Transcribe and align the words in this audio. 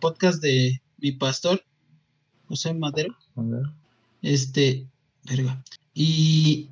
podcast 0.00 0.42
de 0.42 0.80
mi 0.98 1.12
pastor, 1.12 1.62
José 2.46 2.74
Madero. 2.74 3.14
Este, 4.22 4.86
verga. 5.24 5.62
Y 5.94 6.68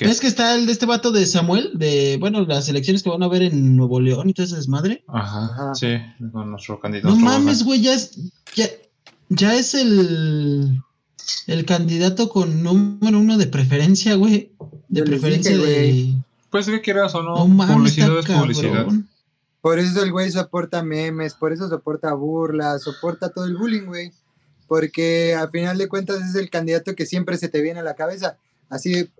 ¿Ves 0.00 0.20
que 0.20 0.26
está 0.26 0.54
el 0.54 0.66
de 0.66 0.72
este 0.72 0.86
vato 0.86 1.12
de 1.12 1.26
Samuel? 1.26 1.72
De, 1.74 2.16
bueno, 2.18 2.40
las 2.46 2.68
elecciones 2.68 3.02
que 3.02 3.10
van 3.10 3.22
a 3.22 3.28
ver 3.28 3.42
en 3.42 3.76
Nuevo 3.76 4.00
León 4.00 4.30
y 4.30 4.34
todo 4.34 4.46
ese 4.46 4.56
desmadre. 4.56 5.04
Ajá, 5.08 5.74
sí, 5.74 5.88
con 6.32 6.50
nuestro 6.50 6.80
candidato. 6.80 7.08
No 7.08 7.16
mames, 7.16 7.64
güey, 7.64 7.82
ya 7.82 7.94
es, 7.94 8.18
ya, 9.28 9.54
es 9.54 9.74
el, 9.74 10.82
el 11.46 11.64
candidato 11.66 12.30
con 12.30 12.62
número 12.62 13.18
uno 13.18 13.36
de 13.36 13.46
preferencia, 13.46 14.14
güey. 14.14 14.52
De 14.88 15.02
preferencia 15.02 15.56
de. 15.56 16.14
Pues 16.50 16.66
que 16.66 16.80
quieras 16.80 17.14
o 17.14 17.22
no, 17.22 17.46
no 17.46 17.66
publicidad 17.66 18.18
es 18.18 18.26
publicidad. 18.26 18.86
Por 19.60 19.78
eso 19.78 20.02
el 20.02 20.12
güey 20.12 20.30
soporta 20.30 20.82
memes, 20.82 21.34
por 21.34 21.52
eso 21.52 21.68
soporta 21.68 22.14
burlas, 22.14 22.82
soporta 22.82 23.30
todo 23.30 23.44
el 23.44 23.56
bullying, 23.56 23.86
güey. 23.86 24.12
Porque 24.66 25.34
al 25.34 25.50
final 25.50 25.76
de 25.76 25.88
cuentas 25.88 26.22
es 26.22 26.34
el 26.34 26.48
candidato 26.48 26.94
que 26.94 27.06
siempre 27.06 27.36
se 27.36 27.48
te 27.48 27.60
viene 27.60 27.80
a 27.80 27.84
la 27.84 27.94
cabeza. 27.94 28.38
Así, 28.68 29.10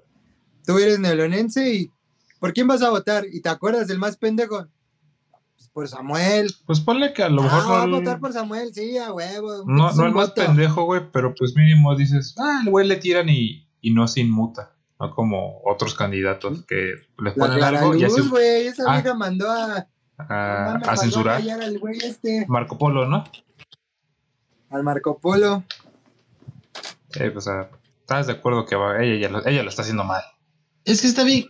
tú 0.64 0.78
eres 0.78 0.98
neolonense 0.98 1.74
y 1.74 1.90
¿por 2.38 2.52
quién 2.52 2.68
vas 2.68 2.82
a 2.82 2.90
votar? 2.90 3.24
¿Y 3.30 3.40
te 3.40 3.48
acuerdas 3.48 3.88
del 3.88 3.98
más 3.98 4.16
pendejo? 4.16 4.66
Pues 5.56 5.68
por 5.68 5.88
Samuel. 5.88 6.54
Pues 6.66 6.80
ponle 6.80 7.12
que 7.12 7.22
a 7.22 7.28
lo 7.28 7.42
mejor. 7.42 7.60
Ah, 7.62 7.86
no, 7.86 7.96
a 7.96 7.98
votar 7.98 8.20
por 8.20 8.32
Samuel, 8.32 8.72
sí, 8.72 8.96
a 8.96 9.12
huevo. 9.12 9.64
No, 9.66 9.92
no 9.92 10.06
el 10.06 10.12
más 10.12 10.30
pendejo, 10.30 10.84
güey, 10.84 11.02
pero 11.12 11.34
pues 11.34 11.54
mínimo 11.54 11.94
dices, 11.96 12.34
ah, 12.38 12.62
el 12.64 12.70
güey 12.70 12.86
le 12.86 12.96
tiran 12.96 13.28
y, 13.28 13.68
y 13.80 13.92
no 13.92 14.08
se 14.08 14.20
inmuta. 14.20 14.72
No 14.98 15.14
como 15.14 15.60
otros 15.64 15.94
candidatos 15.94 16.64
que 16.66 16.94
le 17.18 17.32
ponen 17.32 17.62
algo 17.62 17.94
y 17.94 18.04
así. 18.04 18.20
güey, 18.28 18.66
esa 18.66 18.84
ah, 18.86 18.94
vieja 18.94 19.14
mandó 19.14 19.50
a. 19.50 19.86
A, 20.28 20.74
a 20.74 20.96
censurar. 20.96 21.42
al 21.42 21.78
güey 21.78 21.98
este. 21.98 22.44
Marco 22.48 22.78
Polo, 22.78 23.06
¿no? 23.06 23.24
Al 24.70 24.82
Marco 24.82 25.18
Polo. 25.18 25.64
Sí, 27.10 27.24
pues, 27.32 27.48
¿estás 28.00 28.26
de 28.26 28.34
acuerdo 28.34 28.66
que 28.66 28.76
ella, 29.00 29.30
ella 29.46 29.62
lo 29.62 29.68
está 29.68 29.82
haciendo 29.82 30.04
mal? 30.04 30.22
Es 30.84 31.00
que 31.00 31.08
está 31.08 31.24
bien, 31.24 31.46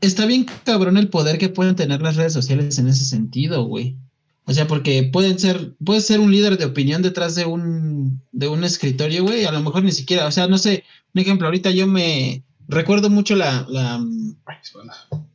está 0.00 0.26
bien 0.26 0.46
cabrón 0.64 0.96
el 0.96 1.08
poder 1.08 1.38
que 1.38 1.48
pueden 1.48 1.76
tener 1.76 2.02
las 2.02 2.16
redes 2.16 2.32
sociales 2.32 2.78
en 2.78 2.88
ese 2.88 3.04
sentido, 3.04 3.64
güey. 3.64 3.96
O 4.44 4.52
sea, 4.54 4.66
porque 4.66 5.08
pueden 5.12 5.38
ser, 5.38 5.74
puede 5.84 6.00
ser 6.00 6.20
un 6.20 6.30
líder 6.30 6.56
de 6.56 6.64
opinión 6.64 7.02
detrás 7.02 7.34
de 7.34 7.44
un, 7.44 8.22
de 8.32 8.48
un 8.48 8.64
escritorio, 8.64 9.22
güey. 9.22 9.44
A 9.44 9.52
lo 9.52 9.60
mejor 9.60 9.82
ni 9.82 9.92
siquiera, 9.92 10.26
o 10.26 10.30
sea, 10.30 10.46
no 10.46 10.56
sé, 10.56 10.84
un 11.14 11.20
ejemplo, 11.20 11.46
ahorita 11.46 11.70
yo 11.70 11.86
me 11.86 12.44
recuerdo 12.68 13.10
mucho 13.10 13.34
la, 13.34 13.66
la 13.68 14.00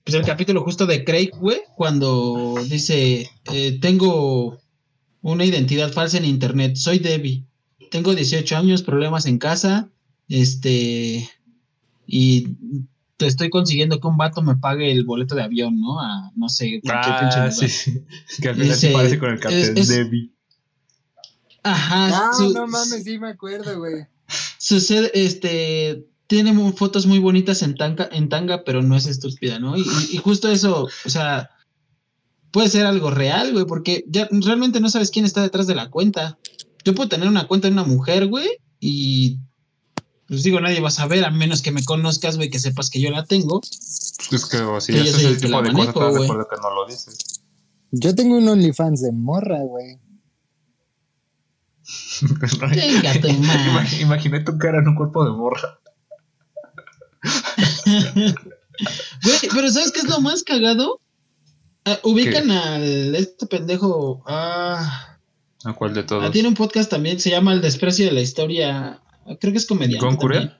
pues 0.04 0.16
el 0.16 0.26
capítulo 0.26 0.62
justo 0.62 0.86
de 0.86 1.04
Craig, 1.04 1.32
güey, 1.40 1.62
cuando 1.76 2.56
dice, 2.70 3.30
eh, 3.52 3.80
tengo 3.82 4.62
una 5.22 5.46
identidad 5.46 5.92
falsa 5.92 6.18
en 6.18 6.26
internet, 6.26 6.76
soy 6.76 7.00
Debbie, 7.00 7.46
tengo 7.90 8.14
18 8.14 8.56
años, 8.58 8.84
problemas 8.84 9.26
en 9.26 9.40
casa, 9.40 9.90
este, 10.30 11.30
y 12.06 12.48
te 13.18 13.28
estoy 13.28 13.50
consiguiendo 13.50 14.00
que 14.00 14.08
un 14.08 14.18
vato 14.18 14.42
me 14.42 14.56
pague 14.56 14.92
el 14.92 15.06
boleto 15.06 15.36
de 15.36 15.44
avión, 15.44 15.80
¿no? 15.80 16.00
A, 16.00 16.32
no 16.36 16.50
sé, 16.50 16.82
ah, 16.90 17.50
sí, 17.52 17.68
sí. 17.68 18.04
Que 18.42 18.50
al 18.50 18.56
final 18.56 18.76
se 18.76 18.92
parece 18.92 19.20
con 19.20 19.32
el 19.32 19.40
Captain 19.40 19.74
Debbie. 19.76 20.32
Ajá. 21.64 22.10
Ah, 22.14 22.32
no 22.54 22.68
mames, 22.68 23.04
sí 23.04 23.18
me 23.18 23.30
acuerdo, 23.30 23.80
güey. 23.80 24.06
Sucede, 24.58 25.12
este, 25.14 26.06
tiene 26.34 26.72
fotos 26.72 27.06
muy 27.06 27.20
bonitas 27.20 27.62
en 27.62 27.76
tanga, 27.76 28.10
en 28.12 28.28
tanga, 28.28 28.64
pero 28.64 28.82
no 28.82 28.96
es 28.98 29.06
estúpida, 29.06 29.60
¿no? 29.60 29.78
Y, 29.78 29.86
y, 30.12 30.18
justo 30.18 30.50
eso, 30.50 30.88
o 31.06 31.10
sea, 31.10 31.52
puede 32.50 32.70
ser 32.70 32.88
algo 32.88 33.12
real, 33.12 33.54
güey, 33.54 33.66
porque 33.66 34.04
ya 34.08 34.28
realmente 34.32 34.80
no 34.80 34.90
sabes 34.90 35.12
quién 35.12 35.26
está 35.26 35.44
detrás 35.44 35.68
de 35.68 35.76
la 35.76 35.92
cuenta. 35.92 36.40
Yo 36.84 36.96
puedo 36.96 37.08
tener 37.08 37.28
una 37.28 37.48
cuenta 37.48 37.68
de 37.68 37.74
una 37.74 37.84
mujer, 37.84 38.26
güey, 38.26 38.50
y 38.80 39.38
pues 40.28 40.42
digo, 40.42 40.60
nadie 40.60 40.82
va 40.82 40.88
a 40.88 40.92
saber, 40.92 41.24
a 41.24 41.30
menos 41.30 41.62
que 41.62 41.72
me 41.72 41.86
conozcas, 41.86 42.38
güey, 42.38 42.50
que 42.50 42.58
sepas 42.58 42.90
que 42.90 43.00
yo 43.00 43.12
la 43.12 43.26
tengo. 43.26 43.62
Es 43.62 44.48
que 44.48 44.58
si 44.82 44.98
ese 44.98 45.10
es 45.10 45.24
el 45.24 45.40
tipo 45.40 45.62
de 45.62 45.72
cosas, 45.72 45.94
te 45.94 46.20
recuerdo 46.20 46.48
que 46.50 46.62
no 46.64 46.74
lo 46.74 46.88
dices. 46.88 47.44
Yo 47.92 48.16
tengo 48.16 48.38
un 48.38 48.48
OnlyFans 48.48 49.04
de 49.04 49.12
morra, 49.12 49.60
güey. 49.62 50.00
Imaginé 54.02 54.40
tu 54.40 54.58
cara 54.58 54.80
en 54.80 54.88
un 54.88 54.96
cuerpo 54.96 55.24
de 55.26 55.32
morra. 55.32 55.80
Güey, 59.24 59.40
pero 59.54 59.70
¿sabes 59.70 59.92
qué 59.92 60.00
es 60.00 60.10
lo 60.10 60.20
más 60.22 60.44
cagado? 60.44 61.00
Ah, 61.86 62.00
ubican 62.04 62.50
al 62.50 63.16
este 63.16 63.46
pendejo. 63.46 64.24
Ah, 64.26 65.18
¿A 65.64 65.74
cuál 65.74 65.94
de 65.94 66.04
todos? 66.04 66.24
Ah, 66.26 66.32
tiene 66.32 66.48
un 66.48 66.54
podcast 66.54 66.90
también, 66.90 67.20
se 67.20 67.30
llama 67.30 67.54
El 67.54 67.62
desprecio 67.62 68.06
de 68.06 68.12
la 68.12 68.22
historia. 68.22 69.02
Creo 69.40 69.54
que 69.54 69.60
es 69.60 69.66
comediante. 69.66 70.06
¿Con 70.06 70.16
Curiel? 70.16 70.54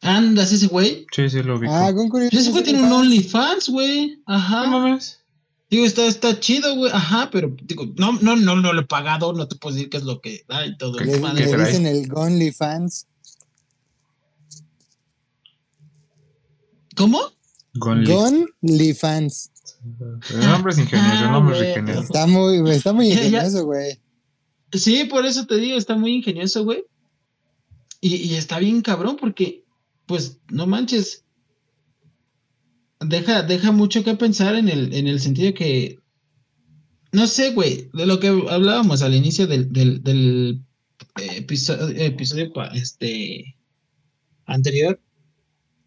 ¿Andas 0.00 0.52
ese 0.52 0.66
güey? 0.66 1.06
Sí, 1.12 1.30
sí, 1.30 1.42
lo 1.42 1.58
vi. 1.58 1.66
Ah, 1.70 1.90
con 1.94 2.08
Curiel. 2.08 2.30
Ese 2.32 2.50
güey 2.50 2.62
tiene 2.62 2.82
un 2.82 2.92
OnlyFans, 2.92 3.68
güey. 3.70 4.22
Ajá. 4.26 4.66
No 4.66 4.80
mames. 4.80 5.20
Digo, 5.70 5.86
está, 5.86 6.06
está 6.06 6.38
chido, 6.38 6.76
güey. 6.76 6.92
Ajá, 6.92 7.30
pero 7.32 7.54
digo, 7.62 7.86
no, 7.96 8.12
no, 8.20 8.36
no, 8.36 8.56
no 8.56 8.72
lo 8.72 8.82
he 8.82 8.86
pagado, 8.86 9.32
no 9.32 9.48
te 9.48 9.56
puedo 9.56 9.74
decir 9.74 9.90
qué 9.90 9.96
es 9.96 10.04
lo 10.04 10.20
que 10.20 10.44
da 10.46 10.66
y 10.66 10.76
todo. 10.76 11.00
Le, 11.00 11.18
le 11.18 11.64
dicen 11.64 11.86
el 11.86 12.10
OnlyFans. 12.14 13.06
¿Cómo? 16.96 17.20
OnlyFans. 17.80 19.50
El 20.30 20.46
nombre 20.46 20.72
es 20.72 20.78
ingenioso, 20.78 21.24
el 21.24 21.30
nombre 21.30 21.56
es 21.56 21.68
ingenioso. 21.68 22.00
Está 22.00 22.26
muy, 22.26 22.70
está 22.70 22.92
muy 22.92 23.08
ingenioso, 23.08 23.64
güey. 23.64 23.98
Sí, 24.72 25.04
por 25.04 25.26
eso 25.26 25.46
te 25.46 25.56
digo, 25.56 25.76
está 25.76 25.96
muy 25.96 26.14
ingenioso, 26.14 26.64
güey. 26.64 26.84
Y, 28.00 28.34
está 28.34 28.58
bien 28.58 28.82
cabrón 28.82 29.16
porque, 29.18 29.64
pues, 30.06 30.38
no 30.50 30.66
manches. 30.66 31.24
Deja, 33.00 33.42
deja 33.42 33.72
mucho 33.72 34.04
que 34.04 34.14
pensar 34.14 34.54
en 34.54 34.68
el, 34.68 34.94
en 34.94 35.06
el 35.06 35.20
sentido 35.20 35.54
que. 35.54 35.98
No 37.12 37.26
sé, 37.26 37.52
güey, 37.52 37.90
de 37.92 38.06
lo 38.06 38.18
que 38.18 38.28
hablábamos 38.28 39.02
al 39.02 39.14
inicio 39.14 39.46
del, 39.46 39.72
del, 39.72 40.62
episodio, 41.16 41.86
episodio 41.96 42.52
este, 42.72 43.56
anterior. 44.46 45.00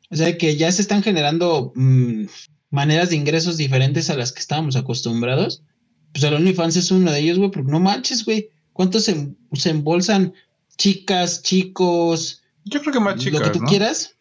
O 0.09 0.16
sea, 0.16 0.38
que 0.38 0.56
ya 0.56 0.72
se 0.72 0.81
están 0.81 1.03
generando 1.03 1.73
mm, 1.75 2.25
maneras 2.69 3.09
de 3.09 3.16
ingresos 3.16 3.57
diferentes 3.57 4.09
a 4.09 4.16
las 4.16 4.31
que 4.31 4.40
estábamos 4.40 4.75
acostumbrados. 4.75 5.63
Pues 6.13 6.23
el 6.23 6.34
OnlyFans 6.34 6.78
es 6.78 6.91
uno 6.91 7.12
de 7.12 7.19
ellos, 7.19 7.38
güey, 7.38 7.51
porque 7.51 7.72
no 7.72 7.79
manches, 7.79 8.25
güey. 8.25 8.50
¿Cuántos 8.73 9.03
se, 9.03 9.35
se 9.53 9.69
embolsan 9.69 10.34
chicas, 10.78 11.41
chicos. 11.41 12.41
Yo 12.63 12.79
creo 12.81 12.94
que 12.94 13.00
más 13.00 13.18
chicas. 13.18 13.41
Lo 13.41 13.45
que 13.45 13.59
tú 13.59 13.66
quieras. 13.66 14.12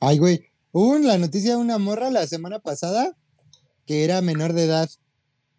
Ay, 0.00 0.18
güey. 0.18 0.46
Hubo 0.72 0.98
la 0.98 1.18
noticia 1.18 1.50
de 1.50 1.56
una 1.56 1.78
morra 1.78 2.10
la 2.10 2.26
semana 2.26 2.58
pasada 2.58 3.14
que 3.86 4.04
era 4.04 4.22
menor 4.22 4.54
de 4.54 4.64
edad 4.64 4.88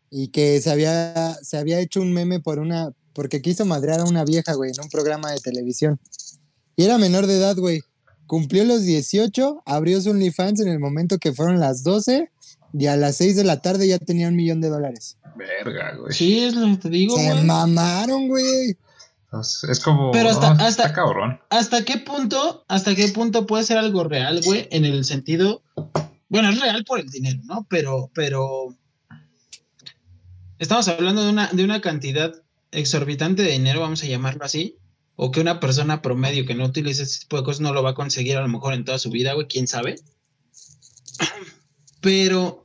y 0.10 0.30
que 0.30 0.60
se 0.62 0.72
había, 0.72 1.36
se 1.42 1.58
había 1.58 1.80
hecho 1.80 2.02
un 2.02 2.12
meme 2.12 2.40
por 2.40 2.60
una. 2.60 2.92
porque 3.14 3.42
quiso 3.42 3.66
madrear 3.66 4.02
a 4.02 4.06
una 4.06 4.26
vieja, 4.26 4.54
güey, 4.54 4.72
en 4.72 4.84
un 4.84 4.90
programa 4.90 5.32
de 5.32 5.40
televisión. 5.40 6.00
Y 6.76 6.84
era 6.84 6.98
menor 6.98 7.28
de 7.28 7.38
edad, 7.38 7.56
güey. 7.56 7.82
Cumplió 8.28 8.63
los 8.66 8.84
18, 8.84 9.63
abrió 9.66 10.02
su 10.02 10.12
OnlyFans 10.12 10.62
en 10.62 10.68
el 10.68 10.80
momento 10.80 11.19
que 11.19 11.34
fueron 11.34 11.59
las 11.59 11.84
12 11.84 12.30
y 12.74 12.88
a 12.88 12.97
las 12.97 13.18
6 13.18 13.36
de 13.36 13.44
la 13.44 13.62
tarde 13.62 13.88
ya 13.88 14.00
tenía 14.00 14.28
un 14.28 14.36
millón 14.36 14.62
de 14.62 14.69
dólares. 14.69 15.18
Verga, 15.36 15.96
güey. 15.96 16.13
Sí, 16.13 16.40
es 16.40 16.56
lo 16.56 16.68
que 16.68 16.78
te 16.78 16.90
digo, 16.90 17.18
Se 17.18 17.36
mamaron, 17.44 18.28
güey. 18.28 18.78
Es 19.41 19.80
como. 19.84 20.12
Pero 20.12 20.30
hasta, 20.30 20.52
hasta, 20.52 20.94
cabrón. 20.94 21.40
¿Hasta 21.50 21.84
qué 21.84 21.97
punto? 21.97 22.63
¿Hasta 22.68 22.96
qué 22.96 23.09
punto 23.09 23.46
puede 23.46 23.63
ser 23.63 23.78
algo 23.78 24.03
real, 24.03 24.42
güey? 24.44 24.68
En 24.72 24.86
el 24.86 25.03
sentido. 25.03 25.62
Bueno, 26.30 26.50
es 26.50 26.59
real 26.59 26.84
por 26.86 27.00
el 27.00 27.09
dinero, 27.09 27.40
¿no? 27.46 27.66
Pero, 27.69 28.09
pero. 28.13 28.75
Estamos 30.57 30.88
hablando 30.88 31.24
de 31.24 31.30
una, 31.31 31.50
de 31.51 31.63
una 31.63 31.81
cantidad 31.81 32.33
exorbitante 32.72 33.42
de 33.42 33.51
dinero, 33.51 33.81
vamos 33.81 34.04
a 34.04 34.07
llamarlo 34.07 34.45
así. 34.45 34.77
O 35.15 35.31
que 35.31 35.39
una 35.39 35.59
persona 35.59 36.01
promedio 36.01 36.45
que 36.45 36.56
no 36.56 36.65
utilice 36.65 37.03
ese 37.03 37.21
tipo 37.21 37.38
de 37.38 37.44
cosas 37.44 37.62
no 37.62 37.73
lo 37.73 37.83
va 37.83 37.91
a 37.91 37.95
conseguir 37.95 38.38
a 38.38 38.41
lo 38.41 38.47
mejor 38.50 38.73
en 38.73 38.83
toda 38.83 39.00
su 39.00 39.09
vida, 39.09 39.33
güey, 39.33 39.47
quién 39.47 39.67
sabe. 39.67 39.95
Pero 42.01 42.62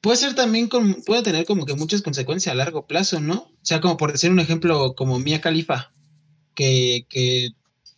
puede 0.00 0.18
ser 0.18 0.34
también, 0.34 0.68
puede 0.68 1.22
tener 1.22 1.44
como 1.46 1.66
que 1.66 1.74
muchas 1.74 2.02
consecuencias 2.02 2.52
a 2.52 2.56
largo 2.56 2.86
plazo, 2.86 3.20
¿no? 3.20 3.34
O 3.34 3.58
sea, 3.62 3.80
como 3.80 3.96
por 3.96 4.12
decir 4.12 4.30
un 4.30 4.40
ejemplo, 4.40 4.94
como 4.94 5.18
Mia 5.18 5.40
Khalifa, 5.40 5.92
que, 6.54 7.06
que 7.08 7.50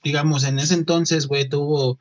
digamos, 0.02 0.44
en 0.44 0.58
ese 0.58 0.75
entonces, 0.75 1.26
güey, 1.26 1.48
tuvo, 1.48 1.98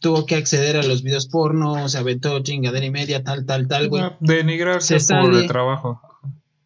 tuvo 0.00 0.26
que 0.26 0.36
acceder 0.36 0.76
a 0.76 0.82
los 0.82 1.02
videos 1.02 1.26
porno, 1.28 1.88
se 1.88 1.98
aventó 1.98 2.38
chingadera 2.40 2.84
y 2.84 2.90
media, 2.90 3.22
tal, 3.22 3.46
tal, 3.46 3.68
tal, 3.68 3.88
güey. 3.88 4.04
Denigrarse 4.20 5.00
se 5.00 5.14
por 5.14 5.34
el 5.34 5.46
trabajo. 5.46 6.00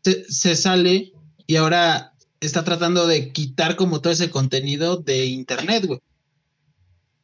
Se, 0.02 0.56
sale 0.56 1.12
y 1.46 1.56
ahora 1.56 2.11
está 2.46 2.64
tratando 2.64 3.06
de 3.06 3.32
quitar 3.32 3.76
como 3.76 4.00
todo 4.00 4.12
ese 4.12 4.30
contenido 4.30 4.96
de 4.96 5.26
internet, 5.26 5.86
güey. 5.86 6.00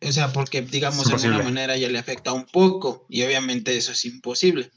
O 0.01 0.13
sea, 0.13 0.33
porque, 0.33 0.63
digamos, 0.63 1.09
de 1.09 1.15
alguna 1.15 1.43
manera 1.43 1.77
ya 1.77 1.89
le 1.89 1.99
afecta 1.99 2.33
un 2.33 2.47
poco 2.47 3.05
y 3.09 3.23
obviamente 3.23 3.77
eso 3.77 3.93
es 3.93 4.05
imposible. 4.05 4.71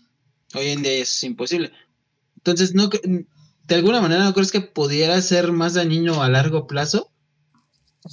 Hoy 0.55 0.67
en 0.69 0.81
día 0.81 0.93
es 0.93 1.23
imposible. 1.23 1.71
Entonces, 2.37 2.73
no, 2.73 2.87
de 2.89 3.75
alguna 3.75 4.01
manera, 4.01 4.23
¿no 4.23 4.33
crees 4.33 4.51
que 4.51 4.61
pudiera 4.61 5.21
ser 5.21 5.51
más 5.51 5.75
dañino 5.75 6.23
a 6.23 6.29
largo 6.29 6.65
plazo? 6.65 7.11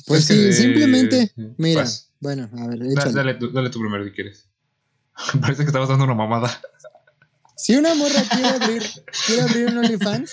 Pues 0.07 0.29
Es 0.31 0.37
que, 0.37 0.53
sí, 0.53 0.63
simplemente. 0.63 1.33
eh, 1.35 1.55
Mira, 1.57 1.81
pues, 1.81 2.11
bueno, 2.21 2.51
a 2.59 2.67
ver, 2.67 2.83
échale. 2.83 3.13
dale, 3.13 3.39
dale 3.53 3.71
tú 3.71 3.81
primero 3.81 4.05
si 4.05 4.11
quieres. 4.11 4.47
Parece 5.41 5.63
que 5.63 5.69
estabas 5.69 5.89
dando 5.89 6.05
una 6.05 6.15
mamada. 6.15 6.61
Si 7.57 7.75
una 7.75 7.95
morra 7.95 8.23
quiere 8.31 8.49
abrir, 8.49 8.83
quiere 9.27 9.43
abrir 9.43 9.67
un 9.69 9.79
OnlyFans, 9.79 10.31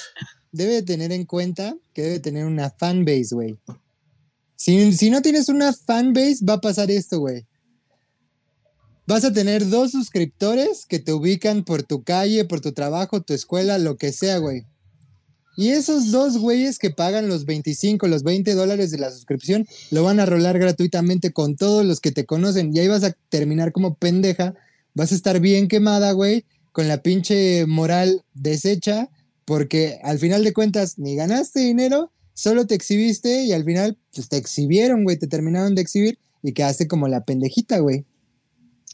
debe 0.55 0.73
de 0.73 0.83
tener 0.83 1.11
en 1.11 1.25
cuenta 1.25 1.75
que 1.93 2.01
debe 2.01 2.19
tener 2.19 2.45
una 2.45 2.69
fanbase, 2.69 3.35
güey. 3.35 3.57
Si, 4.55 4.93
si 4.93 5.09
no 5.09 5.21
tienes 5.21 5.49
una 5.49 5.73
fanbase, 5.73 6.45
va 6.47 6.53
a 6.53 6.61
pasar 6.61 6.89
esto, 6.89 7.19
güey. 7.19 7.45
Vas 9.07 9.23
a 9.23 9.33
tener 9.33 9.69
dos 9.69 9.91
suscriptores 9.91 10.85
que 10.85 10.99
te 10.99 11.13
ubican 11.13 11.63
por 11.63 11.83
tu 11.83 12.03
calle, 12.03 12.45
por 12.45 12.61
tu 12.61 12.71
trabajo, 12.71 13.21
tu 13.21 13.33
escuela, 13.33 13.77
lo 13.77 13.97
que 13.97 14.11
sea, 14.11 14.39
güey. 14.39 14.65
Y 15.57 15.69
esos 15.69 16.11
dos 16.11 16.37
güeyes 16.37 16.79
que 16.79 16.89
pagan 16.89 17.29
los 17.29 17.45
25, 17.45 18.07
los 18.07 18.23
20 18.23 18.53
dólares 18.55 18.91
de 18.91 18.97
la 18.97 19.11
suscripción, 19.11 19.67
lo 19.91 20.03
van 20.03 20.19
a 20.19 20.25
rolar 20.25 20.59
gratuitamente 20.59 21.31
con 21.31 21.55
todos 21.55 21.85
los 21.85 21.99
que 21.99 22.11
te 22.11 22.25
conocen. 22.25 22.75
Y 22.75 22.79
ahí 22.79 22.87
vas 22.87 23.03
a 23.03 23.15
terminar 23.29 23.71
como 23.71 23.95
pendeja. 23.95 24.55
Vas 24.93 25.11
a 25.11 25.15
estar 25.15 25.39
bien 25.39 25.67
quemada, 25.67 26.11
güey, 26.11 26.45
con 26.71 26.87
la 26.87 27.01
pinche 27.01 27.65
moral 27.67 28.23
deshecha, 28.33 29.09
porque 29.45 29.99
al 30.03 30.19
final 30.19 30.43
de 30.43 30.53
cuentas 30.53 30.97
ni 30.99 31.15
ganaste 31.15 31.59
dinero, 31.61 32.11
solo 32.33 32.67
te 32.67 32.75
exhibiste 32.75 33.43
y 33.43 33.53
al 33.53 33.63
final 33.63 33.97
pues 34.13 34.27
te 34.29 34.37
exhibieron, 34.37 35.03
güey, 35.03 35.17
te 35.17 35.27
terminaron 35.27 35.75
de 35.75 35.81
exhibir 35.81 36.19
y 36.43 36.53
quedaste 36.53 36.87
como 36.87 37.07
la 37.07 37.23
pendejita, 37.23 37.79
güey. 37.79 38.05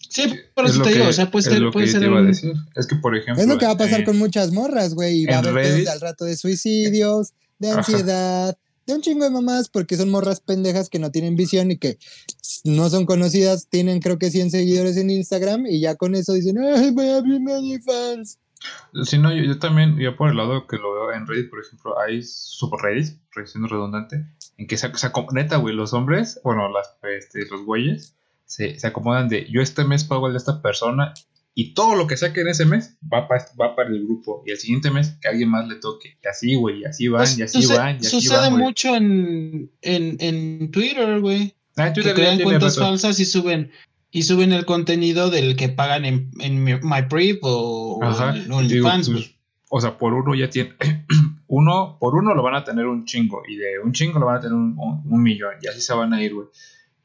Sí, 0.10 0.24
por 0.56 0.66
Es 0.66 0.72
eso 0.74 0.84
te 0.84 0.90
digo, 0.90 1.04
que- 1.06 1.10
o 1.10 1.14
sea, 1.14 1.32
puede 1.32 1.48
es 1.48 1.54
ser, 1.54 1.62
lo 1.62 1.72
puede 1.72 1.86
que 1.86 1.92
ser 1.94 2.02
te 2.02 2.08
iba 2.08 2.20
a 2.20 2.24
decir. 2.24 2.52
Es 2.76 2.86
que, 2.86 2.96
por 2.98 3.16
ejemplo. 3.16 3.42
Es 3.42 3.48
lo 3.48 3.58
que 3.58 3.66
va 3.66 3.72
a 3.72 3.78
pasar 3.78 4.02
eh, 4.02 4.04
con 4.04 4.18
muchas 4.18 4.52
morras, 4.52 4.94
güey, 4.94 5.22
y 5.22 5.26
va 5.26 5.38
a 5.38 5.40
en 5.40 5.48
haber 5.48 5.66
Reddit- 5.66 5.88
al 5.88 6.02
rato 6.02 6.26
de 6.26 6.36
suicidios, 6.36 7.34
de 7.60 7.70
Ajá. 7.70 7.78
ansiedad, 7.80 8.58
de 8.88 8.94
un 8.94 9.02
chingo 9.02 9.24
de 9.24 9.30
mamás, 9.30 9.70
porque 9.70 9.96
son 9.96 10.10
morras 10.10 10.42
pendejas 10.42 10.90
que 10.90 11.00
no 11.00 11.12
tienen 11.12 11.36
visión 11.38 11.72
y 11.72 11.78
que 11.78 11.98
no 12.66 12.90
son 12.90 13.06
conocidas, 13.06 13.68
tienen 13.70 14.00
creo 14.02 14.18
que 14.20 14.32
100 14.32 14.52
seguidores 14.52 14.98
en 14.98 15.10
Instagram 15.12 15.66
y 15.66 15.80
ya 15.80 15.96
con 15.96 16.14
eso 16.16 16.34
dicen, 16.34 16.58
ay, 16.60 16.92
voy 16.92 17.08
a 17.08 17.18
abrir 17.18 17.40
mi 17.40 17.52
OnlyFans. 17.54 18.38
Sí, 19.04 19.18
no, 19.18 19.34
yo, 19.34 19.44
yo 19.44 19.60
también, 19.60 19.98
yo 19.98 20.16
por 20.16 20.30
el 20.30 20.38
lado 20.38 20.68
que 20.68 20.78
lo 20.78 20.94
veo 20.94 21.14
en 21.14 21.28
Reddit, 21.28 21.50
por 21.50 21.62
ejemplo, 21.62 22.00
hay 22.00 22.22
subreddits, 22.24 23.20
siendo 23.46 23.68
redundante, 23.68 24.26
en 24.58 24.68
que 24.68 24.78
se, 24.78 24.94
se 24.96 25.12
neta, 25.34 25.58
güey, 25.58 25.76
los 25.76 25.94
hombres, 25.94 26.40
bueno, 26.44 26.70
las, 26.70 26.96
este, 27.04 27.46
los 27.50 27.64
güeyes, 27.64 28.16
se, 28.46 28.78
se 28.80 28.88
acomodan 28.88 29.30
de, 29.30 29.48
yo 29.50 29.62
este 29.62 29.86
mes 29.86 30.04
pago 30.04 30.28
el 30.28 30.34
de 30.34 30.38
esta 30.38 30.62
persona 30.62 31.14
y 31.54 31.74
todo 31.74 31.96
lo 31.96 32.08
que 32.08 32.18
saque 32.18 32.42
en 32.42 32.50
ese 32.50 32.66
mes 32.66 32.98
va 33.02 33.28
para 33.28 33.46
va 33.60 33.76
para 33.76 33.90
el 33.90 34.04
grupo 34.04 34.44
y 34.46 34.52
el 34.52 34.58
siguiente 34.58 34.90
mes 34.90 35.18
que 35.22 35.28
alguien 35.28 35.50
más 35.50 35.68
le 35.68 35.76
toque. 35.76 36.18
Y 36.24 36.28
así, 36.28 36.56
güey, 36.56 36.80
y 36.82 36.86
así 36.86 37.08
van, 37.08 37.22
Pues, 37.22 37.38
y 37.38 37.44
así 37.44 37.66
van, 37.68 37.96
y 37.96 38.00
así 38.00 38.10
sucede 38.10 38.50
van, 38.50 38.58
mucho 38.58 38.96
en, 38.96 39.72
en, 39.82 40.18
en 40.20 40.72
Twitter, 40.72 41.20
güey. 41.20 41.56
Ah, 41.78 41.94
Que 41.94 42.14
crean 42.14 42.40
cuentas 42.40 42.78
falsas 42.78 43.20
y 43.20 43.26
suben 43.26 43.72
y 44.12 44.24
suben 44.24 44.52
el 44.54 44.66
contenido 44.66 45.30
del 45.30 45.56
que 45.56 45.70
pagan 45.70 46.06
en, 46.06 46.32
en 46.40 46.64
MyPrip 46.64 47.40
o 47.44 48.00
OnlyFans, 48.52 49.10
pues, 49.10 49.36
o 49.70 49.80
sea, 49.82 49.98
por 49.98 50.14
uno 50.14 50.36
ya 50.36 50.50
tiene, 50.50 50.74
uno, 51.48 51.98
por 52.00 52.16
uno 52.16 52.34
lo 52.36 52.44
van 52.44 52.56
a 52.56 52.64
tener 52.64 52.86
un 52.88 53.06
chingo, 53.06 53.42
y 53.48 53.56
de 53.56 53.80
un 53.84 53.94
chingo 53.94 54.20
lo 54.20 54.26
van 54.26 54.38
a 54.38 54.40
tener 54.42 54.54
un, 54.56 54.76
un- 54.78 55.02
un 55.06 55.24
millón, 55.24 55.54
y 55.62 55.68
así 55.68 55.82
se 55.82 55.94
van 55.94 56.14
a 56.14 56.22
ir, 56.22 56.34
güey. 56.34 56.48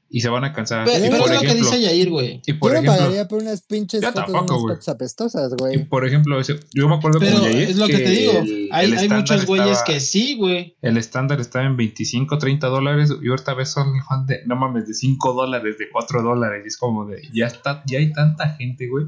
Y 0.08 0.20
se 0.20 0.28
van 0.28 0.44
a 0.44 0.52
cansar. 0.52 0.84
Pero, 0.86 1.04
y 1.04 1.08
pero 1.10 1.22
por 1.24 1.28
es 1.30 1.34
lo 1.34 1.40
que 1.40 1.46
ejemplo, 1.48 1.66
dice 1.70 1.82
Yair, 1.82 2.10
güey. 2.10 2.40
y 2.46 2.52
por 2.52 2.70
Yo 2.70 2.74
no 2.74 2.80
ejemplo, 2.82 2.96
pagaría 3.04 3.28
por 3.28 3.42
unas 3.42 3.62
pinches 3.62 4.00
Yo 4.02 4.12
tampoco, 4.12 4.38
unas 4.38 4.62
güey. 4.62 4.74
fotos 4.76 4.88
apestosas, 4.88 5.52
y 5.52 5.56
güey. 5.56 5.84
por 5.84 6.06
ejemplo, 6.06 6.40
yo 6.72 6.88
me 6.88 6.94
acuerdo 6.94 7.18
Pero 7.18 7.40
con 7.40 7.42
Yair 7.50 7.70
es 7.70 7.76
lo 7.76 7.86
que, 7.88 7.98
te 7.98 8.08
digo. 8.10 8.32
el- 8.38 8.68
hay 8.70 8.86
el 8.92 8.98
hay 8.98 9.08
muchos 9.08 9.46
güeyes 9.46 9.82
que 9.84 9.98
sí, 9.98 10.36
güey. 10.36 10.76
El 10.80 10.96
estándar 10.96 11.40
estaba 11.40 11.64
en 11.66 11.76
25, 11.76 12.38
30 12.38 12.68
dólares, 12.68 13.12
y 13.20 13.28
ahorita 13.28 13.54
ves 13.54 13.76
OnlyFans 13.76 14.26
de, 14.28 14.40
no 14.46 14.54
mames, 14.54 14.86
de 14.86 14.94
5 14.94 15.32
dólares, 15.32 15.76
de 15.76 15.90
4 15.90 16.22
dólares, 16.22 16.62
y 16.64 16.68
es 16.68 16.76
como 16.76 17.04
de, 17.06 17.22
ya 17.32 17.46
está, 17.46 17.82
ya 17.86 17.98
hay 17.98 18.12
tanta 18.12 18.50
gente, 18.50 18.86
güey, 18.88 19.06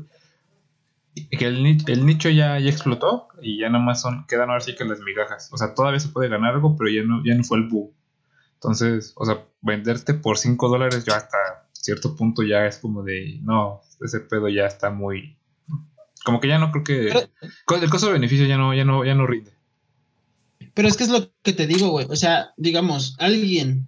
que 1.30 1.44
el, 1.46 1.78
el 1.86 2.06
nicho 2.06 2.28
ya, 2.28 2.58
ya 2.58 2.70
explotó, 2.70 3.28
y 3.40 3.60
ya 3.60 3.68
nada 3.70 3.84
más 3.84 4.00
son, 4.02 4.26
quedan 4.26 4.50
ahora 4.50 4.60
sí 4.60 4.74
que 4.76 4.84
las 4.84 4.98
migajas, 5.00 5.48
o 5.52 5.56
sea, 5.56 5.74
todavía 5.74 6.00
se 6.00 6.08
puede 6.08 6.28
ganar 6.28 6.54
algo, 6.54 6.76
pero 6.76 6.90
ya 6.90 7.02
no, 7.04 7.22
ya 7.24 7.34
no 7.34 7.44
fue 7.44 7.58
el 7.58 7.68
boom. 7.68 7.90
Entonces, 8.58 9.12
o 9.16 9.24
sea, 9.24 9.44
venderte 9.62 10.14
por 10.14 10.36
5 10.38 10.68
dólares 10.68 11.04
ya 11.04 11.16
hasta 11.16 11.36
cierto 11.72 12.16
punto 12.16 12.42
ya 12.42 12.66
es 12.66 12.78
como 12.78 13.02
de, 13.04 13.38
no, 13.42 13.80
ese 14.04 14.20
pedo 14.20 14.48
ya 14.48 14.66
está 14.66 14.90
muy... 14.90 15.36
Como 16.24 16.40
que 16.40 16.48
ya 16.48 16.58
no 16.58 16.70
creo 16.72 16.84
que... 16.84 17.08
Pero- 17.12 17.28
co- 17.64 17.76
El 17.76 17.88
costo-beneficio 17.88 18.46
ya 18.46 18.56
no, 18.58 18.74
ya, 18.74 18.84
no, 18.84 19.04
ya 19.04 19.14
no 19.14 19.26
rinde. 19.26 19.52
Pero 20.74 20.88
es 20.88 20.96
que 20.96 21.04
es 21.04 21.10
lo 21.10 21.30
que 21.42 21.52
te 21.52 21.66
digo, 21.66 21.88
güey. 21.90 22.06
O 22.10 22.16
sea, 22.16 22.52
digamos, 22.56 23.14
alguien. 23.18 23.86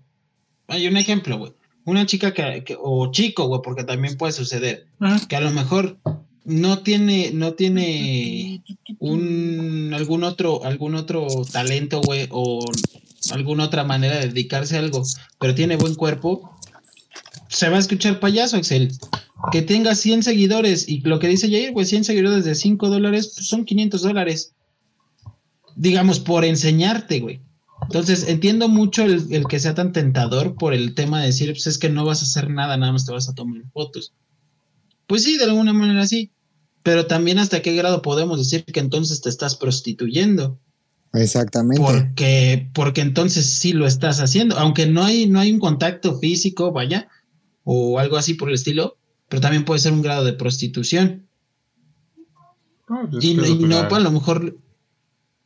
Hay 0.69 0.87
un 0.87 0.97
ejemplo, 0.97 1.37
güey. 1.39 1.53
Una 1.85 2.07
chica 2.07 2.33
que, 2.33 2.63
que- 2.65 2.77
o 2.81 3.11
chico, 3.11 3.47
güey, 3.49 3.61
porque 3.65 3.83
también 3.85 4.17
puede 4.17 4.33
suceder, 4.33 4.87
que 5.29 5.37
a 5.37 5.41
lo 5.41 5.51
mejor 5.51 5.99
no 6.45 6.79
tiene, 6.79 7.33
no 7.35 7.55
tiene 7.55 8.63
un 9.01 9.93
algún 9.95 10.23
otro, 10.25 10.65
algún 10.65 10.95
otro 10.95 11.27
talento, 11.53 12.01
güey, 12.01 12.29
o 12.31 12.65
alguna 13.33 13.65
otra 13.65 13.85
manera 13.85 14.19
de 14.19 14.29
dedicarse 14.29 14.77
a 14.77 14.81
algo, 14.81 15.03
pero 15.39 15.55
tiene 15.55 15.77
buen 15.77 15.95
cuerpo, 15.95 16.57
se 17.49 17.69
va 17.69 17.77
a 17.77 17.81
escuchar 17.81 18.21
payaso, 18.21 18.57
Excel. 18.57 18.93
Que 19.53 19.63
tenga 19.63 19.95
100 19.95 20.23
seguidores 20.23 20.89
y 20.89 21.01
lo 21.01 21.19
que 21.19 21.29
dice 21.29 21.51
Jair, 21.51 21.73
güey, 21.73 21.87
100 21.87 22.05
seguidores 22.05 22.45
de 22.45 22.55
5 22.55 22.89
dólares, 22.89 23.33
pues 23.35 23.49
son 23.49 23.65
500 23.65 24.03
dólares. 24.03 24.55
Digamos, 25.77 26.21
por 26.21 26.45
enseñarte, 26.45 27.21
güey. 27.21 27.41
Entonces, 27.83 28.29
entiendo 28.29 28.69
mucho 28.69 29.03
el, 29.03 29.33
el 29.33 29.47
que 29.47 29.59
sea 29.59 29.75
tan 29.75 29.93
tentador 29.93 30.55
por 30.55 30.75
el 30.75 30.95
tema 30.95 31.21
de 31.21 31.27
decir, 31.27 31.51
pues 31.51 31.67
es 31.67 31.79
que 31.79 31.89
no 31.89 32.05
vas 32.05 32.23
a 32.23 32.27
hacer 32.27 32.51
nada, 32.51 32.77
nada 32.77 32.93
más 32.93 33.07
te 33.07 33.13
vas 33.13 33.29
a 33.29 33.35
tomar 33.35 33.63
fotos. 33.73 34.13
Pues 35.07 35.25
sí, 35.25 35.39
de 35.39 35.45
alguna 35.45 35.73
manera 35.73 36.07
sí. 36.07 36.31
Pero 36.83 37.07
también 37.07 37.39
hasta 37.39 37.63
qué 37.63 37.75
grado 37.75 38.01
podemos 38.01 38.39
decir 38.39 38.65
que 38.65 38.81
entonces 38.81 39.21
te 39.21 39.29
estás 39.29 39.57
prostituyendo. 39.57 40.59
Exactamente. 41.13 41.83
Porque, 41.83 42.69
porque 42.73 43.01
entonces 43.01 43.47
sí 43.47 43.73
lo 43.73 43.87
estás 43.87 44.21
haciendo. 44.21 44.57
Aunque 44.59 44.87
no 44.87 45.03
hay, 45.05 45.27
no 45.27 45.41
hay 45.41 45.51
un 45.53 45.59
contacto 45.59 46.19
físico, 46.19 46.73
vaya, 46.73 47.09
o 47.65 47.99
algo 47.99 48.17
así 48.17 48.35
por 48.35 48.49
el 48.49 48.55
estilo, 48.55 48.97
pero 49.29 49.41
también 49.41 49.65
puede 49.65 49.81
ser 49.81 49.93
un 49.93 50.03
grado 50.03 50.25
de 50.25 50.33
prostitución. 50.35 51.27
Pues, 52.87 53.25
Y, 53.25 53.31
y 53.33 53.35
no, 53.67 53.89
pues 53.89 54.01
a 54.01 54.05
lo 54.05 54.11
mejor. 54.11 54.57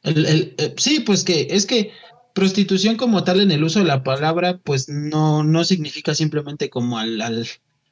el- 0.03 0.27
el- 0.27 0.55
eh, 0.59 0.75
sí, 0.79 1.01
pues 1.01 1.25
que 1.25 1.49
es 1.51 1.67
que 1.67 1.91
prostitución 2.35 2.97
como 2.97 3.23
tal 3.25 3.41
en 3.41 3.51
el 3.53 3.63
uso 3.65 3.79
de 3.79 3.85
la 3.87 4.03
palabra, 4.03 4.59
pues 4.59 4.89
no, 4.89 5.45
no 5.45 5.65
significa 5.65 6.15
simplemente 6.15 6.69
como 6.69 6.99
al, 6.99 7.21
al, 7.23 7.47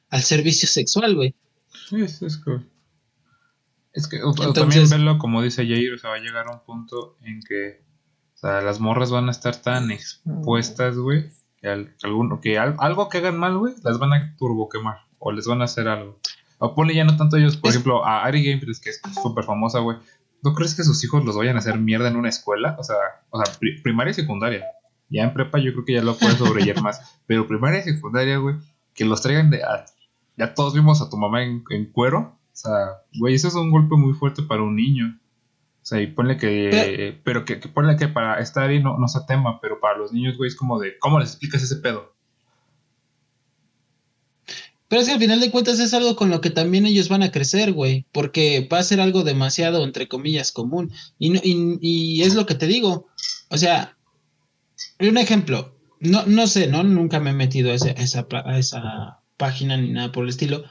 al 0.09 0.21
servicio 0.21 0.67
sexual, 0.67 1.15
güey. 1.15 1.33
Sí, 1.89 2.01
es, 2.01 2.21
es 2.21 2.37
que. 2.37 2.51
Es 3.93 4.07
que 4.07 4.17
Entonces- 4.17 4.53
también 4.53 4.89
verlo 4.89 5.17
como 5.19 5.41
dice 5.41 5.65
Jair, 5.67 5.93
o 5.93 5.97
sea, 5.97 6.09
va 6.11 6.15
a 6.17 6.19
llegar 6.19 6.47
a 6.47 6.51
un 6.51 6.63
punto 6.65 7.17
en 7.21 7.39
que 7.47 7.83
o 8.33 8.37
sea, 8.37 8.61
las 8.61 8.79
morras 8.79 9.11
van 9.11 9.27
a 9.29 9.31
estar 9.31 9.55
tan 9.55 9.89
expuestas, 9.91 10.97
güey, 10.97 11.29
que, 11.61 11.69
al- 11.69 11.95
que 11.97 12.07
alguno, 12.07 12.41
que 12.41 12.57
al- 12.59 12.75
algo 12.79 13.07
que 13.09 13.19
hagan 13.19 13.37
mal, 13.37 13.57
güey, 13.57 13.73
las 13.83 13.99
van 13.99 14.13
a 14.13 14.35
turbo 14.37 14.67
quemar 14.69 14.97
o 15.19 15.31
les 15.31 15.47
van 15.47 15.61
a 15.61 15.65
hacer 15.65 15.87
algo. 15.87 16.19
O 16.57 16.75
ponle 16.75 16.93
ya 16.95 17.03
no 17.05 17.15
tanto 17.17 17.37
ellos, 17.37 17.55
por 17.57 17.69
Es- 17.69 17.75
ejemplo, 17.75 18.05
a 18.05 18.23
Ari 18.23 18.43
Gameplays, 18.43 18.79
que 18.81 18.89
es 18.89 19.01
súper 19.21 19.43
famosa, 19.45 19.79
güey. 19.79 19.97
¿No 20.43 20.53
crees 20.53 20.75
que 20.75 20.83
sus 20.83 21.01
hijos 21.05 21.23
los 21.23 21.37
vayan 21.37 21.55
a 21.55 21.59
hacer 21.59 21.77
mierda 21.79 22.09
en 22.09 22.17
una 22.17 22.27
escuela? 22.29 22.75
O 22.79 22.83
sea, 22.83 22.95
o 23.29 23.41
sea 23.41 23.53
pri- 23.59 23.81
primaria 23.81 24.11
y 24.11 24.13
secundaria. 24.15 24.65
Ya 25.09 25.23
en 25.23 25.33
prepa 25.33 25.59
yo 25.59 25.71
creo 25.71 25.85
que 25.85 25.93
ya 25.93 26.01
lo 26.03 26.17
pueden 26.17 26.37
sobrellevar 26.37 26.83
más. 26.83 27.19
Pero 27.27 27.47
primaria 27.47 27.79
y 27.79 27.83
secundaria, 27.83 28.37
güey, 28.37 28.55
que 28.93 29.05
los 29.05 29.21
traigan 29.21 29.49
de... 29.51 29.63
a- 29.63 29.85
ya 30.35 30.53
todos 30.53 30.73
vimos 30.73 31.01
a 31.01 31.09
tu 31.09 31.15
mamá 31.17 31.43
en, 31.43 31.63
en 31.69 31.85
cuero. 31.91 32.37
O 32.53 32.55
sea, 32.55 33.01
güey, 33.19 33.35
eso 33.35 33.47
es 33.47 33.55
un 33.55 33.71
golpe 33.71 33.95
muy 33.95 34.13
fuerte 34.13 34.43
para 34.43 34.61
un 34.63 34.75
niño. 34.75 35.19
O 35.81 35.85
sea, 35.85 35.99
y 36.01 36.07
ponle 36.07 36.37
que... 36.37 36.69
Pero, 37.23 37.43
que, 37.45 37.59
que 37.59 37.67
ponle 37.67 37.97
que 37.97 38.07
para 38.07 38.39
estar 38.39 38.69
ahí 38.69 38.81
no, 38.81 38.97
no 38.97 39.07
sea 39.07 39.25
tema, 39.25 39.59
pero 39.59 39.79
para 39.81 39.97
los 39.97 40.13
niños, 40.13 40.37
güey, 40.37 40.47
es 40.47 40.55
como 40.55 40.79
de... 40.79 40.97
¿Cómo 40.99 41.19
les 41.19 41.29
explicas 41.31 41.61
ese 41.63 41.77
pedo? 41.77 42.13
Pero 44.87 45.01
es 45.01 45.07
que 45.07 45.13
al 45.15 45.19
final 45.19 45.39
de 45.39 45.49
cuentas 45.49 45.79
es 45.79 45.93
algo 45.95 46.15
con 46.15 46.29
lo 46.29 46.39
que 46.39 46.51
también 46.51 46.85
ellos 46.85 47.09
van 47.09 47.23
a 47.23 47.31
crecer, 47.31 47.73
güey, 47.73 48.05
porque 48.11 48.67
va 48.71 48.77
a 48.79 48.83
ser 48.83 49.01
algo 49.01 49.23
demasiado, 49.23 49.83
entre 49.83 50.07
comillas, 50.07 50.51
común. 50.51 50.91
Y, 51.17 51.31
no- 51.31 51.41
y, 51.43 51.79
y 51.81 52.21
es 52.21 52.35
lo 52.35 52.45
que 52.45 52.53
te 52.55 52.67
digo. 52.67 53.07
O 53.49 53.57
sea, 53.57 53.97
un 54.99 55.17
ejemplo, 55.17 55.75
no, 55.99 56.25
no 56.27 56.45
sé, 56.45 56.67
¿no? 56.67 56.83
Nunca 56.83 57.19
me 57.19 57.31
he 57.31 57.33
metido 57.33 57.71
a, 57.71 57.75
ese- 57.75 57.95
a 57.97 58.01
esa, 58.03 58.27
a 58.45 58.59
esa 58.59 59.21
página 59.37 59.77
ni 59.77 59.89
nada 59.91 60.11
por 60.11 60.25
el 60.25 60.29
estilo. 60.29 60.63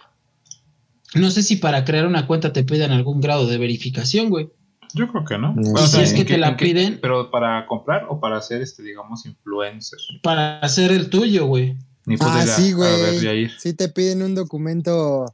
No 1.15 1.31
sé 1.31 1.43
si 1.43 1.57
para 1.57 1.85
crear 1.85 2.07
una 2.07 2.27
cuenta 2.27 2.53
te 2.53 2.65
pidan 2.65 2.91
algún 2.93 3.21
grado 3.21 3.47
de 3.47 3.59
verificación, 3.59 4.31
güey. 4.31 4.49
Yo 4.95 5.09
creo 5.09 5.25
que 5.25 5.39
no. 5.39 5.55
No 5.55 5.73
O 5.73 5.79
sé. 5.79 5.89
sea, 5.89 5.99
Si 6.01 6.05
es 6.05 6.11
¿en 6.11 6.17
que 6.17 6.27
qué- 6.27 6.35
te 6.35 6.39
la 6.41 6.57
qué- 6.57 6.67
piden- 6.67 6.99
Pero 7.01 7.31
para 7.31 7.67
comprar 7.67 8.07
o 8.11 8.21
para 8.21 8.37
hacer, 8.39 8.61
este 8.63 8.83
digamos, 8.83 9.25
influencer. 9.27 9.99
Para 10.23 10.59
hacer 10.61 10.91
el 10.93 11.09
tuyo, 11.11 11.47
güey. 11.47 11.77
Ni 12.05 12.17
Ah, 12.21 12.45
sí, 12.47 12.73
güey. 12.73 13.49
Sí 13.59 13.75
te 13.75 13.89
piden 13.89 14.23
un 14.23 14.35
documento, 14.35 15.33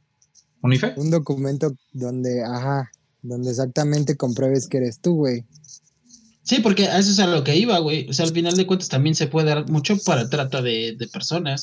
¿Un 0.61 0.73
IFE? 0.73 0.93
un 0.97 1.09
documento 1.11 1.73
donde, 1.93 2.43
ajá, 2.43 2.91
donde 3.21 3.49
exactamente 3.49 4.15
compruebes 4.15 4.67
que 4.67 4.77
eres 4.77 4.99
tú, 5.01 5.15
güey. 5.15 5.45
Sí, 6.43 6.59
porque 6.61 6.87
a 6.87 6.97
eso 6.99 7.11
es 7.11 7.19
a 7.19 7.27
lo 7.27 7.43
que 7.43 7.55
iba, 7.57 7.77
güey. 7.79 8.07
O 8.09 8.13
sea, 8.13 8.25
al 8.25 8.31
final 8.33 8.55
de 8.55 8.65
cuentas 8.65 8.87
también 8.89 9.13
se 9.15 9.27
puede 9.27 9.47
dar 9.49 9.69
mucho 9.69 9.97
para 10.05 10.29
trata 10.29 10.61
de, 10.61 10.95
de 10.97 11.07
personas. 11.07 11.61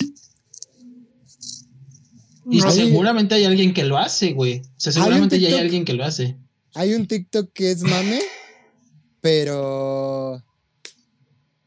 Y 2.49 2.61
No. 2.61 2.71
seguramente 2.71 3.35
hay 3.35 3.45
alguien 3.45 3.75
que 3.75 3.85
lo 3.85 3.99
hace, 3.99 4.33
güey. 4.33 4.61
O 4.61 4.65
sea, 4.77 4.91
Hay 4.91 4.95
seguramente 4.95 5.41
ya 5.41 5.49
hay 5.49 5.55
alguien 5.55 5.85
que 5.85 5.95
lo 5.95 6.05
hace. 6.05 6.37
Hay 6.75 6.95
un 6.95 7.07
TikTok 7.07 7.53
que 7.53 7.71
es 7.71 7.83
mame, 7.83 8.21
pero. 9.21 10.43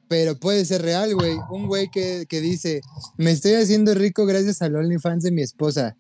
Pero 0.08 0.40
puede 0.40 0.66
ser 0.66 0.82
real, 0.82 1.14
güey. 1.14 1.36
Un 1.52 1.68
güey 1.68 1.90
que, 1.92 2.26
que 2.30 2.42
dice: 2.42 2.82
Me 3.18 3.32
estoy 3.32 3.54
haciendo 3.54 3.94
rico 3.94 4.26
gracias 4.26 4.62
al 4.62 4.76
OnlyFans 4.76 5.24
de 5.24 5.32
mi 5.32 5.42
esposa. 5.42 5.98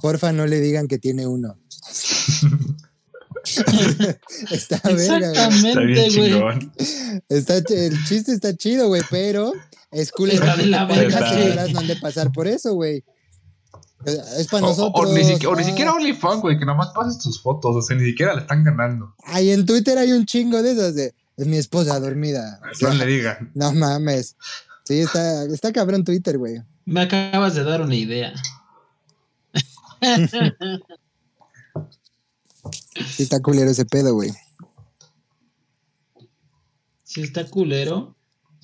Porfa, 0.00 0.32
no 0.32 0.46
le 0.46 0.60
digan 0.60 0.88
que 0.88 0.98
tiene 0.98 1.26
uno. 1.26 1.58
está 4.50 4.76
Exactamente, 4.76 6.10
güey. 6.16 6.32
Está 7.28 7.56
el 7.56 8.04
chiste 8.04 8.32
está 8.32 8.56
chido, 8.56 8.88
güey, 8.88 9.02
pero 9.10 9.52
es 9.90 10.12
cool 10.12 10.30
Está 10.30 10.56
de 10.56 10.66
la 10.66 10.84
verga, 10.84 11.66
no 11.68 11.80
han 11.80 11.86
de 11.86 11.96
pasar 11.96 12.30
por 12.32 12.46
eso, 12.46 12.74
güey. 12.74 13.04
Es 14.04 14.48
para 14.48 14.64
O, 14.66 14.68
nosotros. 14.68 15.10
o 15.10 15.14
ni, 15.14 15.24
siquiera, 15.24 15.48
o 15.50 15.56
ni 15.56 15.64
siquiera 15.64 15.92
OnlyFans, 15.92 16.40
güey, 16.42 16.58
que 16.58 16.64
nomás 16.64 16.88
pases 16.94 17.18
tus 17.18 17.40
fotos, 17.40 17.76
o 17.76 17.82
sea, 17.82 17.96
ni 17.96 18.04
siquiera 18.04 18.34
le 18.34 18.40
están 18.42 18.64
ganando. 18.64 19.14
Ay, 19.24 19.50
en 19.50 19.64
Twitter 19.66 19.96
hay 19.98 20.12
un 20.12 20.26
chingo 20.26 20.62
de 20.62 20.72
esos 20.72 20.94
de. 20.94 21.14
Es 21.36 21.46
mi 21.46 21.56
esposa 21.56 21.98
dormida. 21.98 22.60
O 22.70 22.74
sea, 22.74 22.88
No 22.88 22.94
le 22.96 23.06
digan. 23.06 23.50
No 23.54 23.72
mames. 23.72 24.36
Sí, 24.84 25.00
está, 25.00 25.44
está 25.44 25.72
cabrón 25.72 26.04
Twitter, 26.04 26.36
güey. 26.38 26.60
Me 26.84 27.02
acabas 27.02 27.54
de 27.54 27.64
dar 27.64 27.80
una 27.82 27.94
idea. 27.94 28.32
Sí, 33.10 33.22
está 33.24 33.40
culero 33.40 33.70
ese 33.70 33.84
pedo, 33.84 34.14
güey. 34.14 34.30
Sí, 37.02 37.22
está 37.22 37.44
culero. 37.48 38.14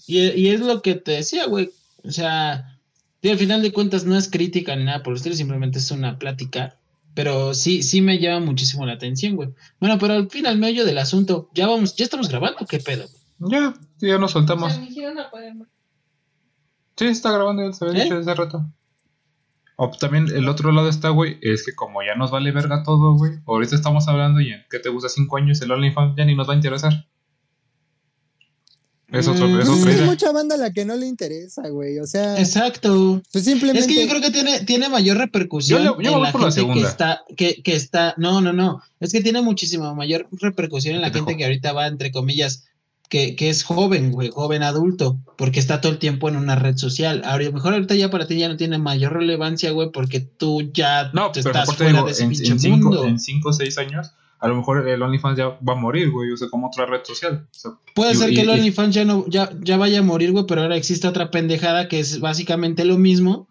Y, 0.06 0.20
y 0.20 0.50
es 0.50 0.60
lo 0.60 0.82
que 0.82 0.94
te 0.94 1.12
decía, 1.12 1.46
güey. 1.46 1.70
O 2.04 2.10
sea, 2.10 2.77
tío, 3.20 3.32
al 3.32 3.38
final 3.38 3.62
de 3.62 3.72
cuentas 3.72 4.04
no 4.04 4.16
es 4.16 4.30
crítica 4.30 4.74
ni 4.76 4.84
nada 4.84 5.02
por 5.02 5.12
el 5.12 5.16
estilo, 5.16 5.34
simplemente 5.34 5.78
es 5.78 5.90
una 5.90 6.18
plática. 6.18 6.76
Pero 7.14 7.54
sí, 7.54 7.82
sí 7.82 8.00
me 8.00 8.18
llama 8.18 8.46
muchísimo 8.46 8.86
la 8.86 8.92
atención, 8.92 9.34
güey. 9.34 9.50
Bueno, 9.80 9.98
pero 9.98 10.14
al 10.14 10.30
final 10.30 10.56
medio 10.58 10.84
del 10.84 10.98
asunto, 10.98 11.50
ya 11.52 11.66
vamos, 11.66 11.96
ya 11.96 12.04
estamos 12.04 12.28
grabando, 12.28 12.64
¿qué 12.68 12.78
pedo? 12.78 13.06
Ya, 13.40 13.74
sí, 13.98 14.06
ya 14.06 14.18
nos 14.18 14.32
soltamos. 14.32 14.72
Sí, 16.96 17.06
está 17.06 17.32
grabando, 17.32 17.64
ya 17.66 17.72
se 17.72 17.84
había 17.84 18.00
¿Eh? 18.00 18.04
dicho 18.04 18.18
hace 18.18 18.34
rato. 18.34 18.66
O 19.76 19.90
también 19.90 20.26
el 20.34 20.48
otro 20.48 20.72
lado 20.72 20.88
está, 20.88 21.10
güey, 21.10 21.38
es 21.40 21.64
que 21.64 21.72
como 21.74 22.02
ya 22.02 22.16
nos 22.16 22.32
vale 22.32 22.50
verga 22.50 22.82
todo, 22.82 23.14
güey, 23.14 23.38
ahorita 23.46 23.76
estamos 23.76 24.08
hablando 24.08 24.40
y 24.40 24.52
en 24.52 24.64
que 24.68 24.80
te 24.80 24.88
gusta 24.88 25.08
cinco 25.08 25.36
años 25.36 25.60
el 25.62 25.70
OnlyFans 25.70 26.16
ya 26.16 26.24
ni 26.24 26.34
nos 26.34 26.48
va 26.48 26.54
a 26.54 26.56
interesar. 26.56 27.07
Es, 29.10 29.26
otro, 29.26 29.48
Mm, 29.48 29.60
es 29.60 29.66
Pues 29.68 29.86
es 29.86 30.00
que 30.00 30.06
mucha 30.06 30.32
banda 30.32 30.54
a 30.56 30.58
la 30.58 30.72
que 30.72 30.84
no 30.84 30.94
le 30.94 31.06
interesa, 31.06 31.66
güey. 31.70 31.98
O 31.98 32.06
sea, 32.06 32.38
Exacto. 32.38 33.22
pues 33.32 33.44
simplemente. 33.44 33.80
Es 33.80 33.86
que 33.86 34.02
yo 34.04 34.08
creo 34.08 34.20
que 34.20 34.30
tiene, 34.30 34.60
tiene 34.60 34.88
mayor 34.90 35.16
repercusión 35.16 35.82
Yo 35.82 35.96
le- 35.96 36.04
yo 36.04 36.10
en 36.10 36.16
voy 36.18 36.26
la 36.26 36.32
por 36.32 36.42
la 36.42 36.46
gente 36.52 36.60
que 36.60 36.66
segunda. 36.66 36.88
está, 36.88 37.22
que, 37.36 37.62
que 37.62 37.74
está, 37.74 38.14
no, 38.18 38.40
no, 38.42 38.52
no, 38.52 38.82
es 39.00 39.10
que 39.12 39.22
tiene 39.22 39.40
muchísima 39.40 39.94
mayor 39.94 40.28
repercusión 40.32 40.94
en 40.96 41.00
la 41.00 41.10
gente 41.10 41.36
que 41.38 41.44
ahorita 41.44 41.72
va, 41.72 41.86
entre 41.86 42.12
comillas, 42.12 42.64
que, 43.08 43.34
que 43.36 43.48
es 43.48 43.62
joven, 43.64 44.12
güey, 44.12 44.28
joven 44.28 44.62
adulto, 44.62 45.18
porque 45.38 45.58
está 45.60 45.80
todo 45.80 45.92
el 45.92 45.98
tiempo 45.98 46.28
en 46.28 46.36
una 46.36 46.56
red 46.56 46.76
social. 46.76 47.22
A 47.24 47.38
lo 47.38 47.50
mejor 47.52 47.72
ahorita 47.72 47.94
ya 47.94 48.10
para 48.10 48.26
ti 48.26 48.36
ya 48.36 48.48
no 48.48 48.58
tiene 48.58 48.76
mayor 48.76 49.14
relevancia, 49.14 49.70
güey, 49.70 49.90
porque 49.90 50.20
tú 50.20 50.70
ya 50.74 51.10
No, 51.14 51.32
te 51.32 51.42
pero 51.42 51.58
estás 51.58 51.74
fuera 51.74 51.92
digo, 51.92 52.04
de 52.04 52.12
ese 52.12 52.24
en, 52.24 52.28
pinche 52.28 52.52
en 52.52 52.60
cinco, 52.60 52.76
mundo. 52.90 53.04
en 53.06 53.18
cinco 53.18 53.48
o 53.48 53.52
seis 53.54 53.78
años, 53.78 54.10
a 54.40 54.48
lo 54.48 54.54
mejor 54.56 54.88
el 54.88 55.02
OnlyFans 55.02 55.36
ya 55.38 55.48
va 55.48 55.72
a 55.72 55.76
morir, 55.76 56.10
güey, 56.10 56.30
o 56.32 56.36
sea, 56.36 56.48
como 56.48 56.68
otra 56.68 56.86
red 56.86 57.00
social. 57.04 57.46
O 57.50 57.54
sea, 57.58 57.72
Puede 57.94 58.12
y- 58.12 58.16
ser 58.16 58.30
y- 58.32 58.34
que 58.36 58.40
el 58.42 58.48
y- 58.48 58.52
OnlyFans 58.52 58.94
ya 58.94 59.04
no, 59.04 59.24
ya, 59.28 59.50
ya 59.62 59.76
vaya 59.76 59.98
a 59.98 60.02
morir, 60.02 60.32
güey, 60.32 60.44
pero 60.46 60.62
ahora 60.62 60.76
existe 60.76 61.06
otra 61.08 61.30
pendejada 61.30 61.88
que 61.88 61.98
es 62.00 62.20
básicamente 62.20 62.84
lo 62.84 62.98
mismo, 62.98 63.48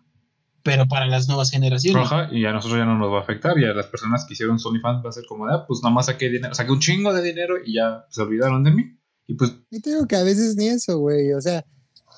pero 0.64 0.86
para 0.88 1.06
las 1.08 1.28
nuevas 1.28 1.50
generaciones. 1.52 2.06
Ajá, 2.12 2.30
y 2.32 2.46
a 2.46 2.52
nosotros 2.52 2.80
ya 2.80 2.86
no 2.86 2.98
nos 2.98 3.12
va 3.12 3.20
a 3.20 3.22
afectar. 3.22 3.58
Y 3.58 3.64
a 3.66 3.74
las 3.74 3.88
personas 3.88 4.26
que 4.26 4.34
hicieron 4.34 4.60
su 4.60 4.68
OnlyFans 4.70 5.06
va 5.06 5.10
a 5.10 5.14
ser 5.14 5.26
como 5.26 5.48
de, 5.48 5.54
ah, 5.56 5.66
pues 5.68 5.80
nada 5.82 5.94
más 5.96 6.08
saqué 6.08 6.30
dinero, 6.30 6.54
saqué 6.54 6.72
un 6.72 6.80
chingo 6.80 7.14
de 7.14 7.22
dinero 7.24 7.56
y 7.66 7.74
ya 7.76 8.06
se 8.10 8.22
olvidaron 8.22 8.64
de 8.64 8.72
mí. 8.72 8.84
Y 9.28 9.34
pues, 9.36 9.54
Y 9.72 9.80
te 9.82 9.92
digo 9.92 10.08
que 10.08 10.16
a 10.16 10.24
veces 10.24 10.56
ni 10.58 10.68
eso, 10.68 10.98
güey. 11.00 11.32
O 11.34 11.42
sea, 11.42 11.66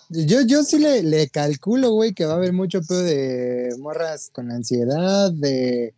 yo, 0.10 0.42
yo 0.42 0.64
sí 0.64 0.80
le, 0.80 1.04
le 1.04 1.30
calculo, 1.30 1.92
güey, 1.92 2.14
que 2.14 2.26
va 2.26 2.34
a 2.34 2.38
haber 2.38 2.54
mucho 2.54 2.82
pedo 2.82 3.02
de 3.04 3.70
morras 3.80 4.32
con 4.34 4.52
ansiedad, 4.52 5.32
de 5.32 5.94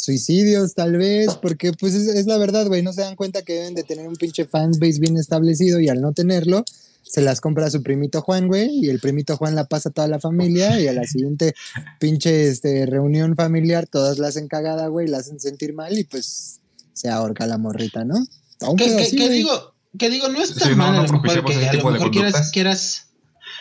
suicidios, 0.00 0.74
tal 0.74 0.96
vez, 0.96 1.34
porque 1.40 1.72
pues 1.72 1.94
es, 1.94 2.06
es 2.08 2.26
la 2.26 2.38
verdad, 2.38 2.66
güey. 2.66 2.82
No 2.82 2.92
se 2.92 3.02
dan 3.02 3.16
cuenta 3.16 3.42
que 3.42 3.54
deben 3.54 3.74
de 3.74 3.82
tener 3.84 4.08
un 4.08 4.16
pinche 4.16 4.46
fanbase 4.46 4.98
bien 5.00 5.16
establecido 5.16 5.80
y 5.80 5.88
al 5.88 6.00
no 6.00 6.12
tenerlo, 6.12 6.64
se 7.02 7.20
las 7.22 7.40
compra 7.40 7.70
su 7.70 7.82
primito 7.82 8.22
Juan, 8.22 8.46
güey, 8.46 8.68
y 8.84 8.88
el 8.88 9.00
primito 9.00 9.36
Juan 9.36 9.54
la 9.54 9.64
pasa 9.64 9.88
a 9.88 9.92
toda 9.92 10.06
la 10.08 10.20
familia 10.20 10.80
y 10.80 10.86
a 10.86 10.92
la 10.92 11.04
siguiente 11.04 11.54
pinche 11.98 12.48
este, 12.48 12.86
reunión 12.86 13.34
familiar 13.36 13.86
todas 13.86 14.18
la 14.18 14.28
hacen 14.28 14.48
cagada, 14.48 14.86
güey, 14.88 15.08
la 15.08 15.18
hacen 15.18 15.40
sentir 15.40 15.74
mal 15.74 15.98
y 15.98 16.04
pues 16.04 16.60
se 16.92 17.08
ahorca 17.08 17.46
la 17.46 17.58
morrita, 17.58 18.04
¿no? 18.04 18.16
A 18.60 18.76
que- 18.76 18.84
así, 18.96 19.16
güey. 19.16 19.28
digo, 19.30 19.74
que 19.98 20.10
digo, 20.10 20.28
no 20.28 20.42
está 20.42 20.68
Sí, 20.68 20.74
mal 20.74 20.92
no 20.92 21.00
a 21.00 21.06
lo 21.06 21.12
mejor 21.14 21.44
que 21.44 21.66
a 21.66 21.72
lo 21.72 21.90
mejor 21.90 22.10
quieras, 22.10 22.50
quieras. 22.52 23.06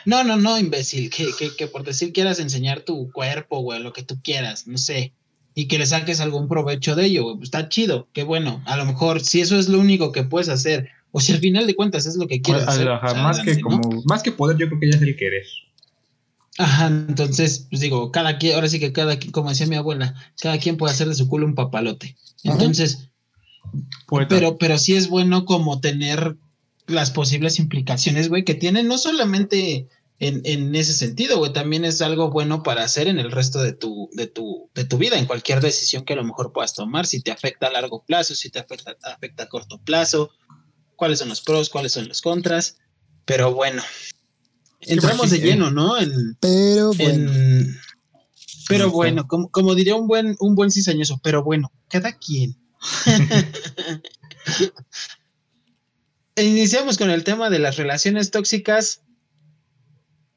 No, 0.06 0.24
no, 0.24 0.38
no, 0.38 0.58
imbécil, 0.60 1.10
que, 1.10 1.30
que, 1.38 1.56
que 1.56 1.68
por 1.68 1.84
decir 1.84 2.14
quieras 2.14 2.40
enseñar 2.40 2.82
tu 2.82 3.12
cuerpo, 3.12 3.62
güey, 3.62 3.82
lo 3.82 3.94
que 3.94 4.04
tú 4.04 4.20
quieras, 4.24 4.68
no 4.68 4.78
sé. 4.78 5.14
Y 5.60 5.68
que 5.68 5.78
le 5.78 5.86
saques 5.86 6.22
algún 6.22 6.48
provecho 6.48 6.96
de 6.96 7.08
ello, 7.08 7.24
güey. 7.24 7.36
pues 7.36 7.48
está 7.48 7.68
chido, 7.68 8.08
qué 8.14 8.24
bueno. 8.24 8.62
A 8.66 8.78
lo 8.78 8.86
mejor, 8.86 9.20
si 9.20 9.42
eso 9.42 9.60
es 9.60 9.68
lo 9.68 9.78
único 9.78 10.14
que 10.14 10.24
puedes 10.24 10.48
hacer, 10.48 10.88
o 11.12 11.20
si 11.20 11.34
al 11.34 11.40
final 11.40 11.68
de 11.68 11.76
cuentas 11.76 12.06
es 12.06 12.16
lo 12.16 12.28
que 12.28 12.42
quieres 12.42 12.64
ajá, 12.64 12.72
hacer. 12.72 12.88
ajá, 12.88 13.08
pues, 13.08 13.22
más, 13.22 13.40
que 13.42 13.60
como, 13.60 13.82
más 14.06 14.24
que 14.24 14.32
poder, 14.32 14.56
yo 14.56 14.68
creo 14.68 14.80
que 14.80 14.90
ya 14.90 14.96
es 14.96 15.02
el 15.02 15.18
querer. 15.18 15.44
Ajá, 16.60 16.88
entonces, 16.88 17.68
pues 17.70 17.82
digo, 17.82 18.10
cada 18.10 18.38
quien, 18.38 18.56
ahora 18.56 18.70
sí 18.70 18.80
que 18.80 18.94
cada 18.94 19.20
quien, 19.20 19.34
como 19.34 19.50
decía 19.50 19.68
mi 19.68 19.76
abuela, 19.76 20.16
cada 20.42 20.58
quien 20.60 20.78
puede 20.78 20.94
hacer 20.94 21.10
de 21.10 21.16
su 21.16 21.28
culo 21.28 21.46
un 21.46 21.56
papalote. 21.56 22.16
Ajá. 22.46 22.54
Entonces, 22.54 23.10
pero, 24.30 24.58
pero 24.58 24.78
sí 24.78 24.96
es 24.96 25.10
bueno 25.10 25.44
como 25.44 25.82
tener 25.82 26.38
las 26.88 27.12
posibles 27.12 27.60
implicaciones, 27.60 28.30
güey, 28.30 28.46
que 28.46 28.56
tienen 28.56 28.88
no 28.88 28.98
solamente 28.98 29.90
en, 30.20 30.42
en 30.44 30.76
ese 30.76 30.94
sentido, 30.94 31.38
güey, 31.38 31.54
también 31.54 31.86
es 31.86 32.02
algo 32.02 32.30
bueno 32.30 32.62
para 32.64 32.84
hacer 32.84 33.08
en 33.08 33.20
el 33.20 33.32
resto 33.32 33.62
de 33.62 33.72
tu, 33.74 34.10
de 34.14 34.28
tu, 34.28 34.70
de 34.76 34.84
tu 34.86 34.98
vida, 34.98 35.18
en 35.18 35.26
cualquier 35.26 35.62
decisión 35.62 36.04
que 36.04 36.14
a 36.14 36.18
lo 36.18 36.24
mejor 36.26 36.52
puedas 36.52 36.74
tomar, 36.74 37.06
si 37.06 37.22
te 37.22 37.32
afecta 37.32 37.68
a 37.68 37.72
largo 37.72 38.04
plazo, 38.06 38.36
si 38.36 38.50
te 38.50 38.60
afecta, 38.60 38.98
afecta 39.04 39.44
a 39.44 39.48
corto 39.50 39.80
plazo, 39.82 40.32
cuáles 40.98 41.20
son 41.20 41.30
los 41.30 41.42
pros, 41.42 41.70
cuáles 41.70 41.94
son 41.94 42.08
los 42.08 42.22
contras, 42.22 42.78
pero 43.26 43.54
bueno, 43.54 43.82
entramos 44.82 45.30
de 45.30 45.38
imagínate. 45.38 45.46
lleno, 45.66 45.72
¿no? 45.72 45.98
En, 46.00 46.36
Pero 46.42 46.92
bueno. 46.94 47.32
en- 47.34 47.80
pero 48.68 48.92
bueno, 48.92 49.26
como, 49.28 49.50
como 49.50 49.74
diría 49.74 49.96
un 49.96 50.08
buen, 50.08 50.36
un 50.40 50.54
buen 50.54 50.70
cizañoso, 50.70 51.20
pero 51.24 51.44
bueno, 51.44 51.72
cada 51.88 52.16
quien. 52.18 52.56
Iniciamos 56.36 56.98
con 56.98 57.10
el 57.10 57.24
tema 57.24 57.50
de 57.50 57.60
las 57.60 57.78
relaciones 57.78 58.32
tóxicas 58.32 59.02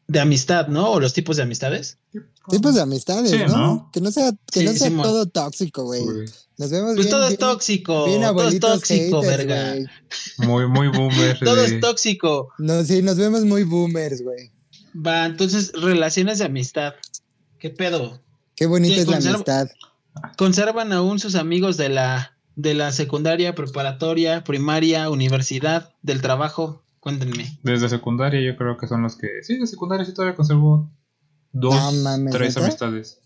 de 0.09 0.21
amistad, 0.21 0.69
¿no? 0.69 0.91
O 0.93 1.01
los 1.01 1.13
tipos 1.13 1.37
de 1.37 1.45
amistades. 1.45 1.99
Tipos 2.51 2.75
de 2.75 2.83
amistades, 2.83 3.31
Sí, 3.31 3.39
¿no? 3.39 3.57
¿no? 3.57 3.91
Que 3.93 4.01
no 4.01 4.11
sea, 4.11 4.33
que 4.51 4.61
Sí, 4.61 4.67
no 4.67 4.73
sea 4.73 4.91
todo 5.03 5.27
tóxico, 5.27 5.85
güey. 5.85 6.05
Nos 6.59 6.71
vemos 6.71 6.95
Pues 6.95 7.07
bien, 7.07 7.11
todo 7.11 7.29
es 7.29 7.39
tóxico, 7.39 8.07
bien 8.07 8.23
todo 8.23 8.49
es 8.49 8.61
tóxico, 8.61 9.23
haters, 9.23 9.47
verga. 9.47 9.91
Muy, 10.39 10.69
muy 10.69 10.89
boomer. 10.89 11.39
Todo 11.45 11.65
es 11.65 11.81
tóxico. 11.81 12.53
No, 12.59 12.85
sí, 12.85 13.03
nos 13.03 13.17
vemos 13.17 13.45
muy 13.45 13.65
boomers, 13.65 14.23
güey. 14.23 14.51
Va, 14.95 15.25
entonces, 15.25 15.73
relaciones 15.73 16.39
de 16.39 16.45
amistad. 16.45 16.95
¿Qué 17.59 17.71
pedo? 17.71 18.21
Qué 18.55 18.67
bonita 18.67 19.01
es 19.01 19.09
la 19.09 19.17
amistad. 19.17 19.69
¿Conservan 20.37 20.93
aún 20.93 21.19
sus 21.19 21.35
amigos 21.35 21.77
de 21.77 21.89
la, 21.89 22.37
de 22.55 22.75
la 22.75 22.93
secundaria, 22.93 23.55
preparatoria, 23.55 24.45
primaria, 24.45 25.09
universidad, 25.09 25.91
del 26.03 26.21
trabajo? 26.21 26.83
Cuéntenme. 27.03 27.59
Desde 27.65 27.89
secundaria 27.89 28.41
yo 28.41 28.57
creo 28.57 28.77
que 28.77 28.87
son 28.87 29.03
los 29.03 29.17
que... 29.17 29.27
Sí, 29.43 29.59
de 29.59 29.67
secundaria 29.67 30.05
sí 30.07 30.15
todavía 30.15 30.37
conservo 30.37 30.89
dos, 31.51 31.75
No 31.75 31.93
mames, 32.03 32.33
tres 32.33 32.57
amistades. 32.57 33.19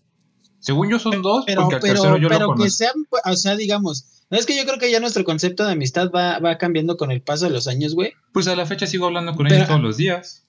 Según 0.59 0.89
yo 0.89 0.97
son 0.97 1.21
dos, 1.21 1.43
Pero, 1.45 1.61
porque 1.61 1.75
al 1.75 1.81
pero, 1.81 1.93
tercero 1.93 2.17
yo 2.17 2.27
pero 2.27 2.47
lo 2.47 2.55
que 2.55 2.71
sean, 2.71 2.93
o 3.23 3.35
sea, 3.35 3.55
digamos, 3.55 4.25
no 4.31 4.37
es 4.39 4.47
que 4.47 4.57
yo 4.57 4.63
creo 4.65 4.79
que 4.79 4.89
ya 4.91 4.99
nuestro 4.99 5.23
concepto 5.23 5.63
de 5.63 5.73
amistad 5.73 6.09
va, 6.09 6.39
va 6.39 6.57
cambiando 6.57 6.97
con 6.97 7.11
el 7.11 7.21
paso 7.21 7.45
de 7.45 7.51
los 7.51 7.67
años, 7.67 7.93
güey. 7.93 8.13
Pues 8.33 8.47
a 8.47 8.55
la 8.55 8.65
fecha 8.65 8.87
sigo 8.87 9.05
hablando 9.05 9.35
con 9.35 9.45
Pero- 9.45 9.57
ellos 9.57 9.67
todos 9.67 9.81
los 9.81 9.97
días. 9.97 10.47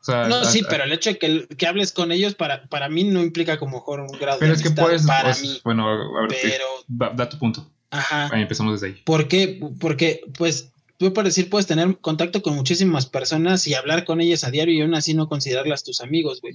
O 0.00 0.04
sea, 0.04 0.28
No, 0.28 0.36
a- 0.36 0.44
sí, 0.44 0.62
a- 0.64 0.68
pero 0.68 0.84
el 0.84 0.92
hecho 0.92 1.10
de 1.10 1.18
que, 1.18 1.48
que 1.48 1.66
hables 1.66 1.90
con 1.90 2.12
ellos 2.12 2.36
para, 2.36 2.68
para 2.68 2.88
mí 2.88 3.02
no 3.02 3.20
implica 3.20 3.58
como 3.58 3.78
mejor 3.78 3.98
un 4.00 4.16
grado 4.16 4.38
Pero 4.38 4.52
de 4.52 4.56
es 4.56 4.62
que 4.62 4.68
amistad 4.68 4.84
puedes... 4.84 5.02
para 5.06 5.34
mí. 5.34 5.60
Bueno, 5.64 5.88
a 5.88 6.22
ver, 6.28 6.38
Pero, 6.40 6.64
da, 6.86 7.10
da 7.10 7.28
tu 7.28 7.36
punto. 7.36 7.68
ajá. 7.90 8.30
Ahí 8.32 8.42
empezamos 8.42 8.80
desde 8.80 8.94
ahí. 8.94 9.02
¿Por 9.04 9.26
qué? 9.26 9.60
Porque, 9.80 10.20
pues, 10.38 10.72
tú 11.00 11.14
por 11.14 11.24
decir, 11.24 11.48
puedes 11.48 11.66
tener 11.66 11.96
contacto 11.98 12.42
con 12.42 12.54
muchísimas 12.54 13.06
personas 13.06 13.66
y 13.66 13.72
hablar 13.72 14.04
con 14.04 14.20
ellas 14.20 14.44
a 14.44 14.50
diario 14.50 14.74
y 14.74 14.82
aún 14.82 14.94
así 14.94 15.14
no 15.14 15.30
considerarlas 15.30 15.82
tus 15.82 16.02
amigos, 16.02 16.42
güey. 16.42 16.54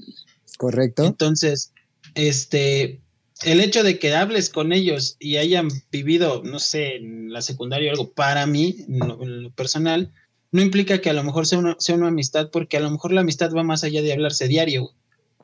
¿Correcto? 0.60 1.04
Entonces, 1.04 1.74
este, 2.14 3.02
el 3.42 3.60
hecho 3.60 3.84
de 3.84 3.98
que 3.98 4.14
hables 4.14 4.52
con 4.52 4.72
ellos 4.72 5.18
y 5.20 5.38
hayan 5.38 5.70
vivido, 5.92 6.44
no 6.44 6.60
sé, 6.60 6.98
en 6.98 7.34
la 7.34 7.42
secundaria 7.42 7.90
o 7.90 7.94
algo, 7.94 8.12
para 8.12 8.46
mí, 8.46 8.86
en 8.88 9.00
lo, 9.00 9.24
en 9.24 9.44
lo 9.44 9.50
personal, 9.50 10.14
no 10.52 10.62
implica 10.62 11.02
que 11.02 11.10
a 11.10 11.14
lo 11.14 11.24
mejor 11.24 11.48
sea 11.48 11.58
una, 11.58 11.76
sea 11.80 11.96
una 11.96 12.10
amistad, 12.10 12.52
porque 12.52 12.78
a 12.78 12.82
lo 12.82 12.92
mejor 12.92 13.14
la 13.14 13.22
amistad 13.22 13.52
va 13.52 13.64
más 13.64 13.84
allá 13.84 14.04
de 14.04 14.14
hablarse 14.14 14.48
diario, 14.48 14.84
güey. 14.84 14.96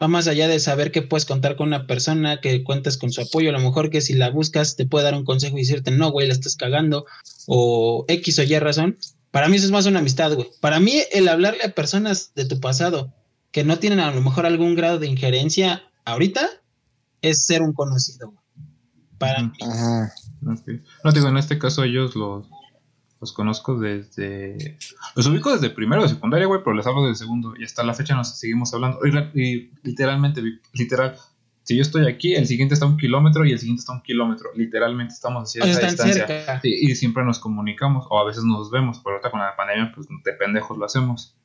Va 0.01 0.07
más 0.07 0.27
allá 0.27 0.47
de 0.47 0.59
saber 0.59 0.91
que 0.91 1.01
puedes 1.01 1.25
contar 1.25 1.55
con 1.55 1.67
una 1.67 1.85
persona, 1.85 2.41
que 2.41 2.63
cuentas 2.63 2.97
con 2.97 3.11
su 3.11 3.21
apoyo, 3.21 3.49
a 3.49 3.53
lo 3.53 3.59
mejor 3.59 3.89
que 3.89 4.01
si 4.01 4.13
la 4.13 4.29
buscas 4.29 4.75
te 4.75 4.85
puede 4.85 5.05
dar 5.05 5.13
un 5.13 5.25
consejo 5.25 5.57
y 5.57 5.61
decirte, 5.61 5.91
no, 5.91 6.11
güey, 6.11 6.27
la 6.27 6.33
estás 6.33 6.55
cagando, 6.55 7.05
o 7.47 8.05
X 8.07 8.39
o 8.39 8.43
Y 8.43 8.57
razón. 8.59 8.97
Para 9.29 9.47
mí 9.47 9.57
eso 9.57 9.65
es 9.65 9.71
más 9.71 9.85
una 9.85 9.99
amistad, 9.99 10.33
güey. 10.33 10.49
Para 10.59 10.79
mí 10.79 11.01
el 11.11 11.27
hablarle 11.27 11.63
a 11.63 11.75
personas 11.75 12.33
de 12.35 12.45
tu 12.45 12.59
pasado 12.59 13.13
que 13.51 13.63
no 13.63 13.79
tienen 13.79 13.99
a 13.99 14.11
lo 14.11 14.21
mejor 14.21 14.45
algún 14.45 14.75
grado 14.75 14.97
de 14.97 15.07
injerencia 15.07 15.83
ahorita 16.05 16.49
es 17.21 17.45
ser 17.45 17.61
un 17.61 17.73
conocido, 17.73 18.29
güey. 18.29 18.41
Para 19.17 19.43
mí. 19.43 19.51
No 21.03 21.11
digo, 21.11 21.27
en 21.27 21.37
este 21.37 21.59
caso 21.59 21.83
ellos 21.83 22.15
los, 22.15 22.47
los 23.21 23.31
conozco 23.33 23.79
desde. 23.79 24.77
Los 25.15 25.27
ubico 25.27 25.53
desde 25.53 25.69
primero 25.69 26.01
de 26.01 26.09
secundaria, 26.09 26.47
güey, 26.47 26.61
pero 26.63 26.75
les 26.75 26.87
hablo 26.87 27.05
de 27.05 27.15
segundo. 27.15 27.53
Y 27.57 27.63
hasta 27.63 27.83
la 27.83 27.93
fecha 27.93 28.15
nos 28.15 28.37
seguimos 28.37 28.73
hablando. 28.73 28.99
Y, 29.05 29.39
y 29.39 29.71
literalmente, 29.83 30.41
literal. 30.73 31.15
Si 31.63 31.75
yo 31.75 31.83
estoy 31.83 32.07
aquí, 32.07 32.33
el 32.33 32.47
siguiente 32.47 32.73
está 32.73 32.87
a 32.87 32.89
un 32.89 32.97
kilómetro 32.97 33.45
y 33.45 33.51
el 33.51 33.59
siguiente 33.59 33.81
está 33.81 33.93
a 33.93 33.97
un 33.97 34.01
kilómetro. 34.01 34.49
Literalmente 34.55 35.13
estamos 35.13 35.43
así 35.43 35.59
a 35.59 35.63
O 35.63 35.65
sea, 35.67 35.73
esa 35.77 35.87
distancia. 35.87 36.27
cerca. 36.27 36.59
Sí, 36.61 36.73
y 36.81 36.95
siempre 36.95 37.23
nos 37.23 37.37
comunicamos, 37.37 38.07
o 38.09 38.19
a 38.19 38.25
veces 38.25 38.43
nos 38.43 38.71
vemos, 38.71 38.99
pero 39.03 39.17
ahorita 39.17 39.29
con 39.29 39.39
la 39.39 39.55
pandemia, 39.55 39.91
pues 39.93 40.07
de 40.07 40.33
pendejos 40.33 40.75
lo 40.75 40.85
hacemos. 40.85 41.37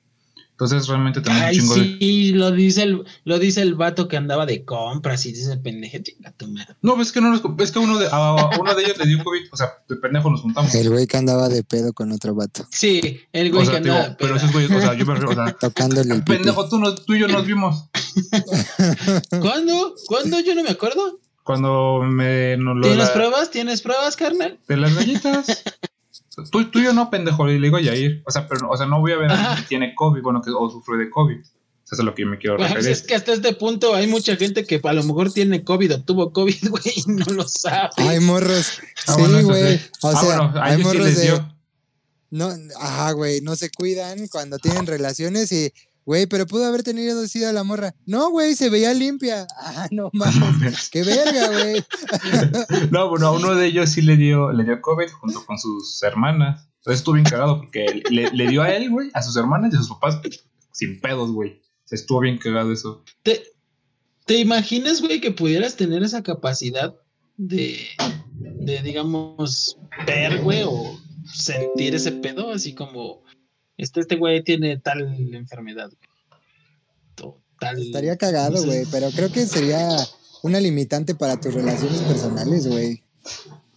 Entonces 0.59 0.89
realmente 0.89 1.21
tenemos 1.21 1.45
Ay, 1.45 1.57
un 1.57 1.61
chingo 1.61 1.75
de. 1.75 1.99
sí, 1.99 2.33
lo 2.33 2.51
dice 2.51 2.83
el, 2.85 3.05
lo 3.25 3.39
dice 3.39 3.61
el 3.61 3.75
vato 3.75 4.09
que 4.09 4.17
andaba 4.17 4.47
de 4.47 4.65
compras 4.65 5.27
y 5.27 5.33
dice 5.33 5.55
pendeje, 5.59 6.03
chinga 6.03 6.33
tu 6.33 6.49
madre. 6.49 6.77
No, 6.81 6.95
pues 6.95 7.09
es 7.09 7.13
que 7.13 7.21
no 7.21 7.29
nos- 7.31 7.43
es 7.59 7.71
que 7.73 7.79
uno 7.79 7.99
de, 7.99 8.09
a 8.11 8.49
uno 8.59 8.75
de 8.75 8.83
ellos 8.85 8.97
le 8.97 9.05
dio 9.05 9.23
COVID, 9.23 9.41
o 9.53 9.57
sea, 9.59 9.73
de 9.87 9.97
pendejo 9.97 10.31
nos 10.31 10.41
juntamos. 10.41 10.75
El 10.75 10.89
güey 10.89 11.07
que 11.07 11.19
andaba 11.19 11.51
de 11.51 11.63
pedo 11.63 11.93
con 11.93 12.11
otro 12.11 12.35
vato, 12.35 12.67
Sí, 12.71 13.21
el 13.35 13.51
O 13.53 13.57
güey 13.57 13.67
sea, 13.67 13.75
que 13.77 13.83
digo, 13.83 13.95
andaba. 13.97 14.17
pero 14.19 14.35
peda. 14.35 14.39
esos 14.39 14.53
güeyes, 14.55 14.71
o 14.73 14.81
sea, 14.81 14.95
yo 14.95 15.05
me 15.05 15.15
refiero, 15.15 15.43
o 15.43 15.45
sea, 15.47 15.57
tocándole 15.61 16.15
el 16.15 16.25
pendejo, 16.25 16.67
tú, 16.71 16.79
no- 16.79 16.95
tú 16.95 17.15
y 17.15 17.21
yo 17.21 17.29
nos 17.29 17.45
vimos. 17.45 17.91
¿Cuándo? 19.41 19.95
¿Cuándo? 20.07 20.41
Yo 20.41 20.55
no 20.55 20.63
me 20.63 20.71
acuerdo. 20.71 21.19
Cuando 21.43 22.01
me. 22.03 22.57
No, 22.57 22.75
lo 22.75 22.81
de, 22.87 22.89
¿Tienes 22.95 23.09
la- 23.09 23.13
pruebas? 23.15 23.51
¿Tienes 23.51 23.83
pruebas, 23.83 24.17
carnal? 24.17 24.59
de 24.67 24.77
las 24.79 24.95
galletas. 24.95 25.63
Tú, 26.51 26.65
tú 26.71 26.79
y 26.81 26.85
yo 26.85 26.93
no, 26.93 27.09
pendejo, 27.11 27.47
le 27.47 27.55
digo 27.59 27.79
Yair. 27.79 28.23
O 28.27 28.31
sea, 28.31 28.47
pero, 28.47 28.69
o 28.71 28.77
sea, 28.77 28.87
no 28.87 29.01
voy 29.01 29.13
a 29.13 29.17
ver 29.17 29.31
a 29.31 29.35
alguien 29.35 29.47
Ajá. 29.53 29.63
que 29.63 29.69
tiene 29.69 29.95
COVID, 29.95 30.23
bueno, 30.23 30.43
que 30.43 30.51
o 30.51 30.71
sufre 30.71 30.99
de 30.99 31.11
COVID. 31.11 31.39
Eso 31.39 31.95
es 31.95 32.01
a 32.01 32.03
lo 32.03 32.15
que 32.15 32.23
yo 32.23 32.29
me 32.29 32.37
quiero 32.39 32.57
Pues 32.57 32.69
referir. 32.71 32.91
es 32.91 33.03
que 33.03 33.15
hasta 33.15 33.33
este 33.33 33.53
punto 33.55 33.95
hay 33.95 34.07
mucha 34.09 34.35
gente 34.37 34.65
que 34.67 34.81
a 34.83 34.93
lo 34.93 35.05
mejor 35.05 35.33
tiene 35.33 35.63
COVID 35.65 35.95
o 35.95 36.03
tuvo 36.03 36.33
COVID, 36.33 36.57
güey, 36.71 36.83
y 36.97 37.03
no 37.13 37.25
lo 37.27 37.47
sabe. 37.49 37.91
Hay 37.97 38.19
morros. 38.21 38.81
Ah, 39.07 39.15
sí, 39.15 39.21
bueno, 39.23 39.43
güey. 39.45 39.79
sí. 39.79 39.85
O 40.03 40.09
Ah, 40.09 40.13
sea, 40.13 40.23
bueno, 40.23 40.43
a 40.61 40.65
hay 40.65 40.75
ellos 40.75 40.79
sí 40.79 40.85
morros 40.99 41.07
les 41.07 41.17
de. 41.17 41.23
dio. 41.23 41.57
No, 42.31 42.51
ajá, 42.81 43.13
güey, 43.13 43.41
no 43.41 43.55
se 43.57 43.71
cuidan 43.71 44.27
cuando 44.29 44.59
tienen 44.59 44.85
relaciones 44.87 45.53
y, 45.53 45.73
güey, 46.07 46.27
pero 46.27 46.47
pudo 46.47 46.65
haber 46.65 46.83
tenido 46.83 47.27
sida 47.27 47.53
la 47.53 47.65
morra. 47.65 47.95
No, 48.07 48.31
güey, 48.31 48.55
se 48.55 48.71
veía 48.71 48.95
limpia. 48.95 49.47
Ah, 49.59 49.89
no 49.91 50.09
mames. 50.13 50.89
Qué 50.89 51.03
verga, 51.03 51.49
güey. 51.49 51.85
No, 52.91 53.11
bueno, 53.11 53.27
a 53.27 53.33
uno 53.33 53.55
de 53.55 53.67
ellos 53.67 53.91
sí 53.91 54.01
le 54.01 54.17
dio, 54.17 54.53
le 54.53 54.65
dio 54.65 54.81
COVID 54.81 55.11
junto 55.11 55.45
con 55.45 55.59
sus 55.59 56.03
hermanas. 56.03 56.69
Entonces 56.79 57.01
estuvo 57.01 57.15
bien 57.15 57.27
cagado 57.27 57.59
porque 57.59 58.03
le, 58.11 58.31
le 58.31 58.47
dio 58.47 58.63
a 58.63 58.71
él, 58.71 58.91
güey, 58.91 59.11
a 59.13 59.21
sus 59.21 59.37
hermanas 59.37 59.73
y 59.73 59.77
a 59.77 59.81
sus 59.81 59.89
papás 59.89 60.21
sin 60.71 61.01
pedos, 61.01 61.33
güey. 61.33 61.61
O 61.61 61.89
sea, 61.89 61.97
estuvo 61.97 62.21
bien 62.21 62.39
cagado 62.39 62.73
eso. 62.73 63.03
¿Te, 63.25 63.43
te 64.25 64.39
imaginas, 64.39 65.01
güey, 65.01 65.21
que 65.21 65.33
pudieras 65.33 65.77
tener 65.77 66.05
esa 66.05 66.23
capacidad 66.23 66.95
de, 67.37 67.81
de 68.41 68.83
digamos, 68.83 69.79
ver, 70.07 70.41
güey, 70.43 70.63
o 70.65 71.01
sentir 71.33 71.97
ese 71.97 72.13
pedo? 72.13 72.53
Así 72.53 72.75
como, 72.75 73.25
este, 73.79 74.01
este 74.01 74.17
güey 74.17 74.43
tiene 74.43 74.79
tal 74.79 75.01
enfermedad, 75.35 75.91
Tal, 77.59 77.81
Estaría 77.81 78.17
cagado, 78.19 78.63
güey, 78.65 78.85
pero 78.93 79.09
creo 79.13 79.33
que 79.33 79.47
sería 79.47 79.89
una 80.43 80.61
limitante 80.61 81.15
para 81.15 81.41
tus 81.41 81.55
relaciones 81.55 82.03
personales, 82.03 82.67
güey. 82.69 83.03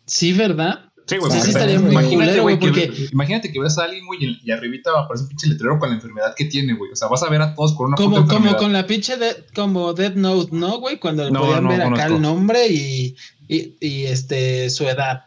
Sí, 0.05 0.33
¿verdad? 0.33 0.91
Sí, 1.05 1.15
güey, 1.17 1.31
Sí, 1.31 1.37
porque 1.37 1.41
sí 1.45 1.49
estaría 1.51 1.79
muy 1.79 1.91
imagínate, 1.91 2.41
güey, 2.41 2.57
güey, 2.57 2.73
que, 2.73 2.87
porque- 2.87 3.07
imagínate 3.13 3.51
que 3.53 3.59
ves 3.61 3.77
a 3.77 3.85
alguien, 3.85 4.05
güey, 4.05 4.19
y, 4.21 4.41
y 4.43 4.51
arribita 4.51 4.91
aparece 4.99 5.23
un 5.23 5.29
pinche 5.29 5.47
letrero 5.47 5.79
con 5.79 5.89
la 5.89 5.95
enfermedad 5.95 6.35
que 6.35 6.43
tiene, 6.45 6.73
güey. 6.73 6.91
O 6.91 6.95
sea, 6.97 7.07
vas 7.07 7.23
a 7.23 7.29
ver 7.29 7.41
a 7.41 7.55
todos 7.55 7.73
con 7.73 7.87
una 7.87 7.95
puta 7.95 8.03
Como, 8.03 8.15
como 8.17 8.27
enfermedad. 8.35 8.57
con 8.59 8.73
la 8.73 8.85
pinche 8.85 9.15
de, 9.15 9.45
como 9.55 9.93
Death 9.93 10.15
Note, 10.15 10.49
¿no, 10.53 10.79
güey? 10.81 10.99
Cuando 10.99 11.31
No, 11.31 11.39
podían 11.39 11.63
no 11.63 11.69
ver 11.69 11.81
acá 11.81 11.89
conozco. 11.89 12.15
el 12.15 12.21
nombre 12.21 12.67
y, 12.67 13.15
y, 13.47 13.75
y, 13.79 14.03
este 14.07 14.69
su 14.69 14.83
edad. 14.89 15.23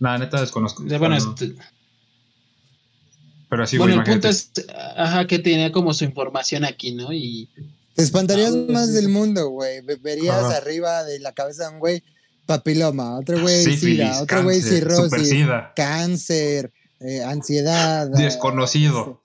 Nada, 0.00 0.18
neta 0.18 0.40
desconozco. 0.40 0.82
De- 0.82 0.98
bueno, 0.98 1.16
este- 1.16 1.54
pero 3.52 3.66
sí, 3.66 3.76
bueno, 3.76 3.92
el 3.96 3.98
punto 4.02 4.28
imagínate. 4.28 4.62
es, 4.62 4.66
ajá, 4.96 5.26
que 5.26 5.38
tenía 5.38 5.70
como 5.72 5.92
su 5.92 6.04
información 6.04 6.64
aquí, 6.64 6.94
¿no? 6.94 7.12
Y 7.12 7.50
Te 7.94 8.02
espantarías 8.02 8.54
Ah, 8.54 8.72
más 8.72 8.86
sí. 8.88 8.92
del 8.94 9.10
mundo, 9.10 9.50
güey. 9.50 9.82
Ve- 9.82 9.96
Verías 9.96 10.42
Ajá. 10.42 10.56
arriba 10.56 11.04
de 11.04 11.20
la 11.20 11.32
cabeza 11.32 11.68
de 11.68 11.74
un 11.74 11.78
güey 11.80 12.02
papiloma, 12.46 13.18
otro 13.18 13.42
güey 13.42 13.62
Sífilis, 13.62 14.08
sida, 14.08 14.22
otro 14.22 14.42
güey 14.44 14.62
cirrosis, 14.62 15.34
cáncer, 15.76 16.72
eh, 17.00 17.22
ansiedad. 17.22 18.08
Desconocido. 18.08 19.20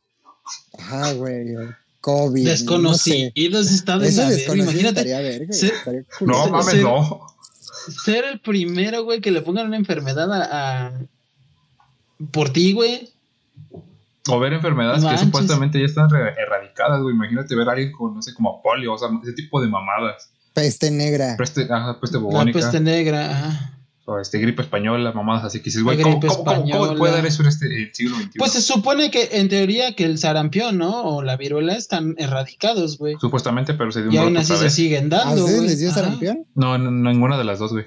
Ajá, 0.78 1.14
güey. 1.14 1.56
COVID. 2.02 2.44
no 2.44 2.94
sé. 2.96 3.32
desconocidos 3.34 3.72
está 3.72 3.98
de 3.98 4.10
Eso 4.10 4.22
la 4.24 4.28
verga, 4.28 4.38
desconocido 4.40 4.72
Imagínate 4.82 5.04
verga. 5.22 5.54
Sí. 5.54 5.72
No, 6.20 6.48
mames, 6.50 6.74
sí. 6.76 6.82
no. 6.82 7.22
ser 8.04 8.26
el 8.26 8.42
primero, 8.42 9.06
güey, 9.06 9.22
que 9.22 9.32
le 9.32 9.42
pongan 9.42 9.68
una 9.68 9.78
enfermedad 9.78 10.30
a, 10.34 10.88
a- 10.88 11.02
por 12.32 12.50
ti, 12.52 12.74
güey. 12.74 13.14
O 14.30 14.40
ver 14.40 14.54
enfermedades 14.54 15.04
No 15.04 15.10
que 15.10 15.18
supuestamente 15.18 15.80
ya 15.80 15.86
están 15.86 16.08
erradicadas, 16.14 17.02
güey. 17.02 17.16
Imagínate 17.16 17.56
ver 17.56 17.68
a 17.70 17.72
alguien 17.74 17.92
con, 17.92 18.14
no 18.16 18.22
sé, 18.22 18.34
como 18.34 18.62
polio, 18.62 18.94
o 18.94 18.98
sea, 18.98 19.10
ese 19.24 19.34
tipo 19.34 19.62
de 19.62 19.68
mamadas. 19.68 20.32
Peste 20.54 20.90
negra. 20.92 21.36
Peste, 21.38 21.68
ajá, 21.70 22.00
peste 22.00 22.18
La 22.18 22.24
bubónica. 22.24 22.60
peste 22.60 22.80
negra, 22.80 23.30
ajá. 23.32 23.74
O 24.10 24.18
este, 24.20 24.40
gripe 24.40 24.62
española, 24.62 25.12
mamadas 25.12 25.44
así 25.44 25.60
que 25.60 25.66
dices, 25.66 25.84
güey, 25.84 26.02
¿cómo, 26.02 26.20
gripe 26.20 26.28
cómo, 26.28 26.44
cómo, 26.46 26.56
cómo 26.62 26.66
española. 26.72 26.98
puede 26.98 27.14
dar 27.14 27.26
eso 27.26 27.42
en 27.44 27.50
este 27.50 27.92
siglo 27.94 28.16
XXI? 28.16 28.30
Pues 28.40 28.54
se 28.54 28.62
supone 28.62 29.12
que 29.12 29.28
en 29.34 29.50
teoría 29.50 29.96
que 29.96 30.06
el 30.06 30.18
sarampión, 30.18 30.78
¿no? 30.78 31.04
O 31.04 31.24
la 31.24 31.36
viruela 31.36 31.76
están 31.76 32.16
erradicados, 32.18 32.98
güey. 32.98 33.16
Supuestamente, 33.20 33.74
pero 33.74 33.92
se 33.92 34.00
dio 34.04 34.10
un 34.10 34.16
Y 34.16 34.18
aún 34.18 34.38
así 34.38 34.46
otra 34.54 34.58
se 34.60 34.64
vez. 34.64 34.74
siguen 34.74 35.14
¿A 35.14 35.18
dando. 35.26 35.42
güey. 35.44 35.60
les 35.62 35.80
dio 35.80 35.90
Ajá. 35.90 36.00
sarampión? 36.00 36.46
No, 36.56 36.78
no, 36.78 36.90
no, 36.90 37.12
ninguna 37.12 37.38
de 37.38 37.44
las 37.44 37.60
dos, 37.60 37.74
güey. 37.74 37.86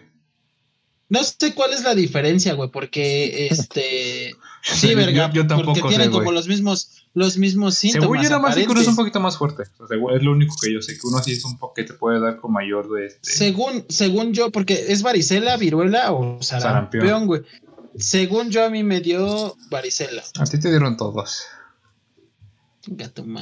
No 1.09 1.24
sé 1.24 1.55
cuál 1.55 1.72
es 1.72 1.83
la 1.83 1.94
diferencia, 1.94 2.53
güey, 2.53 2.70
porque 2.70 3.48
este. 3.50 4.35
Sí, 4.62 4.90
Yo- 4.90 4.96
verga. 4.96 5.31
yo 5.33 5.46
tampoco 5.46 5.73
porque 5.81 5.88
tienen 5.88 6.11
como 6.11 6.33
los 6.33 6.46
mismos, 6.46 6.90
los 7.14 7.38
mismos 7.38 7.75
síntomas. 7.77 8.03
Según 8.05 8.16
yo, 8.23 8.29
nada 8.31 8.42
más 8.42 8.55
que 8.57 8.66
uno 8.68 8.81
es 8.81 8.88
un 8.88 8.96
poquito 8.96 9.18
más 9.20 9.37
fuerte. 9.38 9.64
O 9.79 9.87
sea, 9.87 9.96
es 10.16 10.23
lo 10.23 10.33
único 10.33 10.55
que 10.61 10.73
yo 10.73 10.83
sé, 10.83 10.94
que 10.94 11.07
uno 11.07 11.23
sí 11.23 11.33
es 11.33 11.44
un 11.44 11.59
poco 11.59 11.75
que 11.75 11.85
te 11.85 11.94
puede 11.94 12.20
dar 12.20 12.37
con 12.37 12.53
mayor 12.53 12.90
de 12.92 13.07
este. 13.07 13.20
Según, 13.31 13.85
según 13.88 14.33
yo, 14.33 14.51
porque 14.51 14.87
es 14.88 15.03
varicela, 15.03 15.57
viruela 15.57 16.12
o 16.12 16.42
sarampión, 16.42 17.03
Sarampión. 17.07 17.27
güey. 17.27 17.42
Según 17.96 18.51
yo, 18.51 18.64
a 18.64 18.70
mí 18.70 18.85
me 18.85 19.01
dio 19.01 19.57
varicela. 19.70 20.23
A 20.38 20.44
ti 20.44 20.61
te 20.61 20.68
dieron 20.70 20.96
todos. 20.96 21.42
No, 22.87 23.05
a 23.16 23.23
mí 23.23 23.40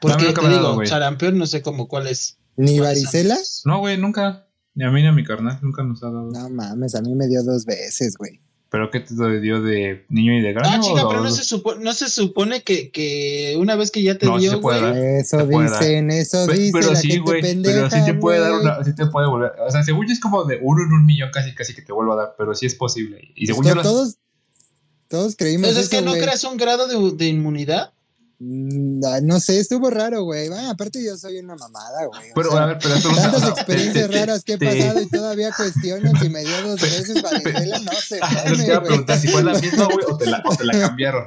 Porque 0.00 0.24
te 0.24 0.30
digo, 0.32 0.42
dado, 0.62 0.74
güey. 0.74 0.88
sarampión 0.88 1.36
no 1.38 1.46
sé 1.46 1.62
cómo 1.62 1.88
cuál 1.88 2.06
es. 2.06 2.38
¿Ni 2.56 2.78
¿Cuáles 2.78 3.04
varicela? 3.04 3.38
No, 3.64 3.78
güey, 3.80 3.98
nunca. 3.98 4.46
Ni 4.74 4.84
a 4.84 4.90
mí 4.90 5.02
ni 5.02 5.08
a 5.08 5.12
mi 5.12 5.24
carnal, 5.24 5.58
nunca 5.62 5.82
nos 5.82 6.02
ha 6.02 6.06
dado. 6.06 6.30
No 6.30 6.48
mames, 6.50 6.94
a 6.94 7.02
mí 7.02 7.14
me 7.14 7.26
dio 7.26 7.42
dos 7.42 7.64
veces, 7.64 8.14
güey. 8.16 8.40
¿Pero 8.70 8.90
qué 8.92 9.00
te 9.00 9.14
dio 9.40 9.60
de 9.60 10.04
niño 10.08 10.32
y 10.32 10.42
de 10.42 10.52
grande? 10.52 10.76
Ah, 10.76 10.80
chica, 10.80 11.08
pero 11.08 11.20
no 11.22 11.30
se, 11.30 11.42
supo- 11.42 11.74
no 11.76 11.92
se 11.92 12.08
supone 12.08 12.62
que, 12.62 12.90
que 12.92 13.56
una 13.58 13.74
vez 13.74 13.90
que 13.90 14.00
ya 14.00 14.16
te 14.16 14.26
No, 14.26 14.36
sí 14.36 14.42
dio, 14.42 14.52
se 14.52 14.56
puede 14.58 14.80
dar. 14.80 14.96
Eso 14.96 15.38
te 15.38 15.44
puede 15.46 15.70
dar. 15.70 15.80
dicen, 15.80 16.10
eso 16.12 16.46
dicen. 16.46 16.72
pero 16.72 16.94
sí, 16.94 17.18
güey, 17.18 17.42
pendeja, 17.42 17.88
pero 17.88 17.90
sí 17.90 18.04
te 18.12 18.14
puede 18.14 18.38
dar 18.38 18.52
una, 18.52 18.84
sí 18.84 18.94
te 18.94 19.06
puede 19.06 19.26
volver, 19.26 19.52
o 19.66 19.70
sea, 19.72 19.82
según 19.82 20.06
yo 20.06 20.12
es 20.12 20.20
como 20.20 20.44
de 20.44 20.58
uno 20.62 20.84
en 20.84 20.92
un 20.92 21.04
millón 21.04 21.30
casi, 21.32 21.52
casi 21.52 21.74
que 21.74 21.82
te 21.82 21.92
vuelva 21.92 22.14
a 22.14 22.16
dar, 22.18 22.34
pero 22.38 22.54
sí 22.54 22.66
es 22.66 22.76
posible. 22.76 23.32
Y 23.34 23.46
según 23.48 23.64
yo 23.66 23.74
las- 23.74 23.82
todos, 23.82 24.16
todos 25.08 25.34
creímos 25.34 25.68
Entonces 25.68 25.92
es 25.92 25.98
que 25.98 26.04
no 26.04 26.12
creas 26.12 26.44
un 26.44 26.56
grado 26.56 26.86
de, 26.86 27.16
de 27.16 27.26
inmunidad. 27.26 27.92
Mm, 28.42 29.00
ah, 29.04 29.18
No 29.22 29.38
sé, 29.38 29.60
estuvo 29.60 29.90
raro, 29.90 30.22
güey. 30.24 30.48
Ah, 30.52 30.70
aparte 30.70 31.04
yo 31.04 31.14
soy 31.18 31.38
una 31.38 31.56
mamada, 31.56 32.06
güey. 32.06 32.30
o 32.30 32.34
pero 32.34 32.50
sea, 32.52 32.62
a 32.62 32.66
ver, 32.66 32.78
pero 32.82 32.94
esto 32.94 33.08
no- 33.10 33.14
o 33.18 33.20
Tantas 33.20 33.40
sea, 33.42 33.50
experiencias 33.50 34.06
te- 34.06 34.12
te- 34.14 34.18
raras 34.18 34.44
que 34.44 34.52
he 34.54 34.58
te- 34.58 34.66
pasado 34.66 35.00
y 35.02 35.06
todavía 35.08 35.50
cuestionan 35.54 36.18
si 36.20 36.28
me 36.30 36.40
dio 36.42 36.62
dos 36.62 36.80
veces 36.80 37.22
varicela, 37.22 37.78
no 37.80 37.92
sé. 37.92 38.18
Mames, 38.20 38.58
quiero 38.64 38.80
güey. 38.80 38.88
preguntar 38.88 39.18
si 39.18 39.28
fue 39.28 39.42
la 39.42 39.52
misma, 39.52 39.84
güey, 39.84 40.06
o 40.08 40.16
te 40.16 40.26
la, 40.26 40.42
o 40.46 40.56
te 40.56 40.64
la 40.64 40.72
cambiaron. 40.80 41.26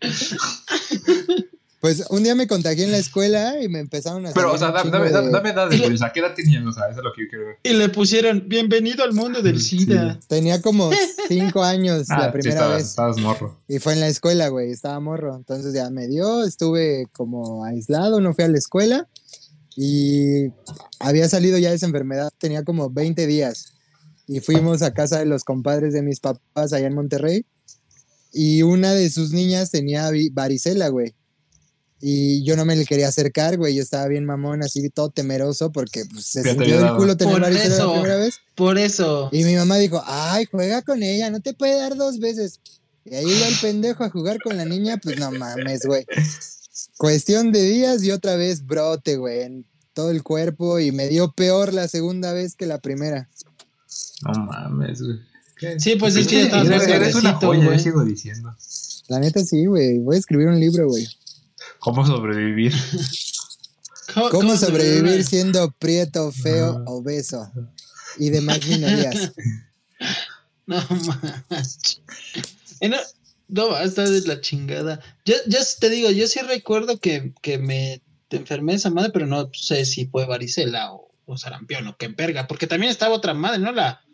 Pues 1.80 2.04
un 2.10 2.24
día 2.24 2.34
me 2.34 2.48
contagié 2.48 2.84
en 2.84 2.90
la 2.90 2.98
escuela 2.98 3.62
y 3.62 3.68
me 3.68 3.78
empezaron 3.78 4.26
a 4.26 4.32
Pero, 4.32 4.52
o 4.52 4.58
sea, 4.58 4.72
dame, 4.72 4.90
dame, 4.90 5.10
de- 5.12 5.30
dame 5.30 5.50
edades, 5.50 5.74
Y 5.74 5.78
le- 5.78 5.84
güey, 5.84 5.94
o 5.94 5.98
sea, 5.98 6.12
¿qué 6.12 6.18
edad 6.20 6.34
tenían? 6.34 6.66
O 6.66 6.72
sea, 6.72 6.88
eso 6.90 6.98
es 6.98 7.04
lo 7.04 7.12
que 7.12 7.22
yo 7.22 7.28
quiero 7.30 7.46
ver. 7.46 7.56
Y 7.62 7.72
le 7.74 7.88
pusieron, 7.88 8.44
bienvenido 8.48 9.04
al 9.04 9.12
mundo 9.12 9.42
del 9.42 9.60
Sí. 9.60 9.78
SIDA. 9.80 10.18
Tenía 10.26 10.60
como 10.60 10.90
cinco 11.28 11.62
años 11.62 12.06
Ah, 12.10 12.18
la 12.18 12.24
sí, 12.26 12.30
primera 12.32 12.54
estabas, 12.54 12.76
vez. 12.78 12.86
estabas 12.88 13.18
morro. 13.18 13.58
Y 13.68 13.78
fue 13.78 13.92
en 13.92 14.00
la 14.00 14.08
escuela, 14.08 14.48
güey, 14.48 14.72
estaba 14.72 14.98
morro. 14.98 15.36
Entonces 15.36 15.72
ya 15.72 15.88
me 15.90 16.08
dio, 16.08 16.42
estuve 16.44 17.06
como 17.12 17.64
aislado, 17.64 18.20
no 18.20 18.34
fui 18.34 18.44
a 18.44 18.48
la 18.48 18.58
escuela 18.58 19.06
y 19.76 20.48
había 20.98 21.28
salido 21.28 21.58
ya 21.58 21.70
de 21.70 21.76
esa 21.76 21.86
enfermedad, 21.86 22.30
tenía 22.38 22.64
como 22.64 22.90
20 22.90 23.26
días. 23.26 23.74
y 24.30 24.40
fuimos 24.40 24.82
a 24.82 24.92
casa 24.92 25.20
de 25.20 25.24
los 25.24 25.42
compadres 25.42 25.94
de 25.94 26.02
mis 26.02 26.20
papás 26.20 26.74
allá 26.74 26.86
en 26.86 26.94
Monterrey 26.94 27.46
y 28.30 28.60
una 28.60 28.92
de 28.92 29.08
sus 29.08 29.32
niñas 29.32 29.70
tenía 29.70 30.10
varicela, 30.32 30.88
güey. 30.88 31.14
Y 32.00 32.44
yo 32.44 32.56
no 32.56 32.64
me 32.64 32.76
le 32.76 32.84
quería 32.84 33.08
acercar, 33.08 33.56
güey. 33.56 33.74
Yo 33.74 33.82
estaba 33.82 34.06
bien 34.06 34.24
mamón, 34.24 34.62
así 34.62 34.88
todo 34.90 35.10
temeroso 35.10 35.72
porque 35.72 36.04
pues, 36.04 36.26
se 36.26 36.40
Ya 36.40 36.42
te 36.44 36.48
sintió 36.50 36.64
había 36.66 36.76
del 36.76 36.84
dado. 36.86 36.96
culo 36.98 37.16
tener 37.16 37.32
Por 37.34 37.42
varicela 37.42 37.74
eso. 37.74 37.86
la 37.86 37.92
primera 37.94 38.16
vez. 38.18 38.34
Por 38.54 38.78
eso. 38.78 39.28
Y 39.32 39.44
mi 39.44 39.54
mamá 39.56 39.76
dijo, 39.78 40.00
ay, 40.06 40.46
juega 40.50 40.82
con 40.82 41.02
ella, 41.02 41.30
no 41.30 41.40
te 41.40 41.54
puede 41.54 41.76
dar 41.76 41.96
dos 41.96 42.20
veces. 42.20 42.60
Y 43.04 43.14
ahí 43.14 43.24
iba 43.24 43.48
el 43.48 43.54
pendejo 43.60 44.04
a 44.04 44.10
jugar 44.10 44.38
con 44.42 44.56
la 44.56 44.64
niña, 44.64 44.98
pues 45.02 45.18
no 45.18 45.30
mames, 45.32 45.80
güey. 45.86 46.04
Cuestión 46.96 47.52
de 47.52 47.62
días 47.62 48.02
y 48.04 48.10
otra 48.10 48.36
vez 48.36 48.64
brote, 48.66 49.16
güey, 49.16 49.42
en 49.42 49.66
todo 49.94 50.10
el 50.10 50.22
cuerpo 50.22 50.78
y 50.78 50.92
me 50.92 51.08
dio 51.08 51.32
peor 51.32 51.72
la 51.74 51.88
segunda 51.88 52.32
vez 52.32 52.54
que 52.54 52.66
la 52.66 52.78
primera. 52.78 53.28
No 54.22 54.44
mames, 54.44 55.00
güey. 55.02 55.18
Sí, 55.78 55.96
pues 55.96 56.14
es 56.16 56.28
que 56.28 56.42
Eres- 56.42 56.86
eres 56.86 57.14
una 57.16 57.34
joya, 57.34 57.78
sigo 57.78 58.04
diciendo. 58.04 58.54
La 59.08 59.18
neta 59.18 59.44
sí, 59.44 59.66
güey. 59.66 59.98
Voy 59.98 60.14
a 60.16 60.18
escribir 60.18 60.46
un 60.48 60.60
libro, 60.60 60.86
güey. 60.88 61.06
¿Cómo 61.80 62.06
sobrevivir? 62.06 62.72
¿Cómo 64.14 64.56
sobrevivir 64.56 64.58
sobrevivir? 64.58 65.24
siendo 65.24 65.70
prieto, 65.72 66.32
feo, 66.32 66.82
obeso? 66.86 67.50
Y 68.18 68.30
demás 68.30 68.66
minorías. 68.66 69.32
No 70.66 70.82
manches. 71.48 72.02
No, 72.82 72.96
no, 73.48 73.74
hasta 73.74 74.04
de 74.04 74.20
la 74.28 74.42
chingada. 74.42 75.00
Yo, 75.24 75.34
yo 75.46 75.58
te 75.80 75.88
digo, 75.88 76.10
yo 76.10 76.26
sí 76.26 76.40
recuerdo 76.40 77.00
que, 77.00 77.32
que 77.40 77.56
me 77.56 78.02
enfermé 78.28 78.72
de 78.72 78.76
esa 78.76 78.90
madre, 78.90 79.10
pero 79.10 79.26
no 79.26 79.50
sé 79.54 79.86
si 79.86 80.04
fue 80.08 80.26
varicela 80.26 80.92
o, 80.92 81.10
o 81.24 81.38
sarampión 81.38 81.86
o 81.86 81.96
qué 81.96 82.08
verga, 82.08 82.46
porque 82.46 82.66
también 82.66 82.90
estaba 82.90 83.14
otra 83.14 83.32
madre, 83.32 83.60
¿no? 83.60 83.72
La 83.72 84.04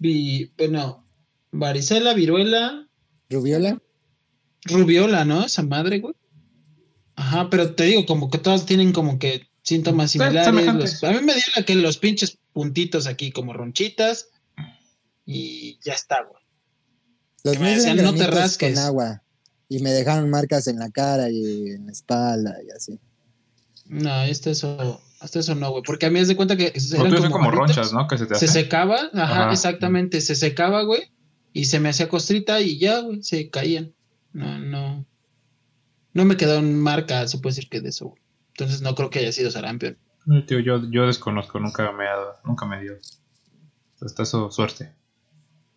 vi, 0.00 0.50
bueno, 0.58 1.06
varicela, 1.52 2.14
viruela, 2.14 2.88
¿Rubiola? 3.30 3.80
rubiola, 4.64 5.24
¿no? 5.24 5.44
Esa 5.44 5.62
madre, 5.62 6.00
güey. 6.00 6.14
Ajá, 7.16 7.48
pero 7.50 7.74
te 7.74 7.84
digo, 7.84 8.04
como 8.06 8.30
que 8.30 8.38
todas 8.38 8.66
tienen 8.66 8.92
como 8.92 9.18
que 9.18 9.48
síntomas 9.62 10.10
Sí, 10.12 10.18
similares. 10.18 10.74
los- 10.74 11.04
a 11.04 11.10
mí 11.12 11.18
me 11.22 11.34
dio 11.34 11.42
la 11.56 11.62
que 11.64 11.74
los 11.74 11.98
pinches 11.98 12.38
puntitos 12.52 13.06
aquí 13.06 13.32
como 13.32 13.52
ronchitas 13.52 14.28
y 15.24 15.78
ya 15.84 15.94
está, 15.94 16.22
güey. 16.28 16.42
Los 17.44 17.54
Que 17.54 17.60
me 17.62 17.70
decían, 17.76 17.96
"No 18.02 18.14
te 18.14 18.26
rasques". 18.26 18.74
con 18.74 18.84
agua. 18.84 19.22
Y 19.68 19.80
me 19.80 19.90
dejaron 19.90 20.30
marcas 20.30 20.66
en 20.68 20.78
la 20.78 20.90
cara 20.90 21.28
y 21.30 21.70
en 21.70 21.86
la 21.86 21.92
espalda 21.92 22.56
y 22.64 22.70
así. 22.70 23.00
No, 23.86 24.12
hasta 24.12 24.50
eso, 24.50 25.00
hasta 25.20 25.38
eso 25.40 25.54
no, 25.56 25.70
güey. 25.70 25.82
Porque 25.84 26.06
a 26.06 26.10
mí 26.10 26.20
es 26.20 26.28
de 26.28 26.36
cuenta 26.36 26.56
que 26.56 26.72
eran 26.92 27.30
como 27.32 27.46
barritas, 27.46 27.76
ronchas, 27.76 27.92
¿no? 27.92 28.06
Que 28.06 28.18
se 28.18 28.26
te 28.26 28.34
Se 28.36 28.46
secaba, 28.48 28.96
ajá, 29.12 29.42
Ajá. 29.44 29.52
exactamente, 29.52 30.20
se 30.20 30.34
secaba, 30.36 30.82
güey. 30.82 31.02
Y 31.52 31.64
se 31.64 31.80
me 31.80 31.88
hacía 31.88 32.08
costrita 32.08 32.60
y 32.60 32.78
ya, 32.78 33.00
güey, 33.00 33.22
se 33.22 33.48
caían. 33.50 33.92
No, 34.32 34.58
no. 34.58 35.06
No 36.16 36.24
me 36.24 36.36
quedaron 36.36 36.74
marcas, 36.80 37.30
se 37.30 37.38
puede 37.38 37.54
decir 37.54 37.68
que 37.70 37.80
de 37.80 37.90
eso. 37.90 38.14
Entonces 38.48 38.80
no 38.80 38.94
creo 38.94 39.10
que 39.10 39.18
haya 39.20 39.32
sido 39.32 39.50
sarampión. 39.50 39.98
No, 40.24 40.44
tío, 40.44 40.58
yo, 40.60 40.80
yo 40.90 41.06
desconozco, 41.06 41.60
nunca 41.60 41.92
me 41.92 42.06
ha 42.08 42.16
dado, 42.16 42.34
nunca 42.44 42.66
me 42.66 42.80
dio. 42.82 42.94
Hasta 44.00 44.22
eso, 44.24 44.50
suerte. 44.50 44.92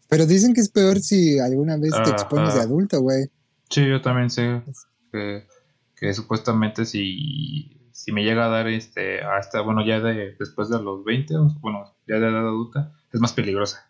Pero 0.08 0.25
dicen 0.25 0.54
que 0.54 0.62
es 0.62 0.69
peor 0.69 0.99
si 1.02 1.38
alguna 1.39 1.78
vez 1.78 1.91
te 1.91 2.10
expones 2.10 2.54
de 2.56 2.62
adulto, 2.62 3.02
güey. 3.02 3.30
Sí, 3.69 3.88
yo 3.88 4.02
también 4.02 4.30
sé 4.32 4.63
que, 5.12 5.45
que 5.95 6.13
supuestamente 6.13 6.86
si, 6.86 7.78
si 7.91 8.12
me 8.12 8.23
llega 8.23 8.45
a 8.45 8.49
dar 8.49 8.67
este, 8.67 9.21
hasta, 9.21 9.62
bueno, 9.62 9.86
ya 9.86 9.99
de, 9.99 10.36
después 10.39 10.69
de 10.69 10.82
los 10.82 11.04
20, 11.04 11.36
o, 11.36 11.47
bueno, 11.60 11.93
ya 12.08 12.15
de 12.15 12.28
edad 12.30 12.47
adulta, 12.47 12.93
es 13.13 13.19
más 13.19 13.34
peligrosa. 13.34 13.86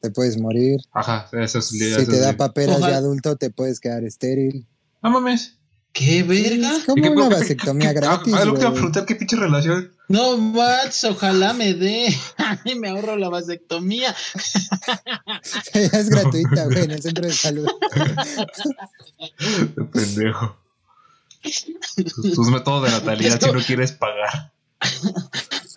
Te 0.00 0.10
puedes 0.10 0.40
morir. 0.40 0.80
Ajá, 0.92 1.28
eso 1.32 1.58
es... 1.58 1.66
Si 1.66 1.82
eso 1.84 2.04
te 2.04 2.12
es- 2.16 2.20
da 2.20 2.36
paperas 2.36 2.80
de 2.80 2.92
adulto, 2.94 3.36
te 3.36 3.50
puedes 3.50 3.80
quedar 3.80 4.04
estéril. 4.04 4.66
No 5.02 5.10
mames. 5.10 5.57
¿Qué 5.92 6.22
verga? 6.22 6.76
Es 6.76 6.84
como 6.84 6.98
¿Y 6.98 7.02
qué- 7.02 7.08
una 7.10 7.28
qué- 7.28 7.34
vasectomía 7.34 7.92
gratis, 7.94 8.34
Ah, 8.34 8.44
lo 8.44 8.52
que 8.52 8.58
te 8.58 8.62
iba 8.62 8.68
a 8.68 8.70
güey. 8.70 8.74
preguntar, 8.74 9.06
¿qué 9.06 9.14
pinche 9.16 9.36
relación? 9.36 9.92
No, 10.08 10.38
Mats, 10.38 11.04
ojalá 11.04 11.52
me 11.52 11.74
dé. 11.74 12.14
Ay, 12.36 12.74
me 12.76 12.88
ahorro 12.88 13.16
la 13.16 13.28
vasectomía. 13.28 14.14
es 15.74 16.08
gratuita, 16.08 16.64
güey, 16.66 16.84
en 16.84 16.90
el 16.92 17.02
centro 17.02 17.26
de 17.26 17.32
salud. 17.32 17.68
De 19.76 19.84
pendejo. 19.84 20.58
Tus, 21.42 22.34
tus 22.34 22.48
métodos 22.50 22.84
de 22.84 22.90
natalidad 22.90 23.40
si 23.40 23.52
no 23.52 23.60
quieres 23.60 23.92
pagar. 23.92 24.52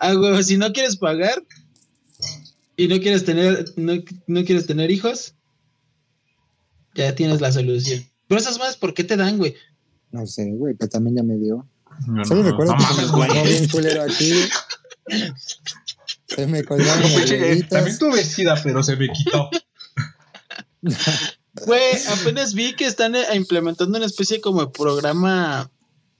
Ah, 0.00 0.12
güey, 0.14 0.42
si 0.44 0.56
no 0.56 0.72
quieres 0.72 0.96
pagar 0.96 1.42
y 2.76 2.88
no 2.88 2.98
quieres 3.00 3.24
tener, 3.24 3.64
no, 3.76 3.94
no 4.26 4.44
quieres 4.44 4.66
tener 4.66 4.90
hijos, 4.90 5.34
ya 6.94 7.14
tienes 7.14 7.40
la 7.40 7.52
solución. 7.52 8.04
Pero 8.28 8.40
esas 8.40 8.58
más, 8.58 8.76
¿por 8.76 8.94
qué 8.94 9.04
te 9.04 9.16
dan, 9.16 9.38
güey? 9.38 9.54
No 10.12 10.26
sé, 10.26 10.52
güey, 10.52 10.74
pero 10.74 10.90
también 10.90 11.16
ya 11.16 11.22
me 11.22 11.36
dio. 11.36 11.66
No, 12.06 12.24
Solo 12.24 12.42
no, 12.42 12.50
recuerdo 12.50 12.72
no 12.72 12.78
que 12.78 12.94
se 12.94 13.02
me 13.02 13.08
colgó 13.08 13.44
bien 13.44 13.68
culero 13.68 14.02
aquí. 14.02 14.32
Se 16.28 16.46
me 16.46 16.62
Pinche, 16.62 17.52
eh, 17.52 17.62
También 17.64 17.98
tuve 17.98 18.24
sida, 18.24 18.58
pero 18.62 18.82
se 18.82 18.96
me 18.96 19.08
quitó. 19.08 19.50
Güey, 21.66 21.94
apenas 22.10 22.54
vi 22.54 22.74
que 22.74 22.86
están 22.86 23.14
eh, 23.14 23.24
implementando 23.34 23.98
una 23.98 24.06
especie 24.06 24.40
como 24.40 24.62
de 24.62 24.68
programa 24.68 25.70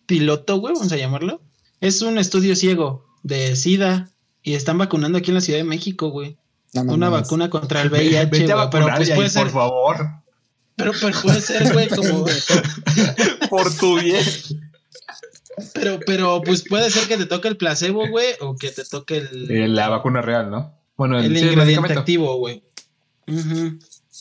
piloto, 0.06 0.58
güey, 0.58 0.74
vamos 0.74 0.92
a 0.92 0.96
llamarlo. 0.96 1.40
Es 1.80 2.02
un 2.02 2.18
estudio 2.18 2.54
ciego 2.54 3.06
de 3.22 3.56
SIDA 3.56 4.10
y 4.42 4.54
están 4.54 4.78
vacunando 4.78 5.18
aquí 5.18 5.30
en 5.30 5.36
la 5.36 5.40
Ciudad 5.40 5.58
de 5.58 5.64
México, 5.64 6.10
güey. 6.10 6.36
No 6.74 6.82
Una 6.82 7.08
vacuna 7.08 7.50
contra 7.50 7.82
el 7.82 7.90
VIH, 7.90 8.26
Vete 8.26 8.52
a 8.52 8.70
pero 8.70 8.86
pues 8.96 9.10
ahí, 9.10 9.28
ser, 9.28 9.44
por 9.44 9.52
favor. 9.52 10.21
Pero, 10.76 10.92
pero 11.00 11.20
puede 11.22 11.40
ser, 11.40 11.72
güey, 11.72 11.88
como, 11.96 12.24
Por 13.50 13.74
tu 13.76 14.00
bien. 14.00 14.24
pero, 15.74 16.00
pero 16.06 16.42
pues 16.42 16.64
puede 16.68 16.90
ser 16.90 17.06
que 17.08 17.16
te 17.16 17.26
toque 17.26 17.48
el 17.48 17.56
placebo, 17.56 18.08
güey, 18.08 18.34
o 18.40 18.56
que 18.56 18.70
te 18.70 18.84
toque 18.84 19.18
el, 19.18 19.50
Eh, 19.50 19.68
la 19.68 19.88
vacuna 19.88 20.22
real, 20.22 20.50
¿no? 20.50 20.78
Bueno, 20.96 21.18
el, 21.18 21.26
el 21.34 21.38
sí, 21.42 21.48
ingrediente 21.48 21.92
activo, 21.92 22.36
güey. 22.38 22.62
Ujú. 23.26 23.78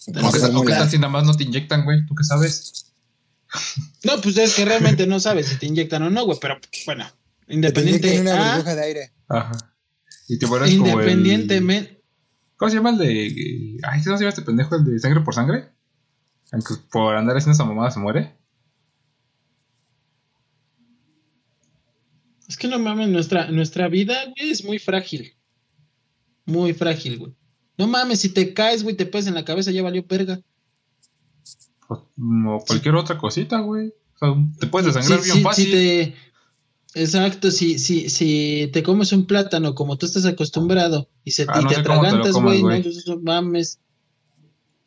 ¿O 0.08 0.14
qué, 0.14 0.14
tal- 0.14 0.24
o 0.24 0.32
qué 0.32 0.40
Fórmula. 0.54 0.78
tal 0.80 0.90
si 0.90 0.98
nada 0.98 1.10
más 1.12 1.24
no 1.26 1.36
te 1.36 1.44
inyectan, 1.44 1.84
güey? 1.84 2.06
¿Tú 2.06 2.16
qué 2.16 2.24
sabes? 2.24 2.86
No, 4.04 4.20
pues 4.22 4.38
es 4.38 4.56
que 4.56 4.66
realmente 4.66 5.06
no 5.06 5.20
sabes 5.20 5.48
si 5.48 5.56
te 5.58 5.66
inyectan 5.66 6.04
o 6.04 6.10
no, 6.10 6.26
güey, 6.26 6.38
pero 6.42 6.58
bueno, 6.86 7.06
Que 7.06 7.46
te 7.48 7.54
independiente 7.56 8.22
una 8.22 8.54
a- 8.54 8.56
burbuja 8.56 8.76
de 8.76 8.82
aire. 8.84 9.12
Ajá. 9.28 9.52
Y 10.28 10.40
te 10.40 10.48
mueres 10.48 10.72
como 10.76 10.86
el... 10.86 10.92
independientemente, 10.94 12.02
¿Cómo 12.58 12.70
se 12.70 12.78
llama 12.78 12.92
el 12.92 12.98
de... 13.00 13.78
Ay, 13.84 14.04
¿cómo 14.04 14.18
se 14.18 14.24
llama 14.24 14.30
este 14.30 14.44
pendejo? 14.44 14.76
¿El 14.76 14.86
de 14.86 15.00
sangre 15.00 15.22
por 15.22 15.34
sangre? 15.34 15.70
Aunque 16.52 16.74
por 16.92 17.16
andar 17.16 17.38
haciendo 17.38 17.54
esa 17.54 17.66
mamada 17.66 17.92
se 17.92 18.00
muere. 18.00 18.36
es 22.48 22.58
que 22.58 22.68
no 22.68 22.80
mames, 22.80 23.08
nuestra, 23.08 23.50
nuestra 23.50 23.88
vida, 23.88 24.26
güey, 24.26 24.52
es 24.52 24.66
muy 24.66 24.78
frágil. 24.78 25.34
Muy 26.46 26.74
frágil, 26.74 27.18
güey. 27.18 27.34
No 27.78 27.88
mames, 27.88 28.20
si 28.20 28.30
te 28.30 28.54
caes, 28.54 28.84
güey, 28.84 28.96
te 28.98 29.06
pegas 29.06 29.28
en 29.28 29.36
la 29.36 29.46
cabeza, 29.46 29.72
ya 29.72 29.82
valió 29.82 30.06
perga. 30.06 30.42
O, 31.88 31.94
o 31.96 32.64
cualquier 32.66 32.96
otra 32.96 33.18
cosita, 33.18 33.60
güey. 33.62 33.94
O 34.16 34.18
sea, 34.20 34.36
te 34.60 34.68
puedes 34.68 34.94
desangrar 34.94 35.20
Sí, 35.20 35.26
bien 35.26 35.38
sí, 35.38 35.44
fácil. 35.44 35.72
te- 35.72 36.16
Exacto, 36.94 37.52
si, 37.52 37.80
si, 37.80 38.10
si 38.10 38.70
te 38.74 38.84
comes 38.84 39.14
un 39.14 39.26
plátano 39.26 39.74
como 39.74 39.98
tú 39.98 40.06
estás 40.06 40.26
acostumbrado 40.26 41.08
y, 41.24 41.32
se, 41.32 41.46
Ah, 41.48 41.62
y 41.62 41.64
no 41.64 41.70
te 41.70 41.76
atragantas, 41.78 42.34
güey, 42.34 42.62
no. 42.62 42.72
Entonces, 42.74 43.08
no 43.08 43.18
mames. 43.22 43.80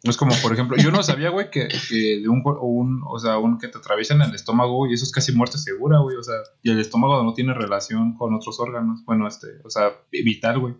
Es 0.05 0.17
como, 0.17 0.35
por 0.43 0.53
ejemplo, 0.53 0.77
yo 0.77 0.91
no 0.91 1.03
sabía, 1.03 1.31
güey, 1.31 1.51
que, 1.51 1.67
que 1.89 2.21
de 2.21 2.29
un, 2.29 2.43
un, 2.61 3.03
o 3.07 3.19
sea, 3.19 3.39
un 3.39 3.59
que 3.59 3.69
te 3.69 3.79
atraviesan 3.79 4.21
el 4.21 4.35
estómago, 4.35 4.87
y 4.87 4.95
eso 4.95 5.05
es 5.05 5.13
casi 5.13 5.33
muerte 5.33 5.59
segura, 5.59 5.99
güey, 5.99 6.17
o 6.17 6.23
sea, 6.23 6.35
y 6.63 6.71
el 6.71 6.79
estómago 6.79 7.23
no 7.23 7.33
tiene 7.33 7.55
relación 7.55 8.15
con 8.15 8.35
otros 8.35 8.61
órganos, 8.61 9.05
bueno, 9.07 9.27
este, 9.27 9.47
o 9.65 9.71
sea, 9.71 9.93
vital, 10.13 10.59
güey. 10.61 10.75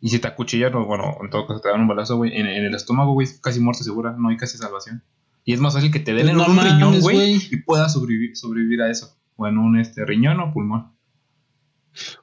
Y 0.00 0.08
si 0.08 0.18
te 0.18 0.28
acuchillan, 0.28 0.74
o 0.74 0.84
bueno, 0.84 1.16
en 1.22 1.30
todo 1.30 1.46
caso 1.46 1.60
te 1.60 1.68
dan 1.68 1.80
un 1.80 1.88
balazo, 1.88 2.16
güey, 2.16 2.36
en, 2.36 2.46
en 2.46 2.64
el 2.64 2.74
estómago, 2.74 3.12
güey, 3.12 3.26
es 3.26 3.40
casi 3.40 3.60
muerte 3.60 3.84
segura, 3.84 4.14
no 4.18 4.28
hay 4.28 4.36
casi 4.36 4.58
salvación. 4.58 5.02
Y 5.46 5.52
es 5.52 5.60
más 5.60 5.74
fácil 5.74 5.92
que 5.92 6.00
te 6.00 6.12
den 6.12 6.22
Pues 6.22 6.32
en 6.32 6.36
no 6.38 6.46
un 6.46 6.58
riñón, 6.60 7.00
güey. 7.00 7.36
y 7.50 7.56
puedas 7.58 7.92
sobrevivir, 7.92 8.36
sobrevivir 8.36 8.82
a 8.82 8.90
eso. 8.90 9.16
O 9.36 9.46
en 9.46 9.58
un 9.58 9.78
este, 9.78 10.04
riñón 10.04 10.40
o 10.40 10.52
pulmón. 10.52 10.92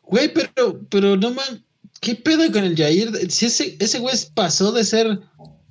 Güey, 0.03 0.33
pero, 0.33 0.81
pero 0.89 1.15
no 1.15 1.31
man, 1.33 1.65
¿qué 2.01 2.15
pedo 2.15 2.51
con 2.51 2.65
el 2.65 2.75
Jair? 2.75 3.31
Si 3.31 3.45
ese, 3.45 3.77
ese 3.79 3.99
güey 3.99 4.13
pasó 4.35 4.73
de 4.73 4.83
ser 4.83 5.21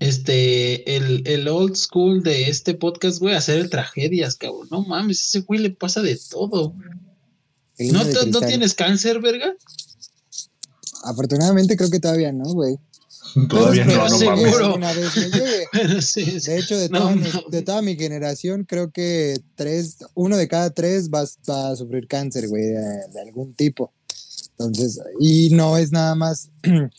este 0.09 0.97
el, 0.97 1.23
el 1.27 1.49
old 1.49 1.77
school 1.77 2.23
de 2.23 2.49
este 2.49 2.75
podcast, 2.75 3.19
güey, 3.19 3.37
el 3.47 3.71
tragedias, 3.71 4.37
cabrón. 4.37 4.69
No 4.71 4.83
mames, 4.83 5.25
ese 5.25 5.41
güey 5.41 5.61
le 5.61 5.71
pasa 5.71 6.03
de 6.03 6.19
todo. 6.31 6.75
¿No, 7.79 8.05
de 8.05 8.27
¿no 8.31 8.41
tienes 8.41 8.75
cáncer, 8.75 9.21
verga? 9.21 9.55
Afortunadamente 11.05 11.77
creo 11.77 11.91
que 11.91 12.01
todavía 12.01 12.33
no, 12.33 12.45
güey. 12.53 12.77
Todavía 13.49 13.85
pero 13.87 13.99
no, 13.99 14.09
no 14.09 14.19
seguro. 14.19 14.37
mames. 14.37 14.61
Alguna 14.61 14.93
vez 14.93 15.17
me 15.17 15.23
llegue. 15.25 15.67
Pero 15.73 16.03
sí, 16.03 16.41
sí. 16.41 16.51
De 16.51 16.59
hecho, 16.59 16.77
de, 16.77 16.89
No 16.91 16.99
toda 16.99 17.15
mi, 17.15 17.21
mames. 17.23 17.43
de 17.51 17.63
toda 17.63 17.83
mi 17.83 17.97
generación, 17.97 18.65
creo 18.65 18.91
que 18.91 19.41
tres, 19.55 19.99
uno 20.15 20.37
de 20.37 20.49
cada 20.49 20.71
tres 20.71 21.09
va, 21.09 21.25
va 21.49 21.71
a 21.71 21.77
sufrir 21.77 22.07
cáncer, 22.09 22.49
güey, 22.49 22.65
de, 22.65 22.73
de 23.13 23.21
algún 23.25 23.55
tipo. 23.55 23.93
Entonces, 24.51 25.01
y 25.19 25.51
no 25.51 25.79
es 25.79 25.93
nada 25.93 26.15
más 26.15 26.51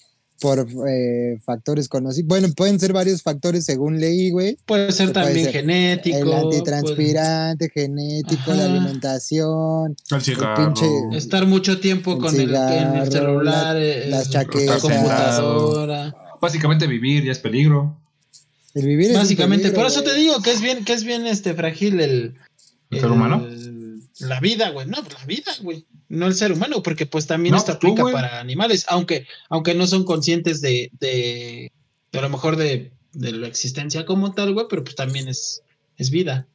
por 0.43 0.67
eh, 0.89 1.39
factores 1.45 1.87
conocidos. 1.87 2.27
Bueno, 2.27 2.49
pueden 2.53 2.77
ser 2.77 2.91
varios 2.91 3.21
factores 3.21 3.63
según 3.63 3.97
leí, 4.01 4.29
güey. 4.29 4.57
Puede 4.65 4.91
ser 4.91 5.13
Puede 5.13 5.25
también 5.25 5.45
ser 5.45 5.53
genético. 5.61 6.17
El 6.17 6.23
puede- 6.25 6.37
antitranspirante, 6.41 7.69
genético, 7.69 8.53
la 8.53 8.65
alimentación, 8.65 9.95
El 10.11 10.21
cigarro. 10.21 10.73
pinche- 10.73 11.15
Estar 11.17 11.47
mucho 11.47 11.79
tiempo 11.79 12.11
El 12.13 12.17
con 12.19 12.35
el, 12.35 12.41
en 12.41 12.47
cigarro, 12.49 13.03
el 13.03 13.11
celular, 13.11 13.75
la- 13.75 13.81
eh, 13.81 14.09
las 14.09 14.25
la 14.27 14.31
chaquetas. 14.33 14.81
computadora. 14.81 16.15
Básicamente 16.41 16.87
vivir 16.87 17.23
ya 17.23 17.31
es 17.31 17.39
peligro. 17.39 17.97
el 18.75 18.85
vivir 18.85 19.11
es 19.11 19.17
Básicamente, 19.17 19.69
peligro, 19.69 19.81
por 19.83 19.89
eso 19.91 20.03
te 20.03 20.13
digo 20.13 20.41
que 20.41 20.51
es 20.51 20.59
bien, 20.61 20.83
que 20.83 20.91
es 20.93 21.05
bien 21.05 21.25
este 21.25 21.53
frágil 21.53 22.01
el, 22.01 22.33
¿El 22.89 22.99
ser 22.99 23.09
humano? 23.11 23.47
La 24.19 24.39
vida, 24.39 24.69
güey. 24.69 24.85
No, 24.87 25.03
pues 25.03 25.13
la 25.19 25.25
vida, 25.25 25.51
güey. 25.61 25.87
No 26.09 26.27
el 26.27 26.35
ser 26.35 26.51
humano, 26.51 26.83
porque 26.83 27.05
pues 27.05 27.25
también 27.27 27.53
No, 27.53 27.57
esto 27.57 27.71
pues 27.71 27.77
aplica 27.77 28.01
güey. 28.03 28.13
para 28.13 28.39
animales, 28.39 28.85
aunque, 28.89 29.25
aunque 29.49 29.73
no 29.73 29.87
son 29.87 30.03
conscientes 30.05 30.61
de, 30.61 30.91
de, 30.99 31.71
de 32.11 32.19
a 32.19 32.21
lo 32.21 32.29
mejor 32.29 32.55
de, 32.55 32.91
de 33.13 33.31
la 33.31 33.47
existencia 33.47 34.05
como 34.05 34.33
tal, 34.33 34.53
güey, 34.53 34.67
pero 34.69 34.83
pues 34.83 34.95
también 34.95 35.27
es, 35.27 35.63
es 35.97 36.11
vida. 36.11 36.47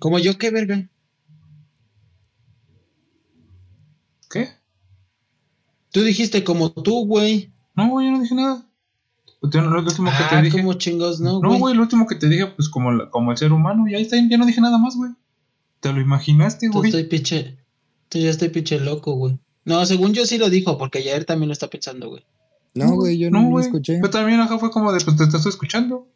Como 0.00 0.18
yo, 0.18 0.36
qué 0.38 0.50
verga. 0.50 0.88
¿Qué? 4.30 4.50
Tú 5.92 6.02
dijiste 6.02 6.44
como 6.44 6.70
tú, 6.70 7.06
güey. 7.06 7.50
No, 7.74 7.88
güey, 7.88 8.06
yo 8.06 8.12
no 8.12 8.20
dije 8.22 8.34
nada. 8.34 8.66
No- 9.42 9.70
Lo 9.70 9.80
último 9.80 10.10
que 10.10 10.16
Ah, 10.22 10.28
te 10.30 10.42
dije. 10.42 10.58
como 10.58 10.74
chingos, 10.74 11.18
no, 11.20 11.40
No, 11.40 11.48
güey. 11.48 11.58
güey, 11.60 11.74
lo 11.74 11.82
último 11.82 12.06
que 12.06 12.14
te 12.14 12.28
dije, 12.28 12.46
pues 12.48 12.68
como, 12.68 12.92
la- 12.92 13.08
como 13.10 13.30
el 13.32 13.38
ser 13.38 13.52
humano, 13.52 13.88
y 13.88 13.94
ahí 13.94 14.02
está, 14.02 14.16
ya 14.28 14.36
no 14.36 14.44
dije 14.46 14.60
nada 14.60 14.76
más, 14.78 14.94
güey. 14.96 15.12
Te 15.80 15.92
lo 15.92 16.00
imaginaste, 16.00 16.68
güey. 16.68 16.88
estoy 16.88 17.04
pinche, 17.04 17.58
tú 18.08 18.18
ya 18.18 18.30
estoy 18.30 18.50
pinche 18.50 18.78
loco, 18.78 19.12
güey. 19.14 19.38
No, 19.64 19.84
según 19.86 20.12
yo 20.14 20.26
sí 20.26 20.38
lo 20.38 20.50
dijo, 20.50 20.78
porque 20.78 20.98
ayer 20.98 21.24
también 21.24 21.48
lo 21.48 21.52
está 21.52 21.68
pensando, 21.68 22.08
güey. 22.10 22.24
No, 22.74 22.94
güey, 22.94 23.18
yo 23.18 23.30
no, 23.30 23.50
lo 23.50 23.60
escuché. 23.60 23.98
Pero 24.00 24.10
también 24.10 24.40
acá 24.40 24.58
fue 24.58 24.70
como 24.70 24.92
de, 24.92 25.00
pues 25.04 25.16
te, 25.16 25.24
estoy 25.24 25.40
escuchando. 25.48 26.08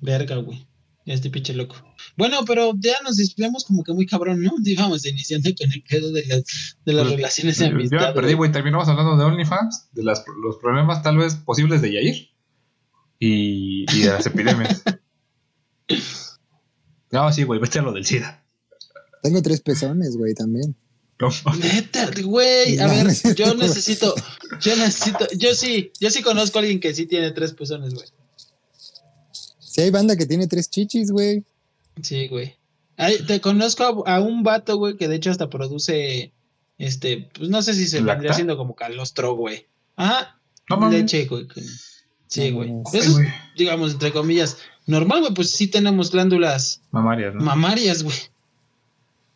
Verga, 0.00 0.36
güey. 0.36 0.66
Ya 1.04 1.14
estoy 1.14 1.30
pinche 1.30 1.52
loco. 1.52 1.74
Bueno, 2.16 2.44
pero 2.46 2.72
ya 2.78 2.94
nos 3.04 3.16
desviamos 3.16 3.64
como 3.64 3.82
que 3.82 3.92
muy 3.92 4.06
cabrón, 4.06 4.42
¿no? 4.42 4.52
Íbamos 4.64 5.04
iniciando 5.06 5.50
con 5.56 5.72
el 5.72 5.82
pedo 5.82 6.12
de 6.12 6.24
las, 6.26 6.76
de 6.84 6.92
las 6.92 7.04
Pues, 7.04 7.16
relaciones 7.16 7.58
de 7.58 7.68
Yo 7.68 7.74
amistad. 7.74 7.98
me 8.08 8.14
perdí, 8.14 8.20
güey. 8.20 8.34
güey. 8.34 8.52
Terminamos 8.52 8.88
hablando 8.88 9.16
de 9.16 9.24
OnlyFans, 9.24 9.88
de 9.92 10.02
las, 10.04 10.24
los 10.42 10.56
problemas 10.58 11.02
tal 11.02 11.18
vez 11.18 11.34
posibles 11.36 11.82
de 11.82 11.92
Yair 11.92 12.28
y, 13.18 13.84
y 13.92 14.00
de 14.02 14.08
las 14.10 14.26
epidemias. 14.26 14.82
No, 17.12 17.32
sí, 17.32 17.44
güey, 17.44 17.60
vete 17.60 17.78
a 17.78 17.82
lo 17.82 17.92
del 17.92 18.04
SIDA. 18.04 18.42
Tengo 19.22 19.40
tres 19.42 19.60
pezones, 19.60 20.16
güey, 20.16 20.34
también. 20.34 20.74
Neta, 21.60 22.10
güey. 22.24 22.78
A 22.78 22.88
ver, 22.88 23.06
yo 23.36 23.54
necesito, 23.54 24.12
yo 24.60 24.74
necesito, 24.74 25.28
yo 25.36 25.54
sí, 25.54 25.92
yo 26.00 26.10
sí 26.10 26.20
conozco 26.22 26.58
a 26.58 26.62
alguien 26.62 26.80
que 26.80 26.92
sí 26.92 27.06
tiene 27.06 27.30
tres 27.30 27.52
pezones, 27.52 27.94
güey. 27.94 28.08
Si 29.60 29.80
hay 29.82 29.90
banda 29.90 30.16
que 30.16 30.26
tiene 30.26 30.48
tres 30.48 30.68
chichis, 30.68 31.12
güey. 31.12 31.44
Sí, 32.02 32.26
güey. 32.26 32.56
Ay, 32.96 33.18
te 33.26 33.40
conozco 33.40 34.04
a, 34.06 34.16
a 34.16 34.20
un 34.20 34.42
vato, 34.42 34.76
güey, 34.76 34.96
que 34.96 35.06
de 35.06 35.16
hecho 35.16 35.30
hasta 35.30 35.48
produce, 35.48 36.32
este, 36.78 37.30
pues 37.34 37.48
no 37.48 37.62
sé 37.62 37.74
si 37.74 37.86
se 37.86 38.00
¿Lacta? 38.00 38.14
vendría 38.14 38.34
siendo 38.34 38.56
como 38.56 38.74
calostro, 38.74 39.34
güey. 39.36 39.66
Ajá, 39.96 40.40
no 40.68 40.76
mames. 40.78 41.00
leche, 41.02 41.26
güey. 41.26 41.46
Sí, 42.32 42.50
güey. 42.50 42.72
Eso 42.94 43.20
es, 43.20 43.28
digamos, 43.56 43.92
entre 43.92 44.12
comillas, 44.12 44.56
normal, 44.86 45.20
güey, 45.20 45.34
pues 45.34 45.50
sí 45.50 45.66
tenemos 45.66 46.10
glándulas 46.10 46.80
Mamarias, 46.90 47.34
¿no? 47.34 47.42
mamarias, 47.42 48.02
güey. 48.02 48.16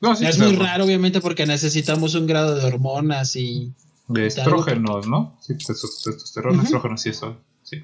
No, 0.01 0.15
sí, 0.17 0.27
es 0.27 0.39
muy 0.39 0.55
raro, 0.57 0.85
obviamente, 0.85 1.21
porque 1.21 1.47
necesitamos 1.47 2.15
un 2.15 2.27
grado 2.27 2.55
de 2.55 2.65
hormonas 2.65 3.35
y... 3.37 3.73
De 4.09 4.27
estrógenos, 4.27 5.07
¿no? 5.09 5.37
Sí, 5.41 5.55
testo- 5.55 5.89
testosterona, 6.05 6.57
Ujú. 6.59 6.65
estrógenos, 6.65 7.01
sí, 7.03 7.09
eso. 7.11 7.37
Sí. 7.65 7.83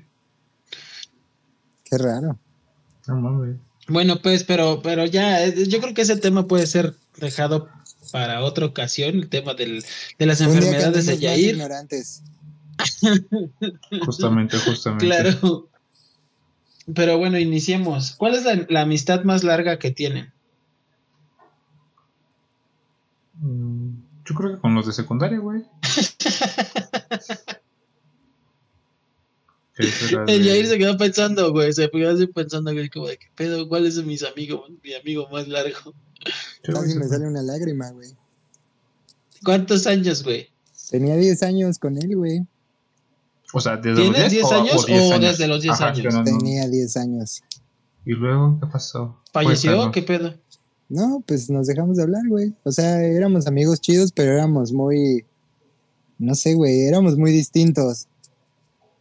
Qué 1.84 1.98
raro. 1.98 2.38
No 3.06 3.16
mames. 3.16 3.56
Bueno, 3.88 4.20
pues, 4.22 4.44
pero, 4.44 4.80
pero 4.82 5.04
ya, 5.06 5.44
eh, 5.44 5.66
yo 5.68 5.80
creo 5.80 5.92
que 5.94 6.02
ese 6.02 6.16
tema 6.16 6.46
puede 6.46 6.66
ser 6.66 6.94
dejado 7.16 7.68
para 8.12 8.42
otra 8.44 8.66
ocasión, 8.66 9.16
el 9.16 9.28
tema 9.28 9.54
del, 9.54 9.84
de 10.18 10.26
las 10.26 10.40
Un 10.40 10.52
día 10.52 10.60
que 10.60 10.66
enfermedades 10.66 11.06
de 11.06 11.18
Yair. 11.18 11.50
ignorantes. 11.54 12.22
Justamente, 14.04 14.56
justamente. 14.58 15.06
Claro. 15.06 15.68
Pero 16.94 17.18
bueno, 17.18 17.38
iniciemos. 17.38 18.12
¿Cuál 18.16 18.34
es 18.34 18.44
la, 18.44 18.66
la 18.68 18.82
amistad 18.82 19.22
más 19.24 19.44
larga 19.44 19.78
que 19.78 19.90
tienen? 19.90 20.32
Mm, 23.34 23.90
Yo 24.24 24.34
creo 24.34 24.54
que 24.54 24.60
con 24.60 24.74
los 24.74 24.86
de 24.86 24.92
secundaria, 24.92 25.38
güey. 25.38 25.62
El 29.76 30.26
de- 30.26 30.42
Yair 30.44 30.66
se 30.66 30.78
quedó 30.78 30.96
pensando, 30.98 31.50
güey, 31.52 31.72
se 31.72 31.90
quedó 31.90 32.10
así 32.10 32.26
pensando, 32.26 32.72
güey, 32.72 32.90
como 32.90 33.06
de, 33.08 33.16
¿qué 33.16 33.26
pedo? 33.34 33.68
¿Cuál 33.68 33.86
es 33.86 33.96
mis 34.04 34.22
amigos, 34.22 34.70
mi 34.82 34.94
amigo 34.94 35.28
más 35.30 35.48
largo? 35.48 35.94
Casi 36.62 36.94
me 36.98 37.08
sale 37.08 37.26
una 37.26 37.42
lágrima, 37.42 37.90
güey. 37.90 38.10
¿Cuántos 39.44 39.86
años, 39.86 40.22
güey? 40.22 40.50
Tenía 40.90 41.16
10 41.16 41.42
años 41.42 41.78
con 41.78 41.96
él, 41.96 42.14
güey. 42.16 42.46
O 43.52 43.60
sea, 43.60 43.76
¿desde 43.76 44.02
¿Tienes 44.02 44.22
los 44.22 44.30
10 44.30 44.30
10 44.30 44.44
o, 44.44 44.54
años 44.54 44.86
10 44.86 45.00
o 45.00 45.14
años? 45.14 45.30
desde 45.30 45.48
los 45.48 45.62
10 45.62 45.80
años? 45.80 46.14
no. 46.14 46.24
Tenía 46.24 46.68
10 46.68 46.96
años. 46.96 47.42
¿Y 48.04 48.12
luego 48.12 48.58
qué 48.60 48.66
pasó? 48.66 49.16
¿Falleció? 49.32 49.90
¿Qué 49.92 50.02
pedo? 50.02 50.34
No, 50.88 51.22
pues 51.26 51.48
nos 51.48 51.66
dejamos 51.66 51.96
de 51.96 52.02
hablar, 52.02 52.22
güey. 52.28 52.54
O 52.64 52.72
sea, 52.72 53.02
éramos 53.02 53.46
amigos 53.46 53.80
chidos, 53.80 54.12
pero 54.12 54.32
éramos 54.32 54.72
muy. 54.72 55.24
No 56.18 56.34
sé, 56.34 56.54
güey, 56.54 56.82
éramos 56.82 57.16
muy 57.16 57.32
distintos. 57.32 58.08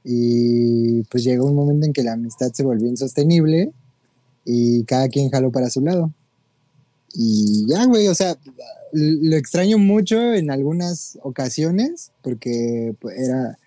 Y 0.03 1.03
pues 1.03 1.23
llegó 1.23 1.45
un 1.45 1.55
momento 1.55 1.85
en 1.85 1.93
que 1.93 2.03
la 2.03 2.13
amistad 2.13 2.51
se 2.53 2.63
volvió 2.63 2.87
insostenible 2.87 3.71
y 4.45 4.83
cada 4.85 5.07
quien 5.09 5.29
jaló 5.29 5.51
para 5.51 5.69
su 5.69 5.81
lado. 5.81 6.11
Y 7.13 7.65
ya, 7.67 7.85
güey, 7.85 8.07
o 8.07 8.15
sea, 8.15 8.37
lo 8.93 9.35
extraño 9.35 9.77
mucho 9.77 10.33
en 10.33 10.49
algunas 10.49 11.19
ocasiones 11.21 12.11
porque 12.21 12.95
pues, 12.99 13.17
era, 13.17 13.57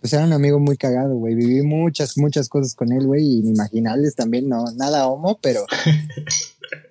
pues 0.00 0.12
era 0.12 0.24
un 0.24 0.32
amigo 0.32 0.58
muy 0.58 0.76
cagado, 0.76 1.14
güey. 1.16 1.34
Viví 1.34 1.62
muchas, 1.62 2.16
muchas 2.18 2.48
cosas 2.48 2.74
con 2.74 2.90
él, 2.92 3.06
güey, 3.06 3.38
inimaginables 3.40 4.14
también, 4.14 4.48
no, 4.48 4.64
nada 4.76 5.06
homo, 5.06 5.38
pero... 5.42 5.66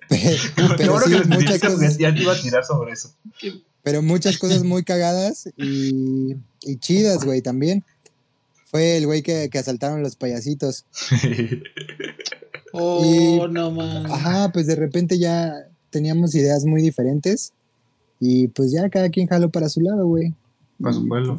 pe- 0.08 0.36
pero 0.76 1.00
sí, 1.00 1.12
que 1.12 1.24
muchas 1.26 1.60
cosas, 1.60 1.98
ya 1.98 2.14
te 2.14 2.22
iba 2.22 2.32
a 2.32 2.40
tirar 2.40 2.64
sobre 2.64 2.92
eso. 2.92 3.12
pero 3.82 4.02
muchas 4.02 4.38
cosas 4.38 4.62
muy 4.64 4.84
cagadas 4.84 5.48
y, 5.56 6.36
y 6.62 6.76
chidas, 6.78 7.24
güey, 7.24 7.42
también. 7.42 7.84
Fue 8.66 8.96
el 8.98 9.06
güey 9.06 9.22
que, 9.22 9.48
que 9.50 9.58
asaltaron 9.58 10.02
los 10.02 10.16
payasitos. 10.16 10.84
Oh, 12.72 13.02
Y- 13.04 13.52
no, 13.52 13.72
man. 13.72 14.06
Ajá, 14.06 14.52
pues 14.52 14.68
de 14.68 14.76
repente 14.76 15.18
ya 15.18 15.52
teníamos 15.90 16.36
ideas 16.36 16.64
muy 16.64 16.80
diferentes 16.82 17.52
y 18.20 18.46
pues 18.46 18.70
ya 18.70 18.88
cada 18.90 19.08
quien 19.10 19.26
jaló 19.26 19.50
para 19.50 19.68
su 19.68 19.80
lado, 19.80 20.06
güey. 20.06 20.34
Para 20.80 20.92
su 20.94 21.08
pueblo. 21.08 21.36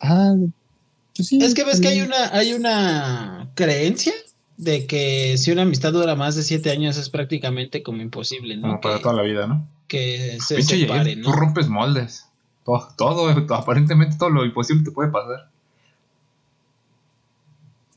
Pues 0.00 1.26
sí. 1.28 1.38
Es 1.42 1.54
que 1.54 1.64
ves 1.64 1.80
que 1.80 1.88
hay 1.88 2.00
una, 2.00 2.28
hay 2.32 2.52
una 2.54 3.50
creencia 3.54 4.12
de 4.56 4.86
que 4.86 5.36
si 5.38 5.52
una 5.52 5.62
amistad 5.62 5.92
dura 5.92 6.14
más 6.16 6.36
de 6.36 6.42
7 6.42 6.70
años 6.70 6.96
es 6.96 7.08
prácticamente 7.10 7.82
como 7.82 8.02
imposible, 8.02 8.56
¿no? 8.56 8.62
Como 8.62 8.80
para 8.80 8.96
que, 8.96 9.02
toda 9.02 9.14
la 9.14 9.22
vida, 9.22 9.46
¿no? 9.46 9.66
que 9.88 10.38
se 10.46 10.56
Pinche 10.56 10.76
Yair, 10.78 10.88
separen, 10.88 11.22
tú 11.22 11.30
¿no? 11.30 11.36
rompes 11.36 11.68
moldes. 11.68 12.26
Todo, 12.64 12.88
todo, 12.96 13.28
aparentemente 13.54 14.16
todo 14.18 14.30
lo 14.30 14.44
imposible 14.44 14.84
te 14.84 14.92
puede 14.92 15.10
pasar. 15.10 15.48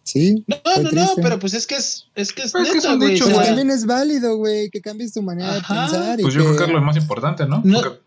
Sí. 0.03 0.43
No, 0.47 0.57
no, 0.83 0.91
no, 0.91 1.09
pero 1.21 1.39
pues 1.39 1.53
es 1.53 1.65
que 1.65 1.75
es, 1.75 2.07
es 2.15 2.33
que 2.33 2.43
es 2.43 2.51
Pero 2.51 2.65
que 2.99 3.07
dicho, 3.07 3.25
o 3.25 3.27
sea, 3.27 3.43
también 3.43 3.69
es 3.69 3.85
válido, 3.85 4.37
güey, 4.37 4.69
que 4.69 4.81
cambies 4.81 5.13
tu 5.13 5.21
manera 5.21 5.55
Ajá. 5.55 5.73
de 5.73 5.79
pensar. 5.91 6.19
y 6.19 6.23
Pues 6.23 6.33
yo 6.33 6.43
creo 6.43 6.57
que 6.57 6.63
es 6.65 6.69
lo 6.69 6.81
más 6.81 6.97
importante, 6.97 7.45
¿no? 7.45 7.61
No- 7.63 7.81
Porque- 7.81 8.02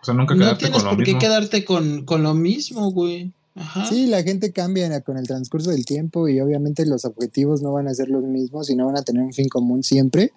o 0.00 0.04
sea, 0.04 0.14
nunca 0.14 0.34
no 0.34 0.40
quedarte 0.40 0.64
tienes 0.66 0.78
con 0.78 0.84
lo 0.84 0.96
por 0.96 1.04
qué 1.04 1.12
mismo. 1.12 1.20
quedarte 1.20 1.64
con, 1.64 2.04
con 2.04 2.22
lo 2.22 2.34
mismo, 2.34 2.90
güey. 2.90 3.32
Ajá. 3.54 3.86
Sí, 3.86 4.06
la 4.06 4.22
gente 4.22 4.52
cambia 4.52 5.00
con 5.00 5.16
el 5.16 5.26
transcurso 5.26 5.70
del 5.70 5.86
tiempo 5.86 6.28
y 6.28 6.40
obviamente 6.40 6.84
los 6.84 7.04
objetivos 7.04 7.62
no 7.62 7.72
van 7.72 7.88
a 7.88 7.94
ser 7.94 8.08
los 8.08 8.22
mismos 8.22 8.68
y 8.68 8.76
no 8.76 8.86
van 8.86 8.98
a 8.98 9.02
tener 9.02 9.22
un 9.22 9.32
fin 9.32 9.48
común 9.48 9.82
siempre. 9.82 10.32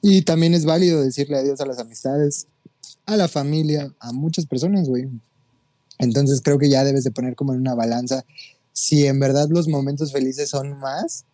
Y 0.00 0.22
también 0.22 0.54
es 0.54 0.64
válido 0.64 1.02
decirle 1.02 1.38
adiós 1.38 1.60
a 1.60 1.66
las 1.66 1.78
amistades, 1.78 2.46
a 3.06 3.16
la 3.16 3.28
familia, 3.28 3.92
a 3.98 4.12
muchas 4.12 4.46
personas, 4.46 4.88
güey. 4.88 5.08
Entonces 5.98 6.40
creo 6.40 6.58
que 6.58 6.70
ya 6.70 6.84
debes 6.84 7.04
de 7.04 7.10
poner 7.10 7.34
como 7.34 7.52
en 7.52 7.60
una 7.60 7.74
balanza 7.74 8.24
si 8.72 9.06
en 9.06 9.20
verdad 9.20 9.48
los 9.50 9.68
momentos 9.68 10.12
felices 10.12 10.48
son 10.48 10.78
más 10.78 11.24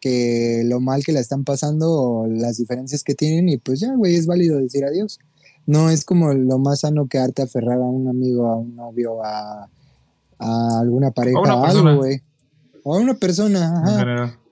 que 0.00 0.62
lo 0.64 0.80
mal 0.80 1.04
que 1.04 1.12
la 1.12 1.20
están 1.20 1.44
pasando 1.44 1.90
o 1.92 2.26
las 2.26 2.58
diferencias 2.58 3.04
que 3.04 3.14
tienen 3.14 3.48
y 3.48 3.58
pues 3.58 3.80
ya, 3.80 3.94
güey, 3.94 4.16
es 4.16 4.26
válido 4.26 4.58
decir 4.58 4.84
adiós. 4.84 5.18
No 5.66 5.90
es 5.90 6.04
como 6.04 6.32
lo 6.32 6.58
más 6.58 6.80
sano 6.80 7.06
quedarte 7.08 7.42
aferrar 7.42 7.78
a 7.78 7.84
un 7.84 8.08
amigo, 8.08 8.46
a 8.46 8.56
un 8.56 8.76
novio, 8.76 9.22
a, 9.24 9.68
a 10.38 10.78
alguna 10.80 11.10
pareja, 11.10 11.38
A 11.52 11.68
algo, 11.70 11.82
güey. 11.96 12.22
O 12.84 12.94
a 12.94 12.98
una 13.00 13.14
persona, 13.14 13.82
ajá. 13.82 14.00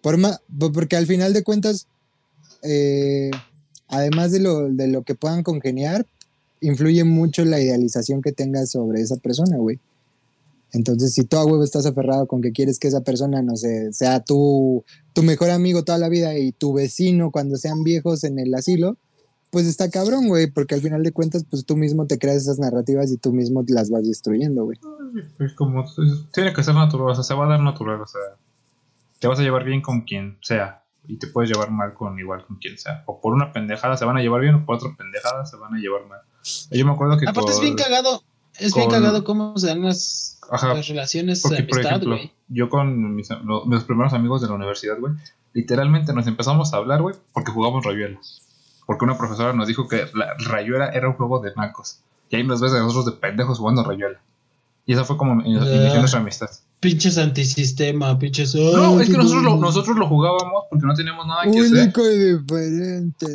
Por 0.03 0.19
po- 0.59 0.73
porque 0.73 0.97
al 0.97 1.07
final 1.07 1.33
de 1.33 1.43
cuentas, 1.45 1.87
eh, 2.63 3.31
además 3.89 4.33
de 4.33 4.41
lo, 4.41 4.69
de 4.71 4.89
lo 4.89 5.03
que 5.03 5.15
puedan 5.15 5.43
congeniar, 5.43 6.07
influye 6.61 7.05
mucho 7.05 7.45
la 7.45 7.61
idealización 7.61 8.21
que 8.23 8.33
tengas 8.33 8.71
sobre 8.71 9.01
esa 9.01 9.17
persona, 9.17 9.57
güey. 9.59 9.79
Entonces, 10.73 11.15
si 11.15 11.23
tú 11.25 11.37
a 11.37 11.45
huevo 11.45 11.63
estás 11.63 11.87
aferrado 11.87 12.27
con 12.27 12.43
que 12.43 12.51
quieres 12.51 12.81
que 12.81 12.89
esa 12.89 13.03
persona, 13.03 13.41
no 13.43 13.57
sé, 13.57 13.93
sea 13.93 14.19
tu, 14.25 14.83
tu 15.13 15.23
mejor 15.23 15.51
amigo 15.51 15.85
toda 15.85 15.99
la 15.99 16.09
vida 16.09 16.37
y 16.37 16.51
tu 16.51 16.73
vecino 16.73 17.31
cuando 17.31 17.57
sean 17.57 17.85
viejos 17.85 18.25
en 18.25 18.41
el 18.41 18.53
asilo, 18.55 18.97
pues 19.55 19.67
está 19.67 19.89
cabrón, 19.89 20.27
güey, 20.27 20.51
porque 20.51 20.75
al 20.75 20.81
final 20.81 21.05
de 21.05 21.13
cuentas, 21.13 21.45
pues 21.49 21.65
tú 21.65 21.77
mismo 21.77 22.09
te 22.09 22.19
creas 22.19 22.39
esas 22.39 22.59
narrativas 22.59 23.13
y 23.13 23.19
tú 23.19 23.33
mismo 23.33 23.63
las 23.69 23.89
vas 23.89 24.05
destruyendo, 24.05 24.65
güey. 24.65 24.81
Es 25.39 25.53
como, 25.55 25.85
tiene 26.33 26.53
que 26.53 26.65
ser 26.65 26.75
natural, 26.75 27.11
o 27.11 27.15
sea, 27.15 27.23
se 27.23 27.35
va 27.35 27.45
a 27.45 27.49
dar 27.51 27.61
natural, 27.61 28.01
o 28.01 28.07
sea, 28.07 28.21
te 29.21 29.29
vas 29.29 29.39
a 29.39 29.43
llevar 29.43 29.63
bien 29.63 29.81
con 29.81 30.01
quien 30.01 30.39
sea 30.43 30.83
y 31.07 31.19
te 31.19 31.29
puedes 31.29 31.51
llevar 31.51 31.71
mal 31.71 31.95
con 31.95 32.19
igual 32.19 32.45
con 32.45 32.57
quien 32.57 32.77
sea. 32.79 33.05
O 33.07 33.21
por 33.21 33.33
una 33.33 33.53
pendejada 33.53 33.97
se 33.97 34.05
van 34.05 34.17
a 34.17 34.23
llevar 34.23 34.41
bien 34.41 34.57
o 34.57 34.67
por 34.67 34.75
otra 34.75 34.91
pendejada 34.99 35.47
se 35.47 35.57
van 35.57 35.73
a 35.73 35.79
llevar 35.79 36.05
mal. 36.09 36.19
Yo 36.73 36.85
me 36.85 36.91
acuerdo 36.91 37.17
que... 37.17 37.29
Aparte 37.29 37.53
es 37.53 37.61
bien 37.61 37.77
cagado, 37.77 38.25
es 38.59 38.75
bien 38.75 38.91
cagado 38.91 39.23
cómo 39.23 39.57
se 39.57 39.69
dan 39.69 39.83
las, 39.83 40.41
las 40.51 40.89
relaciones 40.89 41.43
porque, 41.43 41.59
de 41.59 41.63
amistad, 41.63 41.79
por 41.81 41.87
ejemplo, 41.87 42.17
güey. 42.17 42.33
yo 42.49 42.69
con 42.69 43.15
mis, 43.15 43.29
lo- 43.45 43.67
mis 43.67 43.85
primeros 43.85 44.13
amigos 44.15 44.41
de 44.43 44.49
la 44.49 44.55
universidad, 44.55 44.99
güey, 44.99 45.15
literalmente 45.53 46.13
nos 46.13 46.27
empezamos 46.27 46.75
a 46.75 46.79
hablar, 46.79 47.03
güey, 47.03 47.15
porque 47.33 47.53
jugamos 47.53 47.85
Rayuela. 47.85 48.19
Porque 48.87 49.05
una 49.05 49.17
profesora 49.17 49.53
nos 49.53 49.67
dijo 49.69 49.89
que 49.89 50.07
la 50.15 50.35
Rayuela 50.39 50.89
era 50.89 51.09
un 51.09 51.15
juego 51.15 51.41
de 51.41 51.53
nacos. 51.57 52.01
Y 52.31 52.37
ahí 52.37 52.45
nos 52.45 52.61
ves 52.61 52.73
a 52.73 52.81
nosotros 52.81 53.07
de 53.07 53.13
pendejos 53.21 53.59
jugando 53.59 53.83
Rayuela. 53.85 54.21
Y 54.87 54.93
esa 54.93 55.05
fue 55.05 55.17
como 55.17 55.41
Ah. 55.41 55.45
inició 55.47 55.99
nuestra 55.99 56.21
amistad. 56.21 56.49
Pinches 56.81 57.17
antisistema, 57.17 58.19
pinches. 58.19 58.55
No, 58.55 58.99
Ay, 58.99 59.05
es 59.05 59.11
que 59.11 59.17
nosotros 59.17 59.43
lo, 59.43 59.57
nosotros 59.57 59.97
lo 59.97 60.07
jugábamos 60.07 60.65
porque 60.69 60.85
no 60.85 60.93
teníamos 60.95 61.27
nada 61.27 61.45
que 61.45 61.59
hacer. 61.59 61.73
Único 61.85 62.03
y 62.07 62.35
diferente. 62.37 63.27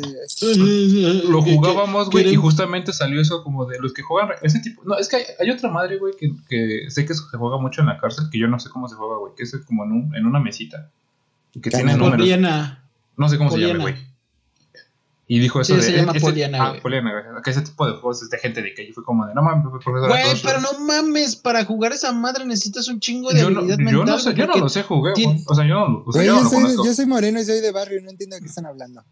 Lo 1.28 1.42
jugábamos, 1.42 2.10
güey, 2.10 2.32
y 2.32 2.36
justamente 2.36 2.92
salió 2.92 3.20
eso 3.20 3.42
como 3.42 3.66
de 3.66 3.80
los 3.80 3.92
que 3.92 4.02
juegan 4.02 4.30
ese 4.42 4.60
tipo. 4.60 4.82
No, 4.84 4.96
es 4.96 5.08
que 5.08 5.16
hay, 5.16 5.22
hay 5.40 5.50
otra 5.50 5.68
madre, 5.70 5.98
güey, 5.98 6.14
que, 6.16 6.30
que 6.48 6.90
sé 6.90 7.04
que 7.04 7.14
se 7.14 7.22
juega 7.36 7.58
mucho 7.58 7.80
en 7.80 7.88
la 7.88 7.98
cárcel, 7.98 8.26
que 8.30 8.38
yo 8.38 8.46
no 8.46 8.60
sé 8.60 8.68
cómo 8.70 8.88
se 8.88 8.94
juega, 8.94 9.16
güey, 9.18 9.32
que 9.36 9.42
es 9.42 9.56
como 9.66 9.84
en, 9.84 9.92
un, 9.92 10.14
en 10.14 10.26
una 10.26 10.38
mesita. 10.38 10.88
Y 11.52 11.60
que 11.60 11.70
tiene 11.70 11.96
números. 11.96 12.28
No 13.16 13.28
sé 13.28 13.36
cómo 13.38 13.50
se 13.50 13.58
llama, 13.58 13.80
güey. 13.82 13.94
Y 15.32 15.38
dijo 15.38 15.60
eso 15.60 15.74
Sí, 15.74 15.80
de. 15.80 15.86
se 15.86 15.96
llama 15.96 16.10
ese- 16.10 16.20
Poliana, 16.26 16.58
Ah. 16.60 16.76
Poliana. 16.82 17.40
Que 17.44 17.50
ese 17.50 17.62
tipo 17.62 17.86
de 17.86 17.92
juegos 17.92 18.20
es 18.20 18.30
de 18.30 18.38
gente 18.38 18.62
de 18.62 18.74
que 18.74 18.88
yo 18.88 18.92
fue 18.92 19.04
como 19.04 19.24
de. 19.26 19.32
No 19.34 19.42
mames, 19.42 19.64
profesora. 19.70 20.08
Güey, 20.08 20.40
pero 20.42 20.60
no 20.60 20.80
mames, 20.80 21.36
para 21.36 21.64
jugar 21.64 21.92
esa 21.92 22.10
madre 22.12 22.44
necesitas 22.44 22.88
un 22.88 22.98
chingo 22.98 23.30
de 23.32 23.40
Yo 23.42 23.48
no, 23.48 23.60
habilidad 23.60 23.78
yo 23.78 23.84
mental. 23.84 24.06
no 24.06 24.18
sé, 24.18 24.34
yo 24.34 24.46
no 24.48 24.56
lo 24.56 24.68
sé 24.68 24.82
güey. 24.82 25.12
O 25.46 25.54
sea, 25.54 25.64
yo 25.68 25.74
no, 25.88 26.02
o 26.04 26.12
sea, 26.12 26.24
yo 26.24 26.34
no 26.34 26.38
yo, 26.50 26.60
lo 26.60 26.68
soy, 26.74 26.86
yo 26.86 26.94
soy 26.94 27.06
moreno 27.06 27.40
y 27.40 27.44
soy 27.44 27.60
de 27.60 27.70
barrio 27.70 28.00
y 28.00 28.02
no 28.02 28.10
entiendo 28.10 28.34
de 28.34 28.42
qué 28.42 28.48
están 28.48 28.66
hablando. 28.66 29.04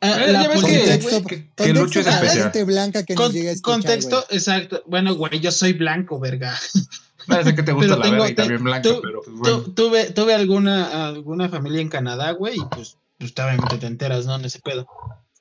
ah, 0.00 0.24
Eh, 0.24 0.30
la 0.32 0.42
que- 0.48 0.54
Contexto, 0.60 1.24
que- 1.24 1.50
que 1.56 1.72
Lucho 1.74 1.98
es 1.98 2.06
especial. 2.06 2.42
gente 2.44 2.62
blanca 2.64 3.02
que 3.02 3.16
con- 3.16 3.32
llega 3.32 3.50
a 3.50 3.54
escuchar, 3.54 3.80
contexto, 3.80 4.24
exacto. 4.30 4.84
Bueno, 4.86 5.16
güey, 5.16 5.40
yo 5.40 5.50
soy 5.50 5.72
blanco, 5.72 6.20
verga. 6.20 6.54
No 7.26 7.42
sé 7.42 7.54
que 7.56 7.62
te 7.64 7.72
gusta 7.72 7.88
pero 7.88 7.96
la 7.98 8.02
tengo- 8.04 8.16
verga 8.22 8.30
y 8.30 8.34
también 8.36 8.62
blanca, 8.62 8.88
tú- 8.88 9.00
pero 9.02 9.20
pues 9.24 9.36
bueno. 9.36 9.62
Tu- 9.62 9.72
tuve, 9.72 10.10
tuve 10.12 10.34
alguna, 10.34 11.08
alguna 11.08 11.48
familia 11.48 11.80
en 11.80 11.88
Canadá, 11.88 12.30
güey, 12.32 12.58
y 12.58 12.64
pues, 12.70 12.98
pues 13.18 13.32
obviamente 13.32 13.78
te 13.78 13.86
enteras, 13.86 14.26
¿no? 14.26 14.36
En 14.36 14.44
ese 14.44 14.60
pedo. 14.60 14.86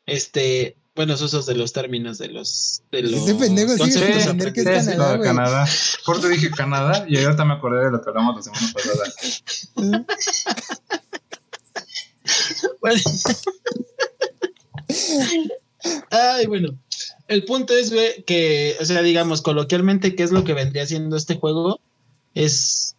Este, 0.05 0.75
buenos 0.95 1.21
usos 1.21 1.45
de 1.45 1.55
los 1.55 1.71
términos 1.73 2.17
de 2.17 2.29
los. 2.29 2.83
De 2.91 3.03
los 3.03 3.13
Ese 3.13 3.35
pendejo 3.35 3.71
sigue 3.71 3.79
conceptos 3.79 4.21
sin 4.21 4.31
entender 4.31 4.53
que 4.53 4.61
es 4.61 4.85
Canadá, 4.85 5.17
de. 5.17 5.23
Canadá. 5.23 5.67
Por 6.05 6.17
eso 6.17 6.27
dije 6.27 6.51
Canadá 6.51 7.05
y 7.07 7.23
ahorita 7.23 7.45
me 7.45 7.53
acordé 7.53 7.85
de 7.85 7.91
lo 7.91 8.01
que 8.01 8.09
hablamos 8.09 8.35
la 8.35 8.41
semana 8.41 8.73
pasada. 8.73 9.05
Bueno. 12.81 13.01
Ay, 16.11 16.45
bueno. 16.45 16.77
El 17.27 17.45
punto 17.45 17.73
es, 17.73 17.91
güey, 17.91 18.23
que, 18.23 18.75
o 18.79 18.85
sea, 18.85 19.01
digamos, 19.01 19.41
coloquialmente, 19.41 20.15
¿qué 20.15 20.23
es 20.23 20.31
lo 20.31 20.43
que 20.43 20.53
vendría 20.53 20.85
siendo 20.85 21.15
este 21.15 21.35
juego? 21.35 21.79
Es 22.35 22.95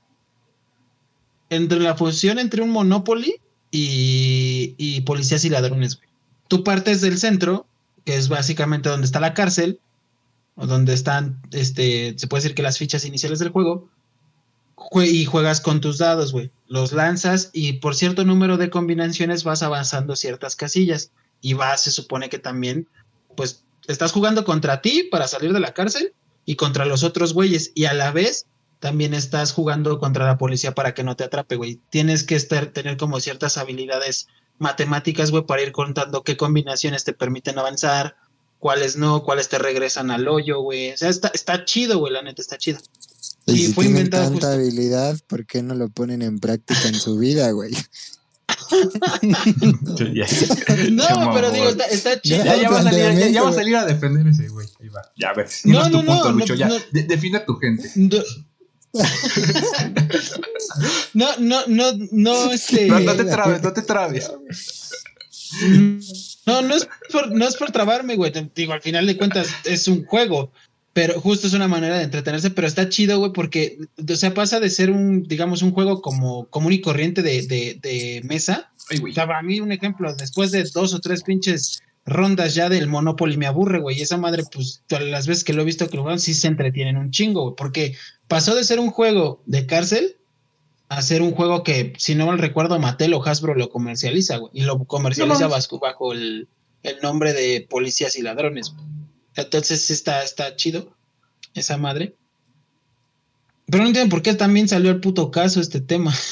entre 1.50 1.78
la 1.80 1.94
fusión 1.94 2.38
entre 2.38 2.62
un 2.62 2.70
Monopoly 2.70 3.36
y, 3.70 4.74
y 4.76 5.02
policías 5.02 5.44
y 5.44 5.50
ladrones, 5.50 5.96
güey. 5.96 6.08
Tú 6.48 6.64
partes 6.64 7.00
del 7.00 7.18
centro, 7.18 7.66
que 8.04 8.16
es 8.16 8.28
básicamente 8.28 8.88
donde 8.88 9.06
está 9.06 9.20
la 9.20 9.34
cárcel, 9.34 9.80
o 10.56 10.66
donde 10.66 10.92
están, 10.94 11.40
este, 11.52 12.14
se 12.16 12.26
puede 12.28 12.42
decir 12.42 12.54
que 12.54 12.62
las 12.62 12.78
fichas 12.78 13.04
iniciales 13.04 13.38
del 13.38 13.48
juego, 13.48 13.88
jue- 14.76 15.10
y 15.10 15.24
juegas 15.24 15.60
con 15.60 15.80
tus 15.80 15.98
dados, 15.98 16.32
güey. 16.32 16.50
Los 16.68 16.92
lanzas 16.92 17.50
y 17.52 17.74
por 17.74 17.94
cierto 17.94 18.24
número 18.24 18.56
de 18.56 18.70
combinaciones 18.70 19.42
vas 19.44 19.62
avanzando 19.62 20.16
ciertas 20.16 20.56
casillas. 20.56 21.10
Y 21.40 21.52
vas, 21.54 21.82
se 21.82 21.90
supone 21.90 22.28
que 22.30 22.38
también, 22.38 22.88
pues, 23.36 23.64
estás 23.86 24.12
jugando 24.12 24.44
contra 24.44 24.80
ti 24.80 25.08
para 25.10 25.28
salir 25.28 25.52
de 25.52 25.60
la 25.60 25.74
cárcel 25.74 26.14
y 26.46 26.56
contra 26.56 26.86
los 26.86 27.02
otros 27.02 27.34
güeyes. 27.34 27.72
Y 27.74 27.84
a 27.84 27.92
la 27.92 28.12
vez, 28.12 28.46
también 28.80 29.12
estás 29.12 29.52
jugando 29.52 29.98
contra 29.98 30.24
la 30.24 30.38
policía 30.38 30.74
para 30.74 30.94
que 30.94 31.04
no 31.04 31.16
te 31.16 31.24
atrape, 31.24 31.56
güey. 31.56 31.80
Tienes 31.90 32.22
que 32.24 32.34
estar, 32.36 32.66
tener 32.68 32.96
como 32.96 33.20
ciertas 33.20 33.58
habilidades 33.58 34.28
matemáticas, 34.58 35.30
güey, 35.30 35.44
para 35.46 35.62
ir 35.62 35.72
contando 35.72 36.22
qué 36.22 36.36
combinaciones 36.36 37.04
te 37.04 37.12
permiten 37.12 37.58
avanzar, 37.58 38.16
cuáles 38.58 38.96
no, 38.96 39.22
cuáles 39.24 39.48
te 39.48 39.58
regresan 39.58 40.10
al 40.10 40.26
hoyo, 40.28 40.60
güey. 40.60 40.92
O 40.92 40.96
sea, 40.96 41.08
está, 41.10 41.28
está 41.34 41.64
chido, 41.64 41.98
güey, 41.98 42.12
la 42.12 42.22
neta 42.22 42.40
está 42.42 42.56
chido. 42.58 42.78
Y 43.46 43.52
Y 43.52 43.66
si 43.66 43.72
fue 43.74 43.84
tienen 43.84 43.98
inventado 43.98 44.24
tanta 44.24 44.34
justo- 44.46 44.52
habilidad, 44.52 45.18
¿por 45.26 45.44
qué 45.46 45.62
no 45.62 45.74
lo 45.74 45.88
ponen 45.90 46.22
en 46.22 46.38
práctica 46.38 46.88
en 46.88 46.94
su 46.94 47.18
vida, 47.18 47.50
güey? 47.50 47.72
No, 49.74 49.96
Qué 49.96 51.30
pero 51.34 51.50
digo, 51.50 51.68
está, 51.68 51.84
está 51.86 52.20
chido. 52.20 52.44
Ya, 52.44 52.56
ya 52.56 52.70
va 52.70 52.80
a 52.80 52.82
salir, 52.82 53.18
ya, 53.18 53.28
ya 53.28 53.42
va 53.42 53.50
a 53.50 53.52
salir 53.52 53.76
a 53.76 53.84
defender 53.84 54.26
ese 54.26 54.48
güey. 54.48 54.66
Ahí 54.80 54.88
va. 54.88 55.02
Ya, 55.16 55.30
a 55.30 55.34
ver. 55.34 55.48
No, 55.64 55.80
No, 55.80 55.88
no, 55.88 55.90
tu 56.00 56.06
punto, 56.06 56.24
no, 56.32 56.38
Lucho. 56.38 56.52
no, 56.54 56.58
ya. 56.58 56.68
De- 56.92 57.02
define 57.04 57.38
a 57.38 57.44
tu 57.44 57.56
gente. 57.56 57.90
No, 61.14 61.28
no, 61.38 61.66
no, 61.66 61.92
no, 62.12 62.52
este. 62.52 62.86
No, 62.86 63.00
no 63.00 63.14
te 63.14 63.24
trabes, 63.24 63.62
no 63.62 63.72
te 63.72 63.82
trabes. 63.82 64.30
No, 66.46 66.62
no 66.62 66.74
es 66.74 66.88
por, 67.12 67.30
no 67.32 67.46
es 67.46 67.56
por 67.56 67.70
trabarme, 67.70 68.16
güey. 68.16 68.32
Te 68.32 68.48
digo, 68.54 68.72
al 68.72 68.82
final 68.82 69.06
de 69.06 69.16
cuentas 69.16 69.48
es 69.64 69.86
un 69.88 70.04
juego, 70.04 70.50
pero 70.92 71.20
justo 71.20 71.46
es 71.46 71.52
una 71.54 71.68
manera 71.68 71.96
de 71.98 72.04
entretenerse, 72.04 72.50
pero 72.50 72.66
está 72.66 72.88
chido, 72.88 73.18
güey, 73.18 73.32
porque, 73.32 73.78
o 74.08 74.16
sea, 74.16 74.34
pasa 74.34 74.60
de 74.60 74.70
ser 74.70 74.90
un, 74.90 75.22
digamos, 75.22 75.62
un 75.62 75.72
juego 75.72 76.02
como 76.02 76.46
común 76.46 76.72
y 76.72 76.80
corriente 76.80 77.22
de, 77.22 77.42
de, 77.46 77.78
de 77.80 78.22
mesa. 78.24 78.70
Ay, 78.90 78.98
O 78.98 79.00
güey. 79.02 79.14
sea, 79.14 79.26
para 79.26 79.42
mí, 79.42 79.60
un 79.60 79.72
ejemplo, 79.72 80.14
después 80.14 80.50
de 80.50 80.64
dos 80.74 80.92
o 80.92 81.00
tres 81.00 81.22
pinches 81.22 81.82
rondas 82.06 82.54
ya 82.54 82.68
del 82.68 82.86
Monopoly 82.86 83.36
me 83.36 83.46
aburre, 83.46 83.80
güey. 83.80 83.98
Y 83.98 84.02
esa 84.02 84.16
madre, 84.16 84.44
pues, 84.52 84.82
todas 84.86 85.04
las 85.04 85.26
veces 85.26 85.44
que 85.44 85.52
lo 85.52 85.62
he 85.62 85.64
visto 85.64 85.88
que 85.88 85.96
lo 85.96 86.02
juegan, 86.02 86.20
sí 86.20 86.34
se 86.34 86.48
entretienen 86.48 86.96
un 86.96 87.10
chingo, 87.10 87.42
güey. 87.42 87.54
Porque 87.56 87.96
pasó 88.28 88.54
de 88.54 88.64
ser 88.64 88.78
un 88.78 88.90
juego 88.90 89.42
de 89.46 89.66
cárcel 89.66 90.16
a 90.88 91.00
ser 91.02 91.22
un 91.22 91.32
juego 91.32 91.62
que, 91.62 91.94
si 91.96 92.14
no 92.14 92.26
mal 92.26 92.38
recuerdo, 92.38 92.78
Mattel 92.78 93.14
o 93.14 93.24
Hasbro 93.24 93.54
lo 93.54 93.70
comercializa, 93.70 94.36
güey. 94.36 94.52
Y 94.54 94.62
lo 94.62 94.84
comercializa 94.84 95.44
No 95.44 95.48
bajo, 95.50 95.78
bajo 95.78 96.12
el, 96.12 96.48
el 96.82 97.00
nombre 97.02 97.32
de 97.32 97.66
Policías 97.68 98.16
y 98.16 98.22
Ladrones. 98.22 98.74
Entonces, 99.34 99.90
está, 99.90 100.22
está 100.22 100.54
chido 100.56 100.94
esa 101.54 101.78
madre. 101.78 102.16
Pero 103.66 103.82
no 103.82 103.88
entiendo 103.88 104.10
por 104.10 104.22
qué 104.22 104.34
también 104.34 104.68
salió 104.68 104.90
el 104.90 105.00
puto 105.00 105.30
caso 105.30 105.60
este 105.60 105.80
tema. 105.80 106.12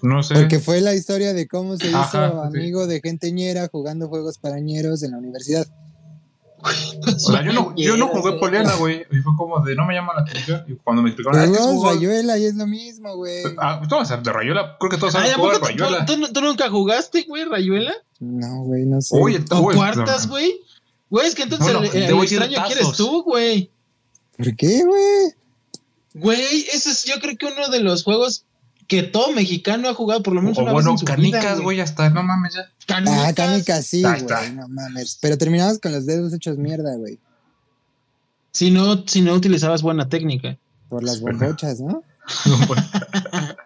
No 0.00 0.22
sé. 0.22 0.34
Porque 0.34 0.60
fue 0.60 0.80
la 0.80 0.94
historia 0.94 1.34
de 1.34 1.48
cómo 1.48 1.76
se 1.76 1.88
hizo 1.88 1.98
Ajá, 1.98 2.30
sí. 2.52 2.58
amigo 2.58 2.86
de 2.86 3.00
gente 3.00 3.32
ñera 3.32 3.68
jugando 3.70 4.06
juegos 4.08 4.38
para 4.38 4.60
ñeros 4.60 5.02
en 5.02 5.10
la 5.10 5.18
universidad. 5.18 5.66
O 6.60 7.18
sea, 7.18 7.44
yo 7.44 7.52
no, 7.52 7.74
yo 7.76 7.96
no 7.96 8.08
jugué 8.08 8.38
Poliana, 8.38 8.74
güey. 8.76 9.06
Y 9.10 9.16
fue 9.18 9.32
como 9.36 9.60
de 9.64 9.74
no 9.74 9.86
me 9.86 9.94
llama 9.94 10.12
la 10.14 10.22
atención. 10.22 10.64
Y 10.68 10.74
cuando 10.74 11.02
me 11.02 11.10
explicaron, 11.10 11.40
ah, 11.40 11.44
es 11.44 11.50
que 11.50 11.84
Rayuela 11.84 12.38
y 12.38 12.44
es 12.44 12.54
lo 12.54 12.66
mismo, 12.66 13.16
güey. 13.16 13.42
Ah, 13.58 13.80
sea, 14.04 14.16
de 14.18 14.32
Rayuela, 14.32 14.76
creo 14.78 14.90
que 14.90 14.96
todos 14.98 15.12
saben 15.12 15.32
¿a 15.32 15.34
jugar 15.34 15.60
Rayuela. 15.60 16.04
tú- 16.04 16.32
tú 16.32 16.40
nunca 16.40 16.68
jugaste, 16.70 17.24
güey, 17.28 17.44
Rayuela? 17.44 17.92
No, 18.20 18.62
güey, 18.64 18.84
no 18.86 19.00
sé. 19.00 19.16
Oye, 19.20 19.44
¿O 19.50 19.62
cuartas, 19.62 20.26
no. 20.26 20.32
güey? 20.32 20.60
Güey, 21.10 21.26
es 21.26 21.34
que 21.34 21.42
entonces 21.42 21.68
el, 21.94 22.10
extraño 22.22 22.60
aquí 22.60 22.72
eres 22.72 22.86
tazos. 22.88 22.96
tú, 22.96 23.22
güey. 23.22 23.70
¿Por 24.36 24.54
qué, 24.56 24.84
güey? 24.84 25.34
Güey, 26.18 26.66
ese 26.72 26.90
es 26.90 27.04
yo 27.04 27.20
creo 27.20 27.36
que 27.36 27.46
uno 27.46 27.68
de 27.68 27.80
los 27.80 28.04
juegos 28.04 28.44
que 28.86 29.02
todo 29.02 29.32
mexicano 29.32 29.88
ha 29.88 29.94
jugado 29.94 30.22
por 30.22 30.34
lo 30.34 30.40
menos 30.40 30.58
O 30.58 30.62
una 30.62 30.72
bueno, 30.72 30.92
vez 30.92 31.02
en 31.02 31.06
su 31.06 31.12
canicas, 31.12 31.42
vida, 31.42 31.62
güey, 31.62 31.80
hasta 31.80 32.08
no 32.10 32.22
mames 32.22 32.54
ya. 32.54 32.70
Ah, 32.88 33.32
canicas 33.34 33.86
sí, 33.86 34.02
está. 34.04 34.38
güey, 34.40 34.54
no 34.54 34.66
mames. 34.68 35.18
Pero 35.20 35.36
terminamos 35.36 35.78
con 35.78 35.92
los 35.92 36.06
dedos 36.06 36.32
hechos 36.32 36.56
mierda, 36.56 36.96
güey. 36.96 37.18
Si 38.52 38.70
no, 38.70 39.06
si 39.06 39.20
no 39.20 39.34
utilizabas 39.34 39.82
buena 39.82 40.08
técnica. 40.08 40.56
Por 40.88 41.04
las 41.04 41.20
bombochas, 41.20 41.80
¿no? 41.80 42.02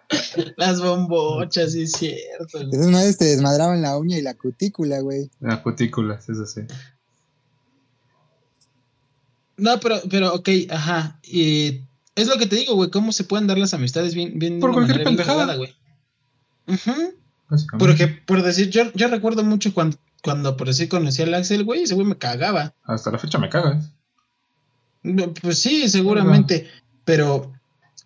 Las 0.57 0.81
bombochas, 0.81 1.71
sí 1.73 1.83
es 1.83 1.91
cierto. 1.93 2.59
güey. 2.59 2.69
Esas 2.71 2.87
madres 2.87 3.17
te 3.17 3.25
desmadraban 3.25 3.81
la 3.81 3.97
uña 3.97 4.17
y 4.17 4.21
la 4.21 4.33
cutícula, 4.33 4.99
güey. 4.99 5.29
Las 5.39 5.59
cutículas, 5.59 6.27
eso 6.29 6.45
sí. 6.45 6.61
No, 9.57 9.79
pero, 9.79 10.01
pero, 10.09 10.33
ok, 10.33 10.49
ajá. 10.69 11.19
Y 11.23 11.81
es 12.15 12.27
lo 12.27 12.37
que 12.37 12.45
te 12.45 12.55
digo, 12.55 12.75
güey, 12.75 12.89
cómo 12.89 13.11
se 13.11 13.23
pueden 13.23 13.47
dar 13.47 13.57
las 13.57 13.73
amistades 13.73 14.15
bien, 14.15 14.37
bien. 14.39 14.59
Por 14.59 14.73
cualquier 14.73 15.03
pendejada. 15.03 15.55
güey. 15.55 15.73
Básicamente. 16.67 17.77
Porque, 17.77 18.07
por 18.07 18.41
decir, 18.41 18.69
yo, 18.69 18.91
yo 18.93 19.07
recuerdo 19.07 19.43
mucho 19.43 19.73
cuando, 19.73 19.97
cuando 20.23 20.55
por 20.57 20.67
decir 20.67 20.89
conocí 20.89 21.21
al 21.21 21.33
Axel, 21.33 21.63
güey, 21.63 21.83
ese 21.83 21.95
güey 21.95 22.07
me 22.07 22.17
cagaba. 22.17 22.73
Hasta 22.83 23.11
la 23.11 23.19
fecha 23.19 23.37
me 23.37 23.49
cagas. 23.49 23.89
Pues 25.41 25.59
sí, 25.59 25.89
seguramente. 25.89 26.67
Pero 27.03 27.51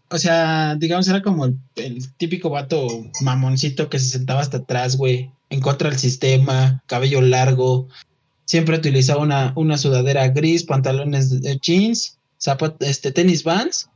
o 0.09 0.17
sea, 0.17 0.75
digamos, 0.75 1.07
era 1.07 1.21
como 1.21 1.45
el, 1.45 1.57
el 1.75 2.13
típico 2.15 2.49
vato 2.49 2.87
mamoncito 3.21 3.89
que 3.89 3.99
se 3.99 4.09
sentaba 4.09 4.41
hasta 4.41 4.57
atrás, 4.57 4.95
güey, 4.95 5.31
en 5.49 5.59
contra 5.59 5.89
del 5.89 5.99
sistema, 5.99 6.81
cabello 6.87 7.21
largo, 7.21 7.87
siempre 8.45 8.77
utilizaba 8.77 9.21
una, 9.21 9.51
una 9.55 9.77
sudadera 9.77 10.29
gris, 10.29 10.63
pantalones 10.63 11.41
de 11.41 11.57
jeans, 11.57 12.17
zapat, 12.41 12.81
este, 12.83 13.11
tenis 13.11 13.43
Vans, 13.43 13.89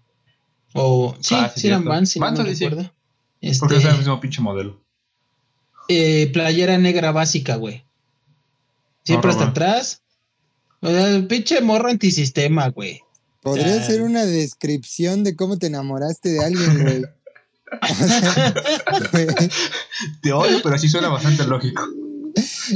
o 0.74 1.16
sí, 1.20 1.36
Ah, 1.38 1.52
sí, 1.54 1.62
sí 1.62 1.68
eran. 1.68 1.86
Vans, 1.86 2.10
si 2.12 2.20
no 2.20 2.26
Vans, 2.26 2.40
me 2.40 2.50
sí, 2.50 2.56
sí. 2.56 2.64
recuerdo. 2.66 2.92
Porque 2.92 3.50
Este, 3.50 3.78
es 3.78 3.86
el 3.86 3.98
mismo 3.98 4.20
pinche 4.20 4.42
modelo. 4.42 4.82
eh, 5.88 6.30
playera 6.34 6.78
negra 6.78 7.12
básica, 7.12 7.56
güey. 7.56 7.84
Siempre 9.04 9.32
hasta 9.32 9.46
atrás. 9.48 10.02
O 10.82 10.88
sea, 10.90 11.28
pinche 11.28 11.60
morro 11.62 11.90
antisistema, 11.90 12.70
güey. 12.70 13.02
Podría 13.42 13.78
Ya. 13.78 13.84
ser 13.84 14.02
una 14.04 14.26
descripción 14.26 15.24
de 15.24 15.36
cómo 15.36 15.58
te 15.58 15.68
enamoraste 15.68 16.30
de 16.30 16.46
alguien, 16.46 16.84
güey. 16.84 17.04
O 17.82 17.96
sea, 17.96 18.54
güey, 19.12 19.28
Te 20.22 20.34
odio, 20.34 20.60
pero 20.62 20.78
sí 20.78 20.88
suena 20.90 21.08
bastante 21.10 21.46
lógico. 21.46 21.84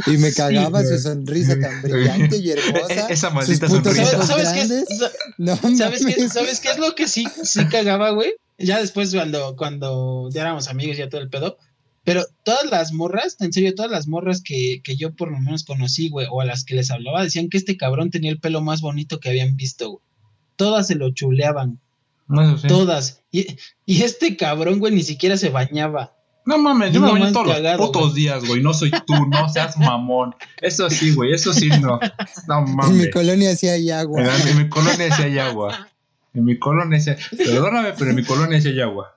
Y 0.07 0.17
me 0.17 0.31
cagaba 0.33 0.81
güey. 0.81 0.97
su 0.97 1.03
sonrisa 1.03 1.59
tan 1.59 1.81
brillante 1.81 2.37
y 2.37 2.49
hermosa. 2.51 3.07
Esa 3.09 3.29
maldita 3.29 3.67
sonrisa. 3.67 4.05
¿Sabes, 4.25 4.47
sabes 4.49 4.85
qué, 4.87 5.11
No 5.37 5.55
¿sabes, 5.77 6.05
qué. 6.05 6.29
¿Sabes 6.29 6.59
qué 6.59 6.69
es 6.69 6.77
lo 6.77 6.95
que 6.95 7.07
sí, 7.07 7.25
sí 7.43 7.65
cagaba, 7.67 8.11
güey? 8.11 8.33
Ya 8.57 8.79
después 8.79 9.11
cuando, 9.13 9.55
cuando 9.55 10.29
ya 10.31 10.41
éramos 10.41 10.67
amigos, 10.67 10.97
ya 10.97 11.09
todo 11.09 11.21
el 11.21 11.29
pedo. 11.29 11.57
Pero 12.03 12.23
todas 12.43 12.69
las 12.69 12.93
morras, 12.93 13.35
en 13.39 13.51
serio, 13.51 13.73
todas 13.73 13.89
las 13.89 14.07
morras 14.07 14.41
que, 14.43 14.81
que 14.83 14.95
yo 14.95 15.15
por 15.15 15.31
lo 15.31 15.39
menos 15.39 15.63
conocí, 15.63 16.09
güey, 16.09 16.27
o 16.29 16.39
a 16.39 16.45
las 16.45 16.63
que 16.63 16.75
les 16.75 16.91
hablaba, 16.91 17.23
decían 17.23 17.49
que 17.49 17.57
este 17.57 17.77
cabrón 17.77 18.11
tenía 18.11 18.29
el 18.31 18.39
pelo 18.39 18.61
más 18.61 18.81
bonito 18.81 19.19
que 19.19 19.29
habían 19.29 19.55
visto, 19.55 19.89
güey. 19.89 20.03
Todas 20.55 20.87
se 20.87 20.95
lo 20.95 21.09
chuleaban, 21.11 21.79
No, 22.27 22.57
sí. 22.59 22.67
todas. 22.67 23.23
Y, 23.31 23.57
y 23.87 24.03
este 24.03 24.37
cabrón, 24.37 24.77
güey, 24.79 24.93
ni 24.93 25.01
siquiera 25.03 25.35
se 25.35 25.49
bañaba. 25.49 26.14
No 26.45 26.57
mames, 26.59 26.91
yo 26.93 27.01
me 27.01 27.11
baño 27.11 27.31
todos 27.33 27.47
cagado, 27.55 27.77
los 27.79 27.87
putos 27.87 28.13
días, 28.13 28.45
güey. 28.45 28.61
No 28.61 28.73
soy 28.73 28.91
tú, 28.91 29.13
no 29.27 29.49
seas 29.49 29.77
mamón. 29.79 30.35
Eso 30.61 30.89
sí, 30.89 31.13
güey, 31.13 31.33
eso 31.33 31.53
sí 31.53 31.69
no. 31.69 31.99
No 32.47 32.59
En 32.59 32.65
mi 32.65 32.75
mames. 32.75 33.09
colonia 33.11 33.55
sí 33.55 33.67
hay 33.67 33.89
agua. 33.91 34.21
En, 34.21 34.47
en 34.49 34.57
mi 34.57 34.69
colonia 34.69 35.15
sí 35.15 35.23
hay 35.23 35.39
agua. 35.39 35.87
En 36.33 36.45
mi 36.45 36.59
colonia 36.59 36.99
sí 36.99 37.09
hay... 37.11 37.17
Perdóname, 37.37 37.93
pero 37.97 38.09
en 38.11 38.15
mi 38.17 38.23
colonia 38.23 38.61
sí 38.61 38.67
hay 38.69 38.81
agua. 38.81 39.15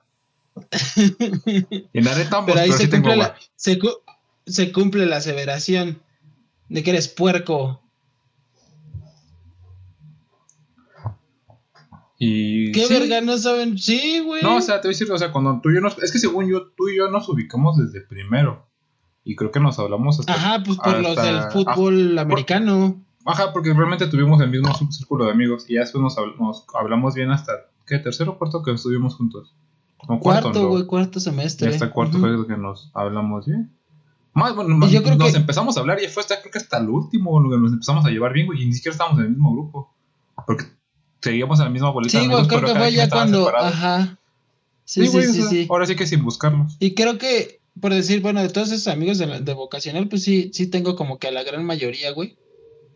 En 1.93 2.07
Aretambos, 2.07 2.53
Pero 2.53 2.59
ahí 2.61 2.69
pero 2.69 2.77
se 2.77 2.83
sí 2.85 2.89
tengo 2.89 3.03
cumple, 3.09 3.23
agua. 3.23 3.35
la, 3.37 3.45
se, 3.55 3.79
cu- 3.79 3.99
se 4.45 4.71
cumple 4.71 5.05
la 5.05 5.17
aseveración 5.17 6.01
de 6.69 6.83
que 6.83 6.89
eres 6.91 7.07
puerco. 7.07 7.81
Y... 12.21 12.71
¿Qué 12.73 12.85
sí. 12.85 12.93
verga 12.93 13.21
no 13.21 13.37
saben? 13.37 13.77
Sí, 13.77 14.19
güey. 14.19 14.43
No, 14.43 14.57
o 14.57 14.61
sea, 14.61 14.81
te 14.81 14.87
voy 14.87 14.93
a 14.93 14.95
decir, 14.97 15.11
o 15.11 15.17
sea, 15.17 15.31
cuando 15.31 15.59
tú 15.61 15.69
y 15.69 15.75
yo 15.75 15.81
nos... 15.81 15.97
Es 15.99 16.11
que 16.11 16.19
según 16.19 16.47
yo, 16.49 16.67
tú 16.75 16.89
y 16.89 16.97
yo 16.97 17.09
nos 17.09 17.27
ubicamos 17.29 17.77
desde 17.77 18.05
primero. 18.05 18.67
Y 19.23 19.35
creo 19.35 19.51
que 19.51 19.59
nos 19.61 19.79
hablamos 19.79 20.19
hasta... 20.19 20.33
Ajá, 20.33 20.61
pues 20.63 20.77
por 20.77 20.99
los 21.01 21.17
hasta- 21.17 21.23
del 21.23 21.51
fútbol 21.51 22.19
americano. 22.19 23.01
Ajá, 23.25 23.53
porque 23.53 23.73
realmente 23.73 24.07
tuvimos 24.07 24.41
el 24.41 24.49
mismo 24.49 24.73
círculo 24.91 25.25
de 25.25 25.31
amigos. 25.31 25.65
Y 25.69 25.75
ya 25.75 25.81
después 25.81 26.01
nos, 26.01 26.15
nos 26.37 26.65
hablamos 26.73 27.15
bien 27.15 27.31
hasta... 27.31 27.53
¿Qué? 27.87 27.99
¿Tercero 27.99 28.31
o 28.33 28.37
cuarto 28.37 28.61
que 28.63 28.71
estuvimos 28.73 29.15
juntos? 29.15 29.55
Cuarto, 30.21 30.69
güey, 30.69 30.85
cuarto 30.85 31.19
Y 31.19 31.21
semestre. 31.21 31.69
hasta 31.69 31.91
cuarto 31.91 32.17
Ujú. 32.17 32.25
fue 32.27 32.35
lo 32.35 32.47
que 32.47 32.57
nos 32.57 32.91
hablamos 32.93 33.45
bien. 33.45 33.71
Más, 34.33 34.55
bueno, 34.55 34.75
Y 34.75 34.77
más- 34.77 34.91
yo 34.91 35.03
creo 35.03 35.15
nos 35.15 35.31
que- 35.31 35.37
empezamos 35.37 35.75
a 35.77 35.79
hablar 35.81 36.01
y 36.03 36.07
fue 36.07 36.21
hasta, 36.21 36.39
creo 36.39 36.51
que 36.51 36.57
hasta 36.59 36.77
el 36.77 36.89
último, 36.89 37.39
nos 37.41 37.73
empezamos 37.73 38.05
a 38.05 38.09
llevar 38.09 38.31
bien, 38.33 38.45
güey, 38.47 38.61
y 38.63 38.65
ni 38.65 38.73
siquiera 38.73 38.93
estábamos 38.93 39.19
en 39.19 39.25
el 39.25 39.31
mismo 39.31 39.51
grupo. 39.53 39.93
Porque 40.47 40.65
seguíamos 41.21 41.59
en 41.59 41.65
la 41.65 41.71
misma 41.71 41.91
bolita 41.91 42.11
Sí, 42.11 42.17
güey, 42.17 42.27
amigos, 42.27 42.47
creo 42.47 42.61
pero 42.61 42.73
que 42.73 42.79
fue 42.79 42.91
ya 42.93 43.09
cuando. 43.09 43.39
separado. 43.45 43.67
Ajá. 43.67 44.19
Sí, 44.85 45.01
Sí, 45.01 45.07
sí, 45.07 45.11
güey, 45.13 45.23
sí, 45.25 45.29
o 45.29 45.33
sea, 45.41 45.49
sí. 45.49 45.67
ahora 45.69 45.85
sí 45.85 45.95
que 45.95 46.07
sin 46.07 46.23
buscarlos. 46.23 46.75
Y 46.79 46.93
creo 46.95 47.17
que, 47.17 47.59
por 47.79 47.93
decir, 47.93 48.21
bueno, 48.21 48.41
de 48.41 48.49
todos 48.49 48.71
esos 48.71 48.87
amigos 48.87 49.17
de, 49.19 49.27
la- 49.27 49.39
de 49.39 49.53
vocacional, 49.53 50.07
pues 50.07 50.23
sí, 50.23 50.49
sí 50.53 50.67
tengo 50.67 50.95
como 50.95 51.19
que 51.19 51.27
a 51.27 51.31
la 51.31 51.43
gran 51.43 51.63
mayoría, 51.63 52.11
güey. 52.11 52.37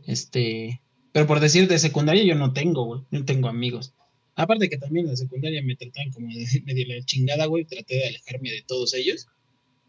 Este. 0.05 0.81
Pero 1.11 1.27
por 1.27 1.39
decir, 1.39 1.67
de 1.67 1.77
secundaria 1.79 2.23
yo 2.23 2.35
no 2.35 2.53
tengo, 2.53 2.85
güey. 2.85 3.01
No 3.11 3.23
tengo 3.25 3.47
amigos. 3.47 3.93
Aparte 4.35 4.67
que 4.69 4.77
también 4.77 5.05
en 5.05 5.11
la 5.11 5.17
secundaria 5.17 5.61
me 5.61 5.75
trataban 5.75 6.11
como 6.11 6.27
de 6.27 6.45
medio 6.65 6.87
la 6.87 7.03
chingada, 7.05 7.45
güey. 7.45 7.65
Traté 7.65 7.95
de 7.95 8.07
alejarme 8.07 8.49
de 8.51 8.63
todos 8.67 8.93
ellos. 8.95 9.27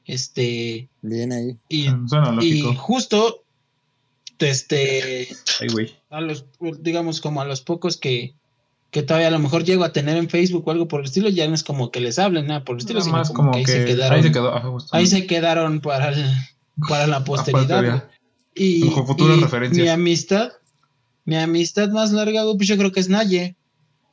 Este. 0.05 0.89
Bien 1.01 1.33
ahí. 1.33 1.57
Y, 1.69 1.85
Suena 2.07 2.31
y 2.43 2.61
lógico. 2.61 2.75
justo. 2.75 3.44
Este. 4.39 5.29
Ay, 5.61 5.69
güey. 5.73 5.95
a 6.11 6.21
los, 6.21 6.45
digamos, 6.81 7.21
como 7.21 7.41
a 7.41 7.45
los 7.45 7.61
pocos 7.61 7.97
que, 7.97 8.35
que 8.91 9.03
todavía 9.03 9.29
a 9.29 9.31
lo 9.33 9.39
mejor 9.39 9.65
llego 9.65 9.85
a 9.85 9.93
tener 9.93 10.17
en 10.17 10.29
Facebook 10.29 10.67
o 10.67 10.71
algo 10.71 10.89
por 10.89 11.01
el 11.01 11.07
estilo, 11.07 11.29
ya 11.29 11.47
no 11.49 11.55
es 11.55 11.63
como 11.65 11.91
que 11.91 12.01
les 12.01 12.19
hablen 12.19 12.47
nada 12.47 12.65
por 12.65 12.77
el 12.77 12.81
estilo, 12.81 13.01
sino 13.01 13.17
más 13.17 13.29
como, 13.31 13.53
como 13.53 13.65
que 13.65 13.71
ahí 13.73 13.79
se 13.79 13.85
quedaron, 13.85 14.17
ahí 14.17 14.23
se 14.23 14.33
quedó. 14.33 14.55
ajá, 14.55 14.69
justo. 14.69 14.97
ahí 14.97 15.07
se 15.07 15.27
quedaron 15.27 15.81
para, 15.81 16.11
el- 16.11 16.33
para 16.89 17.07
la 17.07 17.25
posteridad. 17.25 17.79
Aparte, 17.85 17.91
güey. 18.07 18.15
Y, 18.57 18.91
Con 18.91 19.07
futuras 19.07 19.39
y 19.39 19.41
referencias. 19.43 19.85
mi 19.85 19.91
amistad, 19.91 20.53
mi 21.25 21.37
amistad 21.37 21.89
más 21.91 22.13
larga, 22.13 22.43
güey, 22.45 22.57
pues 22.57 22.69
yo 22.69 22.77
creo 22.77 22.93
que 22.93 23.01
es 23.01 23.09
Naye. 23.09 23.57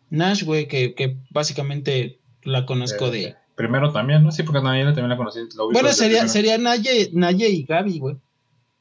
Nash, 0.09 0.43
güey, 0.43 0.67
que, 0.67 0.93
que 0.95 1.17
básicamente 1.30 2.19
la 2.43 2.65
conozco 2.65 3.07
Eh, 3.07 3.11
de... 3.11 3.36
Primero 3.55 3.91
también, 3.91 4.24
¿no? 4.24 4.32
Sí, 4.32 4.43
porque 4.43 4.59
a 4.59 4.61
Nayela 4.63 4.93
también 4.93 5.09
la 5.09 5.17
conocí. 5.17 5.39
la 5.39 5.63
Bueno, 5.72 5.93
sería, 5.93 6.28
sería 6.28 6.57
Naye, 6.57 7.11
Naye 7.13 7.49
y 7.49 7.63
Gaby, 7.63 7.99
güey. 7.99 8.17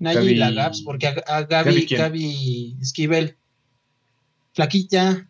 Naye 0.01 0.33
y 0.33 0.35
la 0.35 0.51
Gabs, 0.51 0.83
porque 0.83 1.07
a, 1.07 1.15
a 1.27 1.43
¿Gaby 1.45 1.87
Gaby? 1.87 1.97
Gaby 1.97 2.77
Esquivel, 2.81 3.37
Flaquilla, 4.55 5.29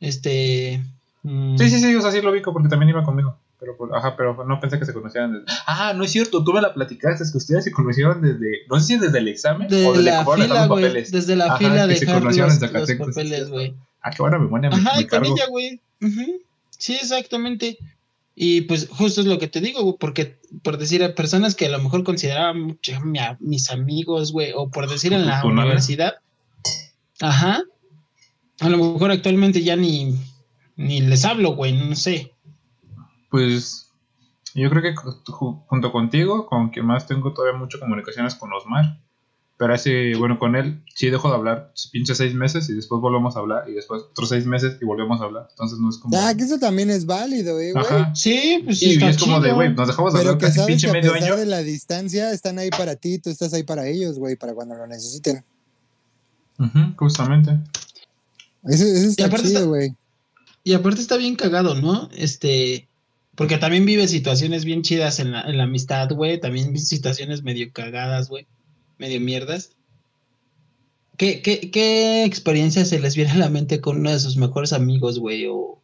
este... 0.00 0.82
mm, 1.22 1.56
Sí, 1.56 1.70
sí, 1.70 1.80
sí, 1.80 1.94
o 1.94 2.02
sea, 2.02 2.12
sí 2.12 2.20
lo 2.20 2.30
ubico 2.30 2.52
porque 2.52 2.68
también 2.68 2.90
iba 2.90 3.02
conmigo. 3.04 3.38
Pero, 3.58 3.76
pues, 3.76 3.90
ajá, 3.94 4.16
pero 4.16 4.42
no 4.46 4.58
pensé 4.58 4.78
que 4.78 4.86
se 4.86 4.94
conocieran 4.94 5.32
desde... 5.32 5.44
Ah, 5.66 5.92
no 5.94 6.02
es 6.04 6.10
cierto, 6.10 6.42
tú 6.42 6.52
me 6.54 6.62
la 6.62 6.72
platicaste, 6.72 7.22
es 7.22 7.30
que 7.30 7.36
ustedes 7.38 7.64
se 7.64 7.72
conocieron 7.72 8.22
desde... 8.22 8.60
No 8.70 8.80
sé 8.80 8.86
si 8.86 8.96
desde 8.98 9.18
el 9.18 9.28
examen 9.28 9.66
o 9.66 9.70
De 9.70 9.82
desde 9.82 10.02
la 10.02 10.24
fila, 10.24 10.66
güey. 10.66 10.84
papeles. 10.84 11.12
Desde 11.12 11.36
la 11.36 11.44
Ajá, 11.46 11.58
fila 11.58 11.82
que 11.86 11.92
de 11.92 11.96
se 11.96 12.06
conocieron 12.06 12.50
los, 12.58 12.92
papeles, 12.94 13.50
güey. 13.50 13.74
Ah, 14.00 14.10
qué 14.10 14.22
buena 14.22 14.38
memoria, 14.38 14.70
me, 14.70 14.76
Ajá, 14.76 14.96
me 14.96 15.02
y 15.02 15.06
con 15.06 15.24
ella, 15.26 15.46
güey. 15.48 15.80
Ujú. 16.00 16.40
Sí, 16.70 16.94
exactamente. 16.94 17.76
Y 18.42 18.62
pues 18.62 18.88
justo 18.88 19.20
es 19.20 19.26
lo 19.26 19.38
que 19.38 19.48
te 19.48 19.60
digo, 19.60 19.82
güey, 19.82 19.96
porque 20.00 20.40
por 20.62 20.78
decir 20.78 21.04
a 21.04 21.14
personas 21.14 21.54
que 21.54 21.66
a 21.66 21.68
lo 21.68 21.78
mejor 21.78 22.04
consideraban 22.04 22.78
a 23.20 23.36
mis 23.38 23.70
amigos, 23.70 24.32
güey, 24.32 24.52
o 24.56 24.70
por 24.70 24.88
decir 24.88 25.12
en 25.12 25.26
la 25.26 25.42
universidad, 25.64 26.14
ajá, 27.20 27.62
a 28.60 28.68
lo 28.70 28.78
mejor 28.78 29.10
actualmente 29.10 29.62
ya 29.62 29.76
ni, 29.76 30.14
ni 30.74 31.02
les 31.02 31.26
hablo, 31.26 31.54
güey, 31.54 31.74
no 31.74 31.94
sé. 31.94 32.32
Pues 33.28 33.90
yo 34.54 34.70
creo 34.70 34.82
que 34.82 34.94
ju- 34.94 35.62
junto 35.66 35.92
contigo, 35.92 36.46
con 36.46 36.70
quien 36.70 36.86
más 36.86 37.06
tengo 37.06 37.34
todavía 37.34 37.58
mucho 37.58 37.78
comunicaciones 37.78 38.36
con 38.36 38.50
Osmar. 38.54 39.00
Pero 39.60 39.74
así, 39.74 40.14
bueno, 40.14 40.38
con 40.38 40.56
él 40.56 40.82
sí 40.94 41.10
dejo 41.10 41.28
de 41.28 41.34
hablar 41.34 41.74
pinche 41.92 42.14
seis 42.14 42.32
meses 42.32 42.70
y 42.70 42.72
después 42.72 42.98
volvemos 43.02 43.36
a 43.36 43.40
hablar 43.40 43.68
y 43.68 43.74
después 43.74 44.04
otros 44.10 44.30
seis 44.30 44.46
meses 44.46 44.78
y 44.80 44.86
volvemos 44.86 45.20
a 45.20 45.24
hablar. 45.24 45.48
Entonces 45.50 45.78
no 45.78 45.90
es 45.90 45.98
como... 45.98 46.18
Ah, 46.18 46.34
que 46.34 46.44
eso 46.44 46.58
también 46.58 46.88
es 46.88 47.04
válido, 47.04 47.60
eh, 47.60 47.72
güey. 47.72 47.84
Ajá. 47.84 48.10
Sí, 48.14 48.62
pues 48.64 48.80
Y, 48.80 48.94
está 48.94 49.10
es 49.10 49.18
como 49.18 49.38
de, 49.38 49.52
güey, 49.52 49.74
nos 49.74 49.86
dejamos 49.86 50.14
de 50.14 50.20
Pero 50.20 50.30
hablar 50.30 50.40
que 50.40 50.46
casi 50.46 50.60
sabes 50.60 50.66
pinche 50.66 50.86
que 50.86 50.90
a 50.90 50.94
medio 50.94 51.12
pesar 51.12 51.32
año. 51.32 51.40
de 51.40 51.44
la 51.44 51.58
distancia 51.58 52.32
están 52.32 52.58
ahí 52.58 52.70
para 52.70 52.96
ti, 52.96 53.18
tú 53.18 53.28
estás 53.28 53.52
ahí 53.52 53.62
para 53.62 53.86
ellos, 53.86 54.18
güey, 54.18 54.34
para 54.34 54.54
cuando 54.54 54.76
lo 54.76 54.86
necesiten. 54.86 55.44
Ujú, 56.58 56.94
justamente. 56.96 57.58
Eso, 58.64 58.84
eso 58.86 59.08
está 59.08 59.28
chido, 59.28 59.68
güey. 59.68 59.92
Y 60.64 60.72
aparte 60.72 61.02
está 61.02 61.18
bien 61.18 61.36
cagado, 61.36 61.74
¿no? 61.74 62.08
Este, 62.16 62.88
porque 63.34 63.58
también 63.58 63.84
vive 63.84 64.08
situaciones 64.08 64.64
bien 64.64 64.80
chidas 64.80 65.20
en 65.20 65.32
la, 65.32 65.42
en 65.42 65.58
la 65.58 65.64
amistad, 65.64 66.08
güey. 66.12 66.40
También 66.40 66.78
situaciones 66.78 67.42
medio 67.42 67.70
cagadas, 67.74 68.30
güey. 68.30 68.46
Medio 69.00 69.18
mierdas. 69.18 69.74
¿Qué, 71.16 71.40
qué, 71.40 71.70
¿Qué 71.70 72.22
experiencia 72.26 72.84
se 72.84 73.00
les 73.00 73.16
viene 73.16 73.30
a 73.30 73.38
la 73.38 73.48
mente 73.48 73.80
con 73.80 74.00
uno 74.00 74.10
de 74.10 74.18
sus 74.20 74.36
mejores 74.36 74.74
amigos, 74.74 75.18
güey? 75.18 75.46
O, 75.46 75.80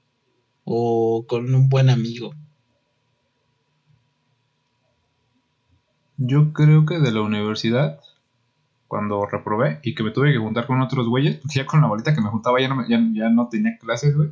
o 0.64 1.24
con 1.26 1.54
un 1.54 1.70
buen 1.70 1.88
amigo. 1.88 2.34
Yo 6.18 6.52
creo 6.52 6.84
que 6.84 6.98
de 6.98 7.10
la 7.10 7.22
universidad, 7.22 8.00
cuando 8.86 9.24
reprobé 9.24 9.80
y 9.82 9.94
que 9.94 10.02
me 10.02 10.10
tuve 10.10 10.34
que 10.34 10.38
juntar 10.38 10.66
con 10.66 10.82
otros 10.82 11.08
güeyes, 11.08 11.36
porque 11.36 11.60
ya 11.60 11.64
con 11.64 11.80
la 11.80 11.86
bolita 11.86 12.14
que 12.14 12.20
me 12.20 12.28
juntaba 12.28 12.60
ya 12.60 12.68
no, 12.68 12.86
ya, 12.86 13.00
ya 13.14 13.30
no 13.30 13.48
tenía 13.48 13.78
clases, 13.78 14.14
güey. 14.14 14.28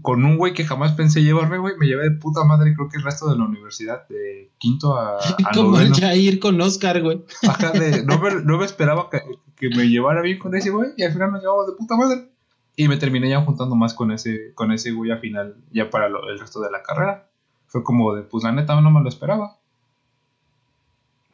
Con 0.00 0.24
un 0.24 0.38
güey 0.38 0.54
que 0.54 0.64
jamás 0.64 0.92
pensé 0.92 1.22
llevarme, 1.22 1.58
güey, 1.58 1.76
me 1.76 1.86
llevé 1.86 2.04
de 2.08 2.16
puta 2.16 2.44
madre, 2.44 2.74
creo 2.74 2.88
que 2.88 2.96
el 2.96 3.02
resto 3.02 3.28
de 3.28 3.36
la 3.36 3.44
universidad, 3.44 4.08
de 4.08 4.50
quinto 4.58 4.96
a, 4.96 5.18
a 5.44 5.50
Como 5.54 5.78
el 5.78 5.90
noveno. 5.90 5.94
Jair 5.96 6.40
con 6.40 6.58
Oscar, 6.62 7.02
güey. 7.02 7.22
Ajá, 7.46 7.72
de- 7.72 8.02
no, 8.04 8.18
me, 8.18 8.42
no 8.42 8.56
me 8.58 8.64
esperaba 8.64 9.10
que, 9.10 9.20
que 9.56 9.68
me 9.68 9.88
llevara 9.90 10.22
bien 10.22 10.38
con 10.38 10.54
ese 10.54 10.70
güey 10.70 10.92
y 10.96 11.02
al 11.02 11.12
final 11.12 11.32
nos 11.32 11.42
llevamos 11.42 11.66
de 11.66 11.72
puta 11.74 11.96
madre. 11.96 12.28
Y 12.74 12.88
me 12.88 12.96
terminé 12.96 13.28
ya 13.28 13.42
juntando 13.44 13.74
más 13.76 13.92
con 13.92 14.12
ese, 14.12 14.54
con 14.54 14.72
ese 14.72 14.92
güey 14.92 15.10
al 15.10 15.20
final, 15.20 15.56
ya 15.72 15.90
para 15.90 16.08
lo- 16.08 16.26
el 16.30 16.38
resto 16.38 16.60
de 16.60 16.70
la 16.70 16.82
carrera. 16.82 17.28
Fue 17.66 17.82
como 17.84 18.14
de, 18.14 18.22
pues 18.22 18.44
la 18.44 18.52
neta 18.52 18.80
no 18.80 18.90
me 18.90 19.02
lo 19.02 19.08
esperaba. 19.10 19.58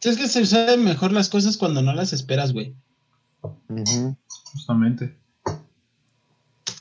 Es 0.03 0.17
que 0.17 0.27
se 0.29 0.47
saben 0.47 0.85
mejor 0.85 1.13
las 1.13 1.29
cosas 1.29 1.57
cuando 1.57 1.81
no 1.83 1.93
las 1.93 2.13
esperas, 2.13 2.53
güey. 2.53 2.75
Justamente. 4.53 5.17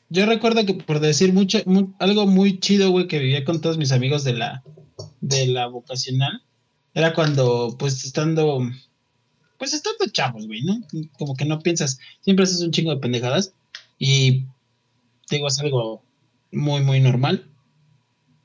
Yo 0.10 0.26
recuerdo 0.26 0.66
que 0.66 0.74
por 0.76 1.00
decir 1.00 1.34
mucho, 1.34 1.60
mu- 1.66 1.94
algo 2.00 2.26
muy 2.28 2.60
chido, 2.60 2.92
güey, 2.92 3.08
que 3.08 3.20
vivía 3.20 3.44
con 3.46 3.62
todos 3.62 3.78
mis 3.78 3.92
amigos 3.92 4.24
de 4.24 4.34
la, 4.34 4.64
de 5.22 5.48
la 5.48 5.68
vocacional, 5.68 6.44
era 6.94 7.14
cuando, 7.14 7.76
pues, 7.78 8.04
estando, 8.06 8.62
pues, 9.60 9.74
estando 9.74 10.06
chavos, 10.12 10.48
güey, 10.48 10.62
¿no? 10.64 10.80
Como 11.18 11.36
que 11.36 11.46
no 11.46 11.60
piensas, 11.60 12.00
siempre 12.22 12.44
haces 12.44 12.62
un 12.62 12.72
chingo 12.72 12.92
de 12.92 13.02
pendejadas 13.02 13.54
y, 14.00 14.46
digo, 15.30 15.48
es 15.48 15.60
algo 15.60 16.04
muy, 16.52 16.82
muy 16.82 17.00
normal. 17.00 17.48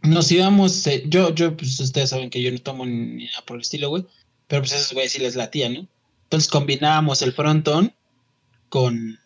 Nos 0.03 0.31
íbamos, 0.33 0.87
eh, 0.87 1.05
yo, 1.07 1.33
yo, 1.35 1.57
pues, 1.57 1.79
ustedes 1.79 2.11
saben 2.11 2.29
que 2.29 2.43
yo 2.43 2.51
no 2.51 2.59
tomo 2.59 2.85
ni 2.85 3.27
nada 3.27 3.43
por 3.47 3.57
el 3.57 3.63
estilo, 3.63 3.89
güey, 3.89 4.05
pero 4.49 4.63
pues 4.63 4.73
esos 4.73 4.93
güeyes 4.93 5.13
sí 5.13 5.21
les 5.21 5.37
latía, 5.37 5.69
¿no? 5.69 5.87
Entonces 6.25 6.51
combinábamos 6.51 7.23
el 7.23 7.33
frontón 7.33 7.95
con 8.69 9.19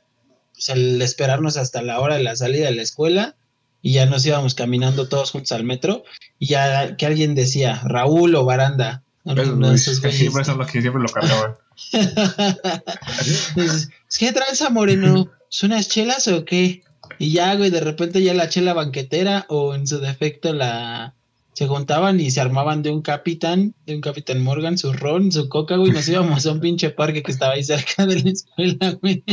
pues, 0.57 0.71
el 0.71 1.01
esperarnos 1.03 1.59
hasta 1.59 1.83
la 1.83 2.01
hora 2.01 2.17
de 2.17 2.23
la 2.23 2.35
salida 2.35 2.67
de 2.67 2.75
la 2.75 2.83
escuela 2.83 3.37
y 3.83 3.93
ya 3.93 4.07
nos 4.07 4.25
íbamos 4.27 4.55
caminando 4.55 5.09
todos 5.09 5.31
juntos 5.31 5.53
al 5.53 5.65
metro 5.65 6.03
y 6.39 6.47
ya 6.47 6.97
que 6.97 7.07
alguien 7.07 7.35
decía 7.35 7.81
Raúl 7.85 8.35
o 8.35 8.45
Baranda. 8.45 9.03
Esos 9.25 10.01
güeyes 10.01 10.19
siempre 10.19 10.45
son 10.45 10.59
los 10.59 10.71
que 10.71 10.81
siempre 10.81 11.03
lo 11.03 11.09
cargaban. 11.09 11.57
Dices, 13.55 13.91
¿qué 14.19 14.33
tranza, 14.33 14.71
Moreno? 14.71 15.31
¿Son 15.49 15.73
unas 15.73 15.89
chelas 15.89 16.27
o 16.29 16.45
qué? 16.45 16.83
Y 17.19 17.33
ya, 17.33 17.55
güey, 17.55 17.71
de 17.71 17.81
repente 17.81 18.23
ya 18.23 18.35
la 18.35 18.49
chela 18.49 18.73
banquetera 18.73 19.47
o 19.49 19.75
en 19.75 19.87
su 19.87 19.99
defecto 19.99 20.53
la... 20.53 21.15
Se 21.53 21.67
juntaban 21.67 22.21
y 22.21 22.31
se 22.31 22.41
armaban 22.41 22.83
de 22.83 22.91
un 22.91 23.01
capitán, 23.01 23.75
de 23.87 23.95
un 23.95 24.03
capitán 24.03 24.43
Morgan, 24.43 24.77
su 24.77 24.93
ron, 24.93 25.33
su 25.33 25.49
coca, 25.49 25.77
güey, 25.77 25.91
nos 25.91 26.07
íbamos 26.07 26.45
a 26.45 26.53
un 26.53 26.61
pinche 26.61 26.91
parque 26.91 27.23
que 27.23 27.33
estaba 27.33 27.55
ahí 27.55 27.65
cerca 27.65 28.05
de 28.05 28.21
la 28.23 28.31
escuela, 28.31 28.99
güey. 29.01 29.25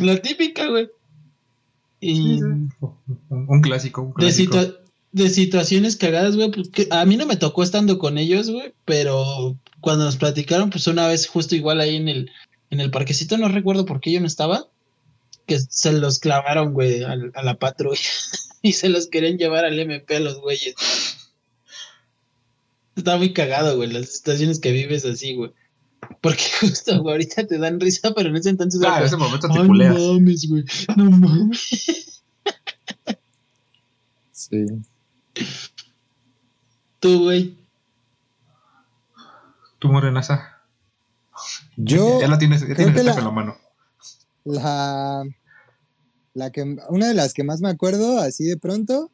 La 0.00 0.20
típica, 0.20 0.66
güey. 0.68 0.88
Y 2.00 2.40
Un 2.42 3.60
clásico, 3.62 4.02
un 4.02 4.08
de, 4.10 4.14
clásico. 4.14 4.56
situa- 4.56 4.76
de 5.12 5.28
situaciones 5.30 5.96
cagadas, 5.96 6.36
güey, 6.36 6.50
pues, 6.50 6.68
que 6.70 6.86
a 6.90 7.04
mí 7.04 7.16
no 7.16 7.26
me 7.26 7.36
tocó 7.36 7.62
estando 7.62 7.98
con 7.98 8.16
ellos, 8.16 8.48
güey, 8.50 8.72
pero 8.84 9.56
cuando 9.80 10.04
nos 10.04 10.16
platicaron, 10.16 10.70
pues 10.70 10.86
una 10.86 11.06
vez 11.08 11.26
justo 11.26 11.54
igual 11.56 11.80
ahí 11.80 11.96
en 11.96 12.08
el, 12.08 12.30
en 12.70 12.80
el 12.80 12.90
parquecito, 12.90 13.36
no 13.36 13.48
recuerdo 13.48 13.84
por 13.84 14.00
qué 14.00 14.12
yo 14.12 14.20
no 14.20 14.26
estaba, 14.26 14.68
que 15.46 15.58
se 15.58 15.92
los 15.92 16.18
clavaron, 16.20 16.72
güey, 16.72 17.02
al- 17.02 17.32
a, 17.34 17.42
la 17.42 17.54
patrulla 17.58 18.00
y 18.62 18.72
se 18.72 18.88
los 18.88 19.08
querían 19.08 19.36
llevar 19.36 19.64
al 19.64 19.78
MP 19.78 20.16
a 20.16 20.20
los 20.20 20.40
güeyes. 20.40 20.74
Está 22.96 23.16
muy 23.16 23.32
cagado, 23.32 23.76
güey, 23.76 23.90
las 23.90 24.08
situaciones 24.16 24.58
que 24.60 24.72
vives 24.72 25.04
así, 25.04 25.34
güey. 25.34 25.52
Porque 26.20 26.42
justo, 26.60 27.00
güey, 27.02 27.12
ahorita 27.14 27.46
te 27.46 27.58
dan 27.58 27.78
risa, 27.80 28.12
pero 28.14 28.28
en 28.28 28.36
ese 28.36 28.50
entonces... 28.50 28.80
Ah, 28.84 28.88
era 28.88 28.98
en 29.00 29.04
ese 29.06 29.16
momento 29.16 29.48
te 29.48 29.58
"Ay, 29.58 29.66
culeas. 29.66 29.94
no 29.94 30.12
mames, 30.14 30.48
güey, 30.48 30.64
no 30.96 31.10
mames. 31.10 32.22
Sí. 34.32 34.66
Tú, 37.00 37.22
güey. 37.24 37.56
Tú, 39.78 39.88
morenaza. 39.88 40.58
Yo, 41.76 42.20
ya 42.20 42.28
la 42.28 42.38
tienes, 42.38 42.60
ya 42.66 42.74
tienes 42.74 43.02
la- 43.04 43.14
en 43.14 43.24
la 43.24 43.30
mano. 43.30 43.56
la, 44.44 45.24
la 46.34 46.50
que, 46.52 46.76
una 46.90 47.08
de 47.08 47.14
las 47.14 47.32
que 47.32 47.44
más 47.44 47.62
me 47.62 47.70
acuerdo, 47.70 48.18
así 48.18 48.44
de 48.44 48.58
pronto, 48.58 49.10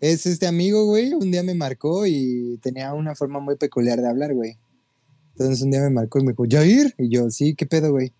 es 0.00 0.26
este 0.26 0.48
amigo, 0.48 0.86
güey. 0.86 1.14
Un 1.14 1.30
día 1.30 1.44
me 1.44 1.54
marcó 1.54 2.06
y 2.06 2.58
tenía 2.60 2.92
una 2.94 3.14
forma 3.14 3.38
muy 3.38 3.56
peculiar 3.56 4.00
de 4.00 4.08
hablar, 4.08 4.34
güey. 4.34 4.58
Entonces 5.32 5.62
un 5.62 5.70
día 5.70 5.80
me 5.80 5.90
marcó 5.90 6.18
y 6.18 6.24
me 6.24 6.32
dijo, 6.32 6.44
¿Jair? 6.48 6.94
Y 6.98 7.08
yo, 7.08 7.30
sí, 7.30 7.54
¿qué 7.54 7.66
pedo, 7.66 7.90
güey? 7.92 8.12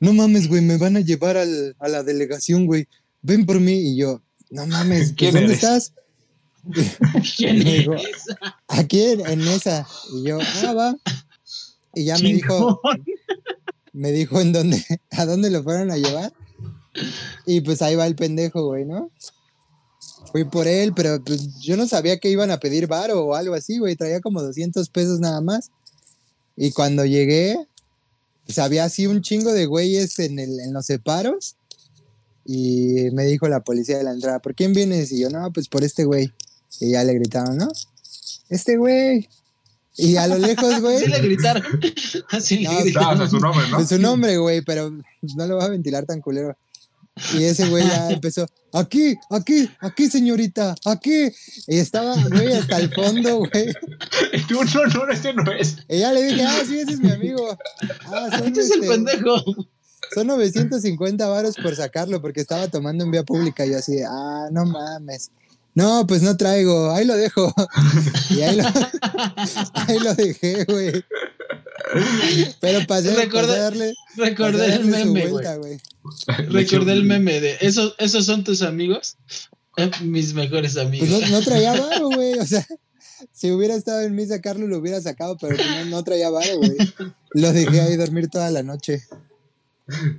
No 0.00 0.12
mames, 0.12 0.48
güey, 0.48 0.60
me 0.62 0.76
van 0.76 0.96
a 0.96 1.00
llevar 1.00 1.36
al- 1.36 1.76
a 1.78 1.88
la 1.88 2.02
delegación, 2.02 2.66
güey. 2.66 2.88
Ven 3.22 3.46
por 3.46 3.60
mí. 3.60 3.72
Y 3.92 3.96
yo, 3.96 4.22
no 4.50 4.66
mames, 4.66 5.12
¿Quién 5.16 5.32
¿dónde 5.34 5.54
eres? 5.54 5.62
estás? 5.62 5.92
¿Quién 7.36 7.58
Me 7.58 7.64
dijo? 7.78 7.92
Aquí 8.68 9.02
en, 9.02 9.40
esa. 9.42 9.86
Y 10.14 10.28
yo, 10.28 10.38
ah, 10.66 10.72
va. 10.72 10.96
Y 11.94 12.04
ya 12.06 12.18
me 12.18 12.32
dijo, 12.32 12.80
me 13.92 14.10
dijo 14.12 14.40
en 14.40 14.52
dónde, 14.52 14.84
a 15.10 15.26
dónde 15.26 15.50
lo 15.50 15.62
fueron 15.62 15.90
a 15.90 15.96
llevar. 15.96 16.32
Y 17.46 17.60
pues 17.60 17.82
ahí 17.82 17.94
va 17.96 18.06
el 18.06 18.16
pendejo, 18.16 18.66
güey, 18.66 18.84
¿no? 18.84 19.10
Fui 20.32 20.44
por 20.44 20.66
él, 20.66 20.92
pero 20.94 21.22
pues 21.22 21.60
yo 21.60 21.76
no 21.76 21.86
sabía 21.86 22.18
que 22.18 22.30
iban 22.30 22.50
a 22.50 22.58
pedir 22.58 22.86
varo 22.88 23.24
o 23.24 23.34
algo 23.34 23.54
así, 23.54 23.78
güey. 23.78 23.94
Traía 23.94 24.20
como 24.20 24.42
200 24.42 24.88
pesos 24.88 25.20
nada 25.20 25.40
más. 25.40 25.70
Y 26.56 26.72
cuando 26.72 27.04
llegué, 27.04 27.56
pues 28.46 28.58
había 28.58 28.84
así 28.84 29.06
un 29.06 29.22
chingo 29.22 29.52
de 29.52 29.66
güeyes 29.66 30.18
en, 30.18 30.38
el, 30.38 30.60
en 30.60 30.72
los 30.72 30.86
separos. 30.86 31.56
Y 32.44 33.10
me 33.12 33.24
dijo 33.24 33.48
la 33.48 33.60
policía 33.60 33.96
de 33.98 34.04
la 34.04 34.12
entrada, 34.12 34.38
¿por 34.40 34.54
quién 34.54 34.72
vienes? 34.72 35.10
Y 35.12 35.20
yo, 35.20 35.30
no, 35.30 35.50
pues 35.52 35.68
por 35.68 35.82
este 35.82 36.04
güey. 36.04 36.32
Y 36.80 36.90
ya 36.92 37.04
le 37.04 37.14
gritaron, 37.14 37.56
¿no? 37.56 37.68
Este 38.48 38.76
güey. 38.76 39.28
Y 39.96 40.16
a 40.16 40.26
lo 40.26 40.38
lejos, 40.38 40.80
güey. 40.80 40.96
Así 40.96 41.06
le 41.06 41.20
gritaron. 41.20 41.62
Así 42.30 42.58
le 42.58 42.64
No, 42.64 42.70
Ah, 42.70 42.78
o 42.78 42.82
gritaron. 42.82 43.18
sea, 43.18 43.28
su 43.28 43.38
nombre, 43.40 43.68
¿no? 43.70 43.76
Pues 43.76 43.88
su 43.88 43.98
nombre, 43.98 44.36
güey, 44.38 44.62
pero 44.62 44.90
no 44.90 45.46
lo 45.46 45.56
va 45.56 45.64
a 45.64 45.68
ventilar 45.70 46.04
tan 46.04 46.20
culero. 46.20 46.56
Y 47.34 47.44
ese 47.44 47.68
güey 47.68 47.86
ya 47.86 48.10
empezó, 48.10 48.46
aquí, 48.72 49.16
aquí, 49.30 49.70
aquí, 49.80 50.08
señorita, 50.08 50.74
aquí. 50.84 51.30
Y 51.66 51.78
estaba, 51.78 52.16
güey, 52.28 52.52
hasta 52.52 52.78
el 52.78 52.92
fondo, 52.92 53.38
güey. 53.38 53.50
No, 54.50 54.64
no, 54.64 54.86
no, 54.86 55.12
este 55.12 55.32
no 55.32 55.52
es. 55.52 55.76
Y 55.88 56.00
ya 56.00 56.12
le 56.12 56.22
dije, 56.22 56.42
ah, 56.42 56.60
sí, 56.66 56.78
ese 56.78 56.92
es 56.92 57.00
mi 57.00 57.10
amigo. 57.10 57.56
Ah, 58.06 58.28
son, 58.36 58.48
Este 58.48 58.60
es 58.60 58.70
el 58.70 58.82
este, 58.82 58.88
pendejo. 58.88 59.36
son 60.14 60.26
950 60.26 61.26
varos 61.28 61.56
por 61.56 61.74
sacarlo 61.76 62.20
porque 62.20 62.40
estaba 62.40 62.68
tomando 62.68 63.04
en 63.04 63.10
vía 63.10 63.22
pública. 63.22 63.64
Y 63.64 63.70
yo 63.70 63.78
así, 63.78 64.00
ah, 64.02 64.48
no 64.50 64.64
mames. 64.64 65.30
No, 65.74 66.06
pues 66.06 66.22
no 66.22 66.36
traigo, 66.36 66.92
ahí 66.92 67.04
lo 67.04 67.16
dejo. 67.16 67.52
Y 68.30 68.42
ahí 68.42 68.56
lo, 68.56 68.64
ahí 69.74 69.98
lo 69.98 70.14
dejé, 70.14 70.64
güey. 70.64 71.04
Pero 72.60 72.86
pasé, 72.86 73.14
Recuerda- 73.14 73.48
pasé 73.48 73.58
a 73.60 73.62
darle, 73.62 73.94
pasé 74.10 74.22
a 74.22 74.24
Recordé 74.26 74.74
el 74.74 74.84
meme, 74.84 75.10
güey. 75.20 75.30
vuelta, 75.32 75.56
güey. 75.56 75.80
Recordé 76.48 76.92
el 76.92 77.04
meme 77.04 77.40
de 77.40 77.56
esos, 77.60 77.94
esos 77.98 78.26
son 78.26 78.44
tus 78.44 78.62
amigos. 78.62 79.16
Eh, 79.76 79.90
Mis 80.02 80.34
mejores 80.34 80.74
Pues 80.74 80.86
amigos. 80.86 81.08
no, 81.08 81.28
no 81.28 81.42
traía 81.42 81.72
varo, 81.80 82.08
güey. 82.10 82.34
O 82.38 82.46
sea, 82.46 82.64
si 83.32 83.50
hubiera 83.50 83.74
estado 83.74 84.02
en 84.02 84.14
mí 84.14 84.24
sacarlo, 84.26 84.66
lo 84.68 84.78
hubiera 84.78 85.00
sacado, 85.00 85.36
pero 85.40 85.56
no, 85.56 85.84
no 85.86 86.04
traía 86.04 86.30
varo, 86.30 86.58
güey. 86.58 86.76
Lo 87.32 87.52
dejé 87.52 87.80
ahí 87.80 87.96
dormir 87.96 88.28
toda 88.28 88.50
la 88.50 88.62
noche. 88.62 89.02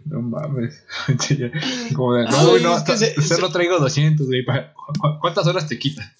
No 0.06 0.22
mames. 0.22 0.76
Como 1.96 2.16
de, 2.16 2.26
no, 2.26 2.50
güey, 2.50 2.62
no, 2.64 2.84
que 2.84 2.98
se- 2.98 3.20
solo 3.22 3.50
traigo 3.52 3.80
200, 3.80 4.28
güey. 4.28 4.44
¿Cu- 4.46 5.00
cu- 5.00 5.20
¿Cuántas 5.22 5.48
horas 5.48 5.68
te 5.68 5.80
quita? 5.80 6.14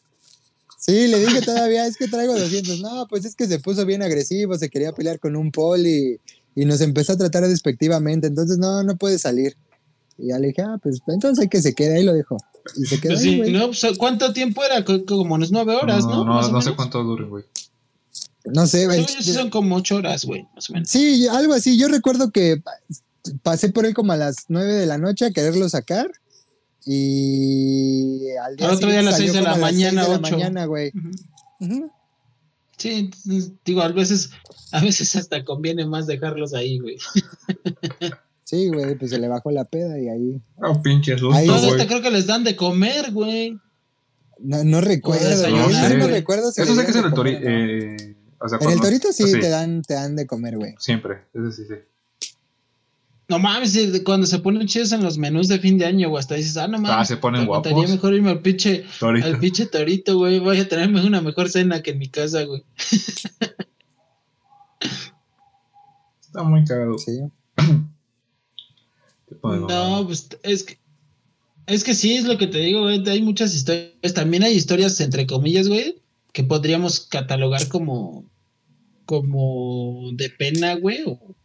Sí, 0.86 1.08
le 1.08 1.20
dije 1.20 1.42
todavía, 1.42 1.88
es 1.88 1.98
que 1.98 2.08
traigo 2.08 2.38
200. 2.38 2.80
No, 2.82 3.08
pues 3.08 3.26
es 3.26 3.36
que 3.36 3.48
se 3.48 3.60
puso 3.60 3.86
bien 3.86 4.04
agresivo, 4.04 4.56
se 4.58 4.70
quería 4.70 4.92
pelear 4.92 5.20
con 5.20 5.36
un 5.36 5.52
poli 5.52 6.20
y 6.56 6.66
nos 6.66 6.80
empezó 6.82 7.14
a 7.14 7.18
tratar 7.18 7.48
despectivamente. 7.48 8.28
Entonces, 8.28 8.58
no, 8.60 8.84
no 8.84 8.96
puede 8.96 9.18
salir. 9.18 9.56
Y 10.18 10.28
ya 10.28 10.40
le 10.40 10.48
dije, 10.48 10.62
ah, 10.62 10.78
pues 10.82 11.00
entonces 11.08 11.42
hay 11.42 11.50
que 11.50 11.62
se 11.62 11.74
quede, 11.74 11.98
ahí 11.98 12.04
lo 12.04 12.14
dejo. 12.14 12.38
Y 12.78 12.86
se 12.86 13.00
quedó 13.02 13.14
Pues 13.14 13.24
ahí, 13.24 13.30
sí, 13.32 13.38
güey. 13.38 13.52
¿no? 13.52 13.68
Pues, 13.68 13.84
¿Cuánto 13.98 14.32
tiempo 14.32 14.64
era? 14.64 14.86
Co- 14.86 15.04
Como 15.06 15.36
unas 15.36 15.52
nueve 15.52 15.76
horas, 15.76 16.06
¿no? 16.06 16.24
No, 16.24 16.62
sé 16.62 16.76
cuánto 16.76 17.04
dure, 17.04 17.26
güey. 17.26 17.44
No 18.46 18.68
sé, 18.68 18.86
güey. 18.86 19.04
Son 19.22 19.50
como 19.50 19.76
ocho 19.78 19.96
horas, 19.98 20.24
güey, 20.26 20.48
más 20.54 20.70
o 20.70 20.74
menos. 20.74 20.90
Sí, 20.90 21.28
algo 21.28 21.54
así. 21.54 21.78
Yo 21.80 21.88
recuerdo 21.88 22.30
que 22.32 22.58
pa- 22.58 22.78
pasé 23.42 23.70
por 23.70 23.86
él 23.88 23.96
como 23.96 24.12
a 24.14 24.18
las 24.18 24.36
9 24.50 24.74
de 24.74 24.86
la 24.86 25.00
noche 25.00 25.26
a 25.26 25.32
quererlo 25.32 25.68
sacar. 25.68 26.12
Y 26.86 28.30
al 28.38 28.56
día 28.56 28.68
Al 28.70 28.76
otro 28.76 28.90
día 28.90 29.00
a 29.00 29.04
las 29.04 29.16
siguiente 29.18 29.18
seis 29.18 29.34
de 29.34 29.44
salió 29.44 29.50
la 29.50 29.58
mañana, 29.58 30.04
de 30.04 30.10
la 30.10 30.16
ocho. 30.16 30.22
mañana, 30.38 30.66
güey. 30.66 30.92
Ujú. 30.96 31.12
Ujú. 31.60 31.92
Sí, 32.78 32.90
entonces, 32.94 33.52
digo, 33.64 33.82
a 33.82 33.88
veces, 33.90 34.30
a 34.72 34.82
veces 34.82 35.16
hasta 35.16 35.44
conviene 35.46 35.86
más 35.86 36.08
dejarlos 36.08 36.54
ahí, 36.54 36.80
güey. 36.80 36.98
Sí, 38.44 38.68
güey, 38.68 38.96
pues 38.96 39.10
se 39.12 39.18
le 39.18 39.28
bajó 39.28 39.50
la 39.52 39.66
peda 39.66 39.98
y 40.00 40.08
ahí. 40.10 40.42
Oh, 40.58 40.80
pinche 40.82 41.18
susto, 41.18 41.34
Ahí- 41.36 41.48
Todos 41.48 41.72
hasta 41.72 41.88
creo 41.88 42.02
que 42.02 42.12
les 42.12 42.28
dan 42.28 42.44
de 42.44 42.56
comer, 42.56 43.12
güey. 43.12 43.58
No, 44.40 44.64
no 44.64 44.82
recuerdo, 44.82 45.28
desayunar, 45.28 45.70
güey. 45.70 45.90
Yo 45.92 45.98
no 45.98 46.08
recuerdo 46.08 46.52
si 46.52 46.62
Eso 46.62 46.76
sé 46.76 46.84
que 46.86 46.92
es 46.92 46.98
en 46.98 47.06
el 47.06 47.14
torito. 47.14 47.40
no. 47.40 47.50
Eh, 47.50 48.16
o 48.40 48.50
sea, 48.50 48.60
En 48.62 48.70
el 48.70 48.80
torito 48.82 49.12
sí, 49.14 49.32
Te, 49.32 49.50
dan, 49.50 49.82
te 49.82 49.94
dan 49.96 50.16
de 50.16 50.28
comer, 50.28 50.58
güey. 50.58 50.76
Siempre, 50.78 51.22
eso 51.34 51.52
sí, 51.52 51.64
sí. 51.68 51.76
No 53.28 53.40
mames, 53.40 53.76
cuando 54.04 54.28
se 54.28 54.38
ponen 54.38 54.68
chidos 54.68 54.92
en 54.92 55.02
los 55.04 55.18
menús 55.18 55.48
de 55.48 55.58
fin 55.58 55.80
de 55.80 55.86
año, 55.86 56.10
güey, 56.10 56.20
hasta 56.20 56.36
dices, 56.36 56.58
ah, 56.58 56.68
no 56.68 56.78
mames. 56.78 56.92
Ah, 56.92 57.06
se 57.06 57.18
ponen 57.18 57.42
aguantaría 57.42 57.78
guapos. 57.78 57.92
mejor 57.92 58.14
irme 58.14 58.30
al 58.30 58.42
pinche, 58.42 58.86
Torito. 59.00 59.26
al 59.26 59.40
pinche 59.40 59.66
torito, 59.66 60.18
güey. 60.18 60.40
Voy 60.40 60.60
a 60.60 60.70
tenerme 60.70 61.04
una 61.04 61.22
mejor 61.22 61.50
cena 61.50 61.82
que 61.82 61.92
en 61.92 61.98
mi 61.98 62.08
casa, 62.08 62.44
güey. 62.44 62.64
Está 66.22 66.44
muy 66.44 66.64
cagado. 66.66 67.00
Sí. 67.00 67.22
No, 69.42 70.04
pues 70.06 70.30
es 70.44 70.64
que. 70.64 70.78
Es 71.68 71.84
que 71.84 71.96
sí, 71.96 72.16
es 72.16 72.26
lo 72.26 72.38
que 72.38 72.46
te 72.46 72.60
digo, 72.60 72.82
güey. 72.84 73.08
Hay 73.10 73.24
muchas 73.24 73.56
historias. 73.56 74.14
También 74.14 74.44
hay 74.44 74.54
historias, 74.54 75.00
entre 75.02 75.26
comillas, 75.26 75.68
güey, 75.68 76.00
que 76.32 76.44
podríamos 76.44 77.00
catalogar 77.00 77.68
como. 77.70 78.26
como 79.06 80.12
de 80.14 80.30
pena, 80.30 80.76
güey. 80.76 81.04
O 81.08 81.36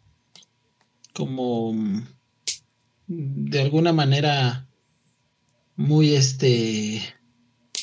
como. 1.15 1.75
de 3.07 3.61
alguna 3.61 3.93
manera. 3.93 4.67
muy 5.77 6.15
este. 6.15 7.03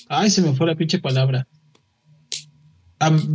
Ay, 0.09 0.29
se 0.29 0.41
me 0.41 0.53
fue 0.53 0.67
la 0.67 0.75
pinche 0.75 0.99
palabra. 0.99 1.47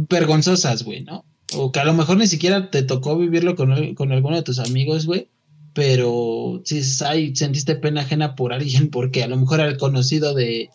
Vergonzosas, 0.08 0.82
güey, 0.84 1.04
¿no? 1.04 1.24
O 1.54 1.70
que 1.70 1.80
a 1.80 1.84
lo 1.84 1.92
mejor 1.92 2.16
ni 2.16 2.26
siquiera 2.26 2.70
te 2.70 2.82
tocó 2.82 3.16
vivirlo 3.16 3.54
con, 3.56 3.94
con 3.94 4.10
alguno 4.12 4.36
de 4.36 4.42
tus 4.42 4.58
amigos, 4.58 5.06
güey. 5.06 5.28
Pero 5.74 6.62
si 6.64 6.82
ay, 7.04 7.34
sentiste 7.36 7.76
pena 7.76 8.02
ajena 8.02 8.34
por 8.34 8.52
alguien 8.52 8.90
porque 8.90 9.22
a 9.22 9.28
lo 9.28 9.36
mejor 9.36 9.60
era 9.60 9.68
el 9.68 9.78
conocido 9.78 10.34
de, 10.34 10.70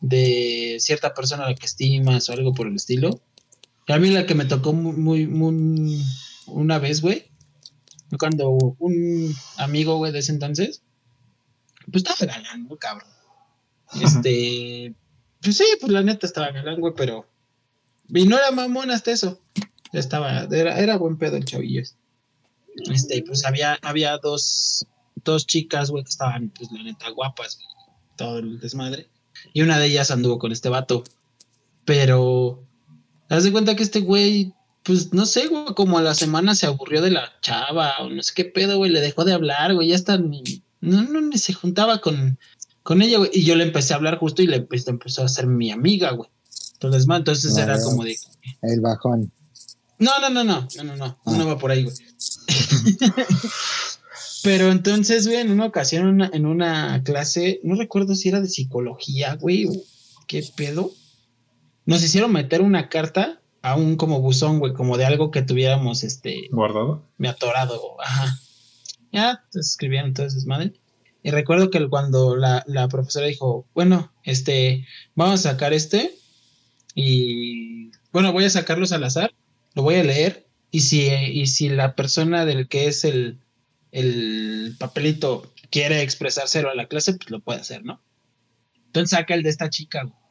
de 0.00 0.76
cierta 0.78 1.14
persona 1.14 1.44
a 1.44 1.48
la 1.50 1.54
que 1.54 1.66
estimas 1.66 2.28
o 2.28 2.32
algo 2.32 2.54
por 2.54 2.66
el 2.66 2.76
estilo. 2.76 3.20
A 3.88 3.98
mí 3.98 4.10
la 4.10 4.24
que 4.26 4.34
me 4.34 4.44
tocó 4.44 4.72
muy, 4.72 4.96
muy, 4.96 5.26
muy- 5.26 6.02
una 6.46 6.78
vez, 6.78 7.00
güey, 7.02 7.24
cuando 8.18 8.50
un 8.50 9.34
amigo, 9.56 9.96
güey, 9.96 10.12
de 10.12 10.20
ese 10.20 10.32
entonces, 10.32 10.82
pues 11.90 12.04
estaba 12.04 12.32
galán, 12.32 12.68
¿no, 12.68 12.76
cabrón? 12.76 13.08
Este, 14.00 14.94
pues 15.40 15.56
sí, 15.56 15.64
pues 15.80 15.92
la 15.92 16.02
neta 16.02 16.26
estaba 16.26 16.50
galán, 16.50 16.80
güey, 16.80 16.94
pero. 16.96 17.26
Y 18.08 18.26
no 18.26 18.36
era 18.36 18.50
mamón 18.50 18.90
hasta 18.90 19.12
eso. 19.12 19.40
Estaba, 19.92 20.44
era, 20.44 20.78
era 20.78 20.96
buen 20.96 21.18
pedo 21.18 21.36
el 21.36 21.44
chavillo. 21.44 21.80
este. 21.80 21.96
Este, 22.92 23.16
y 23.16 23.22
pues 23.22 23.44
había, 23.44 23.78
había 23.82 24.18
dos, 24.18 24.86
dos 25.24 25.46
chicas, 25.46 25.90
güey, 25.90 26.04
que 26.04 26.10
estaban, 26.10 26.50
pues 26.50 26.70
la 26.72 26.82
neta, 26.82 27.10
guapas, 27.10 27.56
güey, 27.56 27.68
todo 28.16 28.38
el 28.38 28.60
desmadre. 28.60 29.08
Y 29.52 29.62
una 29.62 29.78
de 29.78 29.86
ellas 29.86 30.10
anduvo 30.10 30.38
con 30.38 30.52
este 30.52 30.68
vato. 30.68 31.04
Pero, 31.84 32.64
haz 33.28 33.44
de 33.44 33.52
cuenta 33.52 33.76
que 33.76 33.82
este 33.82 34.00
güey, 34.00 34.54
pues 34.84 35.12
no 35.12 35.26
sé, 35.26 35.46
güey, 35.46 35.74
como 35.76 35.98
a 35.98 36.02
la 36.02 36.14
semana 36.14 36.54
se 36.54 36.66
aburrió 36.66 37.02
de 37.02 37.10
la 37.10 37.32
chava, 37.40 37.94
o 38.00 38.08
no 38.10 38.22
sé 38.22 38.32
qué 38.34 38.44
pedo, 38.44 38.78
güey, 38.78 38.90
le 38.90 39.00
dejó 39.00 39.24
de 39.24 39.32
hablar, 39.32 39.74
güey, 39.74 39.88
ya 39.88 39.94
está, 39.94 40.18
ni, 40.18 40.42
no, 40.80 41.02
no, 41.02 41.20
ni 41.20 41.38
se 41.38 41.52
juntaba 41.52 42.00
con, 42.00 42.38
con 42.82 43.00
ella, 43.02 43.18
güey. 43.18 43.30
Y 43.32 43.44
yo 43.44 43.54
le 43.54 43.64
empecé 43.64 43.92
a 43.92 43.96
hablar 43.96 44.18
justo 44.18 44.42
y 44.42 44.46
le 44.48 44.60
pues, 44.62 44.86
empezó 44.88 45.22
a 45.22 45.28
ser 45.28 45.46
mi 45.46 45.70
amiga, 45.70 46.10
güey. 46.12 46.28
Entonces, 46.74 47.06
man, 47.06 47.18
entonces 47.18 47.56
era 47.56 47.76
veo. 47.76 47.84
como 47.84 48.02
de, 48.04 48.16
El 48.62 48.80
bajón. 48.80 49.30
no, 49.98 50.10
no, 50.20 50.30
no, 50.30 50.42
no, 50.44 50.66
no, 50.76 50.84
no, 50.84 50.96
no, 50.96 51.18
Ah. 51.24 51.36
no 51.38 51.46
va 51.46 51.58
por 51.58 51.70
ahí, 51.70 51.84
güey. 51.84 51.94
Pero 54.42 54.72
entonces, 54.72 55.26
güey, 55.28 55.38
en 55.38 55.52
una 55.52 55.66
ocasión, 55.66 56.02
en 56.08 56.14
una, 56.14 56.30
en 56.32 56.46
una 56.46 57.02
clase, 57.04 57.60
no 57.62 57.76
recuerdo 57.76 58.16
si 58.16 58.28
era 58.28 58.40
de 58.40 58.48
psicología, 58.48 59.36
güey, 59.36 59.66
o 59.66 59.72
qué 60.26 60.44
pedo, 60.56 60.90
nos 61.86 62.02
hicieron 62.02 62.32
meter 62.32 62.60
una 62.60 62.88
carta 62.88 63.40
a 63.62 63.76
un 63.76 63.96
como 63.96 64.20
buzón, 64.20 64.58
güey, 64.58 64.72
como 64.72 64.98
de 64.98 65.04
algo 65.04 65.30
que 65.30 65.42
tuviéramos, 65.42 66.02
este, 66.02 66.48
Guardado. 66.50 67.08
me 67.16 67.28
atorado, 67.28 67.80
ajá. 68.00 68.38
Ya, 69.12 69.44
escribían 69.54 70.06
entonces, 70.06 70.46
madre. 70.46 70.72
Y 71.22 71.30
recuerdo 71.30 71.70
que 71.70 71.88
cuando 71.88 72.34
la, 72.34 72.64
la 72.66 72.88
profesora 72.88 73.26
dijo, 73.26 73.66
bueno, 73.74 74.12
este, 74.24 74.86
vamos 75.14 75.46
a 75.46 75.50
sacar 75.50 75.72
este 75.72 76.12
y, 76.94 77.90
bueno, 78.12 78.32
voy 78.32 78.44
a 78.44 78.50
sacarlos 78.50 78.90
al 78.92 79.04
azar, 79.04 79.32
lo 79.74 79.82
voy 79.82 79.94
a 79.96 80.04
leer 80.04 80.46
y 80.72 80.80
si, 80.80 81.08
y 81.08 81.46
si 81.46 81.68
la 81.68 81.94
persona 81.94 82.44
del 82.44 82.66
que 82.66 82.86
es 82.86 83.04
el, 83.04 83.38
el 83.92 84.74
papelito 84.78 85.52
quiere 85.70 86.02
expresárselo 86.02 86.70
a 86.70 86.74
la 86.74 86.86
clase, 86.86 87.14
pues 87.14 87.30
lo 87.30 87.40
puede 87.40 87.60
hacer, 87.60 87.84
¿no? 87.84 88.02
Entonces 88.86 89.10
saca 89.10 89.34
el 89.34 89.42
de 89.42 89.50
esta 89.50 89.70
chica, 89.70 90.02
güey. 90.02 90.21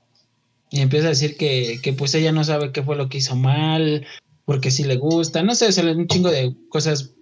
Y 0.71 0.79
empieza 0.79 1.07
a 1.07 1.09
decir 1.09 1.35
que, 1.37 1.79
que 1.83 1.93
pues 1.93 2.15
ella 2.15 2.31
no 2.31 2.43
sabe 2.43 2.71
qué 2.71 2.81
fue 2.81 2.95
lo 2.95 3.09
que 3.09 3.17
hizo 3.19 3.35
mal, 3.35 4.05
porque 4.45 4.71
sí 4.71 4.83
le 4.85 4.95
gusta, 4.95 5.43
no 5.43 5.53
sé, 5.53 5.71
se 5.71 5.83
le 5.83 5.93
un 5.93 6.07
chingo 6.07 6.31
de 6.31 6.55
cosas, 6.69 7.13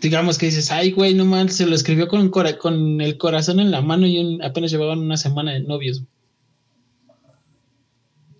digamos 0.00 0.38
que 0.38 0.46
dices, 0.46 0.70
ay, 0.70 0.92
güey, 0.92 1.12
no 1.12 1.24
mal, 1.24 1.50
se 1.50 1.66
lo 1.66 1.74
escribió 1.74 2.06
con, 2.08 2.28
cora- 2.30 2.56
con 2.58 3.00
el 3.00 3.18
corazón 3.18 3.58
en 3.60 3.70
la 3.72 3.80
mano 3.82 4.06
y 4.06 4.18
un- 4.18 4.42
apenas 4.42 4.70
llevaban 4.70 5.00
una 5.00 5.16
semana 5.16 5.52
de 5.52 5.60
novios. 5.60 6.04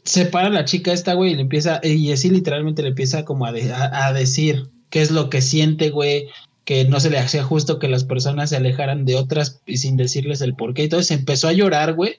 Se 0.04 0.26
para 0.26 0.48
la 0.50 0.64
chica 0.64 0.92
esta, 0.92 1.14
güey, 1.14 1.32
y 1.32 1.34
le 1.36 1.42
empieza, 1.42 1.80
y 1.84 2.10
así 2.10 2.28
literalmente 2.30 2.82
le 2.82 2.88
empieza 2.90 3.24
como 3.24 3.46
a, 3.46 3.50
a- 3.50 4.06
a 4.06 4.12
decir 4.12 4.70
qué 4.90 5.00
es 5.02 5.10
lo 5.10 5.30
que 5.30 5.40
siente, 5.42 5.90
güey, 5.90 6.26
que 6.64 6.84
no 6.84 7.00
se 7.00 7.10
le 7.10 7.18
hacía 7.18 7.42
justo 7.44 7.78
que 7.78 7.88
las 7.88 8.04
personas 8.04 8.50
se 8.50 8.56
alejaran 8.56 9.04
de 9.04 9.16
otras 9.16 9.60
y 9.66 9.76
sin 9.78 9.96
decirles 9.96 10.40
el 10.40 10.54
por 10.54 10.74
qué. 10.74 10.84
Entonces 10.84 11.10
empezó 11.16 11.48
a 11.48 11.52
llorar, 11.52 11.94
güey, 11.94 12.14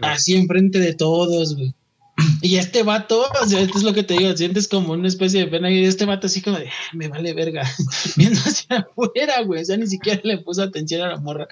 Así 0.00 0.36
enfrente 0.36 0.78
de 0.78 0.94
todos, 0.94 1.56
güey. 1.56 1.74
Y 2.42 2.56
este 2.56 2.82
vato, 2.82 3.24
o 3.42 3.46
sea, 3.46 3.60
esto 3.60 3.78
es 3.78 3.84
lo 3.84 3.94
que 3.94 4.02
te 4.02 4.14
digo, 4.14 4.36
sientes 4.36 4.68
como 4.68 4.92
una 4.92 5.08
especie 5.08 5.40
de 5.40 5.46
pena 5.46 5.70
y 5.70 5.84
este 5.84 6.04
vato 6.04 6.26
así 6.26 6.42
como 6.42 6.58
de, 6.58 6.68
"Ah, 6.68 6.90
me 6.94 7.08
vale 7.08 7.32
verga, 7.34 7.62
viendo 8.16 8.38
hacia 8.40 8.78
afuera, 8.78 9.42
güey, 9.44 9.62
o 9.62 9.64
sea, 9.64 9.76
ni 9.76 9.86
siquiera 9.86 10.20
le 10.24 10.38
puso 10.38 10.62
atención 10.62 11.02
a 11.02 11.08
la 11.08 11.20
morra. 11.20 11.48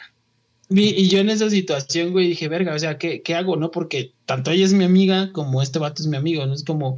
Y, 0.68 1.08
yo 1.08 1.18
en 1.18 1.30
esa 1.30 1.50
situación, 1.50 2.12
güey, 2.12 2.28
dije, 2.28 2.48
verga, 2.48 2.74
o 2.74 2.78
sea, 2.78 2.96
¿qué, 2.96 3.22
qué 3.22 3.34
hago, 3.34 3.56
no? 3.56 3.70
Porque 3.72 4.14
tanto 4.24 4.52
ella 4.52 4.64
es 4.64 4.72
mi 4.72 4.84
amiga 4.84 5.32
como 5.32 5.62
este 5.62 5.80
vato 5.80 6.02
es 6.02 6.08
mi 6.08 6.16
amigo, 6.16 6.46
¿no? 6.46 6.54
Es 6.54 6.62
como, 6.62 6.96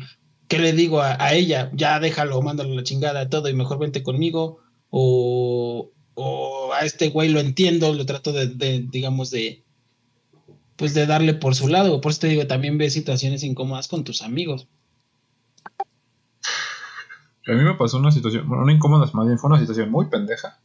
¿qué 0.49 0.59
le 0.59 0.73
digo 0.73 1.01
a, 1.01 1.33
ella? 1.33 1.71
Ya 1.75 1.99
déjalo, 1.99 2.43
mándalo 2.43 2.75
la 2.75 2.83
chingada, 2.83 3.31
todo, 3.31 3.49
y 3.49 3.55
mejor 3.55 3.79
vente 3.79 4.03
conmigo, 4.03 4.59
o, 4.91 5.91
o 6.15 6.73
a 6.75 6.85
este 6.85 7.09
güey 7.09 7.31
lo 7.31 7.41
entiendo, 7.41 7.95
lo 7.95 8.05
trato 8.05 8.33
de 8.33 8.87
digamos, 8.91 9.31
de, 9.31 9.62
pues 10.77 10.95
de 10.95 11.07
darle 11.07 11.35
por 11.35 11.55
su 11.55 11.69
lado. 11.69 12.01
Por 12.01 12.13
eso 12.13 12.21
te 12.21 12.29
digo, 12.29 12.47
también 12.47 12.79
ves 12.79 12.93
situaciones 12.93 13.43
incómodas 13.43 13.89
con 13.89 14.05
tus 14.05 14.23
amigos. 14.23 14.69
A 17.47 17.53
mí 17.53 17.63
me 17.63 17.75
pasó 17.75 17.99
una 17.99 18.13
situación, 18.13 18.49
bueno, 18.49 18.63
una 18.63 18.73
incómoda, 18.73 19.11
más 19.13 19.27
bien 19.27 19.39
fue 19.39 19.51
una 19.51 19.59
situación 19.59 19.91
muy 19.91 20.07
pendeja. 20.07 20.61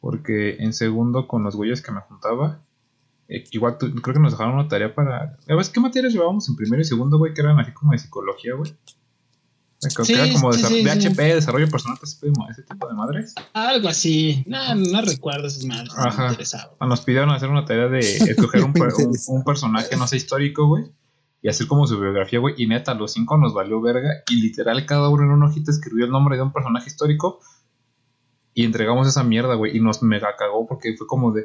Porque 0.00 0.56
en 0.60 0.72
segundo, 0.72 1.26
con 1.26 1.42
los 1.42 1.56
güeyes 1.56 1.82
que 1.82 1.92
me 1.92 2.00
juntaba, 2.00 2.62
eh, 3.28 3.44
igual 3.50 3.76
creo 3.78 4.14
que 4.14 4.20
nos 4.20 4.32
dejaron 4.32 4.54
una 4.54 4.68
tarea 4.68 4.94
para. 4.94 5.36
¿Sabes 5.40 5.68
qué 5.70 5.80
materias 5.80 6.12
llevábamos 6.12 6.48
en 6.48 6.56
primero 6.56 6.80
y 6.80 6.84
segundo, 6.84 7.18
güey? 7.18 7.34
Que 7.34 7.42
eran 7.42 7.58
así 7.58 7.72
como 7.72 7.92
de 7.92 7.98
psicología, 7.98 8.54
güey. 8.54 8.74
Que 9.80 10.04
Sí, 10.04 10.12
era 10.14 10.24
como 10.32 10.52
sí, 10.52 10.58
sí, 10.64 10.82
desarrollo 11.36 11.68
personal, 11.68 11.98
ese 12.02 12.16
tipo 12.20 12.44
de- 12.46 12.52
ese 12.52 12.62
tipo 12.64 12.88
de 12.88 12.94
madres. 12.94 13.34
Algo 13.52 13.88
así. 13.88 14.42
No, 14.46 14.74
no 14.74 15.02
recuerdo 15.02 15.46
esas 15.46 15.64
madres. 15.64 15.92
Ajá. 15.96 16.36
Nos 16.80 17.00
pidieron 17.02 17.30
hacer 17.30 17.48
una 17.48 17.64
tarea 17.64 17.86
de 17.86 18.00
escoger 18.00 18.64
un, 18.64 18.72
un- 18.76 19.16
un 19.36 19.44
personaje, 19.44 19.96
no 19.96 20.06
sé, 20.08 20.16
histórico, 20.16 20.66
güey. 20.66 20.90
Y 21.42 21.48
hacer 21.48 21.68
como 21.68 21.86
su 21.86 22.00
biografía, 22.00 22.40
güey. 22.40 22.54
Y 22.58 22.66
neta, 22.66 22.94
los 22.94 23.12
cinco 23.12 23.36
nos 23.38 23.54
valió 23.54 23.80
verga. 23.80 24.08
Y 24.28 24.40
literal, 24.42 24.84
cada 24.84 25.08
uno 25.10 25.22
en 25.22 25.30
una 25.30 25.46
hojita 25.46 25.70
escribió 25.70 26.04
el 26.06 26.10
nombre 26.10 26.36
de 26.36 26.42
un 26.42 26.52
personaje 26.52 26.88
histórico. 26.88 27.38
Y 28.54 28.64
entregamos 28.64 29.06
esa 29.06 29.22
mierda, 29.22 29.54
güey. 29.54 29.76
Y 29.76 29.80
nos 29.80 30.02
mega 30.02 30.34
cagó 30.36 30.66
porque 30.66 30.96
fue 30.96 31.06
como 31.06 31.30
de. 31.30 31.42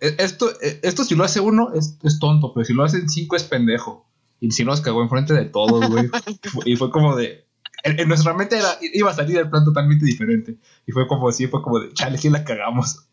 "E- 0.00 0.16
Esto, 0.18 0.48
e- 0.62 0.80
esto 0.82 1.04
si 1.04 1.14
lo 1.14 1.24
hace 1.24 1.40
uno 1.40 1.74
es, 1.74 1.98
es 2.02 2.18
tonto, 2.18 2.54
pero 2.54 2.64
si 2.64 2.72
lo 2.72 2.84
hacen 2.84 3.10
cinco 3.10 3.36
es 3.36 3.42
pendejo. 3.44 4.06
Y 4.40 4.52
si 4.52 4.64
nos 4.64 4.80
cagó 4.80 5.02
enfrente 5.02 5.34
de 5.34 5.44
todos, 5.44 5.86
güey. 5.90 6.08
y 6.64 6.76
fue 6.76 6.90
como 6.90 7.14
de. 7.14 7.46
En, 7.84 7.98
en 8.00 8.08
nuestra 8.08 8.34
mente 8.34 8.58
era, 8.58 8.68
iba 8.80 9.10
a 9.10 9.14
salir 9.14 9.38
el 9.38 9.48
plan 9.50 9.64
totalmente 9.64 10.04
diferente. 10.04 10.56
Y 10.86 10.92
fue 10.92 11.06
como 11.06 11.28
así, 11.28 11.46
fue 11.46 11.62
como 11.62 11.78
de, 11.80 11.92
chale, 11.92 12.18
sí 12.18 12.28
la 12.28 12.44
cagamos. 12.44 13.04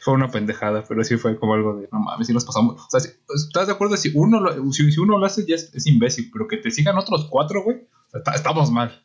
Fue 0.00 0.14
una 0.14 0.28
pendejada, 0.30 0.82
pero 0.88 1.04
sí 1.04 1.16
fue 1.16 1.38
como 1.38 1.54
algo 1.54 1.76
de, 1.76 1.88
no 1.92 2.00
mames, 2.00 2.26
si 2.26 2.32
nos 2.32 2.44
pasamos. 2.44 2.80
O 2.80 2.86
sea, 2.90 3.00
si- 3.00 3.10
¿estás 3.34 3.66
de 3.66 3.72
acuerdo? 3.74 3.96
Si 3.96 4.10
uno 4.14 4.40
lo, 4.40 4.72
si, 4.72 4.90
si 4.90 4.98
uno 5.00 5.18
lo 5.18 5.26
hace 5.26 5.44
ya 5.46 5.54
es, 5.54 5.72
es 5.74 5.86
imbécil, 5.86 6.30
pero 6.32 6.48
que 6.48 6.56
te 6.56 6.70
sigan 6.70 6.96
otros 6.98 7.26
cuatro, 7.30 7.62
güey, 7.62 7.86
estamos 8.34 8.70
mal. 8.72 9.04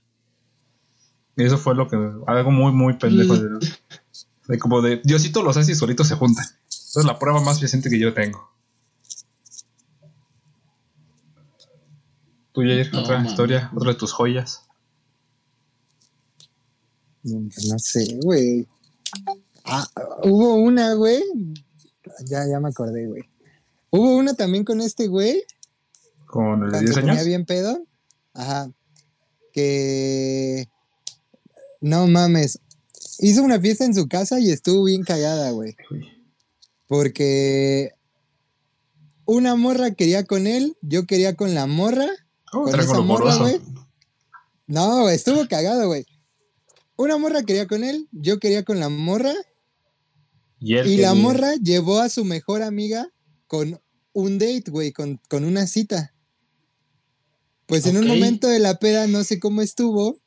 Y 1.36 1.43
eso 1.43 1.57
fue 1.57 1.76
lo 1.76 1.88
que, 1.88 1.95
algo 2.28 2.51
muy, 2.51 2.71
muy 2.71 2.93
pendejo. 2.93 3.36
De, 3.38 3.59
de 4.47 4.59
como 4.59 4.82
de, 4.82 5.01
Diosito 5.03 5.43
los 5.43 5.57
hace 5.57 5.71
y 5.74 5.76
solitos 5.76 6.07
se 6.07 6.15
juntan. 6.15 6.45
Esa 6.69 6.99
es 7.01 7.05
la 7.05 7.19
prueba 7.19 7.41
más 7.41 7.59
reciente 7.61 7.89
que 7.89 7.99
yo 7.99 8.13
tengo. 8.13 8.52
Tú, 12.53 12.61
Jair, 12.61 12.93
No, 12.93 13.01
otra 13.01 13.25
historia, 13.25 13.71
otra 13.75 13.91
de 13.93 13.97
tus 13.97 14.13
joyas. 14.13 14.61
No 17.23 17.79
sé, 17.79 18.19
güey. 18.21 18.67
Ah, 19.63 19.87
hubo 20.23 20.55
una, 20.55 20.93
güey. 20.93 21.21
Ya, 22.25 22.45
ya 22.49 22.59
me 22.59 22.69
acordé, 22.69 23.07
güey. 23.07 23.23
Hubo 23.89 24.17
una 24.17 24.33
también 24.33 24.65
con 24.65 24.81
este 24.81 25.07
güey. 25.07 25.43
Con 26.25 26.63
el 26.63 26.71
de 26.71 26.71
Cuando 26.71 26.79
10 26.79 26.93
se 26.93 26.99
ponía 27.01 27.13
años. 27.13 27.25
bien 27.25 27.45
pedo. 27.45 27.79
Ajá. 28.33 28.71
Que. 29.53 30.67
No 31.79 32.07
mames. 32.07 32.59
Hizo 33.19 33.43
una 33.43 33.59
fiesta 33.59 33.85
en 33.85 33.93
su 33.95 34.07
casa 34.07 34.39
y 34.39 34.51
estuvo 34.51 34.83
bien 34.83 35.03
cagada, 35.03 35.51
güey. 35.51 35.75
Porque. 36.87 37.91
Una 39.25 39.55
morra 39.55 39.91
quería 39.91 40.25
con 40.25 40.47
él, 40.47 40.75
yo 40.81 41.05
quería 41.05 41.35
con 41.35 41.55
la 41.55 41.65
morra. 41.67 42.07
Oh, 42.53 42.63
Con 42.63 42.79
esa 42.79 43.01
morra, 43.01 43.35
güey. 43.37 43.59
No, 44.67 45.01
güey, 45.03 45.15
estuvo 45.15 45.47
cagado, 45.47 45.87
güey. 45.87 46.05
Una 46.95 47.17
morra 47.17 47.43
quería 47.43 47.67
con 47.67 47.83
él, 47.83 48.07
yo 48.11 48.39
quería 48.39 48.63
con 48.63 48.79
la 48.79 48.89
morra. 48.89 49.33
Y, 50.59 50.75
él 50.75 50.87
Y 50.87 50.97
la 50.97 51.13
morra 51.13 51.55
llevó 51.55 51.99
a 51.99 52.09
su 52.09 52.23
mejor 52.23 52.61
amiga 52.61 53.09
con 53.47 53.81
un 54.13 54.37
date, 54.37 54.69
güey, 54.69 54.91
con, 54.91 55.19
con 55.29 55.43
una 55.43 55.67
cita. 55.67 56.13
Pues 57.65 57.87
en 57.87 57.97
un 57.97 58.07
momento 58.07 58.47
de 58.47 58.59
la 58.59 58.77
peda, 58.77 59.07
no 59.07 59.23
sé 59.23 59.39
cómo 59.39 59.61
estuvo, 59.61 60.17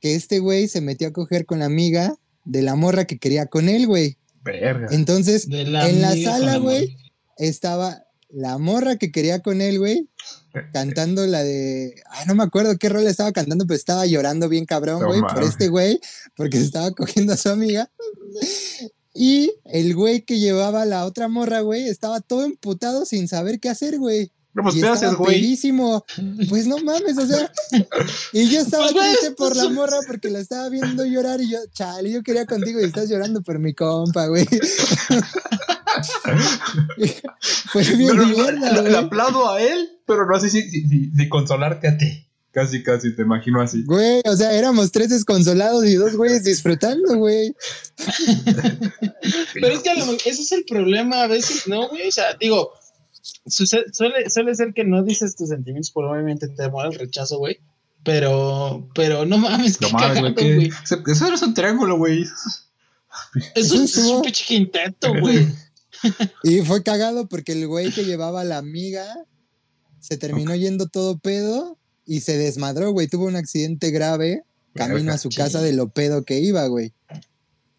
que 0.00 0.14
este 0.14 0.38
güey 0.38 0.66
se 0.68 0.80
metió 0.80 1.08
a 1.08 1.12
coger 1.12 1.46
con 1.46 1.58
la 1.58 1.66
amiga 1.66 2.16
de 2.44 2.62
la 2.62 2.74
morra 2.74 3.06
que 3.06 3.18
quería 3.18 3.46
con 3.46 3.68
él, 3.68 3.86
güey. 3.86 4.18
Verga. 4.42 4.88
Entonces, 4.90 5.46
la 5.48 5.88
en 5.88 6.00
la 6.00 6.16
sala, 6.16 6.52
la 6.52 6.58
güey, 6.58 6.96
estaba 7.36 8.04
la 8.28 8.58
morra 8.58 8.96
que 8.96 9.12
quería 9.12 9.40
con 9.40 9.60
él, 9.60 9.78
güey, 9.78 10.08
cantando 10.72 11.26
la 11.26 11.42
de. 11.42 11.94
Ay, 12.10 12.26
no 12.26 12.34
me 12.34 12.44
acuerdo 12.44 12.76
qué 12.78 12.88
rol 12.88 13.06
estaba 13.06 13.32
cantando, 13.32 13.66
pero 13.66 13.76
estaba 13.76 14.06
llorando 14.06 14.48
bien 14.48 14.66
cabrón, 14.66 15.04
güey, 15.04 15.20
por 15.20 15.42
este 15.42 15.68
güey, 15.68 16.00
porque 16.36 16.58
se 16.58 16.64
estaba 16.64 16.90
cogiendo 16.92 17.32
a 17.32 17.36
su 17.36 17.48
amiga. 17.48 17.90
Y 19.14 19.52
el 19.64 19.94
güey 19.94 20.22
que 20.22 20.38
llevaba 20.40 20.82
a 20.82 20.86
la 20.86 21.04
otra 21.04 21.28
morra, 21.28 21.60
güey, 21.60 21.88
estaba 21.88 22.20
todo 22.20 22.44
emputado 22.44 23.04
sin 23.04 23.28
saber 23.28 23.60
qué 23.60 23.68
hacer, 23.68 23.98
güey. 23.98 24.32
No, 24.54 24.62
pues, 24.62 24.76
y 24.76 24.80
¿qué 24.80 24.86
estaba 24.86 25.08
haces, 25.08 25.18
güey? 25.18 25.40
Pues 26.48 26.66
no 26.66 26.78
mames, 26.78 27.18
o 27.18 27.26
sea. 27.26 27.52
Y 28.32 28.48
yo 28.48 28.60
estaba 28.60 28.88
Pues, 28.90 29.18
triste 29.18 29.32
por 29.32 29.56
la 29.56 29.64
pues, 29.64 29.74
morra 29.74 29.98
porque 30.06 30.30
la 30.30 30.38
estaba 30.38 30.68
viendo 30.68 31.04
llorar 31.04 31.40
y 31.40 31.50
yo, 31.50 31.58
chale, 31.72 32.10
yo 32.10 32.22
quería 32.22 32.46
contigo 32.46 32.80
y 32.80 32.84
estás 32.84 33.08
llorando 33.08 33.42
por 33.42 33.58
mi 33.58 33.74
compa, 33.74 34.26
güey. 34.26 34.46
Fue 37.66 37.82
bien 37.82 38.10
Pero 38.10 38.26
mierda, 38.26 38.72
le, 38.72 38.82
le 38.82 38.90
güey. 38.90 38.94
aplaudo 38.94 39.50
a 39.50 39.60
él, 39.62 39.88
pero 40.06 40.26
no 40.26 40.38
sé 40.40 40.50
si, 40.50 40.62
si, 40.70 40.86
si- 40.88 41.10
si 41.14 41.28
consolarte 41.28 41.88
a 41.88 41.96
ti. 41.98 42.20
Casi, 42.52 42.84
casi, 42.84 43.16
te 43.16 43.22
imagino 43.22 43.60
así. 43.60 43.82
Güey, 43.84 44.22
o 44.26 44.36
sea, 44.36 44.52
éramos 44.52 44.92
tres 44.92 45.08
desconsolados 45.08 45.84
y 45.86 45.94
dos 45.94 46.14
güeyes 46.14 46.44
disfrutando, 46.44 47.16
güey. 47.16 47.52
Pero 49.54 49.66
es 49.68 49.80
que 49.80 49.90
a 49.90 49.94
lo 49.94 50.06
mejor- 50.06 50.20
ese 50.24 50.42
es 50.42 50.52
el 50.52 50.64
problema 50.64 51.22
a 51.22 51.26
veces, 51.26 51.66
¿no, 51.66 51.88
güey? 51.88 52.06
O 52.08 52.12
sea, 52.12 52.34
digo, 52.38 52.72
suele, 53.46 54.30
suele 54.30 54.54
ser 54.54 54.72
que 54.72 54.84
no 54.84 55.02
dices 55.02 55.34
tus 55.34 55.48
sentimientos, 55.48 55.90
probablemente 55.90 56.46
te 56.48 56.68
muera 56.70 56.90
el 56.90 56.98
rechazo, 56.98 57.38
güey. 57.38 57.58
Pero, 58.04 58.88
pero 58.94 59.24
no 59.24 59.38
mames, 59.38 59.80
No 59.80 59.88
qué 59.88 59.92
mames, 59.94 60.08
cagado, 60.18 60.34
güey. 60.34 60.70
Eso 60.84 61.02
eso 61.06 61.28
no 61.30 61.34
es 61.34 61.42
un 61.42 61.54
triángulo, 61.54 61.96
güey. 61.96 62.22
Es 63.54 63.72
un, 63.72 63.84
Eso 63.84 64.00
es 64.00 64.06
un 64.06 64.22
pinche 64.22 64.44
quinteto, 64.46 65.12
güey. 65.20 65.48
Y 66.42 66.60
fue 66.60 66.82
cagado 66.82 67.28
porque 67.28 67.52
el 67.52 67.66
güey 67.66 67.90
que 67.90 68.04
llevaba 68.04 68.42
a 68.42 68.44
la 68.44 68.58
amiga 68.58 69.06
se 70.00 70.16
terminó 70.16 70.54
yendo 70.54 70.86
todo 70.86 71.18
pedo 71.18 71.78
y 72.06 72.20
se 72.20 72.36
desmadró, 72.36 72.92
güey. 72.92 73.08
Tuvo 73.08 73.24
un 73.24 73.36
accidente 73.36 73.90
grave 73.90 74.44
camino 74.74 75.12
a 75.12 75.18
su 75.18 75.30
casa 75.30 75.62
de 75.62 75.72
lo 75.72 75.88
pedo 75.88 76.24
que 76.24 76.40
iba, 76.40 76.66
güey. 76.66 76.92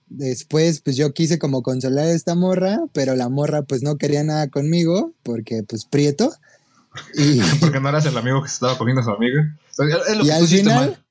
Después, 0.07 0.81
pues 0.81 0.95
yo 0.95 1.13
quise 1.13 1.39
como 1.39 1.61
consolar 1.61 2.05
a 2.05 2.11
esta 2.11 2.35
morra, 2.35 2.79
pero 2.93 3.15
la 3.15 3.29
morra 3.29 3.63
pues 3.63 3.83
no 3.83 3.97
quería 3.97 4.23
nada 4.23 4.49
conmigo 4.49 5.13
porque 5.23 5.63
pues 5.63 5.85
prieto. 5.85 6.33
Y, 7.13 7.39
Porque 7.59 7.79
no 7.81 7.89
eras 7.89 8.05
el 8.05 8.17
amigo 8.17 8.41
que 8.41 8.47
se 8.47 8.53
estaba 8.53 8.77
cogiendo 8.77 9.01
a 9.01 9.03
su 9.03 9.11
amiga. 9.11 9.57
O 9.71 9.73
sea, 9.73 9.85
es 10.07 10.17
lo 10.17 10.23
y 10.23 10.27
que 10.27 10.33
al 10.33 10.39
tú 10.39 10.45
hiciste 10.45 10.63
final, 10.63 10.89
mal. 10.91 11.04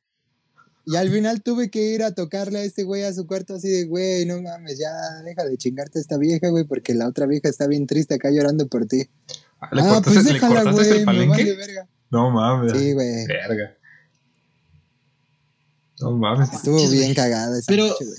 Y 0.87 0.97
al 0.97 1.11
final 1.11 1.43
tuve 1.43 1.70
que 1.70 1.82
ir 1.95 2.03
a 2.03 2.14
tocarle 2.14 2.59
a 2.59 2.64
este 2.64 2.82
güey 2.82 3.03
a 3.05 3.12
su 3.12 3.26
cuarto 3.26 3.55
así 3.55 3.68
de, 3.68 3.85
güey, 3.85 4.26
no 4.26 4.43
mames, 4.43 4.78
ya 4.78 4.93
deja 5.24 5.45
de 5.45 5.57
chingarte 5.57 5.99
a 5.99 6.03
esta 6.03 6.18
vieja, 6.18 6.49
güey, 6.49 6.64
porque 6.64 6.95
la 6.95 7.09
otra 7.09 7.26
vieja 7.26 7.49
está 7.49 7.66
bien 7.66 7.87
triste 7.87 8.14
acá 8.14 8.30
llorando 8.30 8.66
por 8.68 8.87
ti. 8.87 9.09
Ah, 9.61 9.70
¿Le 9.72 9.80
ah, 9.82 9.85
cortaste, 9.87 10.11
pues 10.12 10.24
le 10.26 10.32
déjala, 10.35 10.62
cortaste 10.62 10.85
güey, 10.85 10.91
el 10.91 10.99
me 11.01 11.05
palenque? 11.07 11.43
vale 11.43 11.57
verga. 11.57 11.89
No 12.11 12.30
mames. 12.30 12.72
Sí, 12.72 12.93
güey. 12.93 13.26
Verga. 13.26 13.76
No 16.01 16.11
mames. 16.12 16.53
Estuvo 16.53 16.74
Manches, 16.74 16.93
bien 16.93 17.14
cagada 17.14 17.59
esa 17.59 17.66
Pero- 17.72 17.89
noche, 17.89 18.05
güey. 18.05 18.18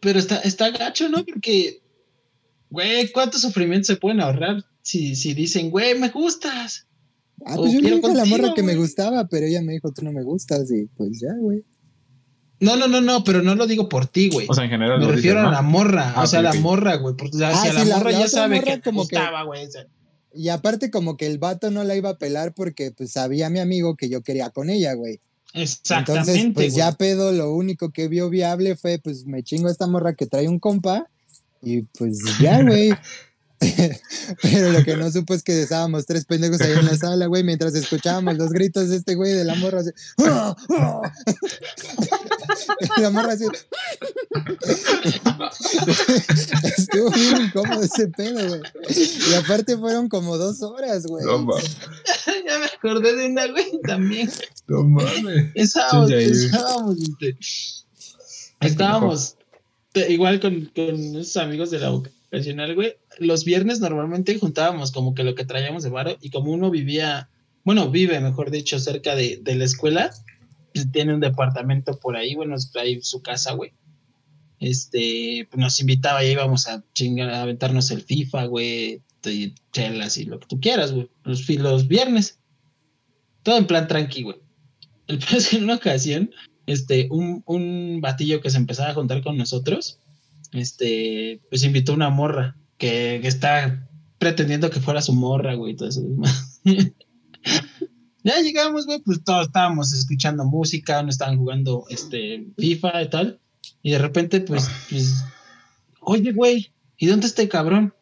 Pero 0.00 0.18
está, 0.18 0.38
está 0.40 0.70
gacho, 0.70 1.08
¿no? 1.08 1.24
Porque, 1.24 1.80
güey, 2.68 3.10
¿cuánto 3.10 3.38
sufrimiento 3.38 3.86
se 3.86 3.96
pueden 3.96 4.20
ahorrar 4.20 4.62
si, 4.82 5.16
si 5.16 5.32
dicen, 5.32 5.70
güey, 5.70 5.98
me 5.98 6.10
gustas? 6.10 6.86
Ah, 7.46 7.56
pues 7.56 7.72
yo 7.72 7.80
le 7.80 7.90
dije 7.96 8.10
a 8.10 8.14
la 8.14 8.24
morra 8.24 8.54
que 8.54 8.62
me 8.62 8.74
gustaba, 8.76 9.26
pero 9.28 9.46
ella 9.46 9.60
me 9.62 9.72
dijo, 9.74 9.92
tú 9.92 10.02
no 10.04 10.12
me 10.12 10.22
gustas, 10.22 10.70
y 10.70 10.86
pues 10.96 11.20
ya, 11.20 11.34
güey. 11.38 11.62
No, 12.60 12.76
no, 12.76 12.86
no, 12.88 13.00
no, 13.00 13.24
pero 13.24 13.42
no 13.42 13.54
lo 13.54 13.66
digo 13.66 13.88
por 13.88 14.06
ti, 14.06 14.30
güey. 14.30 14.46
O 14.48 14.54
sea, 14.54 14.64
en 14.64 14.70
general. 14.70 14.98
Me 15.00 15.06
refiero 15.08 15.40
dices, 15.40 15.48
a 15.52 15.56
la 15.56 15.62
morra, 15.62 16.14
Ah, 16.16 16.22
o 16.22 16.26
sea, 16.26 16.38
ok, 16.40 16.44
la 16.44 16.54
morra, 16.54 16.94
güey, 16.96 17.14
porque 17.16 17.36
o 17.36 17.38
sea, 17.38 17.50
Ah, 17.50 17.56
si 17.62 17.68
a 17.68 17.70
sí, 17.72 17.76
la 17.78 17.84
la- 17.84 17.96
morra 17.98 18.10
la 18.12 18.18
ya 18.20 18.28
sabe 18.28 18.56
morra 18.56 18.74
que 18.76 18.80
como 18.82 19.00
gustaba, 19.00 19.42
güey. 19.42 19.68
Y 20.32 20.48
aparte 20.48 20.90
como 20.90 21.16
que 21.16 21.26
el 21.26 21.38
vato 21.38 21.70
no 21.70 21.84
la 21.84 21.94
iba 21.96 22.10
a 22.10 22.18
pelar 22.18 22.54
porque 22.54 22.90
pues 22.90 23.12
sabía 23.12 23.50
mi 23.50 23.60
amigo 23.60 23.96
que 23.96 24.08
yo 24.08 24.22
quería 24.22 24.50
con 24.50 24.68
ella, 24.70 24.94
güey. 24.94 25.20
Exactamente. 25.52 26.32
Entonces, 26.32 26.52
pues 26.54 26.74
ya 26.74 26.90
pedo, 26.92 27.30
lo 27.30 27.54
único 27.54 27.90
que 27.92 28.08
vio 28.08 28.28
viable 28.30 28.74
fue, 28.76 28.98
pues 28.98 29.26
me 29.26 29.42
chingo 29.44 29.68
a 29.68 29.70
esta 29.70 29.86
morra 29.86 30.14
que 30.14 30.26
trae 30.26 30.48
un 30.48 30.58
compa 30.58 31.08
y 31.62 31.82
pues 31.82 32.18
ya, 32.40 32.62
güey. 32.64 32.92
Pero 34.42 34.72
lo 34.72 34.84
que 34.84 34.96
no 34.96 35.10
supo 35.10 35.34
es 35.34 35.42
que 35.42 35.62
estábamos 35.62 36.06
tres 36.06 36.24
pendejos 36.24 36.60
ahí 36.60 36.72
en 36.72 36.86
la 36.86 36.96
sala, 36.96 37.26
güey, 37.26 37.44
mientras 37.44 37.74
escuchábamos 37.74 38.36
los 38.36 38.50
gritos 38.50 38.88
de 38.88 38.96
este 38.96 39.14
güey 39.14 39.32
de 39.32 39.44
la 39.44 39.54
morra 39.56 39.80
así. 39.80 39.90
¡Ah! 40.24 40.56
¡Ah! 40.70 41.00
Y 42.96 43.00
la 43.00 43.10
morra 43.10 43.32
así. 43.32 43.44
Estuvo 46.76 47.10
bien 47.10 47.42
incómodo 47.42 47.82
ese 47.82 48.08
pedo, 48.08 48.48
güey. 48.48 48.60
Y 49.30 49.34
aparte 49.34 49.76
fueron 49.76 50.08
como 50.08 50.36
dos 50.38 50.62
horas, 50.62 51.06
güey. 51.06 51.24
No 51.24 51.38
mames. 51.38 51.76
ya 52.46 52.58
me 52.58 52.66
acordé 52.66 53.14
de 53.16 53.26
una, 53.26 53.46
güey, 53.48 53.66
también. 53.86 54.30
No 54.66 54.82
mames. 54.84 55.50
Estábamos, 55.54 56.08
Sí, 56.08 56.14
ya, 56.14 56.20
ya. 56.20 56.26
estábamos, 56.26 56.96
estábamos 58.60 59.36
te- 59.92 60.12
igual 60.12 60.40
con, 60.40 60.70
con 60.74 61.16
esos 61.16 61.36
amigos 61.36 61.70
de 61.70 61.78
la 61.78 61.90
vocacional, 61.90 62.74
güey. 62.74 62.96
Los 63.18 63.44
viernes 63.44 63.80
normalmente 63.80 64.38
juntábamos 64.38 64.92
como 64.92 65.14
que 65.14 65.24
lo 65.24 65.34
que 65.34 65.44
traíamos 65.44 65.82
de 65.82 65.90
varo 65.90 66.16
y 66.20 66.30
como 66.30 66.52
uno 66.52 66.70
vivía, 66.70 67.28
bueno, 67.64 67.90
vive, 67.90 68.20
mejor 68.20 68.50
dicho, 68.50 68.78
cerca 68.78 69.14
de, 69.14 69.38
de 69.42 69.54
la 69.54 69.64
escuela, 69.64 70.10
pues, 70.74 70.90
tiene 70.90 71.14
un 71.14 71.20
departamento 71.20 71.98
por 72.00 72.16
ahí, 72.16 72.34
bueno, 72.34 72.56
su 72.58 73.22
casa, 73.22 73.52
güey. 73.52 73.72
Este, 74.58 75.46
pues, 75.50 75.60
nos 75.60 75.80
invitaba 75.80 76.24
y 76.24 76.32
íbamos 76.32 76.66
a 76.66 76.82
chingar, 76.92 77.30
a 77.30 77.42
aventarnos 77.42 77.90
el 77.92 78.02
FIFA, 78.02 78.46
güey, 78.46 79.02
chelas 79.72 80.18
y 80.18 80.24
lo 80.24 80.40
que 80.40 80.46
tú 80.46 80.60
quieras, 80.60 80.92
güey, 80.92 81.08
los, 81.22 81.88
viernes. 81.88 82.40
Todo 83.44 83.56
en 83.58 83.66
plan 83.66 83.86
tranqui, 83.86 84.22
güey. 84.22 84.36
El 85.06 85.18
es 85.36 85.48
que 85.48 85.56
en 85.56 85.64
una 85.64 85.76
ocasión, 85.76 86.30
este, 86.66 87.08
un, 87.10 87.42
un 87.46 88.00
batillo 88.00 88.40
que 88.40 88.50
se 88.50 88.56
empezaba 88.56 88.90
a 88.90 88.94
juntar 88.94 89.22
con 89.22 89.36
nosotros, 89.36 90.00
este, 90.52 91.40
pues 91.48 91.62
invitó 91.62 91.92
una 91.92 92.10
morra 92.10 92.56
que, 92.78 93.18
que 93.22 93.28
está 93.28 93.88
pretendiendo 94.18 94.70
que 94.70 94.80
fuera 94.80 95.02
su 95.02 95.12
morra, 95.12 95.54
güey, 95.54 95.72
y 95.72 95.76
todo 95.76 95.88
eso. 95.88 96.02
ya 98.24 98.40
llegamos, 98.40 98.86
güey, 98.86 99.00
pues 99.00 99.22
todos 99.22 99.46
estábamos 99.46 99.92
escuchando 99.92 100.44
música, 100.44 101.02
no 101.02 101.10
estaban 101.10 101.38
jugando 101.38 101.84
este 101.90 102.46
FIFA 102.56 103.02
y 103.02 103.10
tal, 103.10 103.40
y 103.82 103.90
de 103.90 103.98
repente, 103.98 104.40
pues, 104.40 104.68
pues, 104.88 105.24
oye, 106.00 106.32
güey, 106.32 106.72
¿y 106.96 107.06
dónde 107.06 107.26
está 107.26 107.42
el 107.42 107.48
cabrón? 107.48 107.94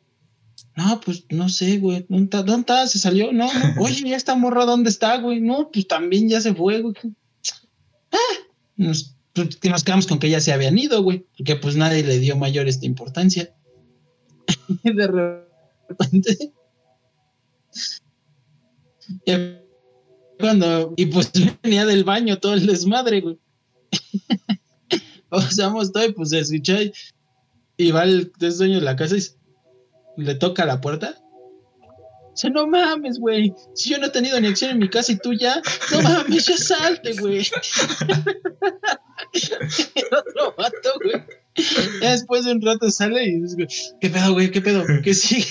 No, 0.76 1.00
pues 1.00 1.24
no 1.28 1.48
sé, 1.48 1.78
güey. 1.78 2.06
¿Dónde 2.08 2.24
está? 2.24 2.42
¿Dónde 2.42 2.60
está? 2.60 2.86
¿Se 2.86 2.98
salió? 2.98 3.32
No, 3.32 3.52
no. 3.52 3.52
Oye, 3.82 4.08
ya 4.08 4.16
está 4.16 4.34
morra, 4.36 4.64
¿dónde 4.64 4.88
está, 4.88 5.18
güey? 5.18 5.40
No, 5.40 5.70
pues 5.70 5.86
también 5.86 6.28
ya 6.28 6.40
se 6.40 6.54
fue, 6.54 6.80
güey. 6.80 6.94
Ah, 8.10 8.46
nos, 8.76 9.16
pues, 9.34 9.56
que 9.56 9.68
nos 9.68 9.84
quedamos 9.84 10.06
con 10.06 10.18
que 10.18 10.30
ya 10.30 10.40
se 10.40 10.52
habían 10.52 10.78
ido, 10.78 11.02
güey. 11.02 11.26
Porque 11.36 11.56
pues 11.56 11.76
nadie 11.76 12.02
le 12.02 12.18
dio 12.20 12.36
mayor 12.36 12.68
esta 12.68 12.86
importancia. 12.86 13.54
de 14.84 15.46
repente. 15.88 16.52
cuando. 20.38 20.94
Y 20.96 21.06
pues 21.06 21.30
venía 21.62 21.86
del 21.86 22.04
baño 22.04 22.38
todo 22.38 22.54
el 22.54 22.66
desmadre, 22.66 23.20
güey. 23.20 23.38
Pasamos 25.28 25.92
todo 25.92 26.04
y 26.04 26.12
pues 26.12 26.30
se 26.30 26.40
escuchó 26.40 26.74
y, 27.78 27.90
va 27.90 28.04
el 28.04 28.32
es 28.40 28.58
dueño 28.58 28.76
de 28.76 28.82
la 28.82 28.96
casa 28.96 29.16
y 29.16 29.22
le 30.16 30.34
toca 30.34 30.66
la 30.66 30.80
puerta. 30.80 31.18
Dice, 32.34 32.50
no 32.50 32.66
mames, 32.66 33.18
güey. 33.18 33.54
Si 33.74 33.90
yo 33.90 33.98
no 33.98 34.06
he 34.06 34.10
tenido 34.10 34.40
ni 34.40 34.48
acción 34.48 34.72
en 34.72 34.78
mi 34.78 34.88
casa 34.88 35.12
y 35.12 35.18
tú 35.18 35.34
ya, 35.34 35.60
no 35.92 36.02
mames, 36.02 36.46
ya 36.46 36.56
salte, 36.56 37.14
güey. 37.14 37.40
el 39.94 40.06
otro 40.14 40.54
vato, 40.56 40.92
güey. 41.02 41.22
Ya 41.54 42.12
después 42.12 42.44
de 42.44 42.52
un 42.52 42.62
rato 42.62 42.90
sale 42.90 43.24
y 43.24 43.40
dice, 43.40 43.66
¿qué 44.00 44.08
pedo, 44.08 44.32
güey? 44.32 44.50
¿Qué 44.50 44.60
pedo? 44.60 44.84
¿Qué 45.02 45.14
sigue? 45.14 45.46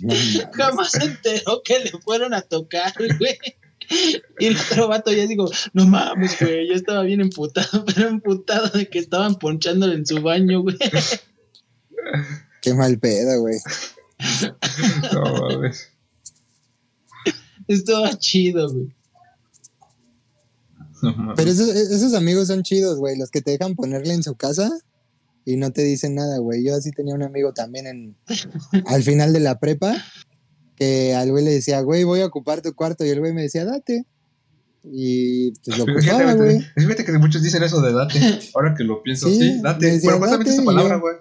No. 0.00 0.14
Jamás 0.52 0.92
se 0.92 1.04
enteró 1.04 1.62
que 1.64 1.78
le 1.80 1.90
fueron 1.90 2.34
a 2.34 2.42
tocar, 2.42 2.92
güey. 3.18 3.38
Y 4.38 4.46
el 4.46 4.56
otro 4.56 4.88
vato 4.88 5.12
ya 5.12 5.26
digo, 5.26 5.50
no 5.72 5.86
mames, 5.86 6.38
güey, 6.40 6.68
ya 6.68 6.74
estaba 6.74 7.02
bien 7.02 7.20
emputado, 7.20 7.84
pero 7.86 8.08
emputado 8.08 8.68
de 8.68 8.88
que 8.88 8.98
estaban 8.98 9.36
ponchándole 9.36 9.94
en 9.94 10.06
su 10.06 10.20
baño, 10.22 10.62
güey. 10.62 10.76
Qué 12.60 12.74
mal 12.74 12.98
pedo, 12.98 13.40
güey. 13.40 13.58
No 15.12 15.48
mames. 15.48 15.88
Estaba 17.66 18.16
chido, 18.18 18.70
güey. 18.70 18.94
No. 21.02 21.34
Pero 21.36 21.50
esos, 21.50 21.68
esos 21.68 22.14
amigos 22.14 22.46
son 22.48 22.62
chidos, 22.62 22.98
güey. 22.98 23.18
Los 23.18 23.30
que 23.30 23.42
te 23.42 23.50
dejan 23.52 23.74
ponerle 23.74 24.14
en 24.14 24.22
su 24.22 24.34
casa 24.36 24.70
y 25.44 25.56
no 25.56 25.72
te 25.72 25.82
dicen 25.82 26.14
nada, 26.14 26.38
güey. 26.38 26.64
Yo 26.64 26.74
así 26.76 26.90
tenía 26.92 27.14
un 27.14 27.22
amigo 27.22 27.52
también 27.52 27.86
en 27.86 28.16
al 28.86 29.02
final 29.02 29.32
de 29.32 29.40
la 29.40 29.58
prepa 29.58 29.94
que 30.76 31.14
al 31.14 31.30
güey 31.30 31.44
le 31.44 31.50
decía, 31.50 31.80
güey, 31.80 32.04
voy 32.04 32.20
a 32.20 32.26
ocupar 32.26 32.62
tu 32.62 32.72
cuarto. 32.74 33.04
Y 33.04 33.10
el 33.10 33.20
güey 33.20 33.32
me 33.32 33.42
decía, 33.42 33.64
date. 33.64 34.06
Y 34.84 35.52
pues 35.64 35.78
lo 35.78 35.84
Fíjate, 35.98 36.10
ocupaba, 36.24 36.34
güey. 36.34 36.60
fíjate 36.76 37.04
que 37.04 37.12
muchos 37.18 37.42
dicen 37.42 37.62
eso 37.62 37.80
de 37.80 37.92
date. 37.92 38.18
Ahora 38.54 38.74
que 38.76 38.84
lo 38.84 39.02
pienso, 39.02 39.28
Sí, 39.28 39.38
sí, 39.38 39.60
date. 39.62 39.86
me 39.86 39.92
decía, 39.92 40.10
Pero 40.18 40.26
date, 40.38 40.50
esa 40.50 40.64
palabra, 40.64 40.94
yo- 40.96 41.00
güey. 41.00 41.14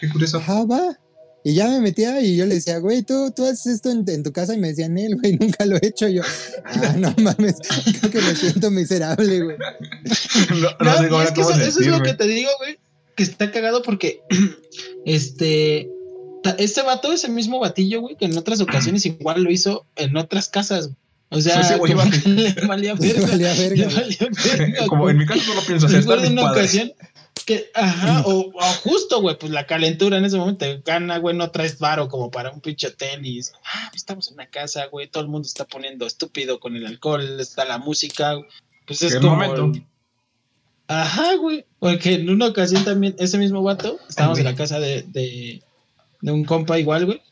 Qué 0.00 0.08
curioso. 0.10 0.38
Ajá, 0.38 0.64
va. 0.64 0.98
Y 1.46 1.52
ya 1.54 1.68
me 1.68 1.78
metía 1.80 2.22
y 2.22 2.36
yo 2.36 2.46
le 2.46 2.54
decía, 2.54 2.78
güey, 2.78 3.02
¿tú, 3.02 3.30
tú 3.36 3.44
haces 3.44 3.66
esto 3.74 3.90
en, 3.90 4.02
en 4.08 4.22
tu 4.22 4.32
casa 4.32 4.54
y 4.54 4.58
me 4.58 4.68
decían, 4.68 4.96
él, 4.96 5.16
güey, 5.16 5.36
nunca 5.40 5.66
lo 5.66 5.76
he 5.76 5.86
hecho. 5.86 6.08
Yo, 6.08 6.22
ah, 6.64 6.94
no 6.98 7.14
mames, 7.18 7.56
creo 8.00 8.10
que 8.10 8.20
me 8.22 8.34
siento 8.34 8.70
miserable, 8.70 9.42
güey. 9.42 9.56
No, 10.50 10.70
no 10.70 10.76
No, 10.80 10.98
sé 10.98 11.04
y 11.04 11.08
cómo, 11.08 11.22
es 11.22 11.30
que 11.32 11.40
eso, 11.42 11.50
eso 11.52 11.80
es 11.80 11.86
lo 11.86 12.02
que 12.02 12.14
te 12.14 12.26
digo, 12.26 12.50
güey. 12.58 12.78
Que 13.14 13.22
está 13.22 13.50
cagado 13.52 13.82
porque 13.82 14.20
este. 15.04 15.90
Este 16.58 16.82
vato, 16.82 17.10
ese 17.12 17.30
mismo 17.30 17.58
batillo, 17.58 18.02
güey, 18.02 18.16
que 18.16 18.26
en 18.26 18.36
otras 18.36 18.60
ocasiones 18.60 19.04
igual 19.06 19.42
lo 19.42 19.50
hizo 19.50 19.86
en 19.96 20.16
otras 20.16 20.48
casas. 20.48 20.90
O 21.30 21.40
sea, 21.40 21.62
sí, 21.64 21.74
güey, 21.78 21.94
le 22.26 22.52
valía 22.68 22.94
Le 22.94 23.12
verga. 23.12 23.26
valía 23.28 23.54
verga, 23.54 23.86
Le 23.88 23.94
valía 23.94 24.18
verga, 24.58 24.86
Como 24.86 25.02
güey. 25.04 25.12
en 25.12 25.18
mi 25.18 25.26
caso 25.26 25.42
no 25.48 25.54
lo 25.56 25.62
pienso 25.62 25.86
hacer, 25.86 26.00
Recuerdo 26.00 26.28
una 26.30 26.42
padre. 26.42 26.60
ocasión 26.60 26.92
que, 27.44 27.70
ajá, 27.74 28.22
o, 28.26 28.52
o 28.54 28.62
justo, 28.82 29.20
güey, 29.20 29.38
pues 29.38 29.52
la 29.52 29.66
calentura 29.66 30.18
en 30.18 30.24
ese 30.24 30.36
momento 30.36 30.66
gana, 30.84 31.18
güey, 31.18 31.36
no 31.36 31.50
traes 31.50 31.78
varo 31.78 32.08
como 32.08 32.30
para 32.30 32.50
un 32.50 32.60
pinche 32.60 32.90
tenis. 32.90 33.52
Ah, 33.64 33.88
pues 33.90 34.02
estamos 34.02 34.28
en 34.28 34.34
una 34.34 34.48
casa, 34.48 34.86
güey, 34.86 35.08
todo 35.08 35.22
el 35.22 35.28
mundo 35.28 35.46
está 35.46 35.64
poniendo 35.64 36.06
estúpido 36.06 36.60
con 36.60 36.76
el 36.76 36.86
alcohol, 36.86 37.40
está 37.40 37.64
la 37.64 37.78
música, 37.78 38.36
pues 38.86 39.02
es 39.02 39.16
como... 39.16 39.36
momento. 39.36 39.72
Ajá, 40.86 41.36
güey, 41.36 41.64
porque 41.78 42.14
en 42.14 42.28
una 42.28 42.46
ocasión 42.46 42.84
también, 42.84 43.16
ese 43.18 43.38
mismo 43.38 43.62
vato, 43.62 43.98
estábamos 44.08 44.38
en 44.38 44.44
la 44.44 44.54
casa 44.54 44.78
de, 44.80 45.02
de, 45.02 45.62
de 46.20 46.32
un 46.32 46.44
compa 46.44 46.78
igual, 46.78 47.06
güey. 47.06 47.22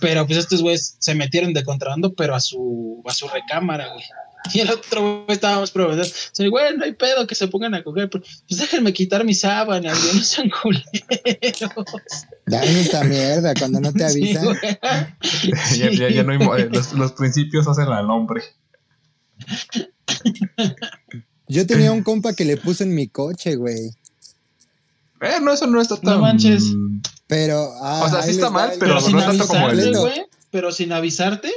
Pero 0.00 0.26
pues 0.26 0.38
estos 0.38 0.60
güeyes 0.60 0.96
se 0.98 1.14
metieron 1.14 1.54
de 1.54 1.64
contrabando, 1.64 2.12
pero 2.12 2.34
a 2.34 2.40
su, 2.40 3.02
a 3.06 3.14
su 3.14 3.26
recámara, 3.28 3.92
güey. 3.92 4.04
Y 4.54 4.60
el 4.60 4.70
otro 4.70 5.00
güey 5.24 5.34
estábamos 5.36 5.70
probando. 5.70 6.02
O 6.02 6.06
sea, 6.32 6.48
güey, 6.48 6.76
no 6.76 6.84
hay 6.84 6.92
pedo 6.92 7.26
que 7.26 7.34
se 7.34 7.48
pongan 7.48 7.74
a 7.74 7.82
coger. 7.82 8.08
pero, 8.10 8.24
Pues 8.48 8.60
déjenme 8.60 8.92
quitar 8.92 9.24
mis 9.24 9.40
sábanas, 9.40 10.00
güey, 10.02 10.14
no 10.16 10.22
sean 10.22 10.50
culeros. 10.50 10.84
Dame 12.46 12.80
esta 12.80 13.04
mierda 13.04 13.54
cuando 13.54 13.80
no 13.80 13.92
te 13.92 14.08
Sí, 14.10 14.36
avisan. 14.36 14.58
Ya, 15.76 15.90
ya, 15.90 16.08
ya 16.10 16.22
no 16.22 16.32
hay 16.32 16.60
eh, 16.62 16.68
los, 16.72 16.92
los 16.92 17.12
principios 17.12 17.66
hacen 17.68 17.88
al 17.88 18.10
hombre. 18.10 18.42
Yo 21.48 21.66
tenía 21.66 21.92
un 21.92 22.02
compa 22.02 22.32
que 22.34 22.44
le 22.44 22.56
puso 22.56 22.82
en 22.84 22.94
mi 22.94 23.08
coche, 23.08 23.56
güey. 23.56 23.90
Eh, 25.20 25.38
no, 25.40 25.52
eso 25.52 25.66
no 25.66 25.80
está 25.80 25.96
tan. 26.00 26.20
manches. 26.20 26.64
Pero. 27.26 27.72
ah, 27.80 28.02
O 28.04 28.08
sea, 28.10 28.22
sí 28.22 28.32
está 28.32 28.50
mal, 28.50 28.70
pero 28.78 28.94
Pero 28.94 29.00
sin 29.00 29.16
no 29.16 29.22
tanto 29.24 29.46
como 29.46 29.70
el- 29.70 29.96
güey. 29.96 30.26
Pero 30.50 30.72
sin 30.72 30.92
avisarte. 30.92 31.52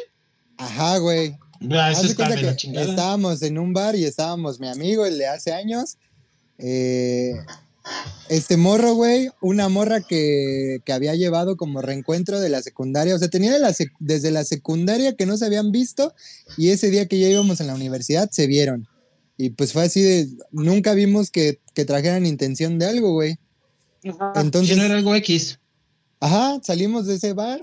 Ajá, 0.58 0.98
güey. 0.98 1.38
Ah, 1.72 1.92
eso 1.92 2.04
está 2.04 2.16
cuenta 2.16 2.36
de 2.36 2.42
que 2.42 2.46
la 2.48 2.56
chingada. 2.56 2.86
estábamos 2.90 3.42
en 3.42 3.58
un 3.58 3.74
bar 3.74 3.96
y 3.96 4.06
estábamos 4.06 4.60
mi 4.60 4.68
amigo, 4.68 5.06
el 5.06 5.18
de 5.18 5.28
hace 5.28 5.52
años. 5.54 5.98
eh, 6.58 7.34
este 8.30 8.56
morro, 8.58 8.94
güey, 8.94 9.30
una 9.42 9.68
morra 9.70 10.02
que, 10.02 10.80
que 10.86 10.94
había 10.94 11.16
llevado 11.16 11.58
como 11.58 11.82
reencuentro 11.82 12.40
de 12.40 12.50
la 12.50 12.62
secundaria. 12.62 13.16
O 13.16 13.20
sea, 13.20 13.30
tenía 13.30 13.52
de 13.52 13.60
la 13.60 13.70
sec- 13.72 13.96
desde 14.00 14.30
la 14.30 14.44
secundaria 14.44 15.16
que 15.16 15.26
no 15.26 15.38
se 15.38 15.46
habían 15.46 15.72
visto 15.72 16.14
y 16.56 16.70
ese 16.70 16.92
día 16.92 17.08
que 17.08 17.18
ya 17.20 17.30
íbamos 17.30 17.60
en 17.62 17.68
la 17.68 17.74
universidad 17.76 18.30
se 18.32 18.46
vieron. 18.46 18.88
Y 19.38 19.52
pues 19.52 19.74
fue 19.74 19.84
así 19.84 20.02
de, 20.02 20.28
nunca 20.52 20.94
vimos 20.94 21.32
que, 21.32 21.60
que 21.74 21.86
trajeran 21.86 22.26
intención 22.28 22.78
de 22.78 22.86
algo, 22.86 23.14
güey. 23.14 23.38
Entonces- 24.36 24.70
Si 24.70 24.76
no 24.80 24.84
era 24.86 24.96
algo 24.96 25.16
X. 25.16 25.60
Ajá, 26.20 26.60
salimos 26.62 27.08
de 27.08 27.16
ese 27.16 27.34
bar, 27.34 27.62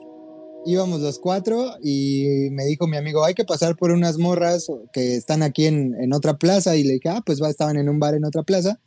íbamos 0.66 1.00
los 1.00 1.18
cuatro 1.18 1.76
y 1.82 2.48
me 2.50 2.64
dijo 2.64 2.86
mi 2.86 2.96
amigo, 2.96 3.24
hay 3.24 3.34
que 3.34 3.44
pasar 3.44 3.76
por 3.76 3.92
unas 3.92 4.18
morras 4.18 4.66
que 4.92 5.16
están 5.16 5.42
aquí 5.42 5.66
en, 5.66 5.94
en 6.00 6.12
otra 6.12 6.36
plaza 6.36 6.76
y 6.76 6.82
le 6.82 6.94
dije, 6.94 7.08
ah, 7.08 7.22
pues 7.24 7.40
va, 7.40 7.48
estaban 7.48 7.76
en 7.76 7.88
un 7.88 7.98
bar 7.98 8.14
en 8.14 8.24
otra 8.24 8.42
plaza. 8.42 8.80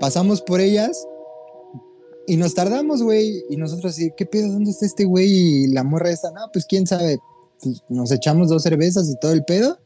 Pasamos 0.00 0.42
por 0.42 0.60
ellas 0.60 1.06
y 2.26 2.36
nos 2.36 2.54
tardamos, 2.54 3.02
güey, 3.02 3.44
y 3.50 3.56
nosotros 3.56 3.94
así, 3.94 4.10
¿qué 4.16 4.26
pedo? 4.26 4.52
¿Dónde 4.52 4.70
está 4.70 4.86
este 4.86 5.04
güey? 5.04 5.30
Y 5.30 5.66
la 5.68 5.82
morra 5.82 6.10
esta, 6.10 6.30
no, 6.30 6.50
pues 6.52 6.66
quién 6.66 6.86
sabe, 6.86 7.18
Pues, 7.62 7.82
nos 7.88 8.12
echamos 8.12 8.48
dos 8.48 8.62
cervezas 8.62 9.08
y 9.08 9.18
todo 9.20 9.32
el 9.32 9.44
pedo. 9.44 9.78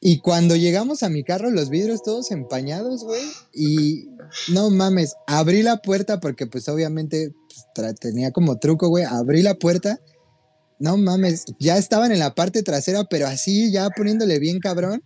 Y 0.00 0.18
cuando 0.18 0.54
llegamos 0.54 1.02
a 1.02 1.08
mi 1.08 1.24
carro, 1.24 1.50
los 1.50 1.70
vidrios 1.70 2.02
todos 2.02 2.30
empañados, 2.30 3.04
güey. 3.04 3.22
Y 3.54 4.10
no 4.52 4.68
mames, 4.70 5.14
abrí 5.26 5.62
la 5.62 5.78
puerta 5.78 6.20
porque 6.20 6.46
pues 6.46 6.68
obviamente 6.68 7.32
pues, 7.74 7.94
tenía 7.96 8.30
como 8.32 8.58
truco, 8.58 8.88
güey. 8.88 9.04
Abrí 9.04 9.42
la 9.42 9.54
puerta. 9.54 10.00
No 10.78 10.96
mames, 10.96 11.44
ya 11.58 11.78
estaban 11.78 12.12
en 12.12 12.18
la 12.18 12.34
parte 12.34 12.62
trasera, 12.62 13.04
pero 13.04 13.26
así 13.26 13.70
ya 13.70 13.90
poniéndole 13.90 14.38
bien 14.38 14.58
cabrón. 14.58 15.02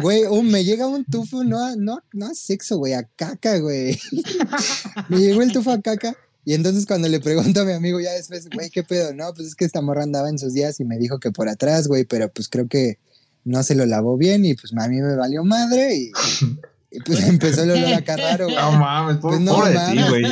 Güey, 0.00 0.24
uh, 0.24 0.42
me 0.42 0.64
llega 0.64 0.86
un 0.86 1.04
tufo, 1.04 1.44
no 1.44 1.62
a, 1.62 1.76
no, 1.76 2.00
no 2.12 2.26
a 2.26 2.34
sexo, 2.34 2.78
güey, 2.78 2.94
a 2.94 3.02
caca, 3.16 3.58
güey. 3.58 3.98
me 5.08 5.18
llegó 5.18 5.42
el 5.42 5.52
tufo 5.52 5.70
a 5.70 5.82
caca. 5.82 6.16
Y 6.46 6.54
entonces 6.54 6.86
cuando 6.86 7.08
le 7.08 7.20
pregunto 7.20 7.62
a 7.62 7.64
mi 7.64 7.72
amigo 7.72 8.00
ya 8.00 8.12
después, 8.12 8.48
güey, 8.50 8.70
¿qué 8.70 8.82
pedo? 8.82 9.14
No, 9.14 9.32
pues 9.34 9.48
es 9.48 9.54
que 9.54 9.64
esta 9.64 9.80
morra 9.80 10.02
andaba 10.02 10.28
en 10.28 10.38
sus 10.38 10.52
días 10.52 10.78
y 10.78 10.84
me 10.84 10.98
dijo 10.98 11.18
que 11.18 11.30
por 11.30 11.48
atrás, 11.48 11.88
güey, 11.88 12.04
pero 12.04 12.30
pues 12.30 12.48
creo 12.48 12.68
que 12.68 12.98
no 13.44 13.62
se 13.62 13.74
lo 13.74 13.86
lavó 13.86 14.16
bien 14.16 14.44
y 14.44 14.54
pues 14.54 14.72
a 14.76 14.88
mí 14.88 15.00
me 15.00 15.16
valió 15.16 15.44
madre 15.44 15.96
y, 15.96 16.12
pues 17.04 17.22
empezó 17.28 17.62
el 17.62 17.70
olor 17.72 17.94
acá 17.94 18.16
raro, 18.16 18.44
güey. 18.44 18.56
No 18.56 18.72
mames, 18.72 19.16
Pues 19.20 19.36
pobre, 19.36 19.44
no 19.44 19.54
pobre 19.54 19.72
de 19.72 19.78
ti, 19.92 20.02
güey. 20.08 20.24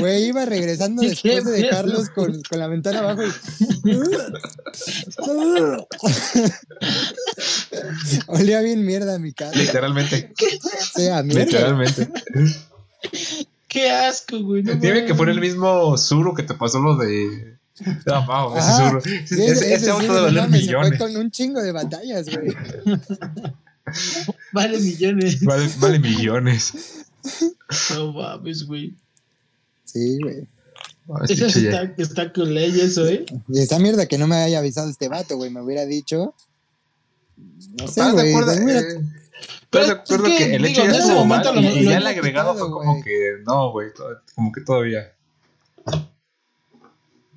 Güey, 0.00 0.24
iba 0.24 0.44
regresando 0.44 1.02
¿Qué 1.02 1.08
después 1.08 1.44
de 1.44 1.52
dejarlos 1.52 2.10
con, 2.10 2.42
con 2.42 2.58
la 2.58 2.66
ventana 2.68 2.98
abajo 3.00 3.22
y... 3.24 3.28
Olía 8.26 8.60
bien 8.60 8.84
mierda 8.84 9.18
mi 9.18 9.32
casa. 9.32 9.56
Literalmente. 9.56 10.32
O 10.34 10.98
sea, 10.98 11.22
mierda. 11.22 11.44
Literalmente. 11.44 12.08
Qué 13.68 13.90
asco, 13.90 14.38
güey. 14.40 14.62
no 14.62 14.78
Tiene 14.78 15.04
que 15.04 15.14
poner 15.14 15.34
el 15.34 15.40
mismo 15.40 15.96
Zuru 15.98 16.34
que 16.34 16.42
te 16.42 16.54
pasó 16.54 16.78
lo 16.78 16.96
de. 16.96 17.56
No, 18.06 18.56
ese. 18.56 19.26
Sí, 19.26 19.34
Ese, 19.34 19.52
ese, 19.52 19.74
ese 19.74 19.90
auto 19.90 20.02
sí, 20.02 20.08
valer 20.08 20.42
se 20.44 20.48
fue 20.48 20.58
millones. 20.58 20.98
con 20.98 21.16
un 21.16 21.30
chingo 21.30 21.60
de 21.60 21.72
batallas, 21.72 22.26
güey. 22.30 22.54
Vale 24.52 24.78
millones. 24.78 25.42
Vale, 25.44 25.68
vale 25.78 25.98
millones. 25.98 27.04
No 27.94 28.12
mames, 28.12 28.64
güey. 28.66 28.94
Sí, 29.84 30.18
güey. 30.22 30.46
No, 31.06 31.22
Eso 31.24 31.46
está, 31.46 31.82
está 31.98 32.32
con 32.32 32.54
ley, 32.54 32.80
eso, 32.80 33.06
¿eh? 33.06 33.26
Y 33.48 33.60
esta 33.60 33.78
mierda 33.78 34.06
que 34.06 34.16
no 34.16 34.26
me 34.26 34.36
haya 34.36 34.58
avisado 34.60 34.88
este 34.88 35.08
vato, 35.08 35.36
güey, 35.36 35.50
me 35.50 35.60
hubiera 35.60 35.84
dicho. 35.84 36.34
No 37.36 37.86
sé, 37.88 38.00
¿Estás 38.00 38.16
de 38.16 38.32
güey. 38.32 38.76
Eh, 38.76 39.00
Pero 39.70 39.84
¿Estás 39.84 39.86
de 39.86 39.92
acuerdo 39.92 40.26
es 40.28 40.32
que, 40.32 40.38
que 40.38 40.54
el 40.56 40.62
digo, 40.62 40.80
hecho 40.82 40.90
ya 40.92 40.98
estuvo 40.98 41.24
mal? 41.26 41.44
lo- 41.44 41.60
y, 41.60 41.82
lo- 41.84 41.90
ya 41.90 41.98
el 41.98 42.06
agregado 42.06 42.54
fue 42.56 42.70
como 42.70 43.02
que 43.02 43.12
no, 43.44 43.70
güey. 43.72 43.88
Como 44.34 44.50
que 44.52 44.60
todavía. 44.62 45.12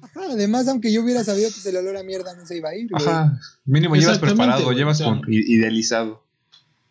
Ajá, 0.01 0.21
además, 0.31 0.67
aunque 0.67 0.91
yo 0.91 1.01
hubiera 1.03 1.23
sabido 1.23 1.49
que 1.51 1.69
el 1.69 1.77
olor 1.77 1.97
a 1.97 2.03
mierda 2.03 2.33
no 2.35 2.45
se 2.45 2.57
iba 2.57 2.69
a 2.69 2.75
ir, 2.75 2.87
güey. 2.89 3.03
Ajá. 3.05 3.39
Mínimo 3.65 3.95
llevas 3.95 4.19
preparado, 4.19 4.71
llevas 4.71 5.01
o 5.01 5.03
sea. 5.03 5.07
con 5.07 5.21
idealizado. 5.29 6.23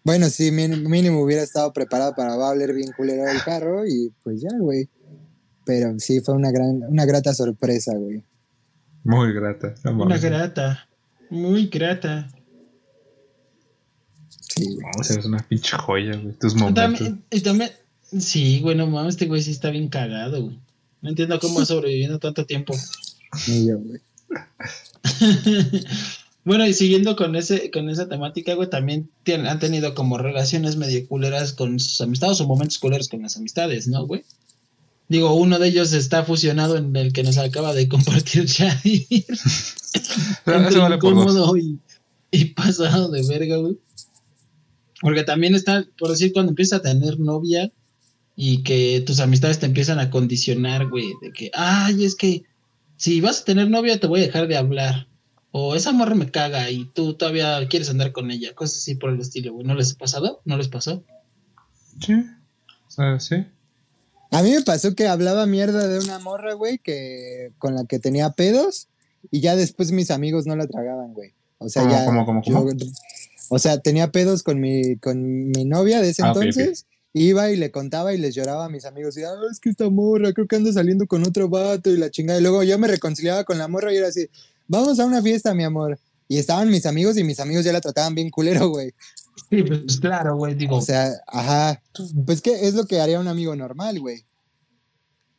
Bueno, 0.07 0.31
sí, 0.31 0.53
mín- 0.53 0.89
mínimo 0.89 1.21
hubiera 1.21 1.43
estado 1.43 1.73
preparado 1.73 2.15
para 2.15 2.37
va 2.37 2.47
a 2.47 2.51
oler 2.53 2.73
bien 2.73 2.93
culero 2.97 3.29
el 3.29 3.43
carro 3.43 3.85
y 3.85 4.13
pues 4.23 4.41
ya, 4.41 4.57
güey. 4.57 4.89
Pero 5.65 5.99
sí, 5.99 6.21
fue 6.21 6.33
una 6.37 6.53
gran, 6.53 6.85
una 6.85 7.05
grata 7.05 7.35
sorpresa, 7.35 7.93
güey. 7.97 8.23
Muy 9.03 9.33
grata. 9.33 9.75
Una 9.85 10.17
grata. 10.17 10.89
Muy 11.29 11.67
grata. 11.67 12.29
Sí, 14.29 14.65
güey. 14.65 14.77
No, 14.79 15.01
o 15.01 15.03
sea, 15.03 15.19
es 15.19 15.25
una 15.25 15.39
pinche 15.49 15.77
joya, 15.77 16.17
güey. 16.17 16.35
Tus 16.39 16.55
momentos. 16.55 16.85
También, 16.85 17.25
y 17.33 17.41
también, 17.41 17.71
sí, 18.17 18.61
güey, 18.61 18.77
no 18.77 18.87
mames, 18.87 19.15
este 19.15 19.27
güey 19.27 19.43
sí 19.43 19.51
está 19.51 19.71
bien 19.71 19.89
cagado, 19.89 20.41
güey. 20.41 20.61
No 21.03 21.09
entiendo 21.09 21.41
cómo 21.41 21.59
ha 21.59 21.65
sobrevivido 21.67 22.21
tanto 22.21 22.47
tiempo. 22.47 22.77
Ni 23.49 23.67
yo, 23.67 23.79
güey. 23.81 24.01
bueno, 26.47 26.67
y 26.67 26.73
siguiendo 26.73 27.15
con 27.17 27.37
ese, 27.37 27.71
con 27.71 27.91
esa 27.91 28.09
temática, 28.09 28.55
güey, 28.55 28.71
también 28.71 29.11
tien- 29.25 29.47
han 29.47 29.59
tenido 29.59 29.95
como 29.95 30.17
relaciones 30.17 30.77
medio 30.77 31.07
culeras 31.07 31.53
con 31.53 31.79
sus 31.79 32.01
amistades 32.01 32.41
o 32.41 32.47
momentos 32.47 32.79
culeros 32.79 33.09
con 33.09 33.21
las 33.23 33.37
amistades, 33.37 33.87
¿no, 33.89 34.07
güey? 34.07 34.25
Digo, 35.09 35.35
uno 35.35 35.59
de 35.59 35.69
ellos 35.69 35.93
está 35.93 36.25
fusionado 36.25 36.77
en 36.77 36.97
el 36.97 37.13
que 37.13 37.23
nos 37.23 37.37
acaba 37.39 37.75
de 37.75 37.89
compartir 37.89 38.49
Jair. 38.51 39.07
Entre 40.47 40.79
vale 40.79 40.97
incómodo 40.97 41.57
y, 41.57 41.79
y 42.31 42.45
pasado 42.47 43.09
de 43.11 43.23
verga, 43.29 43.57
güey. 43.57 43.79
Porque 45.01 45.23
también 45.25 45.55
está, 45.55 45.87
por 45.99 46.11
decir, 46.11 46.33
cuando 46.33 46.51
empiezas 46.51 46.81
a 46.81 46.83
tener 46.83 47.21
novia 47.21 47.71
y 48.35 48.63
que 48.63 49.03
tus 49.07 49.21
amistades 49.21 49.59
te 49.59 49.67
empiezan 49.67 49.99
a 49.99 50.11
condicionar, 50.11 50.89
güey, 50.89 51.13
de 51.23 51.33
que, 51.33 51.51
ay, 51.55 52.05
es 52.05 52.15
que 52.15 52.43
si 52.97 53.21
vas 53.21 53.43
a 53.43 53.45
tener 53.45 53.69
novia 53.71 54.01
te 54.01 54.07
voy 54.07 54.21
a 54.21 54.27
dejar 54.27 54.49
de 54.49 54.57
hablar. 54.57 55.07
O 55.59 55.75
esa 55.75 55.91
morra 55.93 56.15
me 56.15 56.31
caga 56.31 56.71
y 56.71 56.85
tú 56.85 57.15
todavía 57.15 57.67
quieres 57.71 57.89
andar 57.89 58.13
con 58.13 58.31
ella. 58.31 58.55
Cosas 58.55 58.77
así 58.77 58.95
por 58.95 59.09
el 59.09 59.19
estilo, 59.21 59.55
güey. 59.55 59.67
¿No 59.67 59.75
les 59.75 59.95
ha 59.95 59.97
pasado? 59.97 60.43
¿No 60.45 60.59
les 60.59 60.69
pasó? 60.69 61.03
Sí. 61.99 62.13
O 62.87 62.91
sea, 62.91 63.19
sí. 63.21 63.37
A 64.33 64.43
mí 64.43 64.51
me 64.51 64.61
pasó 64.61 64.95
que 64.95 65.09
hablaba 65.09 65.47
mierda 65.47 65.89
de 65.89 65.99
una 65.99 66.19
morra, 66.19 66.53
güey, 66.53 66.77
que 66.77 67.53
con 67.59 67.75
la 67.75 67.87
que 67.87 67.99
tenía 67.99 68.33
pedos 68.33 68.89
y 69.31 69.41
ya 69.41 69.57
después 69.57 69.93
mis 69.93 70.11
amigos 70.11 70.47
no 70.47 70.57
la 70.57 70.67
tragaban, 70.67 71.15
güey. 71.15 71.33
O 71.57 71.71
sea, 71.71 71.85
¿Cómo, 71.85 71.95
ya. 71.95 72.05
cómo, 72.05 72.27
cómo, 72.27 72.43
yo- 72.45 72.53
cómo? 72.53 72.71
o 73.49 73.59
sea, 73.59 73.79
tenía 73.79 74.13
pedos 74.13 74.43
con 74.43 74.61
mi, 74.61 74.97
con 74.97 75.49
mi 75.53 75.65
novia 75.65 76.03
de 76.03 76.11
ese 76.11 76.23
Ah, 76.23 76.35
entonces 76.37 76.85
iba 77.15 77.51
y 77.51 77.57
le 77.57 77.71
contaba 77.71 78.13
y 78.13 78.19
les 78.19 78.35
lloraba 78.35 78.67
a 78.67 78.69
mis 78.69 78.85
amigos. 78.85 79.17
Y, 79.17 79.23
ah, 79.23 79.33
es 79.51 79.59
que 79.59 79.71
esta 79.71 79.89
morra, 79.89 80.35
creo 80.35 80.47
que 80.47 80.57
anda 80.57 80.71
saliendo 80.71 81.07
con 81.07 81.27
otro 81.27 81.49
vato 81.49 81.89
y 81.89 81.97
la 81.97 82.11
chingada. 82.11 82.41
Y 82.41 82.43
luego 82.43 82.63
yo 82.63 82.79
me 82.79 82.89
reconciliaba 82.89 83.45
con 83.45 83.57
la 83.57 83.69
morra 83.69 83.91
y 83.95 83.97
era 83.97 84.09
así, 84.09 84.29
vamos 84.69 84.99
a 85.01 85.05
una 85.07 85.23
fiesta, 85.23 85.55
mi 85.55 85.65
amor. 85.65 85.99
Y 86.29 86.39
estaban 86.39 86.69
mis 86.71 86.87
amigos 86.87 87.17
y 87.17 87.25
mis 87.25 87.39
amigos 87.41 87.65
ya 87.65 87.73
la 87.73 87.81
trataban 87.81 88.15
bien 88.15 88.31
culero, 88.31 88.69
güey. 88.69 88.93
Sí, 89.51 89.63
pues 89.63 90.01
claro, 90.01 90.37
güey, 90.37 90.55
digo. 90.55 90.77
O 90.77 90.81
sea, 90.81 91.11
ajá. 91.29 91.81
Pues 92.25 92.41
que 92.43 92.67
es 92.67 92.75
lo 92.75 92.85
que 92.87 93.01
haría 93.01 93.21
un 93.21 93.29
amigo 93.29 93.55
normal, 93.55 94.01
güey. 94.01 94.25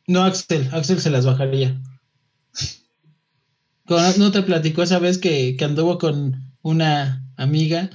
No, 0.06 0.24
Axel, 0.24 0.68
Axel 0.72 1.00
se 1.00 1.10
las 1.10 1.26
bajaría. 1.26 1.78
Con- 3.86 4.18
¿No 4.18 4.30
te 4.32 4.42
platicó 4.42 4.82
esa 4.82 4.98
vez 4.98 5.18
que, 5.18 5.56
que 5.56 5.64
anduvo 5.64 5.98
con 5.98 6.54
una 6.62 7.24
amiga 7.36 7.90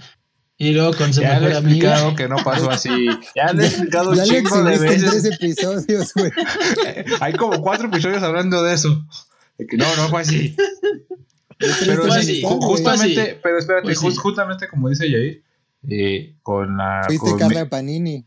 y 0.58 0.72
luego 0.72 0.94
con 0.96 1.14
su 1.14 1.22
Ya 1.22 1.40
le 1.40 1.48
he 1.48 1.50
mejor 1.50 1.66
amiga? 1.66 1.90
explicado 1.92 2.16
que 2.16 2.28
no 2.28 2.36
pasó 2.44 2.70
así. 2.72 2.90
Ya 3.36 3.54
le 3.54 3.64
he 3.64 3.68
explicado 3.68 4.12
un 4.12 4.16
Ya 4.18 4.26
le 4.26 4.30
chingo 4.44 4.64
de 4.64 4.74
en 4.76 4.82
veces. 4.82 5.10
tres 5.10 5.26
episodios, 5.26 6.14
güey. 6.16 6.32
Hay 7.22 7.34
como 7.34 7.62
cuatro 7.62 7.88
episodios 7.88 8.24
hablando 8.24 8.64
de 8.64 8.74
eso. 8.76 9.06
No, 9.58 9.96
no 9.96 10.10
fue 10.10 10.22
así. 10.22 10.56
Pero 11.60 12.12
así, 12.12 12.42
justamente, 12.42 13.22
así. 13.22 13.40
pero 13.42 13.58
espérate, 13.58 13.92
así. 13.92 14.16
justamente 14.16 14.68
como 14.68 14.90
dice 14.90 15.10
Yair, 15.10 15.44
eh, 15.88 16.36
con 16.44 16.78
la. 16.78 17.04
Fuiste 17.06 17.30
con 17.30 17.40
Carla 17.40 17.70
Panini. 17.70 18.26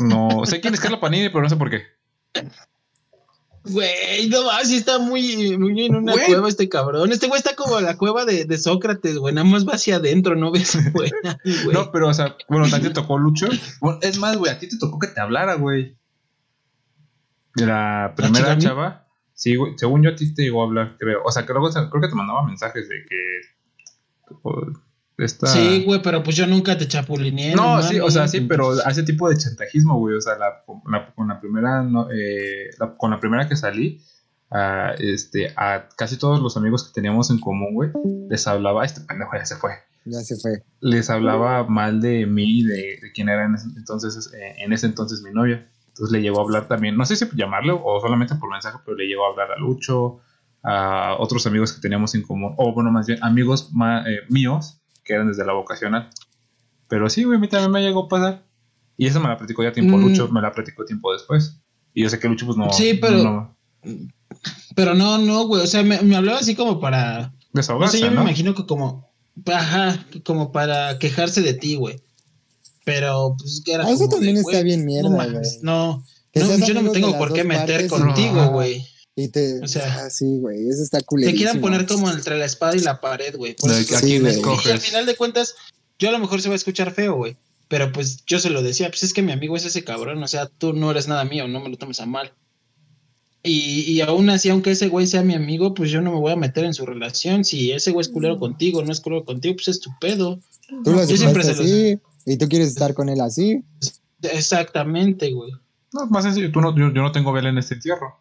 no, 0.00 0.46
sé 0.46 0.60
quién 0.60 0.72
es 0.72 0.80
Carla 0.80 1.00
Panini, 1.00 1.28
pero 1.28 1.42
no 1.42 1.48
sé 1.50 1.56
por 1.56 1.68
qué. 1.68 1.82
Güey, 3.64 4.28
no 4.28 4.44
más, 4.44 4.68
sí 4.68 4.76
está 4.76 4.98
muy, 4.98 5.58
muy 5.58 5.84
en 5.84 5.96
una 5.96 6.12
Güey. 6.12 6.26
cueva 6.26 6.48
este 6.48 6.68
cabrón. 6.68 7.12
Este 7.12 7.26
güey 7.26 7.38
está 7.38 7.54
como 7.54 7.78
la 7.80 7.98
cueva 7.98 8.24
de, 8.24 8.46
de 8.46 8.58
Sócrates, 8.58 9.18
güey. 9.18 9.34
Nada 9.34 9.46
más 9.46 9.66
va 9.66 9.74
hacia 9.74 9.96
adentro, 9.96 10.34
no 10.36 10.50
ves 10.50 10.78
güey. 10.94 11.10
No, 11.72 11.90
pero, 11.92 12.08
o 12.08 12.14
sea, 12.14 12.36
bueno, 12.48 12.64
a 12.64 12.78
ti 12.78 12.84
te 12.84 12.90
tocó 12.90 13.18
Lucho. 13.18 13.48
Bueno, 13.80 13.98
es 14.00 14.18
más, 14.18 14.36
güey, 14.38 14.50
a 14.50 14.58
ti 14.58 14.68
te 14.68 14.78
tocó 14.78 14.98
que 14.98 15.08
te 15.08 15.20
hablara, 15.20 15.54
güey. 15.54 15.96
De 17.56 17.66
la 17.66 18.14
primera 18.16 18.56
chava. 18.56 19.07
Sí, 19.38 19.54
güey, 19.54 19.74
según 19.78 20.02
yo 20.02 20.10
a 20.10 20.16
ti 20.16 20.34
te 20.34 20.42
llegó 20.42 20.62
a 20.62 20.66
hablar, 20.66 20.96
creo. 20.98 21.22
O 21.24 21.30
sea, 21.30 21.46
que 21.46 21.52
luego 21.52 21.70
creo 21.70 22.00
que 22.02 22.08
te 22.08 22.14
mandaba 22.16 22.42
mensajes 22.42 22.88
de 22.88 23.04
que. 23.08 23.40
esta... 25.16 25.46
Sí, 25.46 25.84
güey, 25.84 26.02
pero 26.02 26.24
pues 26.24 26.34
yo 26.34 26.44
nunca 26.48 26.76
te 26.76 26.88
chapulineé. 26.88 27.54
No, 27.54 27.80
sí, 27.82 28.00
o 28.00 28.10
sea, 28.10 28.26
sí, 28.26 28.40
pero 28.42 28.70
hace 28.84 29.04
tipo 29.04 29.28
de 29.28 29.36
chantajismo, 29.36 29.96
güey. 29.98 30.16
O 30.16 30.20
sea, 30.20 30.36
la, 30.38 30.64
la- 30.90 31.14
con 31.14 31.28
la 31.28 31.40
primera, 31.40 31.82
no, 31.84 32.08
eh, 32.10 32.70
la- 32.80 32.96
con 32.96 33.12
la 33.12 33.20
primera 33.20 33.48
que 33.48 33.54
salí, 33.54 34.00
a, 34.50 34.94
este, 34.98 35.52
a 35.56 35.88
casi 35.96 36.16
todos 36.16 36.40
los 36.40 36.56
amigos 36.56 36.88
que 36.88 36.94
teníamos 36.94 37.30
en 37.30 37.38
común, 37.38 37.74
güey, 37.74 37.90
les 38.28 38.44
hablaba, 38.48 38.84
este 38.84 39.02
pendejo 39.02 39.30
ya 39.36 39.44
se 39.46 39.54
fue. 39.56 39.70
Ya 40.04 40.18
se 40.20 40.36
fue. 40.36 40.64
Les 40.80 41.10
hablaba 41.10 41.62
mal 41.64 42.00
de 42.00 42.26
mí, 42.26 42.64
de, 42.64 42.98
de 43.00 43.12
quién 43.14 43.28
era 43.28 43.44
en 43.44 43.54
ese 43.54 43.68
entonces, 43.76 44.32
eh, 44.34 44.54
en 44.58 44.72
ese 44.72 44.86
entonces 44.86 45.22
mi 45.22 45.30
novia. 45.32 45.68
Entonces 45.98 46.12
le 46.12 46.22
llegó 46.22 46.38
a 46.38 46.42
hablar 46.44 46.68
también, 46.68 46.96
no 46.96 47.04
sé 47.04 47.16
si 47.16 47.26
llamarle 47.34 47.72
o 47.72 48.00
solamente 48.00 48.36
por 48.36 48.50
mensaje, 48.50 48.78
pero 48.84 48.96
le 48.96 49.06
llegó 49.06 49.26
a 49.26 49.30
hablar 49.30 49.50
a 49.50 49.58
Lucho, 49.58 50.20
a 50.62 51.16
otros 51.18 51.44
amigos 51.48 51.72
que 51.72 51.80
teníamos 51.80 52.14
en 52.14 52.22
común, 52.22 52.54
o 52.56 52.72
bueno, 52.72 52.92
más 52.92 53.06
bien 53.06 53.18
amigos 53.22 53.70
ma- 53.72 54.04
eh, 54.08 54.20
míos 54.28 54.80
que 55.04 55.14
eran 55.14 55.26
desde 55.26 55.44
la 55.44 55.54
vocacional. 55.54 56.08
Pero 56.88 57.10
sí, 57.10 57.24
güey, 57.24 57.36
a 57.38 57.40
mí 57.40 57.48
también 57.48 57.72
me 57.72 57.82
llegó 57.82 58.04
a 58.04 58.08
pasar. 58.08 58.44
Y 58.96 59.06
eso 59.06 59.20
me 59.20 59.28
la 59.28 59.36
platicó 59.36 59.62
ya 59.64 59.72
tiempo 59.72 59.96
Mm. 59.96 60.02
Lucho, 60.02 60.28
me 60.28 60.40
la 60.40 60.52
platicó 60.52 60.84
tiempo 60.84 61.12
después. 61.12 61.60
Y 61.94 62.02
yo 62.04 62.08
sé 62.10 62.18
que 62.20 62.28
Lucho, 62.28 62.46
pues 62.46 62.56
no. 62.56 62.70
Sí, 62.72 62.94
pero- 63.00 63.22
no- 63.22 63.56
Pero 64.74 64.94
no, 64.94 65.18
no, 65.18 65.46
güey. 65.46 65.62
O 65.62 65.66
sea, 65.66 65.82
me, 65.82 66.00
me 66.02 66.16
hablaba 66.16 66.38
así 66.38 66.54
como 66.54 66.78
para. 66.80 67.32
No 67.52 67.60
desahogarse, 67.60 67.98
sé, 67.98 68.04
yo 68.04 68.10
¿no? 68.10 68.16
me 68.18 68.22
imagino 68.22 68.54
que 68.54 68.66
como. 68.66 69.08
Ajá, 69.46 70.04
como 70.24 70.52
para 70.52 70.98
quejarse 70.98 71.42
de 71.42 71.54
ti, 71.54 71.76
güey. 71.76 72.00
Pero, 72.88 73.36
pues, 73.38 73.62
que 73.64 73.72
era. 73.72 73.88
Eso 73.90 74.04
de, 74.04 74.08
también 74.08 74.36
está 74.36 74.62
bien 74.62 74.84
mierda, 74.84 75.10
No, 75.10 75.16
mames, 75.16 75.58
no. 75.62 76.04
Yo 76.34 76.74
no 76.74 76.82
me 76.82 76.90
tengo 76.90 77.16
por 77.18 77.32
qué 77.32 77.44
meter 77.44 77.86
contigo, 77.88 78.50
güey. 78.50 78.84
Y 79.16 79.28
te. 79.28 79.60
O 79.60 79.66
sea, 79.68 80.04
ah, 80.04 80.10
sí, 80.10 80.38
güey. 80.38 80.68
Eso 80.68 80.82
está 80.82 80.98
Te 81.00 81.04
culerísimo. 81.04 81.36
quieran 81.38 81.60
poner 81.60 81.86
como 81.86 82.08
entre 82.10 82.38
la 82.38 82.44
espada 82.44 82.76
y 82.76 82.80
la 82.80 83.00
pared, 83.00 83.34
güey. 83.36 83.54
Por 83.56 83.70
De 83.70 83.80
eso- 83.80 83.88
que 83.88 83.96
a 83.96 84.00
Sí, 84.00 84.06
quién 84.06 84.22
güey. 84.22 84.34
escoges. 84.34 84.66
Y 84.66 84.70
al 84.70 84.78
final 84.80 85.06
de 85.06 85.16
cuentas, 85.16 85.54
yo 85.98 86.08
a 86.08 86.12
lo 86.12 86.18
mejor 86.20 86.40
se 86.40 86.48
va 86.48 86.54
a 86.54 86.56
escuchar 86.56 86.92
feo, 86.92 87.16
güey. 87.16 87.36
Pero 87.66 87.92
pues 87.92 88.24
yo 88.26 88.38
se 88.38 88.48
lo 88.50 88.62
decía, 88.62 88.88
pues 88.88 89.02
es 89.02 89.12
que 89.12 89.20
mi 89.22 89.32
amigo 89.32 89.56
es 89.56 89.64
ese 89.66 89.84
cabrón, 89.84 90.22
o 90.22 90.28
sea, 90.28 90.46
tú 90.46 90.72
no 90.72 90.90
eres 90.90 91.06
nada 91.08 91.24
mío, 91.24 91.48
no 91.48 91.60
me 91.60 91.68
lo 91.68 91.76
tomes 91.76 92.00
a 92.00 92.06
mal. 92.06 92.32
Y, 93.42 93.82
y 93.92 94.00
aún 94.00 94.30
así, 94.30 94.48
aunque 94.48 94.72
ese 94.72 94.88
güey 94.88 95.06
sea 95.06 95.22
mi 95.22 95.34
amigo, 95.34 95.74
pues 95.74 95.90
yo 95.90 96.00
no 96.00 96.10
me 96.12 96.18
voy 96.18 96.32
a 96.32 96.36
meter 96.36 96.64
en 96.64 96.74
su 96.74 96.84
relación. 96.86 97.44
Si 97.44 97.70
ese 97.72 97.90
güey 97.92 98.02
es 98.02 98.08
culero 98.08 98.38
contigo, 98.38 98.82
no 98.84 98.90
es 98.92 99.00
culero 99.00 99.24
contigo, 99.24 99.54
pues 99.54 99.68
es 99.68 99.80
tu 99.80 99.90
pedo. 100.00 100.40
Tú 100.84 100.92
lo 100.92 101.04
Yo 101.06 101.16
siempre 101.16 101.44
se 101.44 101.50
así. 101.52 101.98
Y 102.28 102.36
tú 102.36 102.48
quieres 102.48 102.68
estar 102.68 102.94
con 102.94 103.08
él 103.08 103.20
así. 103.20 103.64
Exactamente, 104.22 105.32
güey. 105.32 105.50
No, 105.92 106.06
más 106.06 106.24
sencillo, 106.24 106.52
tú 106.52 106.60
no, 106.60 106.76
yo, 106.76 106.92
yo 106.92 107.02
no 107.02 107.12
tengo 107.12 107.32
vela 107.32 107.48
en 107.48 107.58
este 107.58 107.74
entierro. 107.74 108.20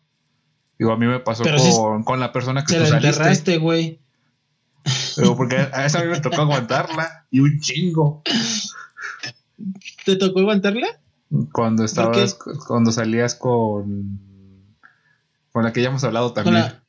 Digo, 0.79 0.91
a 0.91 0.97
mí 0.97 1.05
me 1.07 1.19
pasó 1.19 1.43
con, 1.43 2.03
con 2.03 2.19
la 2.19 2.31
persona 2.31 2.63
que 2.63 2.69
Se 2.69 2.75
tú 2.75 2.81
lo 2.83 2.87
saliste. 2.87 3.09
enterraste, 3.09 3.57
güey. 3.57 3.99
Pero 5.15 5.35
porque 5.35 5.57
a 5.57 5.85
esa 5.85 5.99
a 5.99 6.03
mí 6.03 6.09
me 6.09 6.21
tocó 6.21 6.41
aguantarla 6.41 7.25
y 7.29 7.41
un 7.41 7.59
chingo. 7.59 8.21
¿Te 10.05 10.15
tocó 10.15 10.39
aguantarla? 10.39 10.87
Cuando 11.51 11.83
estabas, 11.83 12.35
cuando 12.67 12.91
salías 12.91 13.35
con 13.35 14.21
con 15.51 15.63
la 15.63 15.73
que 15.73 15.81
ya 15.81 15.89
hemos 15.89 16.03
hablado 16.03 16.33
¿Con 16.33 16.43
también. 16.45 16.65
la, 16.65 16.83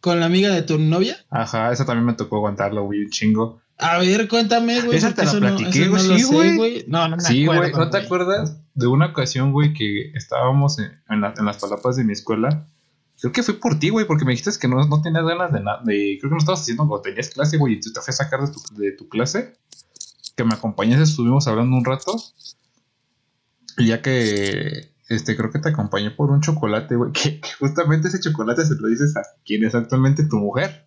¿Con 0.00 0.20
la 0.20 0.26
amiga 0.26 0.50
de 0.54 0.62
tu 0.62 0.78
novia? 0.78 1.18
Ajá, 1.28 1.72
esa 1.72 1.84
también 1.84 2.06
me 2.06 2.14
tocó 2.14 2.36
aguantarla, 2.36 2.80
güey, 2.80 3.04
un 3.04 3.10
chingo. 3.10 3.60
A 3.78 3.98
ver, 3.98 4.26
cuéntame, 4.28 4.80
güey. 4.80 4.96
Esa 4.96 5.14
te 5.14 5.24
la 5.24 5.32
platiqué, 5.32 5.88
güey, 5.88 6.08
no 6.08 6.18
sí, 6.18 6.56
güey. 6.56 6.84
No, 6.88 7.08
no 7.08 7.16
me 7.16 7.22
Sí, 7.22 7.44
acuerdo. 7.44 7.60
güey, 7.62 7.72
¿no 7.72 7.90
te 7.90 7.98
acuerdas 7.98 8.56
de 8.74 8.86
una 8.86 9.06
ocasión, 9.06 9.52
güey, 9.52 9.74
que 9.74 10.12
estábamos 10.14 10.78
en, 10.78 10.92
en 11.10 11.20
la- 11.20 11.34
en 11.36 11.44
las 11.44 11.58
palapas 11.58 11.96
de 11.96 12.04
mi 12.04 12.12
escuela? 12.14 12.66
Creo 13.20 13.32
que 13.32 13.42
fue 13.42 13.54
por 13.60 13.78
ti, 13.78 13.90
güey, 13.90 14.06
porque 14.06 14.24
me 14.24 14.32
dijiste 14.32 14.50
que 14.60 14.68
no, 14.68 14.82
no 14.86 15.02
tenías 15.02 15.24
ganas 15.24 15.52
de 15.52 15.60
nada. 15.60 15.82
Creo 15.84 16.20
que 16.20 16.28
no 16.28 16.38
estabas 16.38 16.60
haciendo 16.62 16.86
cuando 16.88 17.02
tenías 17.02 17.30
clase, 17.30 17.56
güey, 17.58 17.74
y 17.74 17.80
tú 17.80 17.92
te 17.92 18.00
fui 18.00 18.12
a 18.12 18.14
sacar 18.14 18.40
de 18.40 18.52
tu, 18.52 18.60
de 18.80 18.92
tu 18.92 19.08
clase. 19.08 19.56
Que 20.36 20.44
me 20.44 20.54
acompañaste, 20.54 21.02
estuvimos 21.04 21.46
hablando 21.46 21.76
un 21.76 21.84
rato. 21.84 22.14
Y 23.78 23.86
ya 23.88 24.00
que, 24.02 24.90
este, 25.08 25.36
creo 25.36 25.50
que 25.50 25.58
te 25.58 25.68
acompañé 25.68 26.10
por 26.10 26.30
un 26.30 26.40
chocolate, 26.40 26.96
güey, 26.96 27.12
que, 27.12 27.40
que 27.40 27.48
justamente 27.58 28.08
ese 28.08 28.20
chocolate 28.20 28.64
se 28.64 28.74
lo 28.76 28.88
dices 28.88 29.16
a 29.16 29.22
quien 29.44 29.64
es 29.64 29.74
actualmente 29.74 30.24
tu 30.24 30.36
mujer. 30.36 30.85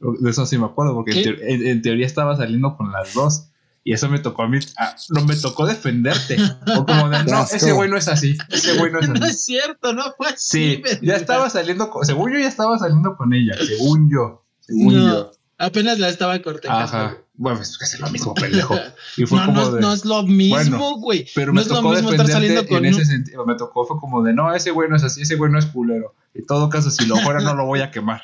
De 0.00 0.30
eso 0.30 0.46
sí 0.46 0.58
me 0.58 0.66
acuerdo, 0.66 0.94
porque 0.94 1.36
en, 1.40 1.82
teoría 1.82 2.06
estaba 2.06 2.36
saliendo 2.36 2.76
con 2.76 2.92
las 2.92 3.14
dos. 3.14 3.44
Y 3.84 3.94
eso 3.94 4.08
me 4.10 4.18
tocó 4.18 4.42
a 4.42 4.48
mí, 4.48 4.58
ah, 4.78 4.94
no 5.10 5.24
me 5.24 5.34
tocó 5.34 5.64
defenderte. 5.66 6.36
O 6.76 6.84
como 6.84 7.08
de, 7.08 7.24
no, 7.24 7.42
ese 7.44 7.72
güey 7.72 7.88
no 7.88 7.96
es 7.96 8.06
así, 8.08 8.36
ese 8.50 8.76
güey 8.76 8.92
no 8.92 9.00
es 9.00 9.08
No 9.08 9.14
así. 9.24 9.30
es 9.30 9.44
cierto, 9.46 9.94
no 9.94 10.02
fue 10.16 10.28
así. 10.28 10.82
Sí, 10.82 10.82
ya 11.00 11.14
estaba 11.16 11.48
saliendo 11.48 11.88
con, 11.88 12.04
según 12.04 12.32
yo 12.32 12.38
ya 12.38 12.48
estaba 12.48 12.78
saliendo 12.78 13.16
con 13.16 13.32
ella, 13.32 13.54
según 13.66 14.10
yo, 14.12 14.44
según 14.60 14.94
No, 14.94 15.08
yo. 15.14 15.30
apenas 15.56 15.98
la 15.98 16.10
estaba 16.10 16.38
cortejando. 16.42 16.84
Ajá. 16.84 17.16
Bueno, 17.34 17.60
es 17.62 17.78
que 17.78 17.84
es 17.84 17.98
lo 18.00 18.10
mismo, 18.10 18.34
pendejo. 18.34 18.76
Y 19.16 19.24
fue 19.24 19.38
No, 19.40 19.46
como 19.46 19.60
no, 19.60 19.66
es- 19.68 19.74
de, 19.74 19.80
no 19.80 19.92
es 19.94 20.04
lo 20.04 20.22
mismo, 20.24 20.56
Bueno, 20.56 20.96
güey. 20.98 21.26
pero 21.34 21.46
no 21.46 21.54
me 21.54 21.60
es 21.62 21.68
lo 21.68 21.76
tocó 21.76 21.90
mismo 21.90 22.10
estar 22.10 22.26
saliendo 22.26 22.66
con 22.66 22.84
en 22.84 22.94
un- 22.94 23.00
ese 23.00 23.10
sentido, 23.10 23.46
me 23.46 23.54
tocó 23.54 23.86
fue 23.86 23.98
como 23.98 24.22
de, 24.22 24.34
no, 24.34 24.52
ese 24.54 24.70
güey 24.70 24.90
no 24.90 24.96
es 24.96 25.04
así, 25.04 25.22
ese 25.22 25.36
güey 25.36 25.50
no 25.50 25.58
es 25.58 25.64
culero. 25.66 26.14
En 26.34 26.44
todo 26.46 26.68
caso, 26.68 26.90
si 26.90 27.06
lo 27.06 27.16
fuera 27.16 27.40
no 27.40 27.54
lo 27.54 27.64
voy 27.64 27.80
a 27.80 27.90
quemar. 27.90 28.20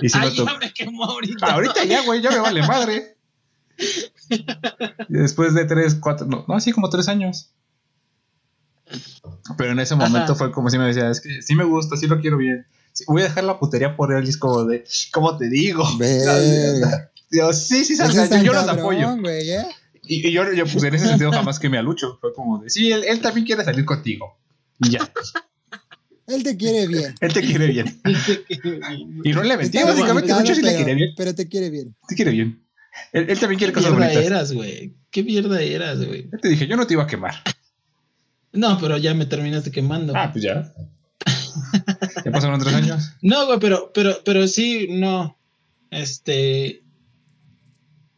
Y 0.00 0.08
si 0.08 0.18
Ay, 0.18 0.34
tocó, 0.34 0.50
ya 0.50 0.58
me 0.58 0.72
quemó 0.72 1.04
ahorita. 1.04 1.46
Ah, 1.46 1.52
ahorita 1.54 1.84
ya, 1.84 2.02
güey, 2.04 2.20
ya 2.20 2.30
me 2.30 2.40
vale 2.40 2.62
madre. 2.66 3.16
Y 4.28 5.14
después 5.14 5.54
de 5.54 5.64
tres, 5.64 5.96
cuatro, 5.96 6.26
no, 6.26 6.44
no, 6.48 6.54
así 6.54 6.72
como 6.72 6.88
tres 6.88 7.08
años. 7.08 7.52
Pero 9.56 9.72
en 9.72 9.80
ese 9.80 9.94
momento 9.94 10.32
Ajá. 10.32 10.34
fue 10.34 10.52
como 10.52 10.68
si 10.70 10.78
me 10.78 10.86
decía, 10.86 11.10
es 11.10 11.20
que 11.20 11.42
sí 11.42 11.54
me 11.54 11.64
gusta, 11.64 11.96
sí 11.96 12.06
lo 12.06 12.20
quiero 12.20 12.36
bien. 12.36 12.66
Sí, 12.92 13.04
voy 13.06 13.22
a 13.22 13.24
dejar 13.24 13.44
la 13.44 13.58
putería 13.58 13.96
por 13.96 14.12
él 14.12 14.24
y 14.26 14.28
es 14.28 14.36
como 14.36 14.64
de, 14.64 14.84
¿cómo 15.12 15.36
te 15.36 15.48
digo? 15.48 15.84
Digo, 17.30 17.50
sí, 17.54 17.82
sí, 17.86 17.96
salga, 17.96 18.28
yo, 18.28 18.42
yo 18.42 18.52
los 18.52 18.68
apoyo. 18.68 19.16
¿eh? 19.26 19.66
Y, 20.02 20.28
y 20.28 20.32
yo, 20.32 20.52
yo, 20.52 20.64
pues 20.66 20.84
en 20.84 20.94
ese 20.94 21.06
sentido 21.06 21.32
jamás 21.32 21.58
que 21.58 21.70
me 21.70 21.78
alucho. 21.78 22.18
Fue 22.20 22.34
como 22.34 22.58
de, 22.58 22.68
sí, 22.68 22.92
él, 22.92 23.04
él 23.04 23.22
también 23.22 23.46
quiere 23.46 23.64
salir 23.64 23.86
contigo. 23.86 24.36
Y 24.80 24.90
ya, 24.90 25.10
Él 26.26 26.42
te 26.42 26.56
quiere 26.56 26.86
bien. 26.86 27.14
él 27.20 27.32
te 27.32 27.40
quiere 27.42 27.66
bien. 27.66 28.00
Y 29.24 29.32
no 29.32 29.42
le 29.42 29.56
mentí, 29.56 29.76
Está 29.78 29.90
básicamente, 29.90 30.34
mucho 30.34 30.54
sí 30.54 30.62
le 30.62 30.68
pero- 30.68 30.76
quiere 30.84 30.94
bien. 30.94 31.10
Pero 31.16 31.34
te 31.34 31.48
quiere 31.48 31.70
bien. 31.70 31.94
Te 32.08 32.14
quiere 32.14 32.30
bien. 32.30 32.62
Él, 33.12 33.26
él 33.30 33.38
también 33.38 33.58
quiere 33.58 33.72
¿Qué 33.72 33.78
cosas 33.78 33.92
mierda 33.92 34.06
bonitas. 34.14 34.26
eras, 34.26 34.52
güey? 34.52 34.94
¿Qué 35.10 35.22
mierda 35.22 35.60
eras, 35.62 36.04
güey? 36.04 36.28
Yo 36.30 36.38
te 36.38 36.48
dije, 36.48 36.66
yo 36.66 36.76
no 36.76 36.86
te 36.86 36.94
iba 36.94 37.02
a 37.04 37.06
quemar. 37.06 37.34
No, 38.52 38.78
pero 38.78 38.98
ya 38.98 39.14
me 39.14 39.24
terminaste 39.26 39.70
quemando. 39.70 40.12
Ah, 40.14 40.30
pues 40.30 40.44
ya. 40.44 40.72
Ya 42.24 42.30
pasaron 42.30 42.60
tres 42.60 42.74
años. 42.74 43.12
No, 43.22 43.46
güey, 43.46 43.58
pero, 43.60 43.90
pero, 43.94 44.18
pero 44.24 44.46
sí, 44.46 44.88
no. 44.90 45.38
Este. 45.90 46.82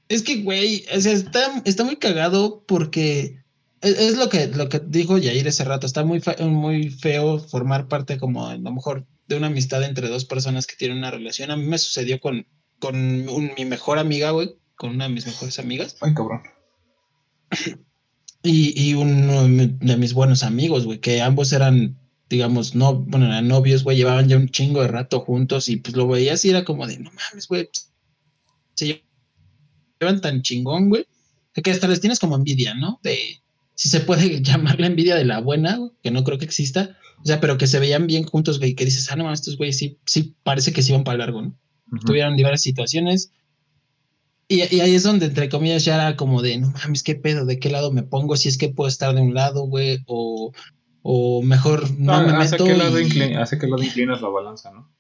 Es 0.09 0.23
que, 0.23 0.43
güey, 0.43 0.85
o 0.95 1.01
sea, 1.01 1.13
está, 1.13 1.63
está 1.65 1.85
muy 1.85 1.97
cagado 1.97 2.65
porque 2.67 3.44
es, 3.85 3.99
es 3.99 4.17
lo 4.17 4.29
que 4.29 4.49
lo 4.49 4.69
que 4.69 4.81
dijo 4.85 5.19
Yair 5.19 5.47
ese 5.47 5.65
rato. 5.65 5.87
Está 5.87 6.05
muy, 6.05 6.21
fe- 6.21 6.43
muy 6.45 6.91
feo 6.91 7.39
formar 7.39 7.87
parte, 7.89 8.19
como 8.19 8.47
a 8.49 8.57
lo 8.57 8.73
mejor, 8.73 9.07
de 9.29 9.37
una 9.37 9.47
amistad 9.49 9.83
entre 9.85 10.09
dos 10.09 10.25
personas 10.25 10.67
que 10.67 10.77
tienen 10.77 10.99
una 10.99 11.11
relación. 11.11 11.51
A 11.51 11.57
mí 11.57 11.65
me 11.65 11.79
sucedió 11.79 12.21
con, 12.21 12.47
con 12.81 12.97
un- 13.29 13.53
mi 13.57 13.65
mejor 13.65 13.99
amiga, 13.99 14.31
güey, 14.31 14.57
con 14.77 14.91
una 14.91 15.05
de 15.09 15.15
mis 15.15 15.27
mejores 15.27 15.59
amigas. 15.59 15.97
Ay, 16.01 16.15
cabrón. 16.15 16.43
y, 18.43 18.75
y 18.81 18.95
uno 18.95 19.45
de 19.45 19.97
mis 19.97 20.13
buenos 20.13 20.43
amigos, 20.43 20.85
güey, 20.85 20.99
que 21.01 21.23
ambos 21.23 21.53
eran, 21.53 21.99
digamos, 22.29 22.75
no, 22.75 22.95
bueno, 22.95 23.27
eran 23.27 23.49
novios, 23.49 23.85
güey, 23.85 23.97
llevaban 23.97 24.29
ya 24.29 24.37
un 24.37 24.49
chingo 24.49 24.83
de 24.83 24.89
rato 24.89 25.21
juntos 25.21 25.69
y 25.69 25.77
pues 25.77 25.97
lo 25.97 26.07
veías 26.09 26.45
y 26.45 26.51
era 26.51 26.65
como 26.65 26.87
de, 26.87 26.99
no 26.99 27.11
mames, 27.13 27.49
güey, 27.49 27.69
se 28.75 29.03
llevan 30.01 30.21
tan 30.21 30.43
chingón, 30.43 30.89
güey, 30.91 31.07
que 31.55 31.71
hasta 31.71 31.87
les 31.89 32.01
tienes 32.01 32.19
como 32.19 32.35
envidia, 32.37 32.75
¿no? 32.75 33.01
De, 33.03 33.19
si 33.75 33.89
se 33.89 34.01
puede 34.01 34.41
llamar 34.43 34.81
la 34.81 34.87
envidia 34.87 35.15
de 35.17 35.25
la 35.25 35.41
buena, 35.41 35.79
que 36.03 36.11
no 36.11 36.25
creo 36.25 36.39
que 36.39 36.45
exista, 36.45 36.97
o 37.23 37.27
sea, 37.27 37.41
pero 37.41 37.57
que 37.59 37.67
se 37.67 37.79
veían 37.79 38.07
bien 38.07 38.25
juntos, 38.25 38.59
güey, 38.59 38.75
que 38.75 38.85
dices, 38.85 39.11
ah, 39.11 39.17
no, 39.17 39.33
estos 39.33 39.57
güeyes 39.57 39.79
sí, 39.79 39.99
sí 40.05 40.35
parece 40.43 40.73
que 40.73 40.83
se 40.83 40.93
iban 40.93 41.05
para 41.05 41.19
largo, 41.19 41.43
¿no? 41.43 41.57
Tuvieron 42.05 42.37
diversas 42.37 42.63
situaciones. 42.63 43.31
Y, 44.47 44.57
y, 44.77 44.81
ahí 44.81 44.95
es 44.95 45.05
donde, 45.05 45.27
entre 45.27 45.49
comillas, 45.49 45.85
ya 45.85 45.95
era 45.95 46.17
como 46.17 46.43
de, 46.43 46.59
no 46.59 46.71
mames, 46.71 47.03
qué 47.03 47.15
pedo, 47.15 47.47
de 47.47 47.59
qué 47.59 47.71
lado 47.71 47.93
me 47.93 48.03
pongo, 48.03 48.37
si 48.37 48.49
es 48.51 48.59
que 48.59 48.69
puedo 48.69 48.89
estar 48.89 49.15
de 49.15 49.23
un 49.23 49.33
lado, 49.33 49.63
güey, 49.67 50.01
o, 50.07 50.53
o 51.03 51.43
mejor 51.43 51.91
no 51.99 52.13
Ah, 52.15 52.23
me 52.23 52.33
hace, 52.33 52.53
meto. 52.53 52.65
que 52.67 52.75
lado 52.77 53.01
y- 53.01 53.05
inclin- 53.05 53.39
hace 53.41 53.59
que 53.59 53.67
lado 53.69 53.83
inclinas 53.83 54.21
la 54.21 54.29
balanza, 54.29 54.71
¿no? 54.73 54.93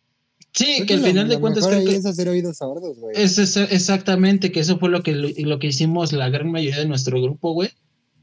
Sí, 0.53 0.75
Creo 0.77 0.87
que 0.87 0.95
al 0.95 1.01
lo- 1.01 1.07
final 1.09 1.29
de 1.29 1.41
cuentas 1.41 1.67
creo 1.67 1.85
que 1.85 1.97
es 1.97 2.07
hacer 2.07 2.29
oídos 2.29 2.57
sordos, 2.59 2.97
güey. 2.99 3.15
es, 3.21 3.37
es- 3.39 3.57
exactamente, 3.57 4.51
que 4.51 4.61
eso 4.61 4.79
fue 4.79 4.89
lo 4.89 5.03
que, 5.03 5.13
lo, 5.13 5.29
lo 5.37 5.59
que 5.59 5.67
hicimos 5.67 6.13
la 6.13 6.31
gran 6.31 6.51
mayoría 6.51 6.79
de 6.79 6.87
nuestro 6.87 7.21
grupo, 7.21 7.53
güey. 7.53 7.71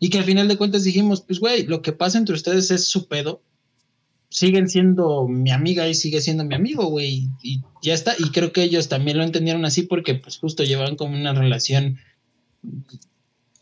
Y 0.03 0.09
que 0.09 0.17
al 0.17 0.23
final 0.23 0.47
de 0.47 0.57
cuentas 0.57 0.83
dijimos, 0.83 1.21
pues, 1.21 1.39
güey, 1.39 1.67
lo 1.67 1.83
que 1.83 1.93
pasa 1.93 2.17
entre 2.17 2.33
ustedes 2.33 2.71
es 2.71 2.87
su 2.87 3.07
pedo. 3.07 3.43
Siguen 4.29 4.67
siendo 4.67 5.27
mi 5.27 5.51
amiga 5.51 5.87
y 5.87 5.93
sigue 5.93 6.21
siendo 6.21 6.43
mi 6.43 6.55
amigo, 6.55 6.87
güey. 6.87 7.29
Y 7.43 7.61
ya 7.83 7.93
está. 7.93 8.15
Y 8.17 8.31
creo 8.31 8.51
que 8.51 8.63
ellos 8.63 8.89
también 8.89 9.19
lo 9.19 9.23
entendieron 9.23 9.63
así 9.63 9.83
porque, 9.83 10.15
pues, 10.15 10.39
justo 10.39 10.63
llevaban 10.63 10.95
como 10.95 11.15
una 11.15 11.33
relación 11.33 11.99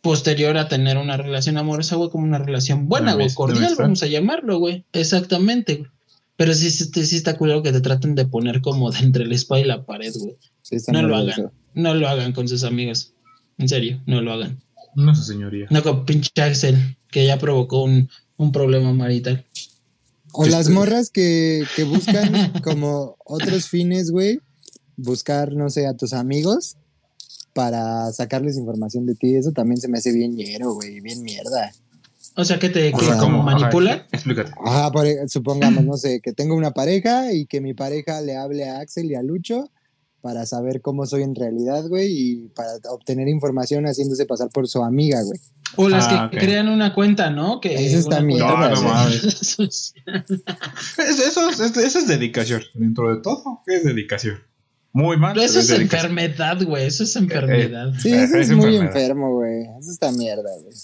posterior 0.02 0.58
a 0.58 0.70
tener 0.70 0.98
una 0.98 1.18
relación 1.18 1.58
amorosa, 1.58 1.98
güey, 1.98 2.10
como 2.10 2.24
una 2.24 2.38
relación 2.38 2.88
buena, 2.88 3.16
güey, 3.16 3.34
cordial, 3.34 3.76
vamos 3.78 4.02
a 4.02 4.08
llamarlo, 4.08 4.60
güey. 4.60 4.86
Exactamente, 4.94 5.76
güey. 5.76 5.92
Pero 6.38 6.54
sí, 6.54 6.70
sí, 6.72 6.86
sí 7.06 7.18
está 7.18 7.38
culero 7.38 7.62
que 7.64 7.74
te 7.74 7.82
traten 7.82 8.16
de 8.16 8.26
poner 8.26 8.62
como 8.62 8.92
de 8.92 9.00
entre 9.00 9.26
el 9.26 9.34
espada 9.34 9.60
y 9.60 9.66
la 9.66 9.86
pared, 9.86 10.14
güey. 10.18 10.38
Sí, 10.62 10.78
No 10.94 11.02
lo 11.02 11.18
hagan. 11.18 11.30
eso. 11.32 11.52
No 11.74 11.94
lo 11.96 12.08
hagan 12.08 12.32
con 12.32 12.48
sus 12.48 12.64
amigos. 12.64 13.12
En 13.58 13.68
serio, 13.68 14.02
no 14.06 14.22
lo 14.22 14.32
hagan. 14.32 14.58
No 14.96 15.14
sé, 15.16 15.24
señoría. 15.24 15.68
No 15.70 15.82
con 15.84 16.06
pinche 16.06 16.32
Axel, 16.42 16.98
que 17.10 17.26
ya 17.26 17.38
provocó 17.38 17.84
un, 17.84 18.10
un 18.38 18.52
problema 18.52 18.92
marital. 18.94 19.46
O 20.32 20.46
las 20.46 20.70
morras 20.70 21.10
que, 21.10 21.64
que 21.76 21.84
buscan 21.84 22.54
como 22.64 23.16
otros 23.26 23.68
fines, 23.68 24.12
güey. 24.12 24.40
Buscar, 24.96 25.54
no 25.54 25.70
sé, 25.70 25.88
a 25.88 25.96
tus 25.96 26.14
amigos 26.14 26.76
para 27.54 28.12
sacarles 28.12 28.58
información 28.58 29.06
de 29.06 29.16
ti. 29.16 29.36
Eso 29.36 29.52
también 29.52 29.80
se 29.82 29.88
me 29.88 29.98
hace 29.98 30.12
bien 30.12 30.36
ñero, 30.36 30.74
güey. 30.74 31.00
Bien 31.02 31.22
mierda. 31.24 31.72
O 32.36 32.46
sea, 32.46 32.60
que 32.60 32.70
te 32.70 32.94
O 32.94 32.98
que 32.98 33.06
sea, 33.06 33.18
como 33.18 33.48
Ajá, 33.48 33.58
manipulan. 33.58 34.04
explícate. 34.12 34.52
Ajá, 34.64 34.92
por 34.92 35.06
e- 35.06 35.28
supongamos, 35.28 35.84
no 35.84 35.98
sé, 35.98 36.22
que 36.22 36.32
tengo 36.32 36.56
una 36.56 36.72
pareja 36.72 37.34
y 37.34 37.46
que 37.46 37.60
mi 37.60 37.74
pareja 37.74 38.22
le 38.22 38.36
hable 38.38 38.70
a 38.70 38.80
Axel 38.80 39.10
y 39.12 39.16
a 39.16 39.24
Lucho 39.24 39.72
para 40.22 40.46
saber 40.46 40.82
cómo 40.82 41.06
soy 41.06 41.24
en 41.24 41.34
realidad, 41.36 41.88
güey, 41.88 42.08
y 42.12 42.36
para 42.50 42.72
obtener 42.92 43.28
información 43.28 43.86
haciéndose 43.86 44.26
pasar 44.26 44.50
por 44.50 44.68
su 44.68 44.84
amiga, 44.84 45.22
güey. 45.24 45.40
O 45.76 45.88
las 45.88 46.08
Ah, 46.10 46.30
que 46.32 46.38
ok. 46.38 46.44
crean 46.44 46.68
una 46.68 46.94
cuenta, 46.94 47.30
¿no? 47.30 47.62
Que 47.62 47.76
Eso 47.86 48.00
está 48.00 48.22
mierda, 48.22 48.70
No, 48.72 48.82
mames. 48.84 49.24
Eso 49.24 49.64
es, 49.64 49.94
es- 50.98 51.78
eso 51.78 52.00
es 52.00 52.08
dedicación. 52.08 52.62
Dentro 52.74 53.16
de 53.16 53.22
todo, 53.22 53.62
es 53.68 53.84
dedicación. 53.84 54.38
Muy 54.92 55.18
mal. 55.18 55.34
Pero 55.34 55.46
eso 55.46 55.60
es 55.60 55.70
enfermedad, 55.70 56.62
güey. 56.66 56.88
Eso 56.88 57.04
es 57.04 57.16
enfermedad. 57.16 57.94
Sí, 58.02 58.10
Eh, 58.12 58.24
eso 58.24 58.38
es 58.38 58.50
es 58.50 58.56
muy 58.58 58.76
enfermedad. 58.76 58.98
enfermo, 59.02 59.34
güey. 59.36 59.64
Eso 59.80 59.92
está 59.92 60.12
mierda, 60.12 60.50
güey. 60.64 60.76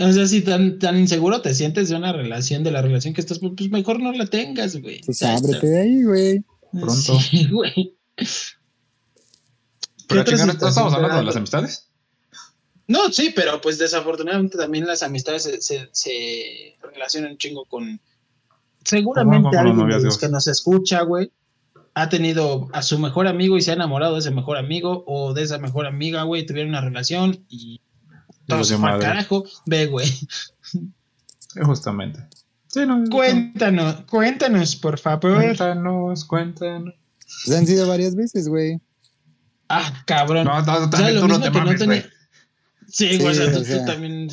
O 0.00 0.12
sea, 0.12 0.26
si 0.28 0.42
tan, 0.42 0.78
tan 0.78 0.96
inseguro 0.96 1.40
te 1.42 1.54
sientes 1.54 1.88
de 1.88 1.96
una 1.96 2.12
relación, 2.12 2.62
de 2.62 2.70
la 2.70 2.82
relación 2.82 3.14
que 3.14 3.20
estás, 3.20 3.38
pues 3.40 3.52
pues 3.56 3.70
mejor 3.70 4.00
no 4.00 4.12
la 4.12 4.26
tengas, 4.26 4.76
güey. 4.80 5.00
Pues 5.04 5.22
ábrete 5.22 5.66
de 5.66 5.80
ahí, 5.80 6.04
güey. 6.04 6.44
Pronto. 6.70 7.18
Sí, 7.18 7.48
güey. 7.50 7.96
Pero 10.08 10.24
¿no 10.24 10.52
estamos 10.52 10.94
hablando 10.94 11.18
de 11.18 11.24
las 11.24 11.36
amistades? 11.36 11.88
No, 12.86 13.12
sí, 13.12 13.32
pero 13.36 13.60
pues 13.60 13.78
desafortunadamente 13.78 14.56
también 14.56 14.86
las 14.86 15.02
amistades 15.02 15.42
se, 15.42 15.60
se, 15.60 15.90
se 15.92 16.76
relacionan 16.82 17.32
un 17.32 17.38
chingo 17.38 17.66
con. 17.66 18.00
Seguramente 18.82 19.48
con 19.48 19.56
alguien 19.58 19.88
de 19.88 20.00
los 20.00 20.16
que 20.16 20.28
nos 20.30 20.46
escucha, 20.46 21.02
güey, 21.02 21.30
ha 21.92 22.08
tenido 22.08 22.68
a 22.72 22.80
su 22.80 22.98
mejor 22.98 23.26
amigo 23.26 23.58
y 23.58 23.60
se 23.60 23.72
ha 23.72 23.74
enamorado 23.74 24.14
de 24.14 24.20
ese 24.20 24.30
mejor 24.30 24.56
amigo 24.56 25.04
o 25.06 25.34
de 25.34 25.42
esa 25.42 25.58
mejor 25.58 25.86
amiga, 25.86 26.22
güey, 26.22 26.46
tuvieron 26.46 26.70
una 26.70 26.80
relación 26.80 27.44
y 27.50 27.82
todo 28.46 28.64
se 28.64 28.78
fue 28.78 28.90
al 28.90 29.00
carajo. 29.00 29.44
Ve, 29.66 29.86
güey. 29.86 30.06
Sí, 30.06 31.60
justamente. 31.62 32.26
Sí, 32.68 32.86
no. 32.86 33.04
Cuéntanos, 33.10 34.02
cuéntanos, 34.02 34.76
por 34.76 34.98
favor. 34.98 35.34
Cuéntanos, 35.34 36.24
cuéntanos. 36.24 36.94
Pues 37.44 37.58
han 37.58 37.66
sido 37.66 37.86
varias 37.86 38.14
veces, 38.14 38.48
güey. 38.48 38.80
Ah, 39.68 40.02
cabrón. 40.06 40.46
No, 40.46 40.62
no, 40.62 40.72
O 40.72 40.78
sea, 40.80 40.90
también 40.90 41.14
lo 41.16 41.20
tú 41.22 41.28
no 41.28 41.34
mismo 41.38 41.44
te 41.44 41.50
que 41.52 41.58
no 41.58 41.64
mames, 41.64 41.80
tenía- 41.80 42.00
güey. 42.00 42.12
Sí, 42.90 43.18
güey, 43.18 43.30
o 43.30 43.34
sea, 43.34 43.46
Sí, 43.46 43.52
tú, 43.52 43.58
o 43.58 43.60
tú 43.60 43.66
sea. 43.66 43.84
también. 43.84 44.28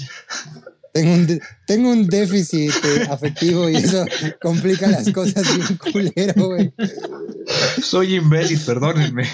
Tengo 0.93 1.13
un, 1.13 1.27
de- 1.27 1.41
tengo 1.67 1.91
un 1.91 2.07
déficit 2.07 2.71
eh, 2.85 3.07
afectivo 3.09 3.69
y 3.69 3.75
eso 3.75 4.05
complica 4.41 4.87
las 4.87 5.11
cosas 5.11 5.43
bien 5.55 5.77
culero, 5.77 6.47
güey. 6.47 6.73
Soy 7.83 8.15
imbécil, 8.15 8.59
perdónenme. 8.61 9.27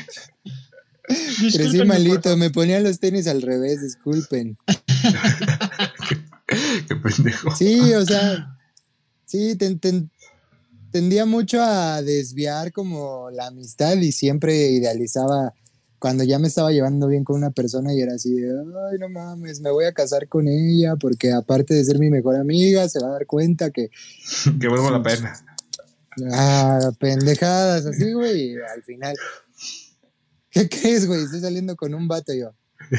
Crecí 1.53 1.83
malito, 1.85 2.35
me 2.35 2.49
ponía 2.49 2.79
los 2.79 2.99
tenis 2.99 3.27
al 3.27 3.43
revés, 3.43 3.81
disculpen. 3.83 4.57
Qué 6.87 6.95
pendejo. 6.95 7.55
Sí, 7.55 7.93
o 7.93 8.05
sea, 8.05 8.55
sí, 9.25 9.55
ten- 9.55 9.79
ten- 9.79 10.11
tendía 10.91 11.25
mucho 11.25 11.61
a 11.61 12.01
desviar 12.01 12.71
como 12.71 13.29
la 13.31 13.47
amistad 13.47 13.95
y 13.97 14.11
siempre 14.11 14.69
idealizaba 14.71 15.53
cuando 15.99 16.23
ya 16.23 16.39
me 16.39 16.47
estaba 16.47 16.71
llevando 16.71 17.07
bien 17.07 17.23
con 17.23 17.35
una 17.35 17.51
persona 17.51 17.93
y 17.93 18.01
era 18.01 18.15
así 18.15 18.33
de, 18.33 18.49
ay, 18.49 18.97
no 18.99 19.07
mames, 19.09 19.61
me 19.61 19.69
voy 19.69 19.85
a 19.85 19.91
casar 19.93 20.27
con 20.27 20.47
ella 20.47 20.95
porque 20.95 21.31
aparte 21.31 21.73
de 21.75 21.83
ser 21.85 21.99
mi 21.99 22.09
mejor 22.09 22.35
amiga, 22.37 22.89
se 22.89 22.99
va 22.99 23.07
a 23.09 23.11
dar 23.11 23.25
cuenta 23.27 23.69
que, 23.69 23.89
Que 24.59 24.67
vuelvo 24.67 24.89
la 24.89 25.03
pena. 25.03 25.33
ah, 26.33 26.91
pendejadas 26.99 27.85
así, 27.85 28.13
güey, 28.13 28.53
y 28.53 28.55
al 28.55 28.81
final, 28.83 29.15
¿qué 30.49 30.67
crees, 30.67 31.05
güey? 31.07 31.23
Estoy 31.23 31.41
saliendo 31.41 31.75
con 31.75 31.93
un 31.93 32.07
vato 32.07 32.33
yo. 32.33 32.51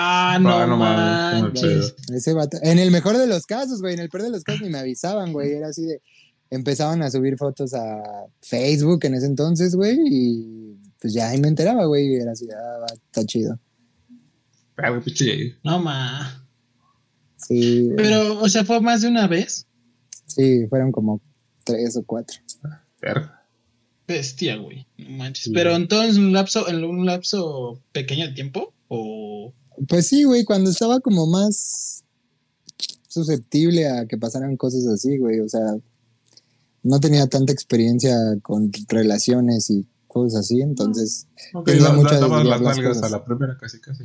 Ah, 0.00 0.38
no, 0.40 0.50
Ah, 0.60 0.66
no 0.66 0.76
mames, 0.78 1.94
Ese 2.14 2.32
vato, 2.32 2.56
en 2.62 2.78
el 2.78 2.90
mejor 2.90 3.18
de 3.18 3.26
los 3.26 3.44
casos, 3.46 3.80
güey, 3.82 3.94
en 3.94 4.00
el 4.00 4.08
peor 4.08 4.22
de 4.24 4.30
los 4.30 4.44
casos 4.44 4.62
ni 4.62 4.70
me 4.70 4.78
avisaban, 4.78 5.32
güey, 5.32 5.52
era 5.52 5.68
así 5.68 5.84
de, 5.84 6.00
empezaban 6.50 7.02
a 7.02 7.10
subir 7.10 7.36
fotos 7.36 7.74
a 7.74 8.02
Facebook 8.40 9.04
en 9.04 9.14
ese 9.14 9.26
entonces, 9.26 9.74
güey, 9.74 9.98
y 10.06 10.76
pues 11.00 11.12
ya 11.12 11.30
ahí 11.30 11.40
me 11.40 11.48
enteraba, 11.48 11.84
güey, 11.86 12.08
y 12.08 12.14
era 12.16 12.32
así, 12.32 12.46
ah, 12.50 12.78
va, 12.80 12.86
está 12.86 13.24
chido. 13.24 13.58
Ah, 14.76 14.90
güey, 14.90 15.02
pinche. 15.02 15.56
No, 15.64 15.78
ma. 15.78 16.46
Sí, 17.36 17.84
güey. 17.84 17.96
Pero, 17.96 18.40
o 18.40 18.48
sea, 18.48 18.64
fue 18.64 18.80
más 18.80 19.02
de 19.02 19.08
una 19.08 19.26
vez. 19.26 19.66
sí, 20.26 20.66
fueron 20.68 20.92
como 20.92 21.20
tres 21.64 21.96
o 21.96 22.02
cuatro. 22.04 22.38
Bestia, 24.06 24.56
güey. 24.56 24.86
No 24.96 25.10
manches. 25.10 25.44
Sí. 25.44 25.52
Pero 25.52 25.74
entonces, 25.74 26.16
un 26.16 26.32
lapso, 26.32 26.68
en 26.68 26.84
un 26.84 27.04
lapso 27.04 27.82
pequeño 27.92 28.28
de 28.28 28.34
tiempo, 28.34 28.72
o. 28.88 29.52
Pues 29.88 30.08
sí, 30.08 30.24
güey, 30.24 30.44
cuando 30.44 30.70
estaba 30.70 31.00
como 31.00 31.26
más 31.26 32.04
susceptible 33.08 33.88
a 33.88 34.06
que 34.06 34.18
pasaran 34.18 34.56
cosas 34.56 34.86
así, 34.86 35.18
güey, 35.18 35.40
o 35.40 35.48
sea, 35.48 35.76
no 36.88 37.00
tenía 37.00 37.26
tanta 37.26 37.52
experiencia 37.52 38.16
con 38.42 38.70
relaciones 38.88 39.70
y 39.70 39.86
cosas 40.06 40.40
así, 40.40 40.60
entonces, 40.62 41.26
Ok, 41.52 41.66
Tenía 41.66 41.82
la- 41.84 41.92
mucho 41.92 42.14
la- 42.14 42.28
las 42.28 42.44
las 42.46 42.60
nalgas 42.62 42.96
cosas. 42.96 43.02
a 43.04 43.08
la 43.16 43.24
primera, 43.24 43.56
casi, 43.58 43.80
casi. 43.80 44.04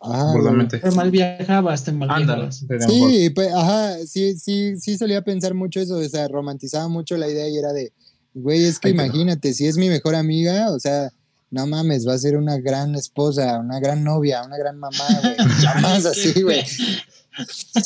ajá. 0.00 0.32
Burdamente. 0.32 0.78
Te 0.78 0.90
mal 0.90 1.10
viajabas, 1.10 1.84
te 1.84 1.92
mal 1.92 2.08
viajabas. 2.24 2.64
Sí, 2.88 3.30
pues, 3.34 3.52
ajá, 3.54 3.96
sí, 4.06 4.36
sí, 4.38 4.76
sí 4.78 4.96
solía 4.98 5.22
pensar 5.22 5.54
mucho 5.54 5.80
eso, 5.80 5.96
o 5.96 6.08
sea, 6.08 6.28
romantizaba 6.28 6.88
mucho 6.88 7.16
la 7.16 7.28
idea 7.28 7.48
y 7.48 7.56
era 7.58 7.72
de, 7.72 7.92
güey, 8.34 8.64
es 8.64 8.78
que 8.78 8.88
Ay, 8.88 8.94
imagínate, 8.94 9.52
si 9.54 9.66
es 9.66 9.76
mi 9.76 9.88
mejor 9.88 10.14
amiga, 10.14 10.70
o 10.72 10.78
sea, 10.80 11.10
no 11.50 11.66
mames, 11.66 12.06
va 12.08 12.14
a 12.14 12.18
ser 12.18 12.36
una 12.36 12.56
gran 12.58 12.94
esposa, 12.96 13.58
una 13.60 13.78
gran 13.80 14.02
novia, 14.02 14.42
una 14.44 14.56
gran 14.58 14.76
mamá, 14.78 15.06
güey, 15.22 15.36
más 15.82 16.04
así, 16.06 16.42
güey. 16.42 16.64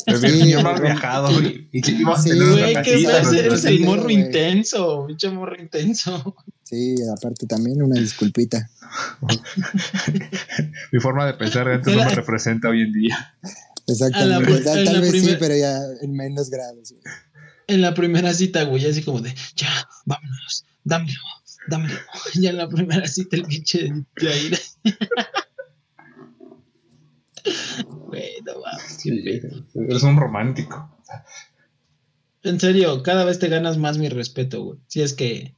Yo 0.07 0.19
bien- 0.19 0.33
Sí, 0.43 0.53
rom- 0.53 0.81
viajado, 0.81 1.33
güey. 1.33 1.67
Y 1.71 1.81
sí, 1.81 1.95
ibas 1.99 2.19
a 2.19 2.23
Sí, 2.23 2.29
Güey, 2.37 3.39
eres 3.39 3.65
el 3.65 3.79
morro 3.81 4.09
intenso, 4.09 5.05
pinche 5.07 5.29
morro 5.29 5.55
intenso. 5.59 6.35
Sí, 6.63 6.95
aparte 7.17 7.47
también 7.47 7.81
una 7.81 7.99
disculpita. 7.99 8.69
Mi 10.91 10.99
forma 10.99 11.25
de 11.25 11.33
pensar 11.33 11.67
antes 11.67 11.95
no 11.95 12.03
me 12.03 12.09
representa 12.15 12.69
hoy 12.69 12.81
en 12.81 12.93
día. 12.93 13.35
Exactamente, 13.87 14.53
pri- 14.53 14.63
tal, 14.63 14.85
la 14.85 14.99
vez 14.99 15.11
sí, 15.11 15.35
pero 15.39 15.55
ya 15.55 15.79
en 16.01 16.13
menos 16.13 16.49
grados. 16.49 16.91
güey. 16.91 17.03
En 17.67 17.81
la 17.81 17.93
primera 17.93 18.33
cita, 18.33 18.63
güey, 18.63 18.85
así 18.85 19.01
como 19.03 19.19
de, 19.21 19.33
ya, 19.55 19.67
vámonos, 20.05 20.65
dámelo, 20.83 21.19
dámelo. 21.67 21.95
Ya 22.35 22.51
en 22.51 22.57
la 22.57 22.69
primera 22.69 23.07
cita, 23.07 23.35
el 23.35 23.43
pinche 23.45 23.91
Jair. 24.15 24.59
Güey, 24.83 24.95
no 24.95 25.48
pedo. 28.11 28.63
eres 29.75 30.03
un 30.03 30.17
romántico. 30.17 30.97
En 32.43 32.59
serio, 32.59 33.03
cada 33.03 33.25
vez 33.25 33.39
te 33.39 33.49
ganas 33.49 33.77
más 33.77 33.97
mi 33.97 34.09
respeto, 34.09 34.63
güey. 34.63 34.79
Si 34.87 35.01
es 35.01 35.13
que, 35.13 35.55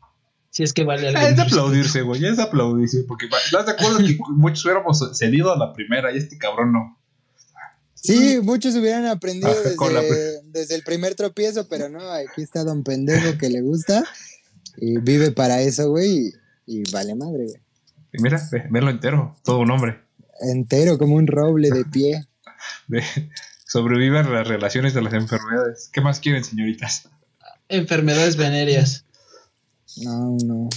si 0.49 0.63
es 0.63 0.73
que 0.73 0.83
vale 0.83 1.07
algo. 1.07 1.19
Ah, 1.19 1.29
es 1.29 1.35
de 1.37 1.43
respeto. 1.43 1.61
aplaudirse, 1.61 2.01
güey. 2.01 2.25
Es 2.25 2.37
de 2.37 2.43
aplaudirse. 2.43 3.03
Porque 3.07 3.27
¿estás 3.27 3.65
de 3.65 3.71
acuerdo 3.73 3.97
que 3.99 4.17
muchos 4.29 4.65
hubiéramos 4.65 5.17
cedido 5.17 5.53
a 5.53 5.57
la 5.57 5.73
primera 5.73 6.11
y 6.11 6.17
este 6.17 6.37
cabrón 6.37 6.73
no? 6.73 6.97
Sí, 7.93 8.39
muchos 8.41 8.73
hubieran 8.75 9.05
aprendido 9.05 9.51
Ajá, 9.51 9.75
con 9.75 9.93
la 9.93 10.01
desde, 10.01 10.41
desde 10.45 10.75
el 10.75 10.81
primer 10.81 11.13
tropiezo, 11.13 11.67
pero 11.67 11.87
no, 11.87 12.01
aquí 12.11 12.41
está 12.41 12.63
don 12.63 12.83
pendejo 12.83 13.37
que 13.37 13.49
le 13.49 13.61
gusta 13.61 14.03
y 14.77 14.97
vive 14.97 15.31
para 15.31 15.61
eso, 15.61 15.89
güey, 15.91 16.33
y, 16.65 16.79
y 16.79 16.91
vale 16.91 17.13
madre, 17.13 17.45
güey. 17.45 17.61
Y 18.13 18.21
mira, 18.21 18.41
ve, 18.51 18.63
verlo 18.69 18.89
entero. 18.89 19.35
Todo 19.43 19.59
un 19.59 19.71
hombre. 19.71 20.01
Entero, 20.41 20.97
como 20.97 21.15
un 21.15 21.27
roble 21.27 21.69
de 21.69 21.85
pie. 21.85 22.25
A 23.73 24.23
las 24.23 24.47
relaciones 24.47 24.93
de 24.93 25.01
las 25.01 25.13
enfermedades. 25.13 25.89
¿Qué 25.93 26.01
más 26.01 26.19
quieren, 26.19 26.43
señoritas? 26.43 27.07
Enfermedades 27.69 28.35
venéreas. 28.35 29.05
No, 30.03 30.35
no. 30.43 30.69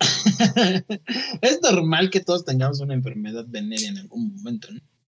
es 1.42 1.60
normal 1.62 2.08
que 2.10 2.20
todos 2.20 2.44
tengamos 2.44 2.80
una 2.80 2.94
enfermedad 2.94 3.44
venérea 3.46 3.90
en 3.90 3.98
algún 3.98 4.34
momento, 4.34 4.68
¿no? 4.72 4.80